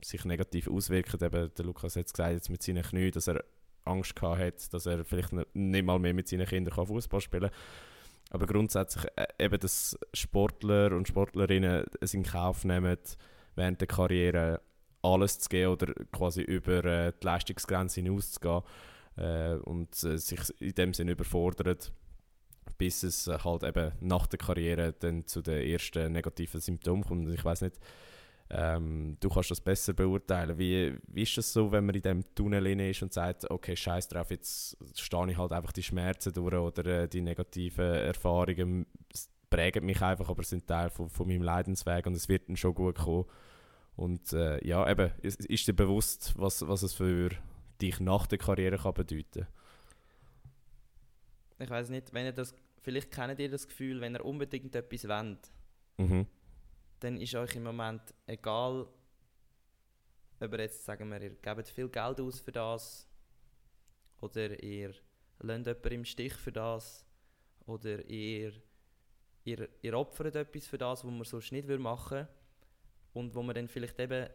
sich 0.05 0.25
negativ 0.25 0.69
auswirken. 0.69 1.23
Eben, 1.25 1.51
der 1.55 1.65
Lukas 1.65 1.97
hat 1.97 2.07
es 2.07 2.13
gesagt, 2.13 2.33
jetzt 2.33 2.51
mit 2.51 2.63
seinen 2.63 2.83
Knien, 2.83 3.13
dass 3.13 3.29
er 3.29 3.45
Angst 3.85 4.15
gehabt 4.17 4.41
hat, 4.41 4.75
dass 4.75 4.87
er 4.87 5.05
vielleicht 5.05 5.33
nicht, 5.55 5.85
mal 5.85 5.99
mehr 5.99 6.15
mit 6.15 6.29
seinen 6.29 6.47
Kindern 6.47 6.87
Fußball 6.87 7.21
spielen 7.21 7.51
kann. 7.51 7.59
Aber 8.31 8.47
grundsätzlich 8.47 9.05
äh, 9.17 9.27
eben, 9.39 9.59
dass 9.59 9.99
Sportler 10.15 10.93
und 10.93 11.09
Sportlerinnen 11.09 11.85
es 12.01 12.15
in 12.15 12.23
Kauf 12.23 12.65
nehmen, 12.65 12.97
während 13.57 13.81
der 13.81 13.89
Karriere 13.89 14.61
alles 15.03 15.39
zu 15.41 15.49
geben 15.49 15.73
oder 15.73 15.93
quasi 16.13 16.43
über 16.43 16.85
äh, 16.85 17.13
die 17.21 17.27
Leistungsgrenze 17.27 18.01
hinauszugehen 18.01 18.63
äh, 19.17 19.55
und 19.57 19.91
äh, 20.05 20.17
sich 20.17 20.41
in 20.61 20.75
dem 20.75 20.95
Sinne 20.95 21.13
überfordern 21.13 21.77
bis 22.79 23.03
es 23.03 23.27
äh, 23.27 23.39
halt 23.39 23.63
eben 23.63 23.93
nach 24.01 24.27
der 24.27 24.39
Karriere 24.39 24.93
dann 24.93 25.27
zu 25.27 25.43
den 25.43 25.69
ersten 25.69 26.13
negativen 26.13 26.61
Symptomen 26.61 27.05
kommt. 27.05 27.29
Ich 27.29 27.45
weiß 27.45 27.63
nicht, 27.63 27.77
ähm, 28.55 29.17
du 29.19 29.31
kannst 29.31 29.51
das 29.51 29.61
besser 29.61 29.95
beurteilen. 29.95 30.59
Wie, 30.59 30.95
wie 31.09 31.23
ist 31.23 31.39
das 31.39 31.53
so, 31.53 31.73
wenn 31.73 31.87
man 31.87 31.95
in 31.95 32.03
dem 32.03 32.35
Tunnel 32.35 32.67
ist 32.81 33.03
und 33.03 33.13
sagt, 33.13 33.51
okay, 33.51 33.75
scheiß 33.75 34.09
drauf, 34.09 34.31
jetzt 34.31 34.77
stehe 34.95 35.31
ich 35.31 35.39
halt 35.39 35.53
einfach 35.53 35.73
die 35.73 35.83
Schmerzen 35.83 36.35
durch 36.35 36.55
oder 36.55 36.85
äh, 36.85 37.09
die 37.09 37.23
negativen 37.23 37.85
Erfahrungen 37.85 38.87
prägen 39.49 39.87
mich 39.87 40.03
einfach, 40.03 40.29
aber 40.29 40.43
sind 40.43 40.67
Teil 40.67 40.91
von, 40.91 41.09
von 41.09 41.27
meinem 41.27 41.43
Leidensweg 41.43 42.07
und 42.07 42.15
es 42.15 42.29
wird 42.29 42.49
dann 42.49 42.57
schon 42.57 42.75
gut 42.75 42.99
kommen. 42.99 43.25
Und 43.97 44.33
äh, 44.33 44.67
ja, 44.67 44.89
eben, 44.91 45.11
ist, 45.23 45.45
ist 45.47 45.67
dir 45.67 45.75
bewusst, 45.75 46.35
was, 46.37 46.67
was 46.67 46.83
es 46.83 46.95
für 46.95 47.31
dich 47.81 48.01
nach 48.01 48.27
der 48.27 48.39
Karriere 48.39 48.79
kann 48.79 48.95
bedeuten 48.95 49.47
Ich 51.59 51.71
weiß 51.71 51.89
nicht, 51.91 52.13
wenn 52.13 52.27
ihr 52.27 52.33
das, 52.33 52.55
vielleicht 52.83 53.11
kennt 53.11 53.39
ihr 53.41 53.51
das 53.51 53.67
Gefühl, 53.67 54.01
wenn 54.01 54.15
ihr 54.15 54.25
unbedingt 54.25 54.75
etwas 54.75 55.09
wollt, 55.09 55.51
mhm. 55.99 56.27
Dann 57.03 57.21
ist 57.21 57.35
euch 57.35 57.57
im 57.57 57.65
Moment 57.65 58.15
egal, 58.27 58.87
ob 60.41 60.53
ihr 60.53 60.61
jetzt, 60.61 60.85
sagen 60.85 61.11
wir, 61.11 61.21
ihr 61.21 61.31
gebt 61.31 61.69
viel 61.69 61.89
Geld 61.89 62.21
aus 62.21 62.41
für 62.41 62.53
das 62.53 63.09
oder 64.21 64.63
ihr 64.63 64.95
lasst 65.41 65.67
jemanden 65.67 65.93
im 65.93 66.05
Stich 66.05 66.35
für 66.35 66.53
das 66.53 67.05
oder 67.67 68.05
ihr, 68.09 68.53
ihr, 69.45 69.69
ihr 69.83 69.99
opfert 69.99 70.37
etwas 70.37 70.67
für 70.67 70.79
das, 70.79 71.05
was 71.05 71.11
man 71.11 71.25
sonst 71.25 71.51
nicht 71.51 71.69
machen 71.69 72.19
würde 72.19 72.29
und 73.15 73.35
wo 73.35 73.43
man 73.43 73.55
dann 73.57 73.69
vielleicht 73.69 73.99
eben, 73.99 74.29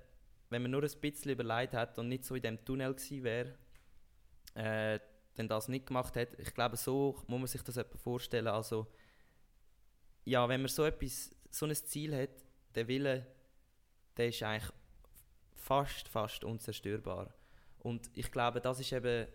wenn 0.50 0.62
man 0.62 0.72
nur 0.72 0.84
ein 0.84 1.00
bisschen 1.00 1.32
überlegt 1.32 1.74
hat 1.74 1.98
und 1.98 2.10
nicht 2.10 2.26
so 2.26 2.36
in 2.36 2.42
dem 2.42 2.64
Tunnel 2.66 2.94
gewesen 2.94 3.24
wäre, 3.24 3.56
äh, 4.56 5.00
dann 5.36 5.48
das 5.48 5.68
nicht 5.70 5.86
gemacht 5.86 6.16
hat. 6.18 6.38
Ich 6.40 6.54
glaube, 6.54 6.76
so 6.76 7.24
muss 7.28 7.40
man 7.40 7.48
sich 7.48 7.62
das 7.62 7.78
etwa 7.78 7.98
vorstellen. 7.98 8.48
Also, 8.48 8.88
ja, 10.26 10.50
wenn 10.50 10.62
man 10.62 10.70
so 10.70 10.84
etwas, 10.84 11.30
so 11.50 11.66
ein 11.66 11.76
Ziel 11.76 12.16
hat, 12.16 12.47
der 12.78 12.88
Wille, 12.88 13.26
der 14.16 14.30
ist 14.30 14.42
eigentlich 14.44 14.72
fast, 15.56 16.08
fast 16.08 16.44
unzerstörbar. 16.44 17.34
Und 17.80 18.10
ich 18.14 18.32
glaube, 18.32 18.62
das 18.62 18.80
ist 18.80 18.92
eben 18.92 19.28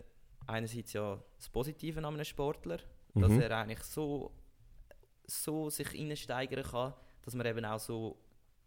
einerseits 0.47 0.93
ja 0.93 1.21
das 1.37 1.49
Positive 1.49 1.99
an 1.99 2.05
einem 2.05 2.23
Sportler, 2.23 2.79
mhm. 3.13 3.21
dass 3.21 3.31
er 3.33 3.57
eigentlich 3.57 3.83
so, 3.83 4.31
so 5.25 5.69
sich 5.69 5.93
reinsteigern 5.93 6.63
kann, 6.63 6.93
dass 7.21 7.35
man 7.35 7.45
eben 7.45 7.65
auch 7.65 7.79
so 7.79 8.19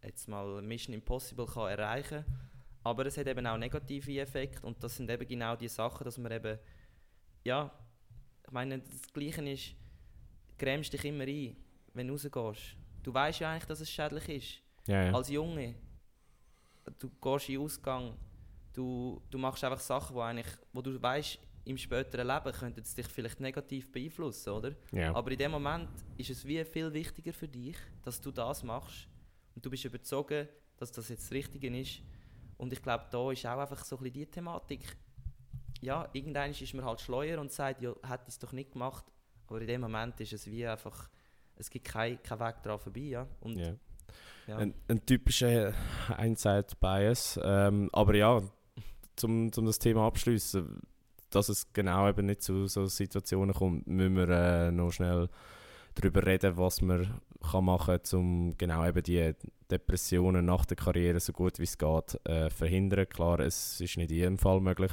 jetzt 0.03 0.29
mal 0.29 0.63
Mission 0.63 0.95
Impossible 0.95 1.47
kann 1.47 1.71
erreichen 1.71 2.25
kann. 2.25 2.51
Aber 2.85 3.05
es 3.07 3.19
hat 3.19 3.27
eben 3.27 3.47
auch 3.47 3.57
negative 3.57 4.21
Effekte 4.21 4.65
und 4.65 4.83
das 4.83 4.97
sind 4.97 5.11
eben 5.11 5.27
genau 5.27 5.57
die 5.57 5.69
Sachen, 5.69 6.05
dass 6.05 6.19
man 6.19 6.31
eben, 6.31 6.59
ja, 7.45 7.71
ich 8.45 8.53
meine, 8.53 8.79
das 8.79 9.13
Gleiche 9.13 9.49
ist, 9.51 9.75
grämst 10.57 10.93
dich 10.93 11.05
immer 11.05 11.25
ein, 11.25 11.57
wenn 11.95 12.07
du 12.07 12.15
rausgehst. 12.15 12.77
Du 13.03 13.13
weißt 13.13 13.41
ja 13.41 13.51
eigentlich, 13.51 13.67
dass 13.67 13.81
es 13.81 13.91
schädlich 13.91 14.29
ist. 14.29 14.66
Ja, 14.87 15.05
ja. 15.05 15.13
Als 15.13 15.29
Junge. 15.29 15.75
Du 16.99 17.11
gehst 17.11 17.49
in 17.49 17.57
den 17.57 17.65
Ausgang, 17.65 18.17
du, 18.73 19.21
du 19.31 19.39
machst 19.39 19.65
einfach 19.65 19.81
Sachen, 19.81 20.15
wo, 20.15 20.21
eigentlich, 20.21 20.47
wo 20.73 20.81
du 20.81 21.01
weißt, 21.01 21.39
im 21.65 21.77
späteren 21.77 22.29
Leben 22.29 22.53
könnte 22.53 22.81
es 22.81 22.95
dich 22.95 23.09
vielleicht 23.09 23.41
negativ 23.41 23.91
beeinflussen, 23.91 24.51
oder? 24.51 24.73
Ja. 24.93 25.13
Aber 25.15 25.33
in 25.33 25.39
dem 25.39 25.51
Moment 25.51 25.89
ist 26.17 26.31
es 26.31 26.45
wie 26.47 26.65
viel 26.65 26.93
wichtiger 26.93 27.33
für 27.33 27.49
dich, 27.49 27.77
dass 28.05 28.21
du 28.21 28.31
das 28.31 28.63
machst, 28.63 29.09
und 29.57 29.65
du 29.65 29.71
bist 29.71 29.85
überzogen, 29.85 30.47
dass 30.77 30.93
das 30.93 31.09
jetzt 31.09 31.25
das 31.25 31.33
Richtige 31.33 31.77
ist. 31.77 32.03
Und 32.59 32.73
ich 32.73 32.83
glaube, 32.83 33.07
da 33.11 33.33
ist 33.33 33.45
auch 33.47 33.59
einfach 33.59 33.85
so 33.85 33.97
ein 33.97 34.03
bisschen 34.05 34.21
die 34.21 34.27
Thematik. 34.27 34.97
Ja, 35.81 36.09
irgendwann 36.13 36.51
ist 36.51 36.75
man 36.75 36.85
halt 36.85 37.01
schleuer 37.01 37.41
und 37.41 37.51
sagt, 37.51 37.81
ja, 37.83 37.95
hätte 38.07 38.25
es 38.29 38.39
doch 38.39 38.53
nicht 38.53 38.73
gemacht. 38.73 39.05
Aber 39.47 39.61
in 39.61 39.67
dem 39.67 39.81
Moment 39.81 40.21
ist 40.21 40.35
es 40.35 40.47
wie 40.47 40.67
einfach, 40.67 41.09
es 41.57 41.71
gibt 41.71 41.87
keinen 41.87 42.23
kein 42.23 42.39
Weg 42.39 42.63
daran 42.63 42.79
vorbei. 42.79 43.01
Ja? 43.01 43.27
Und, 43.41 43.57
yeah. 43.57 43.77
Ja. 44.47 44.59
Ein, 44.59 44.75
ein, 44.89 45.05
typischer 45.05 45.73
Hindsight-Bias. 46.19 47.41
Ähm, 47.43 47.91
aber 47.93 48.15
ja, 48.15 48.43
zum, 49.17 49.53
zum 49.53 49.67
das 49.67 49.79
Thema 49.79 50.07
abschließen, 50.07 50.81
dass 51.31 51.49
es 51.49 51.73
genau 51.73 52.09
eben 52.09 52.27
nicht 52.27 52.43
zu 52.43 52.67
so 52.67 52.87
Situationen 52.87 53.55
kommt, 53.55 53.87
müssen 53.87 54.17
wir 54.17 54.29
äh, 54.29 54.71
noch 54.71 54.93
schnell 54.93 55.29
darüber 55.95 56.25
reden, 56.25 56.57
was 56.57 56.81
man 56.83 57.21
kann 57.51 57.65
machen 57.65 57.99
kann, 58.03 58.19
um 58.19 58.59
genau 58.59 58.87
eben 58.87 59.03
die 59.03 59.35
Depressionen 59.71 60.45
nach 60.45 60.65
der 60.65 60.77
Karriere 60.77 61.21
so 61.21 61.33
gut 61.33 61.59
wie 61.59 61.65
es 61.65 61.79
geht 61.79 62.21
äh, 62.27 62.51
verhindern. 62.51 63.09
Klar, 63.09 63.41
es 63.41 63.81
ist 63.81 63.97
nicht 63.97 64.11
in 64.11 64.17
jedem 64.17 64.39
Fall 64.39 64.61
möglich, 64.61 64.93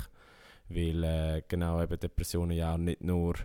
weil 0.69 1.03
äh, 1.03 1.43
genau 1.47 1.81
eben 1.81 1.99
Depressionen 1.99 2.57
ja 2.57 2.77
nicht 2.77 3.03
nur 3.03 3.35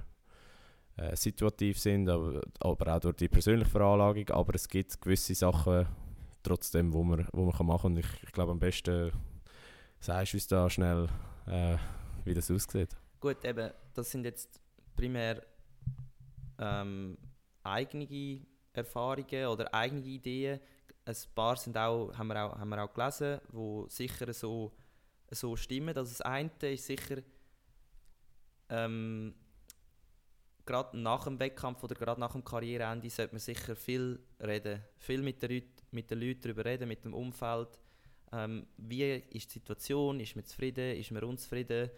äh, 0.98 1.14
situativ 1.16 1.78
sind, 1.78 2.08
aber, 2.08 2.40
aber 2.60 2.96
auch 2.96 3.00
durch 3.00 3.16
die 3.16 3.28
persönliche 3.28 3.70
Veranlagung, 3.70 4.28
aber 4.30 4.54
es 4.56 4.68
gibt 4.68 5.00
gewisse 5.00 5.34
Sachen 5.34 5.86
trotzdem, 6.42 6.92
wo 6.92 7.04
man, 7.04 7.26
wo 7.32 7.44
man 7.44 7.54
kann 7.54 7.66
machen 7.66 7.82
kann. 7.82 7.92
Und 7.92 7.98
ich, 7.98 8.22
ich 8.24 8.32
glaube, 8.32 8.52
am 8.52 8.58
besten 8.58 9.12
sagst 10.00 10.32
du 10.32 10.36
uns 10.36 10.46
da 10.48 10.68
schnell, 10.68 11.08
äh, 11.46 11.76
wie 12.24 12.34
das 12.34 12.50
aussieht. 12.50 12.96
Gut, 13.20 13.44
eben, 13.44 13.70
das 13.94 14.10
sind 14.10 14.24
jetzt 14.24 14.60
primär 14.96 15.40
ähm, 16.58 17.16
eigene 17.62 18.46
Erfahrungen 18.72 19.46
oder 19.46 19.72
eigene 19.72 20.02
Ideen. 20.02 20.60
Ein 21.04 21.16
paar 21.34 21.56
sind 21.56 21.76
auch, 21.78 22.12
haben, 22.18 22.26
wir 22.26 22.44
auch, 22.44 22.58
haben 22.58 22.68
wir 22.68 22.82
auch 22.82 22.92
gelesen, 22.92 23.40
die 23.52 23.84
sicher 23.88 24.32
so, 24.32 24.72
so 25.30 25.54
stimmen. 25.56 25.96
Also 25.96 26.10
das 26.10 26.20
eine 26.22 26.50
ist 26.62 26.86
sicher, 26.86 27.22
ähm, 28.68 29.34
gerade 30.69 30.99
nach 30.99 31.24
dem 31.24 31.40
Wettkampf 31.40 31.82
oder 31.82 31.95
gerade 31.95 32.20
nach 32.20 32.32
dem 32.32 32.45
Karriereende 32.45 33.09
sollte 33.09 33.35
man 33.35 33.40
sicher 33.40 33.74
viel 33.74 34.20
reden. 34.39 34.82
Viel 34.99 35.23
mit 35.23 35.43
den, 35.43 35.51
Leuten, 35.51 35.73
mit 35.90 36.11
den 36.11 36.20
Leuten 36.20 36.43
darüber 36.43 36.65
reden, 36.65 36.89
mit 36.89 37.05
dem 37.05 37.15
Umfeld. 37.15 37.81
Ähm, 38.32 38.66
wie 38.77 39.15
ist 39.31 39.49
die 39.49 39.59
Situation? 39.59 40.20
Ist 40.20 40.36
man 40.36 40.45
zufrieden? 40.45 40.95
Ist 40.97 41.11
man 41.11 41.24
unzufrieden? 41.24 41.90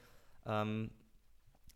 Ähm, 0.47 0.91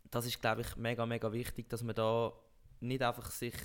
das 0.09 0.25
ist, 0.25 0.39
glaube 0.39 0.61
ich, 0.61 0.75
mega, 0.77 1.05
mega 1.05 1.31
wichtig, 1.31 1.69
dass 1.69 1.83
man 1.83 1.95
da 1.95 2.31
nicht 2.79 3.01
einfach 3.01 3.29
sich 3.29 3.55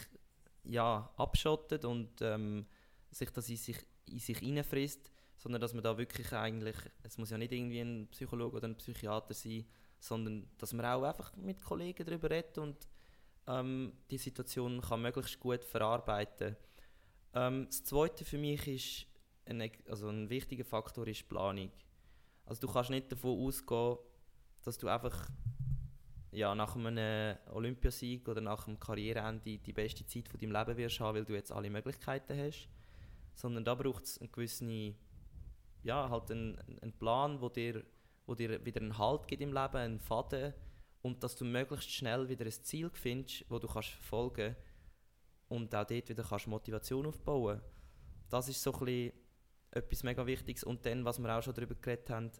ja, 0.65 1.09
abschottet 1.16 1.85
und 1.85 2.20
ähm, 2.23 2.66
sich 3.11 3.31
das 3.31 3.48
in 3.48 3.57
sich, 3.57 3.78
in 4.07 4.19
sich 4.19 4.43
reinfrisst, 4.43 5.12
sondern 5.36 5.61
dass 5.61 5.73
man 5.73 5.85
da 5.85 5.97
wirklich 5.97 6.32
eigentlich, 6.32 6.77
es 7.05 7.16
muss 7.16 7.31
ja 7.31 7.39
nicht 7.39 7.52
irgendwie 7.52 7.81
ein 7.81 8.09
Psychologe 8.11 8.57
oder 8.57 8.66
ein 8.66 8.77
Psychiater 8.77 9.35
sein, 9.35 9.65
sondern 10.01 10.48
dass 10.59 10.73
man 10.73 10.85
auch 10.86 11.05
einfach 11.05 11.35
mit 11.36 11.62
Kollegen 11.62 12.05
darüber 12.05 12.31
redet 12.31 12.59
und 12.59 12.77
ähm, 13.46 13.92
die 14.10 14.18
Situation 14.18 14.80
kann 14.80 15.02
möglichst 15.02 15.40
gut 15.40 15.64
verarbeiten. 15.64 16.56
Ähm, 17.34 17.66
das 17.66 17.84
Zweite 17.84 18.24
für 18.24 18.38
mich 18.38 18.66
ist, 18.66 19.06
ein, 19.46 19.70
also 19.88 20.08
ein 20.08 20.30
wichtiger 20.30 20.64
Faktor 20.64 21.06
ist 21.06 21.28
Planung. 21.28 21.70
Also 22.46 22.66
du 22.66 22.72
kannst 22.72 22.90
nicht 22.90 23.10
davon 23.10 23.46
ausgehen, 23.46 23.98
dass 24.64 24.78
du 24.78 24.88
einfach 24.88 25.28
ja, 26.32 26.54
nach 26.54 26.76
einem 26.76 27.36
Olympiasieg 27.50 28.28
oder 28.28 28.40
nach 28.40 28.66
einem 28.66 28.78
Karriereende 28.78 29.58
die 29.58 29.72
beste 29.72 30.06
Zeit 30.06 30.28
von 30.28 30.38
deinem 30.38 30.52
Leben 30.52 30.76
wirst 30.76 31.00
haben, 31.00 31.16
weil 31.16 31.24
du 31.24 31.34
jetzt 31.34 31.52
alle 31.52 31.70
Möglichkeiten 31.70 32.38
hast. 32.38 32.68
Sondern 33.34 33.64
da 33.64 33.74
braucht 33.74 34.04
es 34.04 34.18
einen 34.20 34.30
gewissen, 34.30 34.96
ja, 35.82 36.08
halt 36.08 36.30
einen, 36.30 36.58
einen 36.82 36.92
Plan, 36.92 37.40
wo 37.40 37.48
dir, 37.48 37.84
wo 38.26 38.34
dir 38.34 38.64
wieder 38.64 38.80
einen 38.80 38.98
Halt 38.98 39.26
gibt 39.26 39.42
im 39.42 39.52
Leben, 39.52 39.76
einen 39.76 40.00
Faden 40.00 40.54
und 41.02 41.22
dass 41.22 41.36
du 41.36 41.44
möglichst 41.44 41.90
schnell 41.90 42.28
wieder 42.28 42.44
ein 42.44 42.52
Ziel 42.52 42.90
findest, 42.93 43.44
wo 43.48 43.59
du 43.59 43.66
kannst 43.66 43.90
verfolgen 43.90 44.56
und 45.48 45.74
auch 45.74 45.86
dort 45.86 46.09
wieder 46.09 46.22
kannst 46.22 46.47
Motivation 46.47 47.06
aufbauen. 47.06 47.60
Das 48.28 48.48
ist 48.48 48.62
so 48.62 48.72
ein 48.72 49.12
etwas 49.72 50.02
mega 50.02 50.27
Wichtiges. 50.27 50.64
Und 50.64 50.85
dann, 50.86 51.05
was 51.05 51.18
wir 51.18 51.36
auch 51.36 51.43
schon 51.43 51.55
darüber 51.55 51.74
geredet 51.74 52.10
haben, 52.10 52.31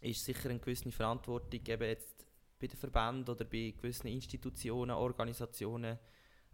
ist 0.00 0.24
sicher 0.24 0.50
eine 0.50 0.58
gewisse 0.58 0.90
Verantwortung, 0.92 1.60
eben 1.66 1.88
jetzt 1.88 2.26
bei 2.58 2.66
den 2.66 2.76
Verbänden 2.76 3.28
oder 3.28 3.44
bei 3.44 3.74
gewissen 3.76 4.06
Institutionen, 4.08 4.92
Organisationen, 4.92 5.98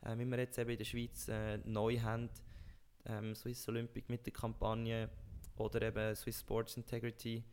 äh, 0.02 0.18
wie 0.18 0.24
wir 0.24 0.38
jetzt 0.38 0.58
eben 0.58 0.70
in 0.70 0.78
der 0.78 0.84
Schweiz 0.84 1.28
äh, 1.28 1.58
neu 1.58 1.98
haben, 2.00 2.30
ähm, 3.04 3.34
Swiss 3.34 3.68
Olympic 3.68 4.08
mit 4.08 4.26
der 4.26 4.32
Kampagne 4.32 5.10
oder 5.56 5.82
eben 5.82 6.14
Swiss 6.16 6.40
Sports 6.40 6.76
Integrity, 6.76 7.44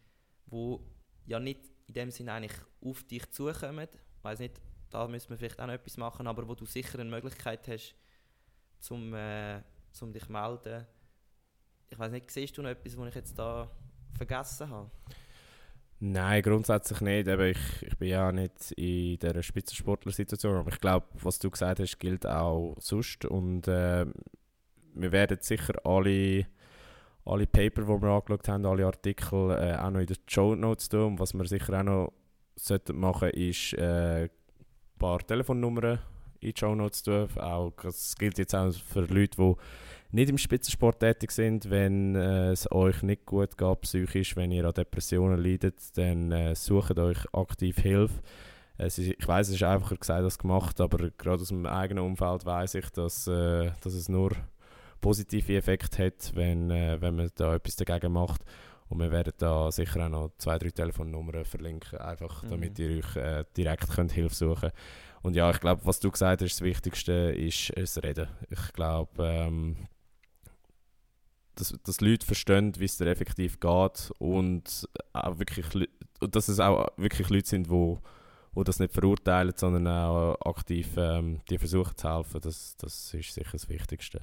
wo 0.47 0.83
ja 1.25 1.39
nicht 1.39 1.71
in 1.89 1.93
dem 1.93 2.11
Sinne 2.11 2.33
eigentlich 2.33 2.57
auf 2.81 3.03
dich 3.03 3.29
zukommen. 3.31 3.87
Ich 4.17 4.23
weiß 4.23 4.39
nicht, 4.39 4.61
da 4.91 5.07
müssen 5.07 5.29
wir 5.31 5.37
vielleicht 5.37 5.59
auch 5.59 5.65
noch 5.65 5.73
etwas 5.73 5.97
machen, 5.97 6.27
aber 6.27 6.47
wo 6.47 6.53
du 6.53 6.65
sicher 6.65 6.99
eine 6.99 7.09
Möglichkeit 7.09 7.67
hast, 7.67 7.95
zum, 8.79 9.13
äh, 9.13 9.61
zum 9.91 10.13
dich 10.13 10.29
melden. 10.29 10.85
Ich 11.89 11.97
weiß 11.97 12.11
nicht, 12.11 12.29
siehst 12.29 12.57
du 12.57 12.61
noch 12.61 12.69
etwas, 12.69 12.95
was 12.95 13.09
ich 13.09 13.15
jetzt 13.15 13.39
da 13.39 13.69
vergessen 14.13 14.69
habe? 14.69 14.91
Nein, 15.99 16.43
grundsätzlich 16.43 17.01
nicht. 17.01 17.27
Eben, 17.27 17.49
ich, 17.49 17.83
ich 17.83 17.97
bin 17.97 18.09
ja 18.09 18.31
nicht 18.31 18.71
in 18.73 19.17
dieser 19.17 19.41
Spitzensportler-Situation, 19.41 20.57
aber 20.57 20.71
ich 20.71 20.79
glaube, 20.79 21.07
was 21.13 21.39
du 21.39 21.49
gesagt 21.49 21.79
hast, 21.79 21.99
gilt 21.99 22.25
auch 22.27 22.75
sonst. 22.79 23.25
Und 23.25 23.67
äh, 23.67 24.05
wir 24.93 25.11
werden 25.11 25.39
sicher 25.41 25.73
alle, 25.83 26.45
alle 27.29 27.47
Paper, 27.47 27.83
die 27.83 27.87
wir 27.87 28.09
angeschaut 28.09 28.47
haben, 28.47 28.65
alle 28.65 28.85
Artikel 28.85 29.51
äh, 29.51 29.75
auch 29.75 29.91
noch 29.91 29.99
in 29.99 30.07
den 30.07 30.17
Show 30.27 30.55
Notes 30.55 30.89
tun. 30.89 31.13
Und 31.13 31.19
was 31.19 31.33
wir 31.33 31.45
sicher 31.45 31.79
auch 31.79 31.83
noch 31.83 32.13
sollten 32.55 32.99
machen, 32.99 33.29
ist 33.29 33.73
äh, 33.73 34.23
ein 34.23 34.29
paar 34.97 35.19
Telefonnummern 35.19 35.99
in 36.39 36.51
die 36.51 36.59
Show 36.59 36.73
Notes 36.75 37.03
tun. 37.03 37.27
Auch, 37.37 37.73
das 37.81 38.15
gilt 38.15 38.37
jetzt 38.37 38.55
auch 38.55 38.71
für 38.73 39.01
Leute, 39.01 39.37
die 39.37 39.53
nicht 40.11 40.29
im 40.29 40.37
Spitzensport 40.37 40.99
tätig 40.99 41.31
sind. 41.31 41.69
Wenn 41.69 42.15
äh, 42.15 42.51
es 42.51 42.71
euch 42.71 43.03
nicht 43.03 43.25
gut 43.25 43.57
geht 43.57 43.81
psychisch, 43.81 44.35
wenn 44.35 44.51
ihr 44.51 44.65
an 44.65 44.73
Depressionen 44.73 45.39
leidet, 45.39 45.97
dann 45.97 46.31
äh, 46.31 46.55
sucht 46.55 46.97
euch 46.97 47.19
aktiv 47.33 47.77
Hilfe. 47.77 48.21
Ich 48.79 49.27
weiß, 49.27 49.49
es 49.49 49.55
ist 49.55 49.63
einfacher 49.63 49.97
gesagt 49.97 50.23
als 50.23 50.39
gemacht, 50.39 50.79
aber 50.79 51.09
gerade 51.17 51.41
aus 51.41 51.51
meinem 51.51 51.65
eigenen 51.65 52.05
Umfeld 52.05 52.45
weiß 52.45 52.75
ich, 52.75 52.89
dass, 52.91 53.27
äh, 53.27 53.71
dass 53.81 53.93
es 53.93 54.07
nur 54.07 54.31
positive 55.01 55.55
Effekte 55.57 56.05
hat, 56.05 56.31
wenn, 56.35 56.71
äh, 56.71 56.99
wenn 57.01 57.15
man 57.15 57.29
da 57.35 57.55
etwas 57.55 57.75
dagegen 57.75 58.13
macht. 58.13 58.43
Und 58.89 58.99
wir 58.99 59.11
werden 59.11 59.33
da 59.37 59.71
sicher 59.71 60.05
auch 60.05 60.09
noch 60.09 60.31
zwei, 60.39 60.57
drei 60.57 60.71
Telefonnummern 60.71 61.45
verlinken, 61.45 61.99
einfach 61.99 62.43
Mhm. 62.43 62.49
damit 62.49 62.79
ihr 62.79 62.97
euch 62.97 63.15
äh, 63.15 63.45
direkt 63.55 63.89
könnt 63.89 64.11
Hilfe 64.11 64.35
suchen 64.35 64.71
Und 65.21 65.35
ja, 65.35 65.49
ich 65.51 65.59
glaube, 65.59 65.85
was 65.85 65.99
du 65.99 66.09
gesagt 66.09 66.41
hast, 66.41 66.55
das 66.55 66.61
Wichtigste 66.61 67.11
ist 67.11 67.71
das 67.75 68.01
Reden. 68.03 68.27
Ich 68.49 68.73
glaube, 68.73 69.11
ähm, 69.19 69.87
dass, 71.55 71.75
dass 71.83 72.01
Leute 72.01 72.25
verstehen, 72.25 72.73
wie 72.79 72.85
es 72.85 72.97
dir 72.97 73.07
effektiv 73.07 73.59
geht 73.59 74.11
und, 74.17 74.89
auch 75.13 75.37
wirklich, 75.39 75.67
dass 76.19 76.47
es 76.47 76.59
auch 76.59 76.87
wirklich 76.97 77.29
Leute 77.29 77.47
sind, 77.47 77.67
die 77.67 77.71
wo, 77.71 77.99
wo 78.53 78.63
das 78.63 78.79
nicht 78.79 78.93
verurteilen, 78.93 79.53
sondern 79.55 79.87
auch 79.87 80.35
aktiv 80.45 80.95
ähm, 80.97 81.41
dir 81.49 81.59
versuchen 81.59 81.95
zu 81.95 82.09
helfen. 82.09 82.41
Das, 82.41 82.75
das 82.77 83.13
ist 83.13 83.33
sicher 83.33 83.51
das 83.51 83.69
Wichtigste. 83.69 84.21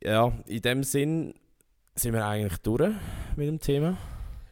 Ja, 0.00 0.32
in 0.46 0.62
dem 0.62 0.82
Sinn 0.84 1.34
sind 1.94 2.12
wir 2.12 2.24
eigentlich 2.24 2.58
durch 2.58 2.94
mit 3.36 3.48
dem 3.48 3.58
Thema. 3.58 3.96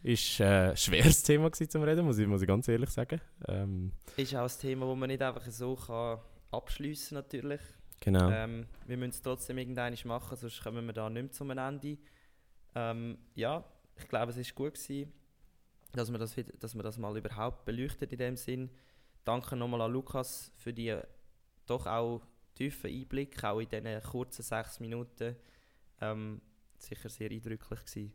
Ist 0.03 0.41
äh, 0.41 0.71
ein 0.71 0.77
schweres 0.77 1.23
Thema 1.23 1.51
gewesen 1.51 1.71
zum 1.71 1.83
Reden, 1.83 2.05
muss 2.05 2.19
ich, 2.19 2.27
muss 2.27 2.43
ich 2.43 2.49
ganz 2.49 2.67
ehrlich 2.69 2.91
sagen. 2.91 3.21
Ähm, 3.47 3.93
Ist 4.17 4.35
auch 4.35 4.49
ein 4.49 4.61
Thema, 4.61 4.87
das 4.87 4.97
man 4.97 5.09
nicht 5.09 5.23
einfach 5.23 5.45
so 5.47 5.77
kann 5.77 6.21
abschliessen 6.51 7.15
natürlich. 7.15 7.61
genau. 8.01 8.31
Ähm, 8.31 8.67
wir 8.87 8.97
müssen 8.97 9.11
es 9.11 9.23
trotzdem 9.23 9.59
irgendwann 9.59 9.97
machen, 10.05 10.37
sonst 10.37 10.63
kommen 10.63 10.85
wir 10.87 10.93
da 10.93 11.09
nicht 11.09 11.23
mehr 11.23 11.33
zum 11.33 11.51
Ende. 11.51 11.99
Ähm, 12.75 13.19
ja, 13.35 13.65
ich 13.97 14.09
glaube, 14.09 14.33
es 14.33 14.37
war 14.37 14.55
gut, 14.55 14.75
gewesen, 14.75 15.13
dass 15.93 16.11
wir 16.11 16.19
das, 16.19 16.35
dass 16.61 16.75
wir 16.75 16.83
das 16.83 16.99
mal 16.99 17.17
überhaupt 17.17 17.65
beleuchtet 17.65 18.13
in 18.13 18.19
dem 18.19 18.37
Sinn. 18.37 18.71
Danke 19.25 19.57
nochmal 19.57 19.81
an 19.83 19.93
Lukas 19.93 20.53
für 20.57 20.73
die 20.73 20.97
doch 21.67 21.87
auch 21.87 22.23
tiefen 22.57 22.91
Einblick, 22.91 23.43
auch 23.45 23.61
in 23.61 23.69
diesen 23.69 24.03
kurzen 24.03 24.43
sechs 24.43 24.81
Minuten. 24.81 25.37
Ähm, 26.01 26.41
sicher 26.79 27.09
sehr 27.09 27.31
eindrücklich 27.31 27.81
gewesen. 27.85 28.13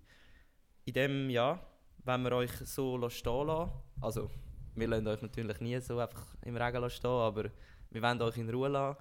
In 0.85 0.93
dem 0.93 1.29
Jahr, 1.29 1.65
wenn 2.03 2.23
wir 2.23 2.33
euch 2.33 2.51
so 2.51 3.09
stehen 3.09 3.47
lassen, 3.47 3.71
also 4.01 4.29
wir 4.75 4.87
lassen 4.87 5.07
euch 5.07 5.21
natürlich 5.21 5.59
nie 5.59 5.79
so 5.79 5.99
einfach 5.99 6.35
im 6.43 6.57
Regen 6.57 6.89
stehen, 6.89 7.09
aber 7.09 7.51
wir 7.89 8.01
wollen 8.01 8.21
euch 8.21 8.37
in 8.37 8.49
Ruhe 8.49 8.69
lassen. 8.69 8.99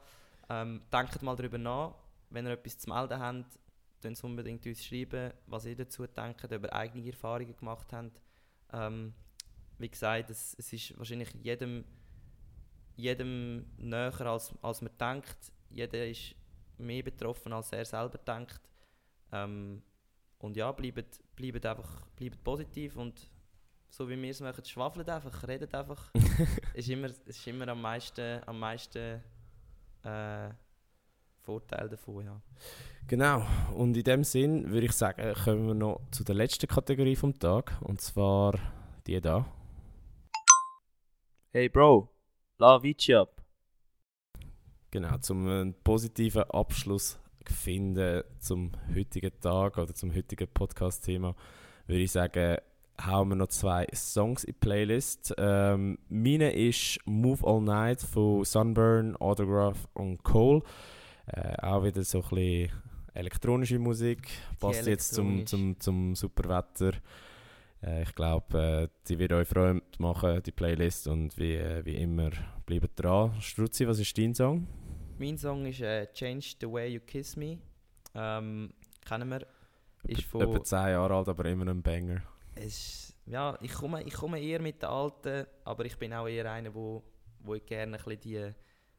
Ähm, 0.49 0.83
denkt 0.93 1.23
mal 1.23 1.37
darüber 1.37 1.59
nach, 1.59 1.95
wenn 2.31 2.47
ihr 2.47 2.53
etwas 2.53 2.79
zu 2.79 2.91
melden 2.91 3.19
habt, 3.19 3.59
es 4.03 4.25
unbedingt 4.25 4.67
uns 4.67 4.85
schreiben, 4.85 5.33
was 5.47 5.67
ihr 5.67 5.77
dazu 5.77 6.07
denkt, 6.07 6.51
ihr 6.51 6.73
eigene 6.73 7.07
Erfahrungen 7.07 7.57
gemacht 7.57 7.93
habt. 7.93 8.21
Ähm, 8.73 9.15
wie 9.79 9.89
gesagt, 9.89 10.31
es, 10.31 10.55
es 10.59 10.73
ist 10.73 10.99
wahrscheinlich 10.99 11.33
jedem, 11.43 11.85
jedem 13.01 13.67
näher, 13.77 14.21
als, 14.23 14.55
als 14.63 14.83
man 14.83 14.93
denkt. 14.99 15.53
Jeder 15.71 16.07
ist 16.07 16.35
mehr 16.79 17.03
betroffen, 17.03 17.53
als 17.53 17.73
er 17.73 17.85
selber 17.85 18.19
denkt. 18.19 18.61
Ähm, 19.33 19.83
und 20.39 20.57
ja, 20.57 20.73
bleibt, 20.73 21.21
bleibt 21.37 21.67
einfach 21.67 22.07
bleibt 22.17 22.43
positiv 22.43 22.97
und 22.97 23.31
so 23.91 24.09
wie 24.09 24.21
wir 24.21 24.31
es 24.31 24.41
machen, 24.41 24.65
schwafelt 24.65 25.09
einfach, 25.09 25.47
redet 25.47 25.75
einfach. 25.75 26.13
ist 26.75 26.89
immer, 26.89 27.09
es 27.09 27.19
ist 27.27 27.47
immer 27.47 27.69
am 27.69 27.83
meisten, 27.83 28.41
am 28.47 28.59
meisten 28.59 29.21
äh, 30.05 30.51
Vorteil 31.43 31.89
davon, 31.89 32.25
ja. 32.25 32.41
Genau, 33.09 33.45
und 33.75 33.97
in 33.97 34.05
dem 34.05 34.25
Sinn 34.25 34.71
würde 34.71 34.87
ich 34.87 34.93
sagen, 34.93 35.35
kommen 35.45 35.67
wir 35.67 35.75
noch 35.75 36.01
zu 36.13 36.23
der 36.23 36.37
letzten 36.37 36.69
Kategorie 36.69 37.17
vom 37.17 37.37
Tag, 37.39 37.77
und 37.81 38.01
zwar 38.01 38.55
die 39.07 39.21
da. 39.21 39.45
Hey 41.51 41.69
Bro, 41.69 42.09
la 42.61 42.83
Vici 42.83 43.15
ab. 43.15 43.43
Genau, 44.91 45.17
zum 45.19 45.49
einen 45.49 45.75
positiven 45.83 46.43
Abschluss 46.51 47.19
finden 47.47 48.23
zum 48.39 48.73
heutigen 48.95 49.33
Tag 49.41 49.79
oder 49.79 49.95
zum 49.95 50.15
heutigen 50.15 50.47
Podcast-Thema, 50.47 51.35
würde 51.87 52.03
ich 52.03 52.13
sagen, 52.13 52.59
hauen 53.05 53.29
wir 53.31 53.37
noch 53.37 53.49
zwei 53.49 53.87
Songs 53.95 54.45
in 54.45 54.53
die 54.53 54.59
Playlist. 54.59 55.35
Ähm, 55.39 55.99
meine 56.09 56.53
ist 56.53 56.99
Move 57.07 57.47
All 57.47 57.63
Night 57.63 58.03
von 58.03 58.45
Sunburn, 58.45 59.17
Autograph 59.17 59.89
und 59.95 60.23
Cole. 60.23 60.63
Äh, 61.27 61.55
auch 61.63 61.83
wieder 61.83 62.05
so 62.05 62.19
ein 62.19 62.29
bisschen 62.29 62.73
elektronische 63.15 63.79
Musik. 63.79 64.29
Passt 64.59 64.87
jetzt 64.87 65.15
zum, 65.15 65.47
zum, 65.47 65.81
zum 65.81 66.15
super 66.15 66.49
Wetter. 66.49 66.99
Äh, 67.83 68.03
ich 68.03 68.15
glaube, 68.15 68.59
äh, 68.59 68.89
die 69.09 69.19
wird 69.19 69.33
euch 69.33 69.49
Freude 69.49 69.83
machen, 69.99 70.43
die 70.43 70.53
Playlist. 70.53 71.09
Und 71.09 71.37
wie, 71.39 71.57
äh, 71.57 71.85
wie 71.85 71.97
immer, 71.97 72.31
bleibt 72.67 73.03
dran. 73.03 73.41
Struzzi, 73.41 73.87
was 73.87 73.99
ist 73.99 74.17
dein 74.17 74.35
Song? 74.35 74.67
Mein 75.19 75.37
Song 75.37 75.67
ist 75.67 75.81
äh, 75.81 76.11
Change 76.13 76.55
the 76.61 76.71
Way 76.71 76.95
You 76.95 77.01
Kiss 77.01 77.37
Me. 77.37 77.59
Ähm, 78.15 78.73
kennen 79.07 79.29
wir. 79.29 79.47
Ist 80.05 80.23
von, 80.23 80.41
Etwa 80.41 80.63
10 80.63 80.79
Jahre 80.79 81.15
alt, 81.15 81.29
aber 81.29 81.45
immer 81.45 81.69
ein 81.69 81.83
Banger. 81.83 82.23
es, 82.55 83.15
ja, 83.27 83.59
ich 83.61 83.73
komme, 83.73 84.03
ich 84.03 84.15
komme 84.15 84.41
eher 84.41 84.61
mit 84.61 84.83
den 84.83 84.89
Alten, 84.89 85.47
aber 85.65 85.85
ich 85.85 85.97
bin 85.99 86.13
auch 86.15 86.27
eher 86.27 86.51
einer, 86.51 86.75
wo, 86.75 87.03
wo 87.41 87.55
ich 87.55 87.67
gerne 87.67 87.99
ein 87.99 88.05
bisschen 88.05 88.21
die, 88.21 88.55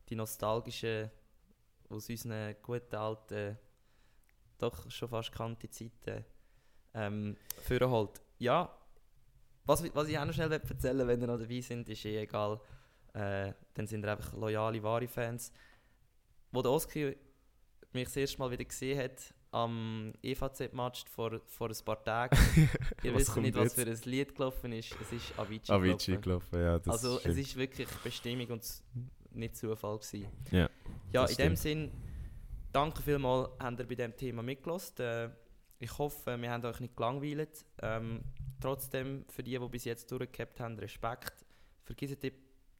die 0.09 0.15
nostalgischen, 0.15 1.09
aus 1.89 2.07
unseren 2.07 2.55
guten 2.61 2.95
alten, 2.95 3.57
doch 4.57 4.89
schon 4.91 5.09
fast 5.09 5.31
gekannte 5.31 5.69
Zeiten 5.69 6.23
ähm, 6.93 7.35
vorholt. 7.63 8.21
Ja, 8.41 8.75
was, 9.65 9.83
was 9.93 10.07
ich 10.07 10.17
auch 10.17 10.25
noch 10.25 10.33
schnell 10.33 10.51
erzählen 10.51 11.07
wenn 11.07 11.21
ihr 11.21 11.27
noch 11.27 11.37
dabei 11.37 11.61
sind, 11.61 11.87
ist 11.87 12.03
eh 12.05 12.21
egal. 12.23 12.59
Äh, 13.13 13.53
dann 13.75 13.85
sind 13.85 14.03
ihr 14.03 14.11
einfach 14.11 14.33
loyale, 14.33 14.81
wahre 14.81 15.07
Fans. 15.07 15.51
Wo 16.51 16.63
der 16.63 16.71
Oski 16.71 17.15
mich 17.93 18.05
das 18.05 18.15
erste 18.17 18.39
Mal 18.39 18.49
wieder 18.49 18.65
gesehen 18.65 18.97
hat, 18.99 19.33
am 19.51 20.13
EVZ-Match 20.23 21.03
vor, 21.13 21.39
vor 21.45 21.69
ein 21.69 21.85
paar 21.85 22.03
Tagen. 22.03 22.35
Ihr 23.03 23.13
wisst 23.15 23.35
nicht, 23.37 23.55
was 23.55 23.73
für 23.75 23.81
ein 23.85 23.99
Lied 24.05 24.33
gelaufen 24.33 24.71
ist. 24.71 24.95
Es 24.99 25.11
ist 25.11 25.37
Avicii, 25.37 25.71
Avicii 25.73 26.17
gelaufen. 26.17 26.49
gelaufen, 26.51 26.59
ja. 26.61 26.79
Das 26.79 26.87
Also 26.95 27.19
stimmt. 27.19 27.35
es 27.37 27.41
ist 27.47 27.55
wirklich 27.57 27.87
Bestimmung 28.03 28.47
und 28.47 28.63
nicht 29.31 29.55
Zufall 29.55 29.99
gewesen. 29.99 30.27
Ja, 30.51 30.69
Ja, 31.11 31.25
in 31.25 31.35
dem 31.35 31.55
Sinn, 31.55 31.91
danke 32.71 33.03
vielmals, 33.03 33.49
habt 33.59 33.79
ihr 33.79 33.87
bei 33.87 33.95
diesem 33.95 34.15
Thema 34.15 34.41
mitgelassen. 34.41 35.05
Äh, 35.05 35.29
ich 35.81 35.97
hoffe, 35.97 36.37
wir 36.39 36.51
haben 36.51 36.63
euch 36.65 36.79
nicht 36.79 36.95
gelangweilt. 36.95 37.65
Ähm, 37.81 38.21
trotzdem, 38.59 39.25
für 39.29 39.43
die, 39.43 39.57
die 39.57 39.67
bis 39.69 39.85
jetzt 39.85 40.11
durchgehabt 40.11 40.59
haben, 40.59 40.77
Respekt. 40.79 41.33
Vergesst 41.83 42.21
die- 42.23 42.31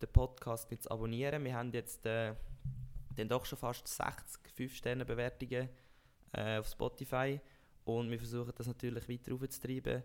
den 0.02 0.10
Podcast 0.12 0.70
nicht 0.72 0.84
zu 0.84 0.92
abonnieren. 0.92 1.44
Wir 1.44 1.56
haben 1.56 1.72
jetzt 1.74 2.06
äh, 2.06 2.34
dann 3.16 3.28
doch 3.28 3.46
schon 3.46 3.58
fast 3.58 3.88
60 3.88 4.42
5-Sterne-Bewertungen 4.56 5.70
äh, 6.34 6.58
auf 6.60 6.68
Spotify. 6.68 7.40
Und 7.84 8.10
wir 8.12 8.18
versuchen 8.20 8.54
das 8.56 8.68
natürlich 8.68 9.10
weiter 9.10 9.34
aufzutreiben. 9.34 10.04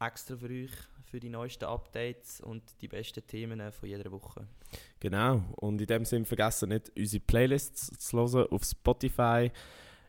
Extra 0.00 0.36
für 0.36 0.48
euch, 0.48 0.70
für 1.04 1.20
die 1.20 1.28
neuesten 1.28 1.64
Updates 1.66 2.40
und 2.40 2.62
die 2.80 2.88
besten 2.88 3.26
Themen 3.26 3.60
äh, 3.60 3.70
von 3.72 3.88
jeder 3.88 4.10
Woche. 4.10 4.46
Genau. 5.00 5.42
Und 5.56 5.80
in 5.80 5.86
dem 5.86 6.04
Sinn 6.04 6.24
vergessen 6.24 6.68
nicht, 6.70 6.90
unsere 6.96 7.22
Playlists 7.24 7.86
zu 7.98 8.16
hören 8.18 8.48
auf 8.50 8.64
Spotify. 8.64 9.50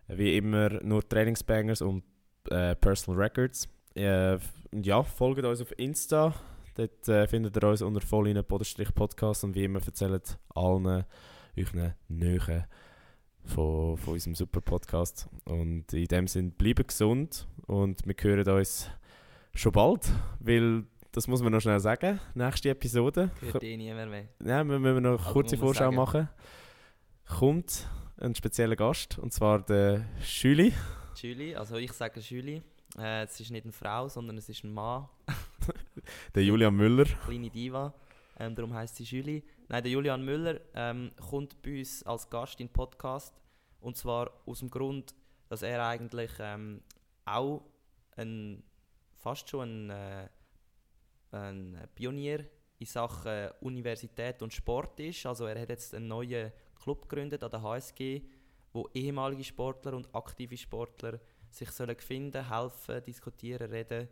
Wie 0.08 0.36
immer 0.38 0.70
nur 0.84 1.08
Trainingsbangers 1.08 1.82
und 1.82 2.04
äh, 2.50 2.76
Personal 2.76 3.22
Records. 3.22 3.68
Äh, 3.96 4.38
ja, 4.74 5.04
folgt 5.04 5.44
uns 5.44 5.62
auf 5.62 5.78
Insta. 5.78 6.34
Dort 6.76 7.08
äh, 7.10 7.28
findet 7.28 7.58
ihr 7.58 7.68
uns 7.68 7.82
unter 7.82 8.02
vollinen 8.02 8.46
Podcast 8.46 9.44
und 9.44 9.56
wie 9.56 9.66
immer 9.66 9.82
erzählt 9.86 10.38
allen 10.56 11.06
euren 11.58 11.94
Nähen 12.08 12.64
von, 13.44 13.98
von 13.98 14.14
unserem 14.14 14.36
super 14.36 14.62
Podcast. 14.62 15.28
Und 15.46 15.92
in 15.94 16.06
dem 16.06 16.28
Sinn 16.28 16.52
bleibt 16.52 16.88
gesund 16.88 17.48
und 17.68 18.06
wir 18.06 18.16
hören 18.20 18.48
uns 18.58 18.90
schon 19.54 19.74
bald, 19.74 20.10
weil 20.40 20.86
das 21.12 21.28
muss 21.28 21.42
man 21.42 21.52
noch 21.52 21.60
schnell 21.60 21.82
sagen. 21.82 22.22
Nächste 22.36 22.70
Episode. 22.70 23.32
Hört 23.42 23.64
eh 23.64 23.76
niemand 23.76 24.12
mehr. 24.12 24.30
Ja, 24.42 24.64
wir 24.64 24.80
müssen 24.80 25.04
noch 25.04 25.10
eine 25.10 25.20
Also 25.20 25.34
kurze 25.34 25.58
Vorschau 25.58 25.86
sagen. 25.86 25.96
machen. 25.98 26.30
Kommt 27.28 27.88
ein 28.18 28.34
spezieller 28.36 28.78
Gast, 28.78 29.20
und 29.20 29.34
zwar 29.34 29.60
der 29.66 30.06
Schüli. 30.22 30.72
Julie, 31.16 31.56
also 31.58 31.76
ich 31.78 31.92
sage 31.92 32.20
Julie. 32.20 32.62
Äh, 32.98 33.24
es 33.24 33.40
ist 33.40 33.52
nicht 33.52 33.64
eine 33.64 33.72
Frau, 33.72 34.10
sondern 34.10 34.38
es 34.38 34.50
ist 34.50 34.64
ein 34.64 34.74
Mann, 34.74 35.08
Der 36.36 36.44
Julian 36.44 36.76
Müller. 36.76 37.06
kleine 37.26 37.50
Diva. 37.50 37.94
Ähm, 38.38 38.56
darum 38.56 38.74
heißt 38.74 38.96
sie 38.96 39.04
Julie. 39.04 39.44
Nein, 39.68 39.84
der 39.84 39.92
Julian 39.92 40.24
Müller 40.26 40.60
ähm, 40.74 41.12
kommt 41.30 41.62
bei 41.62 41.80
uns 41.80 42.04
als 42.04 42.30
Gast 42.30 42.60
in 42.60 42.68
den 42.68 42.74
Podcast. 42.74 43.34
Und 43.80 43.98
zwar 43.98 44.32
aus 44.46 44.60
dem 44.60 44.70
Grund, 44.70 45.14
dass 45.48 45.62
er 45.62 45.86
eigentlich 45.86 46.32
ähm, 46.40 46.82
auch 47.26 47.64
ein, 48.18 48.64
fast 49.18 49.50
schon 49.50 49.90
ein, 49.90 49.90
äh, 49.90 50.30
ein 51.32 51.88
Pionier 51.96 52.46
in 52.80 52.86
Sachen 52.88 53.50
Universität 53.62 54.42
und 54.42 54.54
Sport 54.54 55.00
ist. 55.00 55.26
Also 55.26 55.46
er 55.46 55.62
hat 55.62 55.70
jetzt 55.70 55.94
einen 55.94 56.08
neuen 56.08 56.52
Club 56.82 57.08
gegründet 57.08 57.44
an 57.44 57.52
der 57.52 57.62
HSG, 57.62 58.22
wo 58.74 58.90
ehemalige 58.94 59.44
Sportler 59.44 59.94
und 59.94 60.14
aktive 60.16 60.58
Sportler 60.58 61.20
sich 61.50 61.70
sollen 61.72 61.98
finden, 62.00 62.48
helfen, 62.50 63.04
diskutieren, 63.06 63.70
reden. 63.70 64.08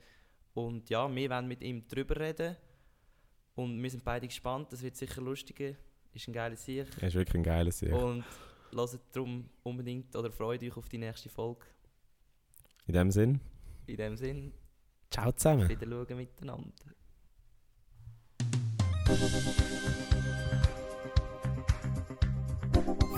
Und 0.54 0.90
ja, 0.90 1.14
wir 1.14 1.30
wollen 1.30 1.48
mit 1.48 1.62
ihm 1.64 1.88
drüber 1.88 2.20
reden. 2.20 2.56
Und 3.56 3.82
wir 3.82 3.90
sind 3.90 4.04
beide 4.04 4.28
gespannt, 4.28 4.72
das 4.72 4.82
wird 4.82 4.96
sicher 4.96 5.22
lustiger. 5.22 5.74
Ist 6.14 6.28
ein 6.28 6.34
geiler 6.34 6.56
Sieg. 6.56 6.88
Er 7.00 7.08
ist 7.08 7.16
wirklich 7.16 7.36
ein 7.36 7.44
geiler 7.44 7.72
Sieg. 7.72 7.94
Und 7.94 8.24
hört 8.74 9.00
darum 9.14 9.50
unbedingt 9.64 10.16
oder 10.16 10.32
freut 10.32 10.62
euch 10.64 10.76
auf 10.76 10.90
die 10.90 10.98
nächste 10.98 11.30
Folge. 11.30 11.66
In 12.88 12.94
dem 12.94 13.12
Sinn, 13.12 13.40
In 13.86 13.98
dem 13.98 14.16
Sinn, 14.16 14.54
ciao 15.12 15.32
zusammen. 15.32 15.70
wieder 15.70 15.88
schauen 15.88 16.18
miteinander. 16.18 16.74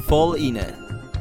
Voll 0.08 0.38
inne, 0.40 1.01